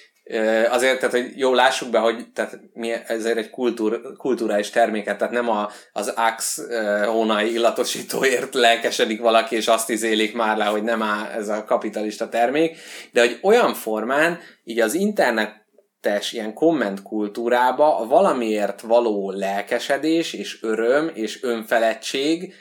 azért, 0.70 0.98
tehát, 0.98 1.14
hogy 1.14 1.32
jó, 1.36 1.54
lássuk 1.54 1.90
be, 1.90 1.98
hogy 1.98 2.32
tehát 2.32 2.60
mi 2.72 2.92
ezért 3.06 3.36
egy 3.36 3.50
kultúr, 3.50 4.16
kulturális 4.16 4.70
terméket, 4.70 5.18
tehát 5.18 5.32
nem 5.32 5.48
a, 5.48 5.70
az 5.92 6.66
uh, 6.68 7.04
hónai 7.04 7.52
illatosítóért 7.52 8.54
lelkesedik 8.54 9.20
valaki, 9.20 9.56
és 9.56 9.68
azt 9.68 9.90
izélik 9.90 10.34
már 10.34 10.56
le, 10.56 10.64
hogy 10.64 10.82
nem 10.82 11.02
áll 11.02 11.26
ez 11.30 11.48
a 11.48 11.64
kapitalista 11.64 12.28
termék, 12.28 12.76
de 13.12 13.20
hogy 13.20 13.38
olyan 13.42 13.74
formán, 13.74 14.38
így 14.64 14.80
az 14.80 14.94
internet 14.94 15.66
kommentes, 16.08 16.32
ilyen 16.32 16.54
komment 16.54 17.02
kultúrába 17.02 17.98
a 17.98 18.06
valamiért 18.06 18.80
való 18.80 19.30
lelkesedés 19.30 20.32
és 20.32 20.62
öröm 20.62 21.10
és 21.14 21.42
önfeledtség 21.42 22.54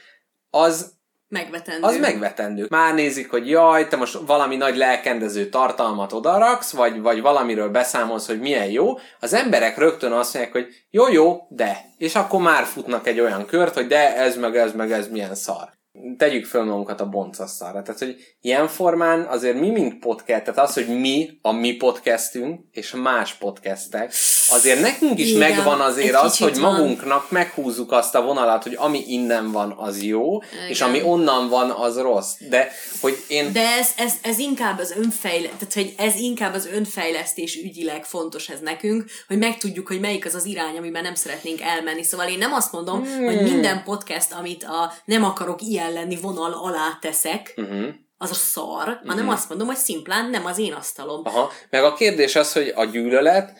az 0.49 0.95
Megvetendő. 1.29 1.87
az 1.87 1.97
megvetendő. 1.97 2.65
Már 2.69 2.93
nézik, 2.93 3.29
hogy 3.29 3.49
jaj, 3.49 3.87
te 3.87 3.95
most 3.95 4.19
valami 4.25 4.55
nagy 4.55 4.77
lelkendező 4.77 5.49
tartalmat 5.49 6.13
odaraksz, 6.13 6.71
vagy, 6.71 7.01
vagy 7.01 7.21
valamiről 7.21 7.69
beszámolsz, 7.69 8.27
hogy 8.27 8.39
milyen 8.39 8.69
jó, 8.69 8.97
az 9.19 9.33
emberek 9.33 9.77
rögtön 9.77 10.11
azt 10.11 10.33
mondják, 10.33 10.55
hogy 10.55 10.67
jó, 10.89 11.11
jó, 11.11 11.47
de. 11.49 11.77
És 11.97 12.15
akkor 12.15 12.41
már 12.41 12.63
futnak 12.63 13.07
egy 13.07 13.19
olyan 13.19 13.45
kört, 13.45 13.73
hogy 13.73 13.87
de 13.87 14.15
ez 14.15 14.37
meg 14.37 14.57
ez 14.57 14.73
meg 14.73 14.91
ez 14.91 15.07
milyen 15.07 15.35
szar. 15.35 15.76
Tegyük 16.17 16.45
föl 16.45 16.63
magunkat 16.63 17.01
a 17.01 17.09
boncasztalra. 17.09 17.81
Tehát, 17.81 17.99
hogy 17.99 18.15
ilyen 18.41 18.67
formán 18.67 19.25
azért 19.25 19.59
mi, 19.59 19.69
mint 19.69 19.99
podcast, 19.99 20.43
tehát 20.43 20.59
az, 20.59 20.73
hogy 20.73 20.87
mi, 20.87 21.29
a 21.41 21.51
mi 21.51 21.71
podcastünk, 21.71 22.59
és 22.71 22.91
más 22.91 23.33
podcastek, 23.33 24.13
azért 24.49 24.81
nekünk 24.81 25.19
is 25.19 25.29
Igen, 25.29 25.39
megvan 25.39 25.81
azért 25.81 26.15
az, 26.15 26.37
hogy 26.37 26.59
van. 26.59 26.73
magunknak 26.73 27.31
meghúzzuk 27.31 27.91
azt 27.91 28.15
a 28.15 28.21
vonalat, 28.21 28.63
hogy 28.63 28.75
ami 28.75 29.03
innen 29.07 29.51
van, 29.51 29.75
az 29.77 30.03
jó, 30.03 30.37
és 30.69 30.79
Igen. 30.79 30.89
ami 30.89 31.01
onnan 31.01 31.49
van, 31.49 31.69
az 31.69 31.97
rossz. 31.97 32.33
De, 32.49 32.71
hogy 33.01 33.23
én... 33.27 33.53
De 33.53 33.75
ez, 33.79 33.89
ez, 33.97 34.13
ez 34.21 34.39
inkább 34.39 34.79
az 34.79 34.91
önfejlesztés, 34.91 35.57
tehát 35.57 35.73
hogy 35.73 35.93
ez 35.97 36.15
inkább 36.15 36.53
az 36.53 36.65
önfejlesztés 36.65 37.55
ügyileg 37.55 38.03
fontos 38.03 38.49
ez 38.49 38.59
nekünk, 38.59 39.05
hogy 39.27 39.37
megtudjuk, 39.37 39.87
hogy 39.87 39.99
melyik 39.99 40.25
az 40.25 40.35
az 40.35 40.45
irány, 40.45 40.77
amiben 40.77 41.03
nem 41.03 41.15
szeretnénk 41.15 41.61
elmenni. 41.61 42.03
Szóval 42.03 42.27
én 42.27 42.37
nem 42.37 42.53
azt 42.53 42.71
mondom, 42.71 43.03
hmm. 43.03 43.25
hogy 43.25 43.41
minden 43.41 43.83
podcast, 43.83 44.33
amit 44.33 44.63
a 44.63 44.93
nem 45.05 45.23
akarok 45.23 45.61
ilyen 45.61 45.86
lenni 45.93 46.15
vonal 46.15 46.53
alá 46.53 46.97
teszek, 47.01 47.53
Uh-huh. 47.57 47.87
az 48.17 48.29
a 48.29 48.33
szar, 48.33 48.87
uh-huh. 48.87 49.07
hanem 49.07 49.29
azt 49.29 49.49
mondom, 49.49 49.67
hogy 49.67 49.75
szimplán 49.75 50.29
nem 50.29 50.45
az 50.45 50.57
én 50.57 50.73
asztalom. 50.73 51.21
Aha, 51.23 51.51
meg 51.69 51.83
a 51.83 51.93
kérdés 51.93 52.35
az, 52.35 52.53
hogy 52.53 52.73
a 52.75 52.85
gyűlölet, 52.85 53.51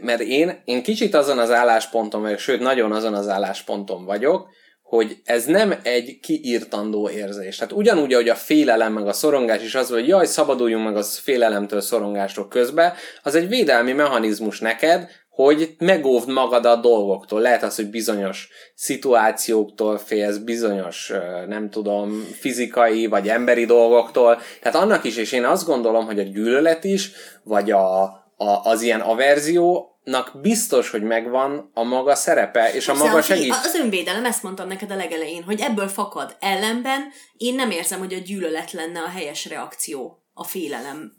mert 0.00 0.20
én, 0.20 0.62
én 0.64 0.82
kicsit 0.82 1.14
azon 1.14 1.38
az 1.38 1.50
állásponton 1.50 2.20
vagyok, 2.20 2.38
sőt, 2.38 2.60
nagyon 2.60 2.92
azon 2.92 3.14
az 3.14 3.28
állásponton 3.28 4.04
vagyok, 4.04 4.48
hogy 4.82 5.20
ez 5.24 5.44
nem 5.44 5.74
egy 5.82 6.18
kiírtandó 6.20 7.08
érzés. 7.08 7.56
Tehát 7.56 7.72
ugyanúgy, 7.72 8.12
ahogy 8.12 8.28
a 8.28 8.34
félelem 8.34 8.92
meg 8.92 9.06
a 9.06 9.12
szorongás 9.12 9.62
is 9.62 9.74
az, 9.74 9.88
hogy 9.88 10.08
jaj, 10.08 10.26
szabaduljunk 10.26 10.84
meg 10.84 10.96
az 10.96 11.18
félelemtől, 11.18 11.80
szorongástól 11.80 12.48
közben, 12.48 12.92
az 13.22 13.34
egy 13.34 13.48
védelmi 13.48 13.92
mechanizmus 13.92 14.60
neked, 14.60 15.10
hogy 15.32 15.74
megóvd 15.78 16.28
magad 16.28 16.66
a 16.66 16.76
dolgoktól. 16.76 17.40
Lehet 17.40 17.62
az, 17.62 17.76
hogy 17.76 17.90
bizonyos 17.90 18.48
szituációktól 18.74 19.98
félsz, 19.98 20.36
bizonyos, 20.36 21.12
nem 21.46 21.70
tudom, 21.70 22.24
fizikai 22.38 23.06
vagy 23.06 23.28
emberi 23.28 23.64
dolgoktól. 23.64 24.40
Tehát 24.62 24.82
annak 24.82 25.04
is, 25.04 25.16
és 25.16 25.32
én 25.32 25.44
azt 25.44 25.66
gondolom, 25.66 26.04
hogy 26.04 26.18
a 26.18 26.22
gyűlölet 26.22 26.84
is, 26.84 27.10
vagy 27.42 27.70
a, 27.70 28.02
a, 28.36 28.60
az 28.62 28.82
ilyen 28.82 29.00
averziónak 29.00 30.40
biztos, 30.42 30.90
hogy 30.90 31.02
megvan 31.02 31.70
a 31.74 31.82
maga 31.82 32.14
szerepe, 32.14 32.72
és 32.74 32.88
a 32.88 32.94
maga 32.94 33.22
segít. 33.22 33.50
Az 33.50 33.74
önvédelem, 33.74 34.24
ezt 34.24 34.42
mondtam 34.42 34.68
neked 34.68 34.90
a 34.90 34.96
legelején, 34.96 35.42
hogy 35.42 35.60
ebből 35.60 35.88
fakad. 35.88 36.36
Ellenben 36.40 37.02
én 37.36 37.54
nem 37.54 37.70
érzem, 37.70 37.98
hogy 37.98 38.14
a 38.14 38.18
gyűlölet 38.18 38.72
lenne 38.72 39.00
a 39.00 39.08
helyes 39.08 39.48
reakció, 39.48 40.22
a 40.32 40.44
félelem. 40.44 41.12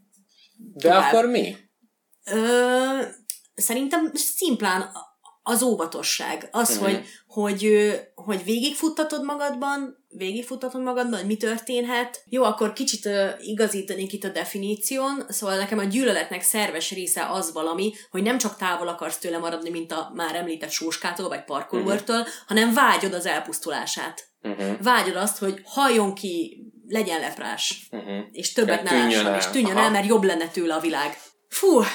De 0.74 0.90
tovább. 0.90 1.14
akkor 1.14 1.30
mi? 1.30 1.56
Ö, 2.26 3.00
szerintem 3.56 4.12
szimplán 4.14 4.92
az 5.46 5.62
óvatosság. 5.62 6.48
Az, 6.52 6.70
Mhm. 6.70 6.84
uh-huh. 6.86 7.00
hogy, 7.28 7.60
hogy, 7.62 7.92
hogy 8.16 8.44
végigfuttatod 8.44 9.24
magadban, 9.24 10.06
végigfuttatod 10.10 10.82
magadban, 10.82 11.20
hogy 11.20 11.28
mi 11.28 11.38
történhet. 11.38 12.24
Jó, 12.30 12.44
akkor 12.44 12.74
kicsit 12.74 13.06
ö, 13.06 13.28
igazítanék 13.40 14.14
itt 14.14 14.24
a 14.24 14.30
definíción, 14.30 15.26
szóval 15.30 15.58
nekem 15.58 15.78
a 15.78 15.84
gyűlöletnek 15.84 16.42
szerves 16.42 16.92
része 16.92 17.26
az 17.30 17.54
valami, 17.54 17.94
hogy 18.12 18.24
nem 18.24 18.38
csak 18.38 18.58
távol 18.58 18.88
akarsz 18.88 19.18
tőle 19.18 19.38
maradni, 19.38 19.70
mint 19.70 19.92
a 19.92 20.12
már 20.14 20.36
említett 20.36 20.70
sóskától 20.72 21.28
vagy 21.28 21.44
parkolőrtől, 21.44 22.20
uh-huh. 22.20 22.34
hanem 22.48 22.74
vágyod 22.74 23.14
az 23.14 23.26
elpusztulását. 23.26 24.28
Uh-huh. 24.42 24.82
Vágyod 24.82 25.16
azt, 25.16 25.38
hogy 25.38 25.62
halljon 25.66 26.14
ki, 26.14 26.64
legyen 26.88 27.20
leprás, 27.20 27.88
Uh-huh. 27.92 28.26
és 28.32 28.54
többet 28.54 28.84
ne 28.84 28.92
lásson, 28.98 29.36
és 29.36 29.46
tűnjön 29.48 29.76
Aha. 29.76 29.86
el, 29.86 29.92
mert 29.92 30.08
jobb 30.08 30.24
lenne 30.24 30.48
tőle 30.48 30.74
a 30.74 30.80
világ. 30.80 31.18
Fú, 31.54 31.80
ö, 31.80 31.86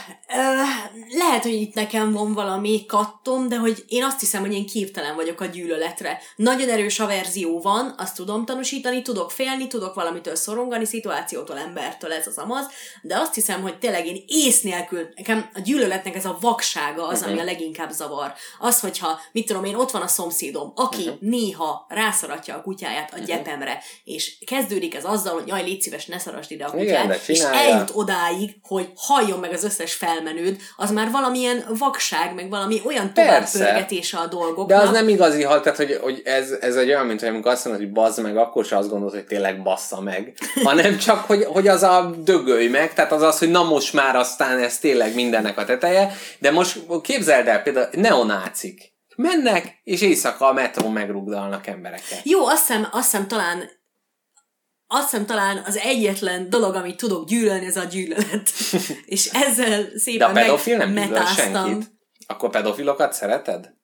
lehet, 1.08 1.42
hogy 1.42 1.52
itt 1.52 1.74
nekem 1.74 2.12
van 2.12 2.34
valami 2.34 2.86
kattom, 2.86 3.48
de 3.48 3.56
hogy 3.56 3.84
én 3.88 4.04
azt 4.04 4.20
hiszem, 4.20 4.40
hogy 4.40 4.52
én 4.52 4.66
képtelen 4.66 5.14
vagyok 5.14 5.40
a 5.40 5.44
gyűlöletre. 5.44 6.20
Nagyon 6.36 6.68
erős 6.68 7.00
averzió 7.00 7.60
van, 7.60 7.94
azt 7.96 8.16
tudom 8.16 8.44
tanúsítani, 8.44 9.02
tudok 9.02 9.30
félni, 9.30 9.66
tudok 9.66 9.94
valamitől 9.94 10.34
szorongani, 10.34 10.84
szituációtól, 10.84 11.58
embertől, 11.58 12.12
ez 12.12 12.26
az 12.26 12.38
amaz, 12.38 12.66
de 13.02 13.18
azt 13.18 13.34
hiszem, 13.34 13.62
hogy 13.62 13.78
tényleg 13.78 14.06
én 14.06 14.24
ész 14.26 14.60
nélkül, 14.60 15.08
nekem 15.16 15.50
a 15.54 15.60
gyűlöletnek 15.60 16.16
ez 16.16 16.24
a 16.24 16.38
vaksága 16.40 17.06
az, 17.06 17.22
ami 17.22 17.38
a 17.40 17.44
leginkább 17.44 17.90
zavar. 17.90 18.32
Az, 18.58 18.80
hogyha, 18.80 19.20
mit 19.32 19.46
tudom 19.46 19.64
én, 19.64 19.74
ott 19.74 19.90
van 19.90 20.02
a 20.02 20.08
szomszédom, 20.08 20.72
aki 20.74 21.10
néha 21.20 21.86
rászaratja 21.88 22.54
a 22.54 22.62
kutyáját 22.62 23.14
a 23.14 23.18
gyepemre, 23.18 23.82
és 24.04 24.38
kezdődik 24.46 24.94
ez 24.94 25.04
azzal, 25.04 25.34
hogy 25.34 25.48
jaj, 25.48 25.62
légy 25.62 25.82
szíves, 25.82 26.06
ne 26.06 26.18
szarasd 26.18 26.50
ide 26.50 26.64
a 26.64 26.68
Igen, 26.74 26.84
kutyát, 26.84 27.06
de 27.06 27.32
és 27.32 27.40
eljut 27.40 27.90
odáig, 27.92 28.56
hogy 28.62 28.92
halljon 28.96 29.38
meg 29.38 29.46
az 29.52 29.64
összes 29.64 29.94
felmenőd, 29.94 30.56
az 30.76 30.90
már 30.90 31.10
valamilyen 31.10 31.64
vakság, 31.78 32.34
meg 32.34 32.48
valami 32.48 32.82
olyan 32.84 33.14
továbbpörgetése 33.14 34.18
a 34.18 34.26
dolgoknak. 34.26 34.78
De 34.78 34.86
az 34.86 34.90
nem 34.90 35.08
igazi 35.08 35.42
hal, 35.42 35.60
tehát 35.60 35.78
hogy, 35.78 35.98
hogy 36.02 36.22
ez, 36.24 36.50
ez 36.60 36.76
egy 36.76 36.88
olyan, 36.88 37.06
mint 37.06 37.20
hogy 37.20 37.28
amikor 37.28 37.52
azt 37.52 37.64
mondod, 37.64 37.82
hogy 37.82 37.92
bazd 37.92 38.22
meg, 38.22 38.36
akkor 38.36 38.64
se 38.64 38.76
azt 38.76 38.88
gondolod, 38.88 39.14
hogy 39.14 39.26
tényleg 39.26 39.62
bassza 39.62 40.00
meg, 40.00 40.32
hanem 40.64 40.98
csak, 40.98 41.24
hogy, 41.24 41.44
hogy 41.44 41.68
az 41.68 41.82
a 41.82 42.10
dögölj 42.18 42.68
meg, 42.68 42.94
tehát 42.94 43.12
az 43.12 43.22
az, 43.22 43.38
hogy 43.38 43.50
na 43.50 43.62
most 43.62 43.92
már 43.92 44.16
aztán 44.16 44.58
ez 44.58 44.78
tényleg 44.78 45.14
mindennek 45.14 45.58
a 45.58 45.64
teteje, 45.64 46.12
de 46.38 46.50
most 46.50 46.80
képzeld 47.02 47.46
el 47.46 47.62
például 47.62 47.88
neonácik. 47.92 48.96
Mennek, 49.16 49.80
és 49.84 50.00
éjszaka 50.00 50.46
a 50.46 50.52
metrón 50.52 50.92
megrugdalnak 50.92 51.66
embereket. 51.66 52.20
Jó, 52.22 52.46
azt 52.46 52.66
hiszem, 52.66 52.88
azt 52.90 53.10
hiszem 53.10 53.28
talán 53.28 53.70
azt 54.90 55.10
hiszem 55.10 55.26
talán 55.26 55.62
az 55.66 55.76
egyetlen 55.76 56.50
dolog, 56.50 56.74
amit 56.74 56.96
tudok 56.96 57.28
gyűlölni, 57.28 57.66
ez 57.66 57.76
a 57.76 57.84
gyűlölet. 57.84 58.50
és 59.06 59.26
ezzel 59.26 59.82
De 59.82 59.98
szépen 59.98 60.30
a 60.30 60.32
pedofil 60.32 60.76
nem 60.76 60.90
megmetáztam. 60.90 61.66
senkit. 61.66 61.90
Akkor 62.26 62.50
pedofilokat 62.50 63.12
szereted? 63.12 63.76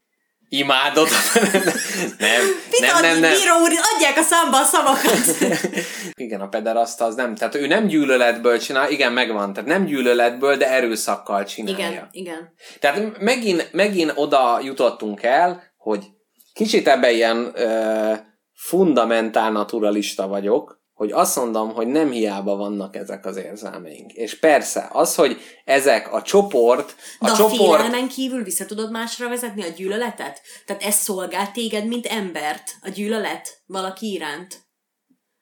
Imádod? 0.48 1.08
nem, 2.18 2.42
nem, 2.80 3.00
nem, 3.00 3.20
nem. 3.20 3.32
Bíró 3.32 3.54
úr, 3.62 3.70
adják 3.94 4.16
a 4.16 4.22
számba 4.22 4.60
a 4.60 4.64
szavakat! 4.64 5.52
Igen, 6.24 6.40
a 6.40 6.48
pederaszt 6.48 7.00
az 7.00 7.14
nem, 7.14 7.34
tehát 7.34 7.54
ő 7.54 7.66
nem 7.66 7.86
gyűlöletből 7.86 8.58
csinál, 8.58 8.90
igen, 8.90 9.12
megvan, 9.12 9.52
tehát 9.52 9.68
nem 9.68 9.84
gyűlöletből, 9.84 10.56
de 10.56 10.70
erőszakkal 10.70 11.44
csinálja. 11.44 11.88
igen, 11.88 12.08
igen. 12.10 12.52
Tehát 12.80 13.18
megint, 13.18 13.72
megint 13.72 14.12
oda 14.14 14.60
jutottunk 14.62 15.22
el, 15.22 15.62
hogy 15.76 16.04
kicsit 16.52 16.88
ebben 16.88 17.12
ilyen 17.12 17.50
ö, 17.54 18.12
fundamentál 18.52 19.52
naturalista 19.52 20.26
vagyok, 20.28 20.73
hogy 20.94 21.12
azt 21.12 21.36
mondom, 21.36 21.72
hogy 21.72 21.86
nem 21.86 22.10
hiába 22.10 22.56
vannak 22.56 22.96
ezek 22.96 23.26
az 23.26 23.36
érzelmeink. 23.36 24.12
És 24.12 24.38
persze, 24.38 24.88
az, 24.92 25.14
hogy 25.14 25.40
ezek 25.64 26.12
a 26.12 26.22
csoport, 26.22 26.94
a 27.18 27.24
De 27.24 27.30
a, 27.30 27.36
csoport... 27.36 27.76
félelmen 27.76 28.08
kívül 28.08 28.42
vissza 28.42 28.66
tudod 28.66 28.90
másra 28.90 29.28
vezetni 29.28 29.62
a 29.62 29.68
gyűlöletet? 29.68 30.40
Tehát 30.66 30.82
ez 30.82 30.94
szolgál 30.94 31.50
téged, 31.50 31.86
mint 31.86 32.06
embert, 32.06 32.70
a 32.82 32.88
gyűlölet 32.88 33.62
valaki 33.66 34.12
iránt? 34.12 34.62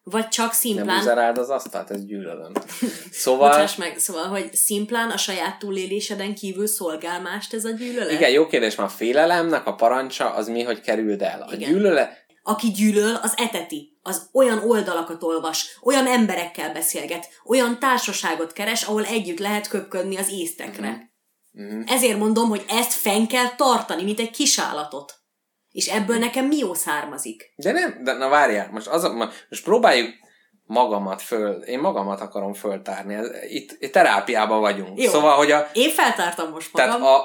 Vagy 0.04 0.28
csak 0.28 0.46
Nem 0.46 0.54
szimplán... 0.54 0.98
uzeráld 0.98 1.38
az 1.38 1.48
asztalt, 1.48 1.90
ez 1.90 2.04
gyűlölöm. 2.04 2.52
Szóval... 3.10 3.50
Bocsáss 3.50 3.76
meg, 3.76 3.98
szóval, 3.98 4.24
hogy 4.24 4.54
szimplán 4.54 5.10
a 5.10 5.16
saját 5.16 5.58
túléléseden 5.58 6.34
kívül 6.34 6.66
szolgál 6.66 7.20
mást 7.20 7.54
ez 7.54 7.64
a 7.64 7.70
gyűlölet? 7.70 8.12
Igen, 8.12 8.30
jó 8.30 8.46
kérdés, 8.46 8.74
már 8.74 8.86
a 8.86 8.90
félelemnek 8.90 9.66
a 9.66 9.74
parancsa 9.74 10.34
az 10.34 10.48
mi, 10.48 10.62
hogy 10.62 10.80
kerüld 10.80 11.22
el. 11.22 11.42
A 11.42 11.54
Igen. 11.54 11.72
gyűlölet, 11.72 12.20
Aki 12.42 12.68
gyűlöl, 12.68 13.14
az 13.22 13.34
eteti. 13.36 13.91
Az 14.02 14.28
olyan 14.32 14.58
oldalakat 14.58 15.22
olvas, 15.22 15.78
olyan 15.82 16.06
emberekkel 16.06 16.72
beszélget, 16.72 17.28
olyan 17.44 17.78
társaságot 17.78 18.52
keres, 18.52 18.82
ahol 18.82 19.04
együtt 19.04 19.38
lehet 19.38 19.68
köpködni 19.68 20.16
az 20.16 20.30
észtekre. 20.30 21.10
Mhm. 21.50 21.82
Ezért 21.86 22.18
mondom, 22.18 22.48
hogy 22.48 22.64
ezt 22.68 22.92
fenn 22.92 23.26
kell 23.26 23.48
tartani, 23.56 24.02
mint 24.02 24.18
egy 24.20 24.30
kisállatot. 24.30 25.14
És 25.70 25.86
ebből 25.86 26.18
nekem 26.18 26.46
mi 26.46 26.56
jó 26.56 26.74
származik? 26.74 27.52
De 27.56 27.72
nem, 27.72 28.00
de 28.04 28.12
na 28.12 28.28
várjál, 28.28 28.68
most, 28.70 28.86
az, 28.86 29.04
a- 29.04 29.30
most 29.48 29.64
próbáljuk 29.64 30.10
magamat 30.64 31.22
föl, 31.22 31.62
én 31.62 31.78
magamat 31.78 32.20
akarom 32.20 32.54
föltárni. 32.54 33.16
Itt, 33.48 33.76
itt 33.78 33.92
terápiában 33.92 34.60
vagyunk. 34.60 35.00
Jó. 35.02 35.10
Szóval, 35.10 35.36
hogy 35.36 35.50
a, 35.50 35.68
Én 35.72 35.90
feltártam 35.90 36.50
most 36.50 36.72
magam. 36.72 36.88
tehát 36.88 37.06
a, 37.06 37.22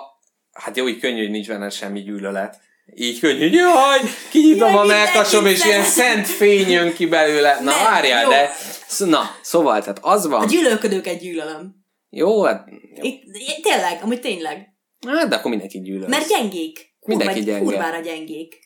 hát 0.52 0.78
jó, 0.78 0.88
így 0.88 0.99
könnyű, 0.99 1.22
hogy 1.22 1.32
nincs 1.32 1.48
benne 1.48 1.70
semmi 1.70 2.02
gyűlölet. 2.04 2.60
Így 2.95 3.19
könnyű, 3.19 3.39
hogy 3.39 3.53
jaj, 3.53 3.99
kinyitom 4.30 4.76
a 4.76 4.84
melkasom, 4.84 5.45
és 5.45 5.65
ilyen 5.65 5.84
szent 5.84 6.27
fény 6.27 6.69
jön 6.69 6.93
ki 6.93 7.05
belőle. 7.05 7.57
Na 7.59 7.72
Nem, 7.72 7.84
várjál, 7.84 8.23
jó. 8.23 8.30
de, 8.30 8.55
na, 8.97 9.35
szóval, 9.41 9.80
tehát 9.80 9.99
az 10.01 10.26
A 10.26 10.30
van. 10.30 10.47
gyűlölködőket 10.47 11.19
gyűlölöm. 11.19 11.76
Jó, 12.09 12.43
hát, 12.43 12.68
jó. 12.95 13.03
Itt, 13.03 13.23
tényleg, 13.64 13.99
amúgy 14.03 14.19
tényleg. 14.19 14.68
hát, 15.07 15.27
de 15.27 15.35
akkor 15.35 15.49
mindenki 15.51 15.81
gyűlöl. 15.81 16.07
Mert 16.07 16.27
gyengék. 16.27 16.95
Kurva, 16.99 17.18
Mindenki 17.23 17.43
gyenge. 17.43 17.64
Kurvára 17.64 17.99
gyengék. 17.99 18.59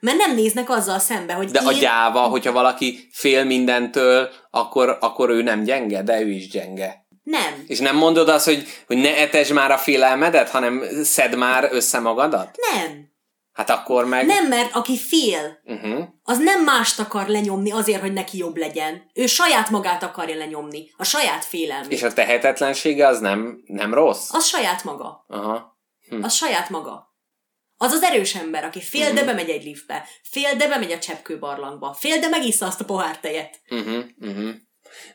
Mert 0.00 0.16
nem 0.16 0.34
néznek 0.34 0.70
azzal 0.70 0.98
szembe, 0.98 1.32
hogy 1.32 1.50
De 1.50 1.60
én... 1.60 1.66
a 1.66 1.72
gyáva, 1.72 2.20
hogyha 2.20 2.52
valaki 2.52 3.08
fél 3.12 3.44
mindentől, 3.44 4.30
akkor, 4.50 4.96
akkor 5.00 5.30
ő 5.30 5.42
nem 5.42 5.62
gyenge, 5.62 6.02
de 6.02 6.20
ő 6.20 6.30
is 6.30 6.48
gyenge. 6.48 7.06
Nem. 7.22 7.64
És 7.66 7.78
nem 7.78 7.96
mondod 7.96 8.28
azt, 8.28 8.44
hogy, 8.44 8.64
hogy 8.86 8.96
ne 8.96 9.16
etesd 9.16 9.52
már 9.52 9.70
a 9.70 9.78
félelmedet, 9.78 10.48
hanem 10.48 10.82
szed 11.02 11.36
már 11.36 11.68
össze 11.70 11.98
magadat? 11.98 12.56
Nem. 12.72 13.11
Hát 13.52 13.70
akkor 13.70 14.04
meg... 14.04 14.26
Nem, 14.26 14.48
mert 14.48 14.74
aki 14.74 14.98
fél, 14.98 15.60
Uh-huh. 15.64 16.04
az 16.22 16.38
nem 16.38 16.64
mást 16.64 16.98
akar 17.00 17.26
lenyomni 17.28 17.70
azért, 17.70 18.00
hogy 18.00 18.12
neki 18.12 18.38
jobb 18.38 18.56
legyen. 18.56 19.10
Ő 19.14 19.26
saját 19.26 19.70
magát 19.70 20.02
akarja 20.02 20.36
lenyomni. 20.36 20.90
A 20.96 21.04
saját 21.04 21.44
félelmét. 21.44 21.92
És 21.92 22.02
a 22.02 22.12
tehetetlensége 22.12 23.06
az 23.06 23.20
nem, 23.20 23.62
nem 23.66 23.94
rossz? 23.94 24.32
Az 24.32 24.44
saját 24.46 24.84
maga. 24.84 25.24
Aha. 25.28 25.78
Az 26.22 26.34
saját 26.34 26.70
maga. 26.70 27.10
Az 27.76 27.92
az 27.92 28.02
erős 28.02 28.34
ember, 28.34 28.64
aki 28.64 28.80
fél, 28.80 29.06
Mhm. 29.06 29.14
de 29.14 29.24
bemegy 29.24 29.48
egy 29.50 29.64
liftbe. 29.64 30.04
Fél, 30.22 30.54
de 30.56 30.68
bemegy 30.68 30.92
a 30.92 30.98
cseppkőbarlangba. 30.98 31.92
Fél, 31.98 32.18
de 32.18 32.28
megissza 32.28 32.66
azt 32.66 32.80
a 32.80 32.84
pohár 32.84 33.18
tejet. 33.18 33.60
Uh-huh, 33.70 34.04
uh-huh. 34.20 34.50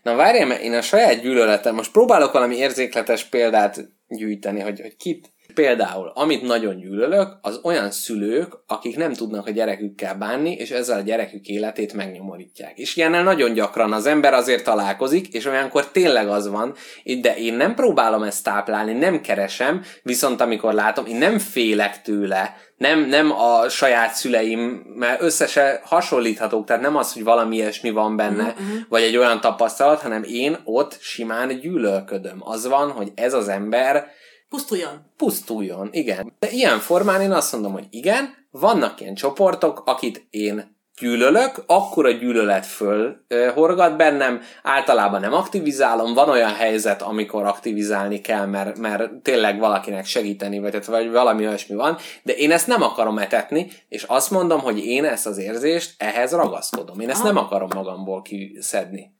Na 0.03 0.15
várjál, 0.15 0.45
mert 0.47 0.61
én 0.61 0.73
a 0.73 0.81
saját 0.81 1.21
gyűlöletem, 1.21 1.75
most 1.75 1.91
próbálok 1.91 2.31
valami 2.31 2.55
érzékletes 2.55 3.23
példát 3.23 3.79
gyűjteni, 4.07 4.59
hogy, 4.59 4.79
hogy 4.81 4.95
kit. 4.95 5.31
Például, 5.57 6.11
amit 6.13 6.41
nagyon 6.41 6.77
gyűlölök, 6.77 7.37
az 7.41 7.59
olyan 7.63 7.91
szülők, 7.91 8.57
akik 8.67 8.97
nem 8.97 9.13
tudnak 9.13 9.47
a 9.47 9.51
gyerekükkel 9.51 10.15
bánni, 10.15 10.51
és 10.51 10.71
ezzel 10.71 10.97
a 10.99 11.01
gyerekük 11.01 11.47
életét 11.47 11.93
megnyomorítják. 11.93 12.77
És 12.77 12.95
ilyennel 12.95 13.23
nagyon 13.23 13.53
gyakran 13.53 13.93
az 13.93 14.05
ember 14.05 14.33
azért 14.33 14.63
találkozik, 14.63 15.33
és 15.33 15.45
olyankor 15.45 15.91
tényleg 15.91 16.27
az 16.27 16.49
van, 16.49 16.73
de 17.21 17.35
én 17.37 17.53
nem 17.53 17.75
próbálom 17.75 18.23
ezt 18.23 18.43
táplálni, 18.43 18.93
nem 18.93 19.21
keresem, 19.21 19.81
viszont 20.03 20.41
amikor 20.41 20.73
látom, 20.73 21.05
én 21.05 21.17
nem 21.17 21.39
félek 21.39 22.01
tőle, 22.01 22.55
nem, 22.77 22.99
nem 22.99 23.31
a 23.31 23.69
saját 23.69 24.13
szüleim, 24.13 24.59
mert 24.95 25.21
összese 25.21 25.81
hasonlíthatók, 25.83 26.65
tehát 26.65 26.81
nem 26.81 26.95
az, 26.95 27.13
hogy 27.13 27.23
valami 27.23 27.55
ilyesmi 27.55 27.89
van 27.89 28.15
benne, 28.15 28.43
uh-huh. 28.43 28.65
vagy 28.89 29.01
egy 29.01 29.17
olyan 29.17 29.41
tapasztalat, 29.41 30.01
hanem 30.01 30.23
én 30.23 30.57
ott 30.63 30.97
simán 31.01 31.59
gyűlölködöm. 31.59 32.37
Az 32.39 32.67
van, 32.67 32.91
hogy 32.91 33.11
ez 33.15 33.33
az 33.33 33.47
ember 33.47 34.15
Pusztuljon. 34.49 35.05
pusztuljon, 35.17 35.89
igen. 35.91 36.33
De 36.39 36.49
ilyen 36.49 36.79
formán 36.79 37.21
én 37.21 37.31
azt 37.31 37.53
mondom, 37.53 37.71
hogy 37.71 37.87
igen, 37.89 38.47
vannak 38.51 39.01
ilyen 39.01 39.15
csoportok, 39.15 39.81
akit 39.85 40.27
én 40.29 40.75
gyűlölök, 40.99 41.63
akkor 41.65 42.05
a 42.05 42.11
gyűlölet 42.11 42.65
föl 42.65 43.23
ö, 43.27 43.49
horgat 43.53 43.97
bennem, 43.97 44.41
általában 44.63 45.19
nem 45.19 45.33
aktivizálom, 45.33 46.13
van 46.13 46.29
olyan 46.29 46.53
helyzet, 46.53 47.01
amikor 47.01 47.45
aktivizálni 47.45 48.21
kell, 48.21 48.45
mert, 48.45 48.77
mert 48.77 49.13
tényleg 49.13 49.59
valakinek 49.59 50.05
segíteni, 50.05 50.59
vagy, 50.59 50.85
vagy 50.85 51.11
valami 51.11 51.47
olyasmi 51.47 51.75
van, 51.75 51.97
de 52.23 52.33
én 52.33 52.51
ezt 52.51 52.67
nem 52.67 52.81
akarom 52.81 53.17
etetni, 53.17 53.67
és 53.89 54.03
azt 54.03 54.31
mondom, 54.31 54.59
hogy 54.59 54.85
én 54.85 55.05
ezt 55.05 55.27
az 55.27 55.37
érzést, 55.37 55.95
ehhez 55.97 56.31
ragaszkodom. 56.31 56.99
Én 56.99 57.09
ezt 57.09 57.23
nem 57.23 57.37
akarom 57.37 57.69
magamból 57.75 58.21
kiszedni. 58.21 59.16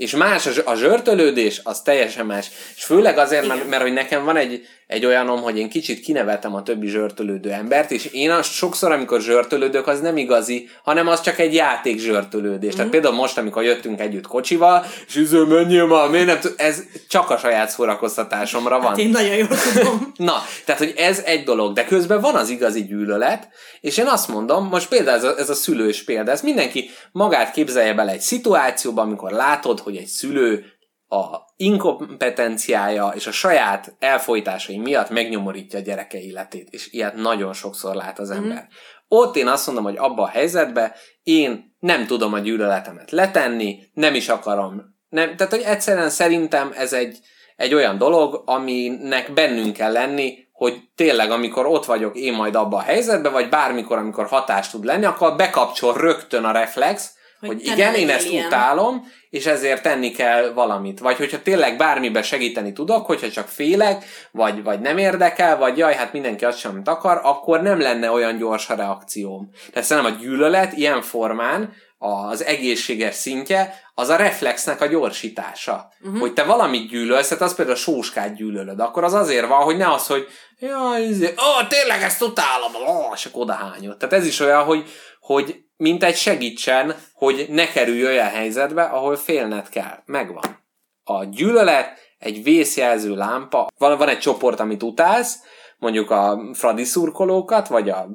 És 0.00 0.12
más 0.12 0.46
a, 0.46 0.50
zs- 0.50 0.66
a 0.66 0.74
zsörtölődés, 0.74 1.60
az 1.64 1.82
teljesen 1.82 2.26
más. 2.26 2.50
És 2.76 2.84
főleg 2.84 3.18
azért, 3.18 3.46
mert, 3.46 3.68
mert 3.68 3.82
hogy 3.82 3.92
nekem 3.92 4.24
van 4.24 4.36
egy, 4.36 4.66
egy 4.90 5.06
olyanom, 5.06 5.42
hogy 5.42 5.58
én 5.58 5.68
kicsit 5.68 6.00
kinevetem 6.00 6.54
a 6.54 6.62
többi 6.62 6.86
zsörtölődő 6.86 7.50
embert, 7.50 7.90
és 7.90 8.04
én 8.04 8.30
azt 8.30 8.52
sokszor, 8.52 8.92
amikor 8.92 9.20
zsörtölődök, 9.20 9.86
az 9.86 10.00
nem 10.00 10.16
igazi, 10.16 10.68
hanem 10.82 11.08
az 11.08 11.20
csak 11.20 11.38
egy 11.38 11.54
játék 11.54 11.98
zsörtölődés. 11.98 12.72
Mm. 12.72 12.76
Tehát 12.76 12.90
például 12.90 13.14
most, 13.14 13.38
amikor 13.38 13.62
jöttünk 13.62 14.00
együtt 14.00 14.26
kocsival, 14.26 14.84
és 15.06 15.16
üző, 15.16 15.44
menjél 15.44 15.86
már, 15.86 16.08
miért 16.08 16.26
nem 16.26 16.40
tud, 16.40 16.54
ez 16.56 16.82
csak 17.08 17.30
a 17.30 17.36
saját 17.36 17.70
szórakoztatásomra 17.70 18.78
van. 18.78 18.88
Hát 18.88 18.98
én 18.98 19.10
nagyon 19.10 19.36
jól 19.36 19.48
tudom. 19.72 20.12
Na, 20.28 20.42
tehát, 20.64 20.80
hogy 20.80 20.94
ez 20.96 21.22
egy 21.24 21.44
dolog, 21.44 21.72
de 21.72 21.84
közben 21.84 22.20
van 22.20 22.34
az 22.34 22.48
igazi 22.48 22.84
gyűlölet, 22.84 23.48
és 23.80 23.96
én 23.96 24.06
azt 24.06 24.28
mondom, 24.28 24.68
most 24.68 24.88
például 24.88 25.16
ez 25.16 25.24
a, 25.24 25.38
ez 25.38 25.50
a 25.50 25.54
szülős 25.54 26.04
példa, 26.04 26.30
ez 26.30 26.40
mindenki 26.40 26.90
magát 27.12 27.52
képzelje 27.52 27.94
bele 27.94 28.12
egy 28.12 28.20
szituációba, 28.20 29.02
amikor 29.02 29.30
látod, 29.30 29.80
hogy 29.80 29.96
egy 29.96 30.06
szülő 30.06 30.64
a 31.10 31.52
inkompetenciája 31.56 33.12
és 33.14 33.26
a 33.26 33.32
saját 33.32 33.94
elfolytásai 33.98 34.78
miatt 34.78 35.10
megnyomorítja 35.10 35.78
a 35.78 35.82
gyereke 35.82 36.20
életét, 36.20 36.68
és 36.70 36.92
ilyet 36.92 37.14
nagyon 37.14 37.52
sokszor 37.52 37.94
lát 37.94 38.18
az 38.18 38.30
ember. 38.30 38.62
Mm. 38.62 38.74
Ott 39.08 39.36
én 39.36 39.46
azt 39.46 39.66
mondom, 39.66 39.84
hogy 39.84 39.96
abban 39.96 40.24
a 40.24 40.28
helyzetben 40.30 40.92
én 41.22 41.76
nem 41.78 42.06
tudom 42.06 42.32
a 42.32 42.38
gyűlöletemet 42.38 43.10
letenni, 43.10 43.78
nem 43.92 44.14
is 44.14 44.28
akarom. 44.28 44.82
Nem, 45.08 45.36
tehát, 45.36 45.52
hogy 45.52 45.62
egyszerűen 45.62 46.10
szerintem 46.10 46.72
ez 46.76 46.92
egy, 46.92 47.18
egy 47.56 47.74
olyan 47.74 47.98
dolog, 47.98 48.42
aminek 48.46 49.32
bennünk 49.32 49.76
kell 49.76 49.92
lenni, 49.92 50.38
hogy 50.52 50.80
tényleg, 50.94 51.30
amikor 51.30 51.66
ott 51.66 51.84
vagyok 51.84 52.16
én 52.16 52.32
majd 52.32 52.54
abban 52.54 52.80
a 52.80 52.82
helyzetben, 52.82 53.32
vagy 53.32 53.48
bármikor, 53.48 53.98
amikor 53.98 54.26
hatás 54.26 54.70
tud 54.70 54.84
lenni, 54.84 55.04
akkor 55.04 55.36
bekapcsol 55.36 55.94
rögtön 55.94 56.44
a 56.44 56.52
reflex, 56.52 57.18
hogy, 57.40 57.48
Hogy 57.48 57.66
igen, 57.66 57.94
én 57.94 58.10
ezt 58.10 58.30
ilyen. 58.30 58.46
utálom, 58.46 59.06
és 59.30 59.46
ezért 59.46 59.82
tenni 59.82 60.10
kell 60.10 60.52
valamit. 60.52 61.00
Vagy 61.00 61.16
hogyha 61.16 61.42
tényleg 61.42 61.76
bármiben 61.76 62.22
segíteni 62.22 62.72
tudok, 62.72 63.06
hogyha 63.06 63.30
csak 63.30 63.48
félek, 63.48 64.04
vagy, 64.30 64.62
vagy 64.62 64.80
nem 64.80 64.98
érdekel, 64.98 65.58
vagy 65.58 65.78
jaj, 65.78 65.94
hát 65.94 66.12
mindenki 66.12 66.44
azt 66.44 66.58
sem 66.58 66.70
amit 66.70 66.88
akar, 66.88 67.20
akkor 67.22 67.62
nem 67.62 67.80
lenne 67.80 68.10
olyan 68.10 68.36
gyors 68.36 68.70
a 68.70 68.74
reakcióm. 68.74 69.50
Tehát 69.72 69.88
szerintem 69.88 70.12
a 70.12 70.16
gyűlölet 70.16 70.72
ilyen 70.72 71.02
formán 71.02 71.72
az 71.98 72.44
egészséges 72.44 73.14
szintje, 73.14 73.74
az 73.94 74.08
a 74.08 74.16
reflexnek 74.16 74.80
a 74.80 74.86
gyorsítása. 74.86 75.92
Uh-huh. 76.00 76.20
Hogy 76.20 76.32
te 76.32 76.42
valamit 76.42 76.88
gyűlölsz, 76.88 77.28
tehát 77.28 77.44
az 77.44 77.54
például 77.54 77.76
a 77.76 77.80
sóskát 77.80 78.34
gyűlölöd, 78.34 78.80
akkor 78.80 79.04
az 79.04 79.14
azért 79.14 79.46
van, 79.46 79.62
hogy 79.62 79.76
ne 79.76 79.92
az, 79.92 80.06
hogy 80.06 80.26
jaj, 80.58 81.02
izé, 81.02 81.26
ó, 81.26 81.66
tényleg 81.68 82.02
ezt 82.02 82.22
utálom, 82.22 82.74
ó, 82.74 83.12
és 83.14 83.24
akkor 83.24 83.42
odahányod. 83.42 83.96
Tehát 83.96 84.14
ez 84.14 84.26
is 84.26 84.40
olyan, 84.40 84.64
hogy, 84.64 84.88
hogy 85.20 85.64
mint 85.80 86.04
egy 86.04 86.16
segítsen, 86.16 86.94
hogy 87.12 87.46
ne 87.48 87.66
kerülj 87.68 88.04
olyan 88.04 88.28
helyzetbe, 88.28 88.82
ahol 88.82 89.16
félned 89.16 89.68
kell. 89.68 89.98
Megvan. 90.04 90.58
A 91.04 91.24
gyűlölet 91.24 91.98
egy 92.18 92.42
vészjelző 92.42 93.14
lámpa. 93.14 93.68
Van, 93.78 93.98
van 93.98 94.08
egy 94.08 94.18
csoport, 94.18 94.60
amit 94.60 94.82
utálsz, 94.82 95.36
mondjuk 95.78 96.10
a 96.10 96.40
Fradi 96.52 96.84
szurkolókat, 96.84 97.68
vagy 97.68 97.88
a 97.90 98.08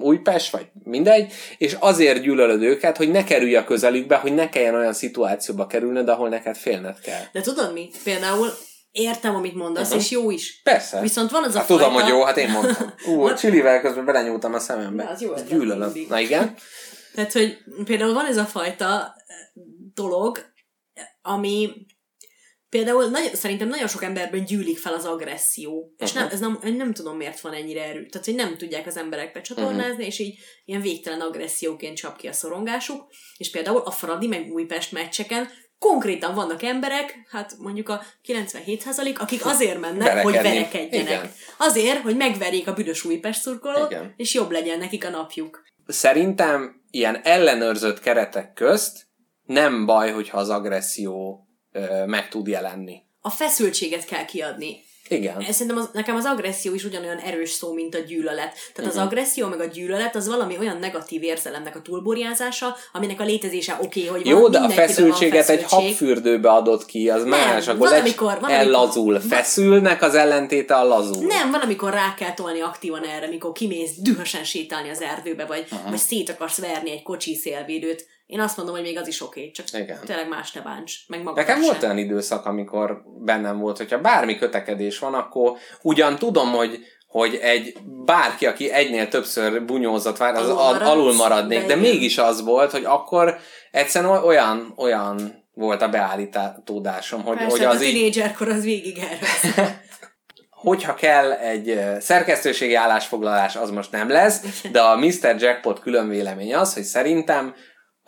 Újpest, 0.00 0.52
vagy 0.52 0.66
mindegy, 0.84 1.32
és 1.58 1.76
azért 1.78 2.22
gyűlölöd 2.22 2.62
őket, 2.62 2.96
hogy 2.96 3.10
ne 3.10 3.24
kerülj 3.24 3.56
a 3.56 3.64
közelükbe, 3.64 4.16
hogy 4.16 4.34
ne 4.34 4.48
kelljen 4.48 4.74
olyan 4.74 4.92
szituációba 4.92 5.66
kerülnöd, 5.66 6.08
ahol 6.08 6.28
neked 6.28 6.56
félned 6.56 7.00
kell. 7.00 7.22
De 7.32 7.40
tudod 7.40 7.72
mi? 7.72 7.90
Például 8.04 8.48
értem, 8.92 9.34
amit 9.34 9.54
mondasz, 9.54 9.86
Uh-huh. 9.86 10.02
és 10.02 10.10
jó 10.10 10.30
is. 10.30 10.60
Persze. 10.62 11.00
Viszont 11.00 11.30
van 11.30 11.44
az 11.44 11.54
a 11.54 11.58
hát 11.58 11.66
tudom, 11.66 11.92
fajta- 11.92 12.00
hogy 12.02 12.10
jó, 12.10 12.22
hát 12.24 12.36
én 12.36 12.50
mondtam. 12.50 12.92
Ú, 13.06 13.22
a 13.28 13.34
csilivel 13.34 13.80
közben 13.80 14.04
belenyúltam 14.04 14.54
a 14.54 14.58
szemembe. 14.58 15.02
Na, 15.04 15.10
az 15.10 15.22
jó 15.22 15.32
Ezt 15.34 15.48
gyűlölöm. 15.48 15.92
Na 16.08 16.18
igen. 16.20 16.54
Tehát, 17.18 17.32
hogy 17.32 17.58
például 17.84 18.12
van 18.12 18.26
ez 18.26 18.36
a 18.36 18.44
fajta 18.44 19.14
eh, 19.26 19.36
dolog, 19.94 20.52
ami 21.22 21.72
például 22.68 23.04
nagyon, 23.04 23.34
szerintem 23.34 23.68
nagyon 23.68 23.88
sok 23.88 24.02
emberben 24.02 24.44
gyűlik 24.44 24.78
fel 24.78 24.94
az 24.94 25.04
agresszió. 25.04 25.94
És 25.96 26.12
nem, 26.12 26.28
ez 26.30 26.40
nem, 26.40 26.58
nem 26.62 26.92
tudom, 26.92 27.16
miért 27.16 27.40
van 27.40 27.52
ennyire 27.52 27.84
erő. 27.84 28.06
Tehát, 28.06 28.26
hogy 28.26 28.34
nem 28.34 28.56
tudják 28.56 28.86
az 28.86 28.96
emberek 28.96 29.32
becsatornázni, 29.32 30.04
és 30.04 30.18
így 30.18 30.38
ilyen 30.64 30.80
végtelen 30.80 31.20
agresszióként 31.20 31.96
csap 31.96 32.16
ki 32.16 32.26
a 32.26 32.32
szorongásuk. 32.32 33.06
És 33.36 33.50
például 33.50 33.80
a 33.84 33.90
Fradi 33.90 34.26
meg 34.26 34.52
Újpest 34.52 34.92
meccseken 34.92 35.48
konkrétan 35.78 36.34
vannak 36.34 36.62
emberek, 36.62 37.18
hát 37.30 37.54
mondjuk 37.58 37.88
a 37.88 38.02
97% 38.26 39.18
akik 39.18 39.44
azért 39.44 39.80
mennek, 39.80 40.22
hogy 40.22 40.32
Verekedni. 40.32 40.58
verekedjenek. 40.58 41.08
Igen. 41.08 41.32
Azért, 41.56 42.00
hogy 42.00 42.16
megverjék 42.16 42.68
a 42.68 42.72
büdös 42.72 43.04
Újpest 43.04 43.40
szurkolót, 43.40 43.90
Igen. 43.90 44.14
és 44.16 44.34
jobb 44.34 44.50
legyen 44.50 44.78
nekik 44.78 45.04
a 45.04 45.10
napjuk. 45.10 45.66
Szerintem 45.86 46.77
ilyen 46.90 47.16
ellenőrzött 47.22 48.00
keretek 48.00 48.52
közt 48.52 49.06
nem 49.42 49.86
baj, 49.86 50.12
hogyha 50.12 50.38
az 50.38 50.48
agresszió 50.48 51.46
meg 52.06 52.28
tud 52.28 52.46
jelenni. 52.46 53.02
A 53.20 53.30
feszültséget 53.30 54.04
kell 54.04 54.24
kiadni. 54.24 54.76
Igen. 55.08 55.44
Szerintem 55.50 55.76
az, 55.76 55.88
nekem 55.92 56.16
az 56.16 56.24
agresszió 56.24 56.74
is 56.74 56.84
ugyanolyan 56.84 57.18
erős 57.18 57.50
szó, 57.50 57.72
mint 57.72 57.94
a 57.94 57.98
gyűlölet. 57.98 58.52
Tehát 58.74 58.76
uh-huh. 58.76 58.88
az 58.88 58.96
agresszió 58.96 59.46
meg 59.46 59.60
a 59.60 59.64
gyűlölet 59.64 60.16
az 60.16 60.28
valami 60.28 60.58
olyan 60.58 60.78
negatív 60.78 61.22
érzelemnek 61.22 61.76
a 61.76 61.82
túlborjázása, 61.82 62.76
aminek 62.92 63.20
a 63.20 63.24
létezése 63.24 63.78
oké, 63.80 64.06
okay, 64.06 64.18
hogy 64.18 64.26
Jó, 64.26 64.40
van, 64.40 64.50
de 64.50 64.58
a 64.58 64.68
feszültséget 64.68 65.46
van 65.46 65.56
egy 65.56 65.62
feszültség. 65.62 65.88
habfürdőbe 65.88 66.50
adott 66.50 66.86
ki, 66.86 67.10
az 67.10 67.24
más, 67.24 67.68
akkor 67.68 67.88
van, 67.88 68.00
amikor- 68.00 68.40
van, 68.40 68.50
ellazul. 68.50 69.20
Feszülnek 69.20 70.02
az 70.02 70.14
ellentéte 70.14 70.74
a 70.74 70.84
lazul. 70.84 71.26
Nem, 71.26 71.50
van, 71.50 71.60
amikor 71.60 71.92
rá 71.92 72.14
kell 72.14 72.34
tolni 72.34 72.60
aktívan 72.60 73.04
erre, 73.04 73.28
mikor 73.28 73.52
kimész 73.52 73.92
dühösen 73.96 74.44
sétálni 74.44 74.90
az 74.90 75.00
erdőbe, 75.00 75.44
vagy, 75.44 75.66
uh-huh. 75.70 75.90
vagy 75.90 75.98
szét 75.98 76.30
akarsz 76.30 76.58
verni 76.58 76.90
egy 76.90 77.02
kocsi 77.02 77.34
szélvédőt. 77.34 78.06
Én 78.28 78.40
azt 78.40 78.56
mondom, 78.56 78.74
hogy 78.74 78.84
még 78.84 78.98
az 78.98 79.08
is 79.08 79.22
oké, 79.22 79.40
okay, 79.40 79.50
csak 79.50 79.66
Igen. 79.72 79.98
tényleg 80.04 80.28
más 80.28 80.52
ne 80.52 80.60
bánts, 80.60 80.94
meg 81.06 81.22
magad 81.22 81.46
Nekem 81.46 81.60
volt 81.60 81.82
olyan 81.82 81.98
időszak, 81.98 82.46
amikor 82.46 83.02
bennem 83.24 83.58
volt, 83.58 83.76
hogyha 83.76 84.00
bármi 84.00 84.38
kötekedés 84.38 84.98
van, 84.98 85.14
akkor 85.14 85.56
ugyan 85.82 86.16
tudom, 86.16 86.52
hogy 86.52 86.78
hogy 87.06 87.34
egy 87.34 87.76
bárki, 88.04 88.46
aki 88.46 88.70
egynél 88.70 89.08
többször 89.08 89.64
bunyózott 89.64 90.16
vár, 90.16 90.34
az 90.34 90.48
Alul 90.48 90.82
alul, 90.82 91.14
maradnék, 91.14 91.60
de 91.60 91.66
de, 91.66 91.76
mégis 91.76 92.18
az 92.18 92.42
volt, 92.42 92.70
hogy 92.70 92.84
akkor 92.84 93.38
egyszerűen 93.70 94.24
olyan, 94.24 94.72
olyan 94.76 95.44
volt 95.54 95.82
a 95.82 95.88
beállítódásom, 95.88 97.22
hogy, 97.22 97.36
Persze, 97.36 97.50
hogy 97.50 97.64
az 97.64 97.74
az 97.74 97.80
a 97.80 97.84
így, 97.84 98.22
az 98.38 98.62
végig 98.62 98.98
erről. 98.98 99.66
hogyha 100.50 100.94
kell 100.94 101.32
egy 101.32 101.80
szerkesztőségi 102.00 102.74
állásfoglalás, 102.74 103.56
az 103.56 103.70
most 103.70 103.92
nem 103.92 104.08
lesz, 104.08 104.62
de 104.72 104.80
a 104.80 104.96
Mr. 104.96 105.36
Jackpot 105.38 105.80
külön 105.80 106.08
vélemény 106.08 106.54
az, 106.54 106.74
hogy 106.74 106.82
szerintem 106.82 107.54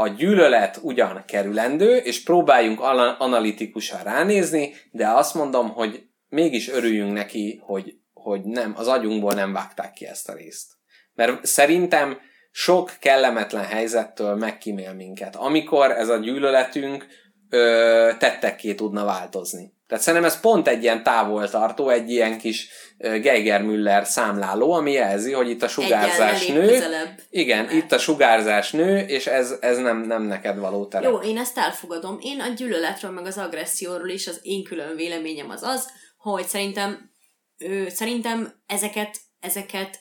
a 0.01 0.09
gyűlölet 0.09 0.79
ugyan 0.83 1.25
kerülendő, 1.27 1.97
és 1.97 2.23
próbáljunk 2.23 2.81
ana- 2.81 3.21
analitikusan 3.21 4.03
ránézni, 4.03 4.75
de 4.91 5.09
azt 5.09 5.35
mondom, 5.35 5.69
hogy 5.69 6.03
mégis 6.29 6.69
örüljünk 6.69 7.13
neki, 7.13 7.61
hogy, 7.63 7.95
hogy 8.13 8.45
nem, 8.45 8.75
az 8.77 8.89
agyunkból 8.89 9.33
nem 9.33 9.53
vágták 9.53 9.93
ki 9.93 10.07
ezt 10.07 10.29
a 10.29 10.35
részt. 10.35 10.73
Mert 11.15 11.47
szerintem 11.47 12.19
sok 12.51 12.93
kellemetlen 13.01 13.65
helyzettől 13.65 14.35
megkímél 14.35 14.93
minket, 14.93 15.37
amikor 15.37 15.91
ez 15.91 16.09
a 16.09 16.17
gyűlöletünk 16.17 17.07
ö, 17.49 18.11
tettekké 18.19 18.75
tudna 18.75 19.05
változni. 19.05 19.73
Tehát 19.91 20.05
szerintem 20.05 20.31
ez 20.31 20.41
pont 20.41 20.69
egy 20.69 20.83
ilyen 20.83 21.03
távoltartó, 21.03 21.89
egy 21.89 22.11
ilyen 22.11 22.39
kis 22.39 22.69
Geiger-Müller 22.99 24.07
számláló, 24.07 24.73
ami 24.73 24.93
jelzi, 24.93 25.33
hogy 25.33 25.51
itt 25.51 25.63
a 25.63 25.69
sugárzás 25.69 26.47
nő. 26.47 26.83
Igen, 27.31 27.71
itt 27.71 27.93
a 27.93 27.99
sugárzás 27.99 28.71
nő, 28.71 28.99
és 28.99 29.27
ez, 29.27 29.55
ez 29.61 29.79
nem, 29.79 30.01
nem 30.01 30.23
neked 30.23 30.59
való 30.59 30.87
terep. 30.87 31.11
Jó, 31.11 31.19
én 31.19 31.39
ezt 31.39 31.59
elfogadom. 31.59 32.19
Én 32.21 32.41
a 32.41 32.49
gyűlöletről, 32.49 33.11
meg 33.11 33.27
az 33.27 33.39
agresszióról 33.39 34.09
is 34.09 34.27
az 34.27 34.39
én 34.43 34.65
külön 34.65 34.97
véleményem 34.97 35.51
az 35.51 35.63
az, 35.63 35.89
hogy 36.17 36.47
szerintem, 36.47 37.11
ö, 37.59 37.89
szerintem 37.89 38.63
ezeket, 38.67 39.19
ezeket 39.41 39.99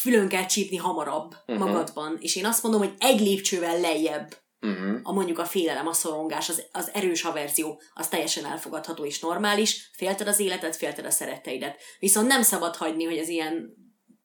fülön 0.00 0.28
kell 0.28 0.46
csípni 0.46 0.76
hamarabb 0.76 1.34
uh-huh. 1.46 1.66
magadban. 1.66 2.18
És 2.20 2.36
én 2.36 2.46
azt 2.46 2.62
mondom, 2.62 2.80
hogy 2.80 2.94
egy 2.98 3.20
lépcsővel 3.20 3.80
lejjebb 3.80 4.41
Uh-huh. 4.62 5.00
a 5.02 5.12
mondjuk 5.12 5.38
a 5.38 5.44
félelem, 5.44 5.86
a 5.86 5.92
szorongás, 5.92 6.48
az, 6.48 6.62
az 6.72 6.90
erős 6.94 7.24
averzió, 7.24 7.80
az 7.94 8.08
teljesen 8.08 8.44
elfogadható 8.44 9.04
és 9.04 9.20
normális, 9.20 9.90
félted 9.92 10.28
az 10.28 10.40
életet, 10.40 10.76
félted 10.76 11.04
a 11.04 11.10
szeretteidet. 11.10 11.76
Viszont 11.98 12.26
nem 12.26 12.42
szabad 12.42 12.76
hagyni, 12.76 13.04
hogy 13.04 13.16
ez 13.16 13.28
ilyen 13.28 13.74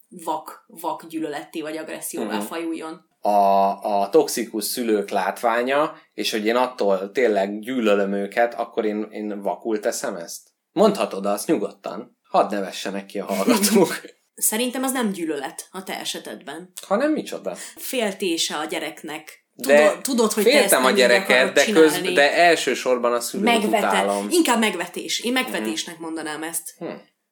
vak, 0.09 0.65
vak 0.68 1.05
gyűlöletté 1.07 1.61
vagy 1.61 1.77
agresszióvá 1.77 2.35
uh-huh. 2.35 2.43
fajuljon. 2.43 3.05
a, 3.22 4.01
a 4.01 4.09
toxikus 4.09 4.64
szülők 4.64 5.09
látványa, 5.09 5.95
és 6.14 6.31
hogy 6.31 6.45
én 6.45 6.55
attól 6.55 7.11
tényleg 7.11 7.59
gyűlölöm 7.59 8.14
őket, 8.14 8.53
akkor 8.53 8.85
én, 8.85 9.07
én 9.11 9.41
vakul 9.41 9.80
teszem 9.80 10.15
ezt? 10.15 10.49
Mondhatod 10.72 11.26
azt 11.26 11.47
nyugodtan. 11.47 12.18
Hadd 12.30 12.51
nevessenek 12.51 13.05
ki 13.05 13.19
a 13.19 13.26
hallgatók. 13.26 14.01
Szerintem 14.35 14.84
az 14.84 14.91
nem 14.91 15.11
gyűlölet 15.11 15.68
a 15.72 15.84
te 15.84 15.99
esetedben. 15.99 16.72
Hanem 16.88 17.11
micsoda? 17.11 17.55
Féltése 17.76 18.55
a 18.55 18.65
gyereknek. 18.65 19.47
De 19.60 19.88
Tudod, 19.88 20.02
tudod 20.02 20.32
hogy 20.34 20.44
te 20.44 20.50
ezt 20.50 20.60
féltem 20.60 20.80
a 20.80 20.82
nem 20.82 20.92
így 20.92 20.98
gyereket, 20.98 21.54
de, 21.54 21.66
köz, 21.72 22.02
de 22.02 22.34
elsősorban 22.34 23.14
a 23.14 23.20
szülőt 23.20 23.46
Megvete. 23.46 23.78
utálom. 23.78 24.28
Inkább 24.30 24.60
megvetés. 24.60 25.20
Én 25.20 25.32
megvetésnek 25.32 26.00
mondanám 26.00 26.44
ezt. 26.44 26.74
Hm. 26.78 26.86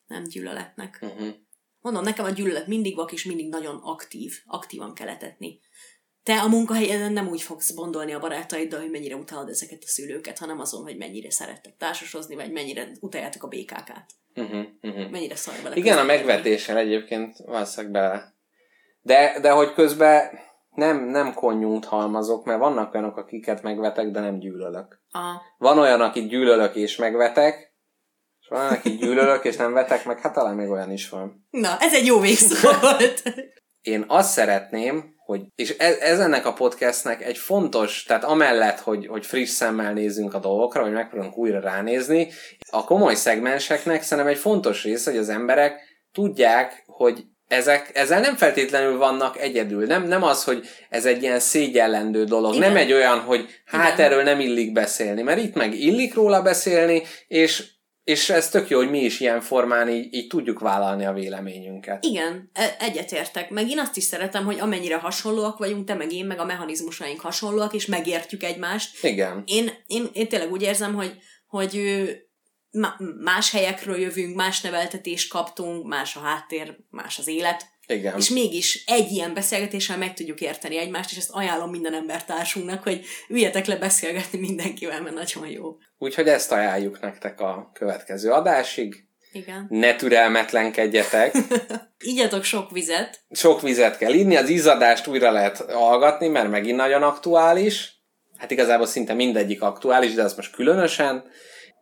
Nem 0.07 0.23
gyűlöletnek. 0.23 0.99
Uh-huh. 1.01 1.27
Mondom, 1.79 2.03
nekem 2.03 2.25
a 2.25 2.29
gyűlölet 2.29 2.67
mindig 2.67 2.95
vak, 2.95 3.11
és 3.11 3.23
mindig 3.23 3.49
nagyon 3.49 3.79
aktív. 3.83 4.33
Aktívan 4.45 4.93
kell 4.93 5.07
etetni. 5.07 5.59
Te 6.23 6.39
a 6.39 6.47
munkahelyeden 6.47 7.13
nem 7.13 7.27
úgy 7.27 7.41
fogsz 7.41 7.73
gondolni 7.73 8.13
a 8.13 8.19
barátaiddal, 8.19 8.79
hogy 8.79 8.89
mennyire 8.89 9.15
utálod 9.15 9.49
ezeket 9.49 9.81
a 9.83 9.87
szülőket, 9.87 10.37
hanem 10.37 10.59
azon, 10.59 10.83
hogy 10.83 10.97
mennyire 10.97 11.31
szerettek 11.31 11.77
társasozni, 11.77 12.35
vagy 12.35 12.51
mennyire 12.51 12.91
utáljátok 12.99 13.43
a 13.43 13.47
békákát. 13.47 14.09
Uh-huh. 14.35 14.65
Uh-huh. 14.81 15.09
Mennyire 15.09 15.35
szar 15.35 15.55
vele 15.63 15.75
Igen, 15.75 15.97
a 15.97 16.03
megvetéssel 16.03 16.77
egyébként 16.77 17.37
valószínűleg 17.37 17.91
bele. 17.91 18.33
De, 19.01 19.39
de 19.41 19.51
hogy 19.51 19.73
közben 19.73 20.39
nem, 20.75 21.03
nem 21.03 21.33
konnyút 21.33 21.85
halmazok, 21.85 22.45
mert 22.45 22.59
vannak 22.59 22.93
olyanok, 22.93 23.17
akiket 23.17 23.61
megvetek, 23.61 24.11
de 24.11 24.19
nem 24.19 24.39
gyűlölök. 24.39 25.01
A, 25.09 25.41
Van 25.57 25.79
olyan, 25.79 26.01
akit 26.01 26.27
gyűlölök 26.27 26.75
és 26.75 26.95
megvetek, 26.95 27.73
és 28.39 28.47
van, 28.47 28.67
akit 28.67 28.99
gyűlölök 28.99 29.43
és 29.45 29.55
nem 29.55 29.73
vetek 29.73 30.05
meg, 30.05 30.19
hát 30.19 30.33
talán 30.33 30.55
még 30.55 30.69
olyan 30.69 30.91
is 30.91 31.09
van. 31.09 31.47
na, 31.49 31.77
ez 31.79 31.93
egy 31.93 32.05
jó 32.05 32.19
végszó 32.19 32.69
volt. 32.81 33.23
Én 33.81 34.05
azt 34.07 34.31
szeretném, 34.31 35.13
hogy, 35.25 35.41
és 35.55 35.77
ez, 35.77 35.97
ez 35.97 36.19
ennek 36.19 36.45
a 36.45 36.53
podcastnek 36.53 37.21
egy 37.21 37.37
fontos, 37.37 38.03
tehát 38.03 38.23
amellett, 38.23 38.79
hogy, 38.79 39.07
hogy 39.07 39.25
friss 39.25 39.49
szemmel 39.49 39.93
nézzünk 39.93 40.33
a 40.33 40.39
dolgokra, 40.39 40.81
hogy 40.81 40.91
megpróbálunk 40.91 41.37
újra 41.37 41.59
ránézni, 41.59 42.31
a 42.71 42.83
komoly 42.83 43.15
szegmenseknek 43.15 44.03
szerintem 44.03 44.33
egy 44.33 44.39
fontos 44.39 44.83
része, 44.83 45.11
hogy 45.11 45.19
az 45.19 45.29
emberek 45.29 45.81
tudják, 46.11 46.83
hogy 46.85 47.23
ezek, 47.47 47.91
ezzel 47.93 48.19
nem 48.19 48.35
feltétlenül 48.35 48.97
vannak 48.97 49.39
egyedül. 49.39 49.85
Nem, 49.85 50.07
nem 50.07 50.23
az, 50.23 50.43
hogy 50.43 50.67
ez 50.89 51.05
egy 51.05 51.21
ilyen 51.21 51.39
szégyellendő 51.39 52.23
dolog. 52.23 52.55
Igen. 52.55 52.67
Nem 52.67 52.77
egy 52.77 52.93
olyan, 52.93 53.19
hogy 53.19 53.45
hát 53.65 53.93
Igen. 53.93 54.05
erről 54.05 54.23
nem 54.23 54.39
illik 54.39 54.71
beszélni, 54.71 55.21
mert 55.21 55.39
itt 55.41 55.53
meg 55.53 55.73
illik 55.73 56.13
róla 56.13 56.41
beszélni, 56.41 57.03
és, 57.27 57.63
és 58.03 58.29
ez 58.29 58.49
tök 58.49 58.69
jó, 58.69 58.77
hogy 58.77 58.89
mi 58.89 58.99
is 58.99 59.19
ilyen 59.19 59.41
formán 59.41 59.89
így, 59.89 60.13
így 60.13 60.27
tudjuk 60.27 60.59
vállalni 60.59 61.05
a 61.05 61.13
véleményünket. 61.13 62.03
Igen, 62.03 62.49
e- 62.53 62.75
egyetértek. 62.79 63.49
Meg 63.49 63.69
én 63.69 63.79
azt 63.79 63.97
is 63.97 64.03
szeretem, 64.03 64.45
hogy 64.45 64.59
amennyire 64.59 64.95
hasonlóak 64.95 65.57
vagyunk, 65.57 65.85
te 65.85 65.93
meg 65.93 66.13
én, 66.13 66.25
meg 66.25 66.39
a 66.39 66.45
mechanizmusaink 66.45 67.19
hasonlóak, 67.19 67.73
és 67.73 67.85
megértjük 67.85 68.43
egymást. 68.43 69.03
Igen. 69.03 69.43
Én, 69.45 69.71
én, 69.85 70.09
én 70.13 70.27
tényleg 70.27 70.51
úgy 70.51 70.61
érzem, 70.61 70.93
hogy, 70.93 71.17
hogy 71.47 71.73
má- 71.73 72.24
más 73.23 73.51
helyekről 73.51 73.99
jövünk, 73.99 74.35
más 74.35 74.61
neveltetést 74.61 75.29
kaptunk, 75.29 75.87
más 75.87 76.15
a 76.15 76.19
háttér, 76.19 76.77
más 76.89 77.19
az 77.19 77.27
élet, 77.27 77.65
Igen. 77.87 78.17
és 78.17 78.29
mégis 78.29 78.83
egy 78.85 79.11
ilyen 79.11 79.33
beszélgetéssel 79.33 79.97
meg 79.97 80.13
tudjuk 80.13 80.41
érteni 80.41 80.77
egymást, 80.77 81.11
és 81.11 81.17
ezt 81.17 81.29
ajánlom 81.31 81.69
minden 81.69 81.93
embertársunknak, 81.93 82.83
hogy 82.83 83.05
üljetek 83.29 83.65
le 83.65 83.75
beszélgetni 83.75 84.39
mindenkivel, 84.39 85.01
mert 85.01 85.15
nagyon 85.15 85.47
jó. 85.47 85.77
Úgyhogy 85.97 86.27
ezt 86.27 86.51
ajánljuk 86.51 87.01
nektek 87.01 87.39
a 87.39 87.71
következő 87.73 88.31
adásig. 88.31 89.05
Igen. 89.31 89.65
Ne 89.69 89.95
türelmetlenkedjetek. 89.95 91.35
Igyatok 92.13 92.43
sok 92.43 92.71
vizet, 92.71 93.23
Sok 93.29 93.61
vizet 93.61 93.97
kell 93.97 94.13
inni, 94.13 94.35
az 94.35 94.49
izzadást 94.49 95.07
újra 95.07 95.31
lehet 95.31 95.57
hallgatni, 95.71 96.27
mert 96.27 96.49
megint 96.49 96.77
nagyon 96.77 97.03
aktuális. 97.03 97.93
Hát 98.37 98.51
igazából 98.51 98.85
szinte 98.85 99.13
mindegyik 99.13 99.61
aktuális, 99.61 100.13
de 100.13 100.23
az 100.23 100.35
most 100.35 100.51
különösen. 100.51 101.23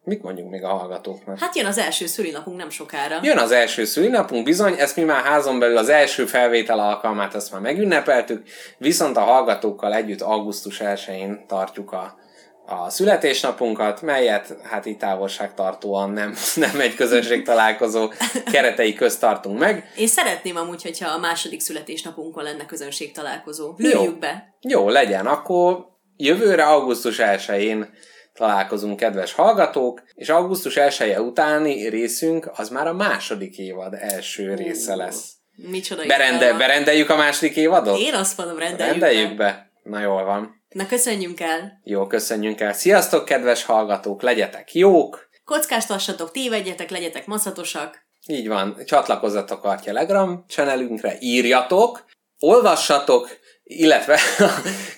Mit 0.05 0.23
mondjuk 0.23 0.49
még 0.49 0.63
a 0.63 0.67
hallgatóknak? 0.67 1.39
hát 1.39 1.55
jön 1.55 1.65
az 1.65 1.77
első 1.77 2.05
szülinapunk 2.05 2.57
nem 2.57 2.69
sokára. 2.69 3.19
Jön 3.21 3.37
az 3.37 3.51
első 3.51 3.85
szülinapunk, 3.85 4.43
bizony, 4.43 4.73
ezt 4.77 4.95
mi 4.95 5.03
már 5.03 5.23
házon 5.23 5.59
belül 5.59 5.77
az 5.77 5.89
első 5.89 6.25
felvétel 6.25 6.79
alkalmát, 6.79 7.35
ezt 7.35 7.51
már 7.51 7.61
megünnepeltük, 7.61 8.43
viszont 8.77 9.17
a 9.17 9.21
hallgatókkal 9.21 9.93
együtt 9.93 10.21
augusztus 10.21 10.81
1-én 10.83 11.45
tartjuk 11.47 11.91
a, 11.91 12.17
a 12.65 12.89
születésnapunkat, 12.89 14.01
melyet 14.01 14.57
hát 14.63 14.85
így 14.85 14.97
távolságtartóan 14.97 16.09
nem, 16.09 16.35
nem 16.55 16.79
egy 16.79 16.95
közönség 16.95 17.43
találkozó 17.43 18.11
keretei 18.51 18.93
közt 18.93 19.19
tartunk 19.19 19.59
meg. 19.59 19.91
Én 19.97 20.07
szeretném 20.07 20.55
amúgy, 20.55 20.81
hogyha 20.81 21.09
a 21.09 21.19
második 21.19 21.59
születésnapunkon 21.59 22.43
lenne 22.43 22.65
közönség 22.65 23.11
találkozó. 23.11 23.73
Jó. 23.77 23.89
Lőjük 23.89 24.19
be. 24.19 24.55
Jó, 24.61 24.89
legyen, 24.89 25.25
akkor 25.25 25.85
jövőre 26.17 26.63
augusztus 26.63 27.15
1-én 27.19 27.89
találkozunk, 28.33 28.97
kedves 28.97 29.33
hallgatók, 29.33 30.01
és 30.13 30.29
augusztus 30.29 30.77
1 30.77 31.09
-e 31.09 31.21
utáni 31.21 31.89
részünk 31.89 32.51
az 32.55 32.69
már 32.69 32.87
a 32.87 32.93
második 32.93 33.57
évad 33.57 33.93
első 33.93 34.53
része 34.53 34.95
lesz. 34.95 35.31
Micsoda 35.55 36.05
Berende, 36.05 36.53
berendeljük 36.53 37.09
a 37.09 37.15
második 37.15 37.55
évadot? 37.55 37.99
Én 37.99 38.13
azt 38.13 38.37
mondom, 38.37 38.57
rendeljük, 38.57 38.99
Rendeljük 38.99 39.35
be. 39.35 39.71
be. 39.83 39.89
Na 39.91 39.99
jól 39.99 40.23
van. 40.23 40.61
Na 40.69 40.85
köszönjünk 40.85 41.39
el. 41.39 41.79
Jó, 41.83 42.07
köszönjünk 42.07 42.61
el. 42.61 42.73
Sziasztok, 42.73 43.25
kedves 43.25 43.63
hallgatók, 43.63 44.21
legyetek 44.21 44.73
jók! 44.73 45.29
Kockáztassatok, 45.45 46.31
tévedjetek, 46.31 46.89
legyetek 46.89 47.25
maszatosak. 47.25 48.05
Így 48.27 48.47
van, 48.47 48.77
csatlakozzatok 48.85 49.63
a 49.63 49.79
Telegram 49.83 50.45
channelünkre, 50.47 51.15
írjatok, 51.19 52.05
olvassatok, 52.39 53.29
illetve 53.63 54.19
a 54.39 54.49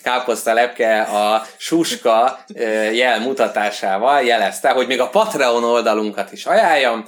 Káposzta 0.04 0.54
Lepke 0.54 1.02
a 1.02 1.46
Suska 1.58 2.40
jel 2.94 3.20
mutatásával 3.20 4.22
jelezte, 4.22 4.70
hogy 4.70 4.88
még 4.88 5.00
a 5.00 5.10
Patreon 5.10 5.64
oldalunkat 5.64 6.32
is 6.32 6.46
ajánljam, 6.46 7.06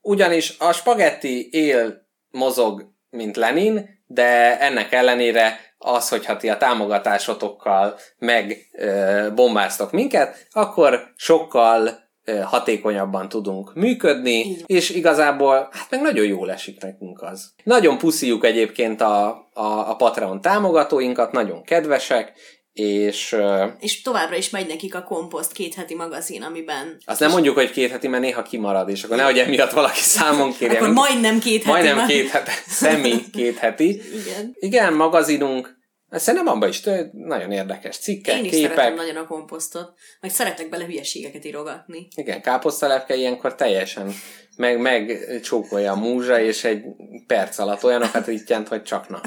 ugyanis 0.00 0.54
a 0.58 0.72
spagetti 0.72 1.48
él 1.50 2.08
mozog, 2.30 2.84
mint 3.10 3.36
Lenin, 3.36 3.88
de 4.06 4.58
ennek 4.58 4.92
ellenére 4.92 5.58
az, 5.78 6.08
hogyha 6.08 6.36
ti 6.36 6.48
a 6.48 6.56
támogatásotokkal 6.56 7.98
megbombáztok 8.18 9.92
minket, 9.92 10.46
akkor 10.50 11.12
sokkal 11.16 12.09
hatékonyabban 12.44 13.28
tudunk 13.28 13.74
működni, 13.74 14.56
és 14.66 14.90
igazából 14.90 15.68
hát 15.72 15.90
meg 15.90 16.00
nagyon 16.00 16.26
jól 16.26 16.50
esik 16.50 16.82
nekünk 16.82 17.22
az. 17.22 17.52
Nagyon 17.64 17.98
puszíjuk 17.98 18.44
egyébként 18.44 19.00
a, 19.00 19.26
a, 19.52 19.90
a 19.90 19.96
Patreon 19.96 20.40
támogatóinkat, 20.40 21.32
nagyon 21.32 21.62
kedvesek, 21.62 22.32
és 22.72 23.36
És 23.78 24.02
továbbra 24.02 24.36
is 24.36 24.50
megy 24.50 24.66
nekik 24.66 24.94
a 24.94 25.02
komposzt 25.02 25.52
két 25.52 25.74
heti 25.74 25.94
magazin, 25.94 26.42
amiben... 26.42 26.96
azt 27.04 27.20
nem 27.20 27.30
mondjuk, 27.30 27.54
hogy 27.54 27.70
két 27.70 27.90
heti, 27.90 28.08
mert 28.08 28.22
néha 28.22 28.42
kimarad, 28.42 28.88
és 28.88 29.02
akkor 29.02 29.16
nehogy 29.16 29.38
emiatt 29.38 29.70
valaki 29.70 30.00
számon 30.00 30.52
kérje. 30.52 30.76
Akkor 30.76 30.92
majdnem 30.92 31.38
két 31.38 31.62
heti. 31.62 31.68
Majdnem 31.68 32.06
két 32.06 32.28
heti, 32.28 32.50
szemi 32.66 33.30
két 33.32 33.58
heti. 33.58 33.88
Igen. 33.88 34.56
Igen, 34.58 34.94
magazinunk, 34.94 35.79
szerintem 36.18 36.54
abban 36.54 36.68
is 36.68 36.80
tő, 36.80 37.10
nagyon 37.12 37.52
érdekes 37.52 37.98
cikkek, 37.98 38.36
Én 38.38 38.44
is 38.44 38.50
szeretem 38.54 38.76
képek. 38.76 38.94
nagyon 38.94 39.16
a 39.16 39.26
komposztot, 39.26 39.92
meg 40.20 40.30
szeretek 40.30 40.68
bele 40.68 40.84
hülyeségeket 40.84 41.44
írogatni. 41.44 42.08
Igen, 42.14 42.42
káposztalepke 42.42 43.14
ilyenkor 43.14 43.54
teljesen 43.54 44.12
meg, 44.56 44.80
meg 44.80 45.18
csókolja 45.42 45.92
a 45.92 45.96
múzsa, 45.96 46.40
és 46.40 46.64
egy 46.64 46.82
perc 47.26 47.58
alatt 47.58 47.84
olyanokat 47.84 48.26
rittyent, 48.32 48.68
hogy 48.68 48.82
csak 48.82 49.08
na. 49.08 49.20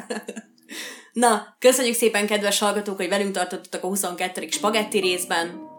Na, 1.14 1.56
köszönjük 1.60 1.96
szépen, 1.96 2.28
kedves 2.28 2.60
hallgatók, 2.60 2.96
hogy 2.98 3.10
velünk 3.10 3.32
tartottatok 3.32 3.84
a 3.84 3.88
22. 3.88 4.48
spagetti 4.50 5.00
részben. 5.00 5.72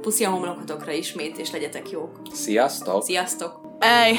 Puszi 0.00 0.24
a 0.24 0.30
homlokatokra 0.30 0.92
ismét, 0.92 1.38
és 1.38 1.50
legyetek 1.50 1.90
jók. 1.90 2.20
Sziasztok! 2.32 3.04
Sziasztok! 3.04 3.71
Ehi, 3.84 4.16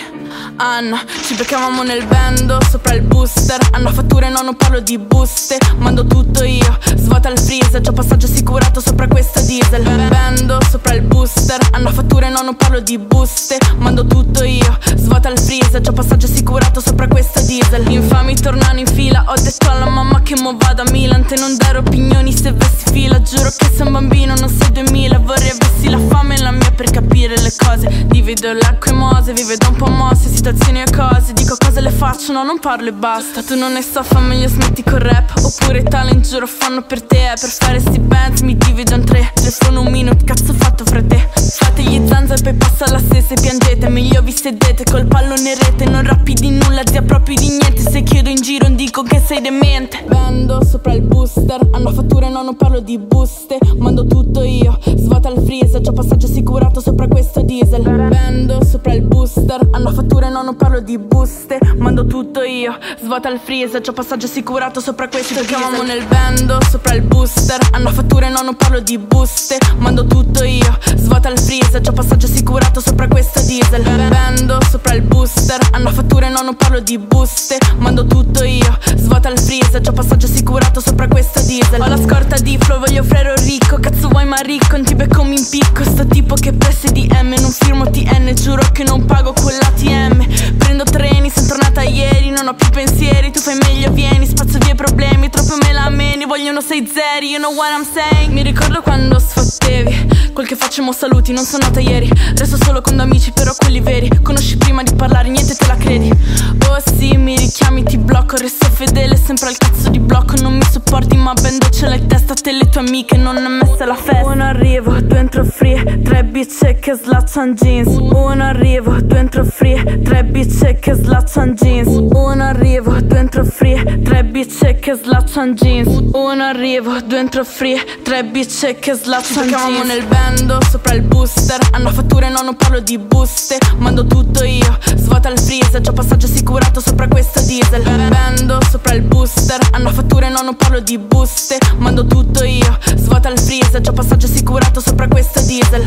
Anna, 0.57 0.99
ci 1.25 1.35
beccavamo 1.35 1.83
nel 1.83 2.05
bando 2.05 2.59
sopra 2.69 2.95
il 2.95 3.01
booster. 3.01 3.59
Hanno 3.71 3.91
fatture, 3.91 4.27
no, 4.27 4.41
non 4.41 4.57
parlo 4.57 4.81
di 4.81 4.97
buste. 4.97 5.57
Mando 5.77 6.05
tutto 6.05 6.43
io, 6.43 6.77
svuota 6.97 7.29
il 7.29 7.39
freezer. 7.39 7.79
C'ho 7.79 7.93
passaggio 7.93 8.25
assicurato 8.25 8.81
sopra 8.81 9.07
questa 9.07 9.39
diesel. 9.39 9.83
Bando 10.09 10.59
sopra 10.69 10.95
il 10.95 11.01
booster. 11.03 11.59
Hanno 11.71 11.91
fatture, 11.91 12.27
no, 12.29 12.41
non 12.41 12.57
parlo 12.57 12.81
di 12.81 12.97
buste. 12.97 13.57
Mando 13.77 14.05
tutto 14.05 14.43
io, 14.43 14.77
svuota 14.97 15.29
il 15.29 15.39
freezer. 15.39 15.79
C'ho 15.79 15.93
passaggio 15.93 16.25
assicurato 16.25 16.81
sopra 16.81 17.07
questa 17.07 17.39
diesel. 17.39 17.89
Infami 17.89 18.35
tornano 18.35 18.79
in 18.79 18.87
fila. 18.87 19.23
Ho 19.29 19.41
detto 19.41 19.69
alla 19.69 19.87
mamma 19.87 20.19
che 20.33 20.41
mo 20.41 20.55
vado 20.57 20.81
a 20.81 20.91
Milan 20.91 21.25
Te 21.25 21.35
non 21.35 21.55
dare 21.57 21.77
opinioni 21.77 22.35
se 22.35 22.51
vesti 22.51 22.91
fila 22.91 23.21
Giuro 23.21 23.49
che 23.57 23.69
sei 23.75 23.85
un 23.85 23.93
bambino, 23.93 24.33
non 24.35 24.49
sei 24.49 24.71
2000 24.71 25.19
Vorrei 25.19 25.49
avessi 25.49 25.89
la 25.89 25.99
fame 26.09 26.35
e 26.35 26.41
la 26.41 26.51
mia 26.51 26.71
per 26.71 26.89
capire 26.89 27.39
le 27.39 27.51
cose. 27.57 28.05
Divido 28.07 28.51
l'acqua 28.53 28.91
e 28.91 28.95
mose, 28.95 29.33
vive 29.33 29.57
da 29.57 29.67
un 29.67 29.75
po' 29.75 29.87
mosse 29.87 30.29
Situazioni 30.29 30.81
e 30.81 30.85
cose, 30.95 31.33
dico 31.33 31.55
cose 31.57 31.81
le 31.81 31.91
faccio 31.91 32.31
No, 32.31 32.43
non 32.43 32.59
parlo 32.59 32.89
e 32.89 32.93
basta. 32.93 33.43
Tu 33.43 33.55
non 33.55 33.73
ne 33.73 33.83
so, 33.83 34.01
fa 34.03 34.19
meglio 34.19 34.47
smetti 34.47 34.83
col 34.83 34.99
rap 34.99 35.33
Oppure 35.35 35.83
talent, 35.83 36.27
giuro, 36.27 36.47
fanno 36.47 36.81
per 36.81 37.01
te. 37.03 37.33
Per 37.39 37.49
fare 37.49 37.79
sti 37.79 37.99
bands 37.99 38.41
mi 38.41 38.57
divido 38.57 38.95
in 38.95 39.05
tre 39.05 39.31
Telefono 39.33 39.81
un 39.81 39.91
minuto, 39.91 40.23
cazzo 40.25 40.53
fatto 40.53 40.83
fra 40.85 41.01
te? 41.03 41.29
Fate 41.35 41.81
gli 41.81 41.95
e 41.95 42.41
poi 42.41 42.53
passa 42.53 42.89
la 42.89 42.99
stessa 42.99 43.33
e 43.33 43.41
piangete. 43.41 43.87
Meglio 43.89 44.21
vi 44.21 44.31
sedete 44.31 44.83
col 44.83 45.05
pallone 45.05 45.55
rete 45.55 45.85
Non 45.85 46.03
rappi 46.03 46.33
di 46.33 46.49
nulla, 46.49 46.81
zia 46.85 47.01
proprio 47.01 47.35
di 47.35 47.49
niente. 47.49 47.81
Se 47.81 48.01
chiedo 48.03 48.29
in 48.29 48.41
giro 48.41 48.67
dico 48.69 49.03
che 49.03 49.21
sei 49.23 49.41
demente 49.41 50.03
Vendo 50.23 50.63
sopra 50.63 50.93
il 50.93 51.01
booster. 51.01 51.67
Hanno 51.71 51.91
fatture, 51.91 52.29
no, 52.29 52.43
non 52.43 52.55
parlo 52.55 52.79
di 52.79 52.97
buste. 52.97 53.57
Mando 53.77 54.05
tutto 54.05 54.41
io, 54.41 54.77
svuota 54.95 55.27
il 55.27 55.41
freezer. 55.43 55.81
C'ho 55.81 55.91
passaggio 55.91 56.27
assicurato 56.27 56.79
sopra 56.79 57.07
questo 57.09 57.41
diesel. 57.41 57.83
Vendo 57.83 58.63
sopra 58.63 58.93
il 58.93 59.01
booster. 59.01 59.67
Hanno 59.71 59.91
fatture, 59.91 60.29
no, 60.29 60.41
non 60.41 60.55
parlo 60.55 60.79
di 60.79 60.97
buste. 60.97 61.59
Mando 61.77 62.05
tutto 62.05 62.41
io, 62.41 62.77
svuota 63.01 63.29
il 63.29 63.39
freezer. 63.43 63.81
C'ho 63.81 63.91
passaggio 63.91 64.27
assicurato 64.27 64.79
sopra 64.79 65.09
questo 65.09 65.41
diesel. 65.41 65.57
Ci 65.57 65.85
nel 65.85 66.05
bando 66.07 66.57
sopra 66.69 66.93
il 66.93 67.01
booster. 67.01 67.59
Hanno 67.71 67.89
fatture, 67.89 68.29
no, 68.29 68.41
non 68.41 68.55
parlo 68.55 68.79
di 68.79 68.97
buste. 68.97 69.57
Mando 69.77 70.05
tutto 70.05 70.45
io, 70.45 70.77
svuota 70.95 71.27
il 71.27 71.37
freezer. 71.37 71.81
C'ho 71.81 71.91
passaggio 71.91 72.27
assicurato 72.27 72.79
sopra 72.79 73.09
questo 73.09 73.41
diesel. 73.41 73.83
Vendo 73.83 74.57
sopra 74.69 74.93
il 74.93 75.01
booster. 75.01 75.59
Hanno 75.71 75.89
fatture, 75.89 76.29
no, 76.29 76.41
non 76.41 76.55
parlo 76.55 76.79
di 76.79 76.97
buste. 76.97 77.57
Mando 77.77 78.05
tutto 78.05 78.45
io, 78.45 78.77
svuota 78.95 79.27
il 79.27 79.37
freezer. 79.37 79.81
C'ho 79.81 79.91
passaggio 79.91 80.11
assicurato 80.21 80.79
sopra 80.79 81.07
questo 81.07 81.41
diesel. 81.41 81.81
Ho 81.81 81.87
la 81.87 81.97
scorta 81.97 82.37
di 82.37 82.57
flow, 82.59 82.79
voglio 82.79 83.03
frero 83.03 83.33
ricco. 83.35 83.77
Cazzo 83.79 84.07
vuoi 84.09 84.25
ma 84.25 84.37
ricco, 84.37 84.75
non 84.75 84.85
ti 84.85 84.95
becco 84.95 85.23
mi 85.23 85.37
impicco. 85.37 85.83
Sto 85.83 86.05
tipo 86.05 86.35
che 86.35 86.53
presse 86.53 86.91
di 86.91 87.07
M 87.07 87.33
Non 87.39 87.51
firmo 87.51 87.89
TN, 87.89 88.33
giuro 88.35 88.63
che 88.71 88.83
non 88.83 89.05
pago 89.05 89.33
quell'ATM 89.33 90.57
Prendo 90.57 90.83
treni, 90.83 91.29
sono 91.29 91.47
tornata 91.47 91.81
ieri 91.81 92.29
Non 92.29 92.47
ho 92.47 92.53
più 92.53 92.69
pensieri, 92.69 93.31
tu 93.31 93.39
fai 93.39 93.57
meglio 93.61 93.91
vieni 93.91 94.25
Spazzo 94.25 94.57
via 94.59 94.71
i 94.71 94.75
problemi, 94.75 95.29
troppo 95.29 95.55
me 95.61 95.71
la 95.71 95.89
meni 95.89 96.25
Vogliono 96.25 96.61
sei 96.61 96.89
zeri, 96.91 97.29
you 97.29 97.39
know 97.39 97.53
what 97.53 97.69
I'm 97.71 97.85
saying. 97.85 98.31
Mi 98.31 98.41
ricordo 98.41 98.81
quando 98.81 99.19
sfottevi 99.19 100.31
Quel 100.33 100.47
che 100.47 100.55
facciamo 100.55 100.91
saluti, 100.91 101.31
non 101.31 101.45
sono 101.45 101.65
nata 101.65 101.79
ieri. 101.79 102.09
Resto 102.35 102.57
solo 102.57 102.81
con 102.81 102.99
amici, 102.99 103.31
però 103.31 103.53
quelli 103.55 103.79
veri. 103.81 104.09
Conosci 104.23 104.57
prima 104.57 104.81
di 104.81 104.91
parlare, 104.95 105.29
niente 105.29 105.53
te 105.53 105.67
la 105.67 105.75
credi. 105.75 106.09
Oh 106.09 106.81
sì, 106.97 107.15
mi 107.17 107.37
richiami, 107.37 107.83
ti 107.83 107.99
blocco 107.99 108.35
Resto 108.37 108.67
fedele, 108.71 109.15
sempre 109.15 109.49
al 109.49 109.57
cazzo 109.57 109.89
di 109.89 109.99
blocco 110.03 110.35
Non 110.41 110.55
mi 110.55 110.63
sopporti, 110.69 111.15
ma 111.15 111.33
ben 111.33 111.57
ce 111.71 111.87
l'hai 111.87 112.05
testa 112.05 112.33
Te 112.33 112.51
le 112.51 112.67
tue 112.69 112.81
amiche, 112.81 113.15
non 113.15 113.37
è 113.37 113.47
messa 113.47 113.85
la 113.85 113.95
festa. 113.95 114.25
Uno 114.25 114.43
arrivo, 114.43 114.99
due 114.99 115.17
entro 115.19 115.45
free 115.45 116.01
Tre 116.03 116.23
bitch 116.25 116.79
che 116.79 116.93
slaccian 117.01 117.53
jeans. 117.53 117.87
Uno 117.97 118.43
arrivo, 118.43 118.99
due 119.01 119.19
entro 119.19 119.45
free 119.45 120.01
Tre 120.03 120.23
bitch 120.25 120.79
che 120.79 120.93
slaccian 120.93 121.53
jeans. 121.55 121.87
Uno 121.87 122.43
arrivo, 122.43 122.99
due 123.01 123.17
entro 123.17 123.45
free 123.45 124.01
Tre 124.03 124.23
bitch 124.25 124.79
che 124.79 124.95
slaccian 124.95 125.53
jeans. 125.53 125.87
Uno 126.11 126.43
arrivo, 126.43 126.99
due 127.01 127.19
entro 127.19 127.45
free 127.45 127.77
Tre 128.03 128.23
bitch 128.25 128.79
che 128.79 128.93
slaccian 128.93 129.47
jeans. 129.47 129.87
nel 129.87 130.05
bando 130.05 130.59
sopra 130.69 130.93
il 130.95 131.01
booster. 131.01 131.59
Hanno 131.71 131.91
fatture, 131.91 132.29
no, 132.29 132.41
non 132.41 132.55
parlo 132.55 132.81
di 132.81 132.97
buste. 132.97 133.57
Mando 133.77 134.05
tutto 134.05 134.43
io, 134.43 134.77
svuota 134.95 135.29
il 135.29 135.39
freezer 135.39 135.81
C'ho 135.81 135.93
passaggio 135.93 136.25
assicurato 136.25 136.81
sopra 136.81 137.07
questa 137.07 137.39
diesel. 137.41 137.83
Bando 137.83 138.59
sopra 138.69 138.93
il 138.93 139.01
booster 139.01 139.59
Hanno 139.71 139.82
fatture, 139.91 140.29
no, 140.29 140.41
non 140.41 140.55
parlo 140.55 140.79
di 140.79 140.97
buste. 140.97 141.57
Mando 141.77 142.05
tutto 142.05 142.43
io, 142.43 142.77
svuota 142.95 143.29
il 143.29 143.39
freezer. 143.39 143.81
C'ho 143.81 143.93
passaggio 143.93 144.27
assicurato 144.27 144.79
sopra 144.79 145.07
questa 145.07 145.41
diesel. 145.41 145.83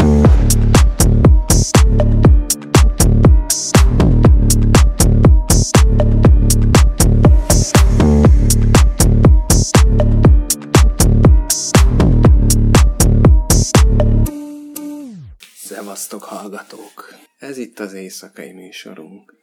Szevasztok 15.65 16.23
hallgatók! 16.25 17.15
Ez 17.39 17.59
itt 17.59 17.79
az 17.79 17.93
éjszakai 17.93 18.53
műsorunk, 18.53 19.36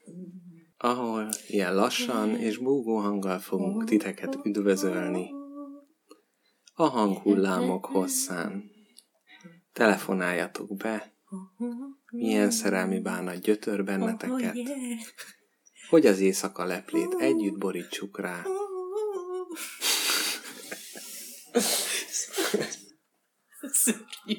ahol 0.84 1.30
ilyen 1.47 1.76
lassan 1.76 2.30
és 2.35 2.57
búgó 2.57 2.97
hanggal 2.97 3.39
fogunk 3.39 3.84
titeket 3.84 4.38
üdvözölni 4.43 5.30
a 6.73 6.84
hanghullámok 6.84 7.85
hosszán. 7.85 8.72
Telefonáljatok 9.73 10.76
be, 10.77 11.14
milyen 12.11 12.51
szerelmi 12.51 12.99
bánat 12.99 13.39
gyötör 13.41 13.84
benneteket, 13.84 14.57
hogy 15.89 16.05
az 16.05 16.19
éjszaka 16.19 16.65
leplét 16.65 17.14
együtt 17.19 17.57
borítsuk 17.57 18.19
rá. 18.19 18.45
Szörnyű. 23.72 24.35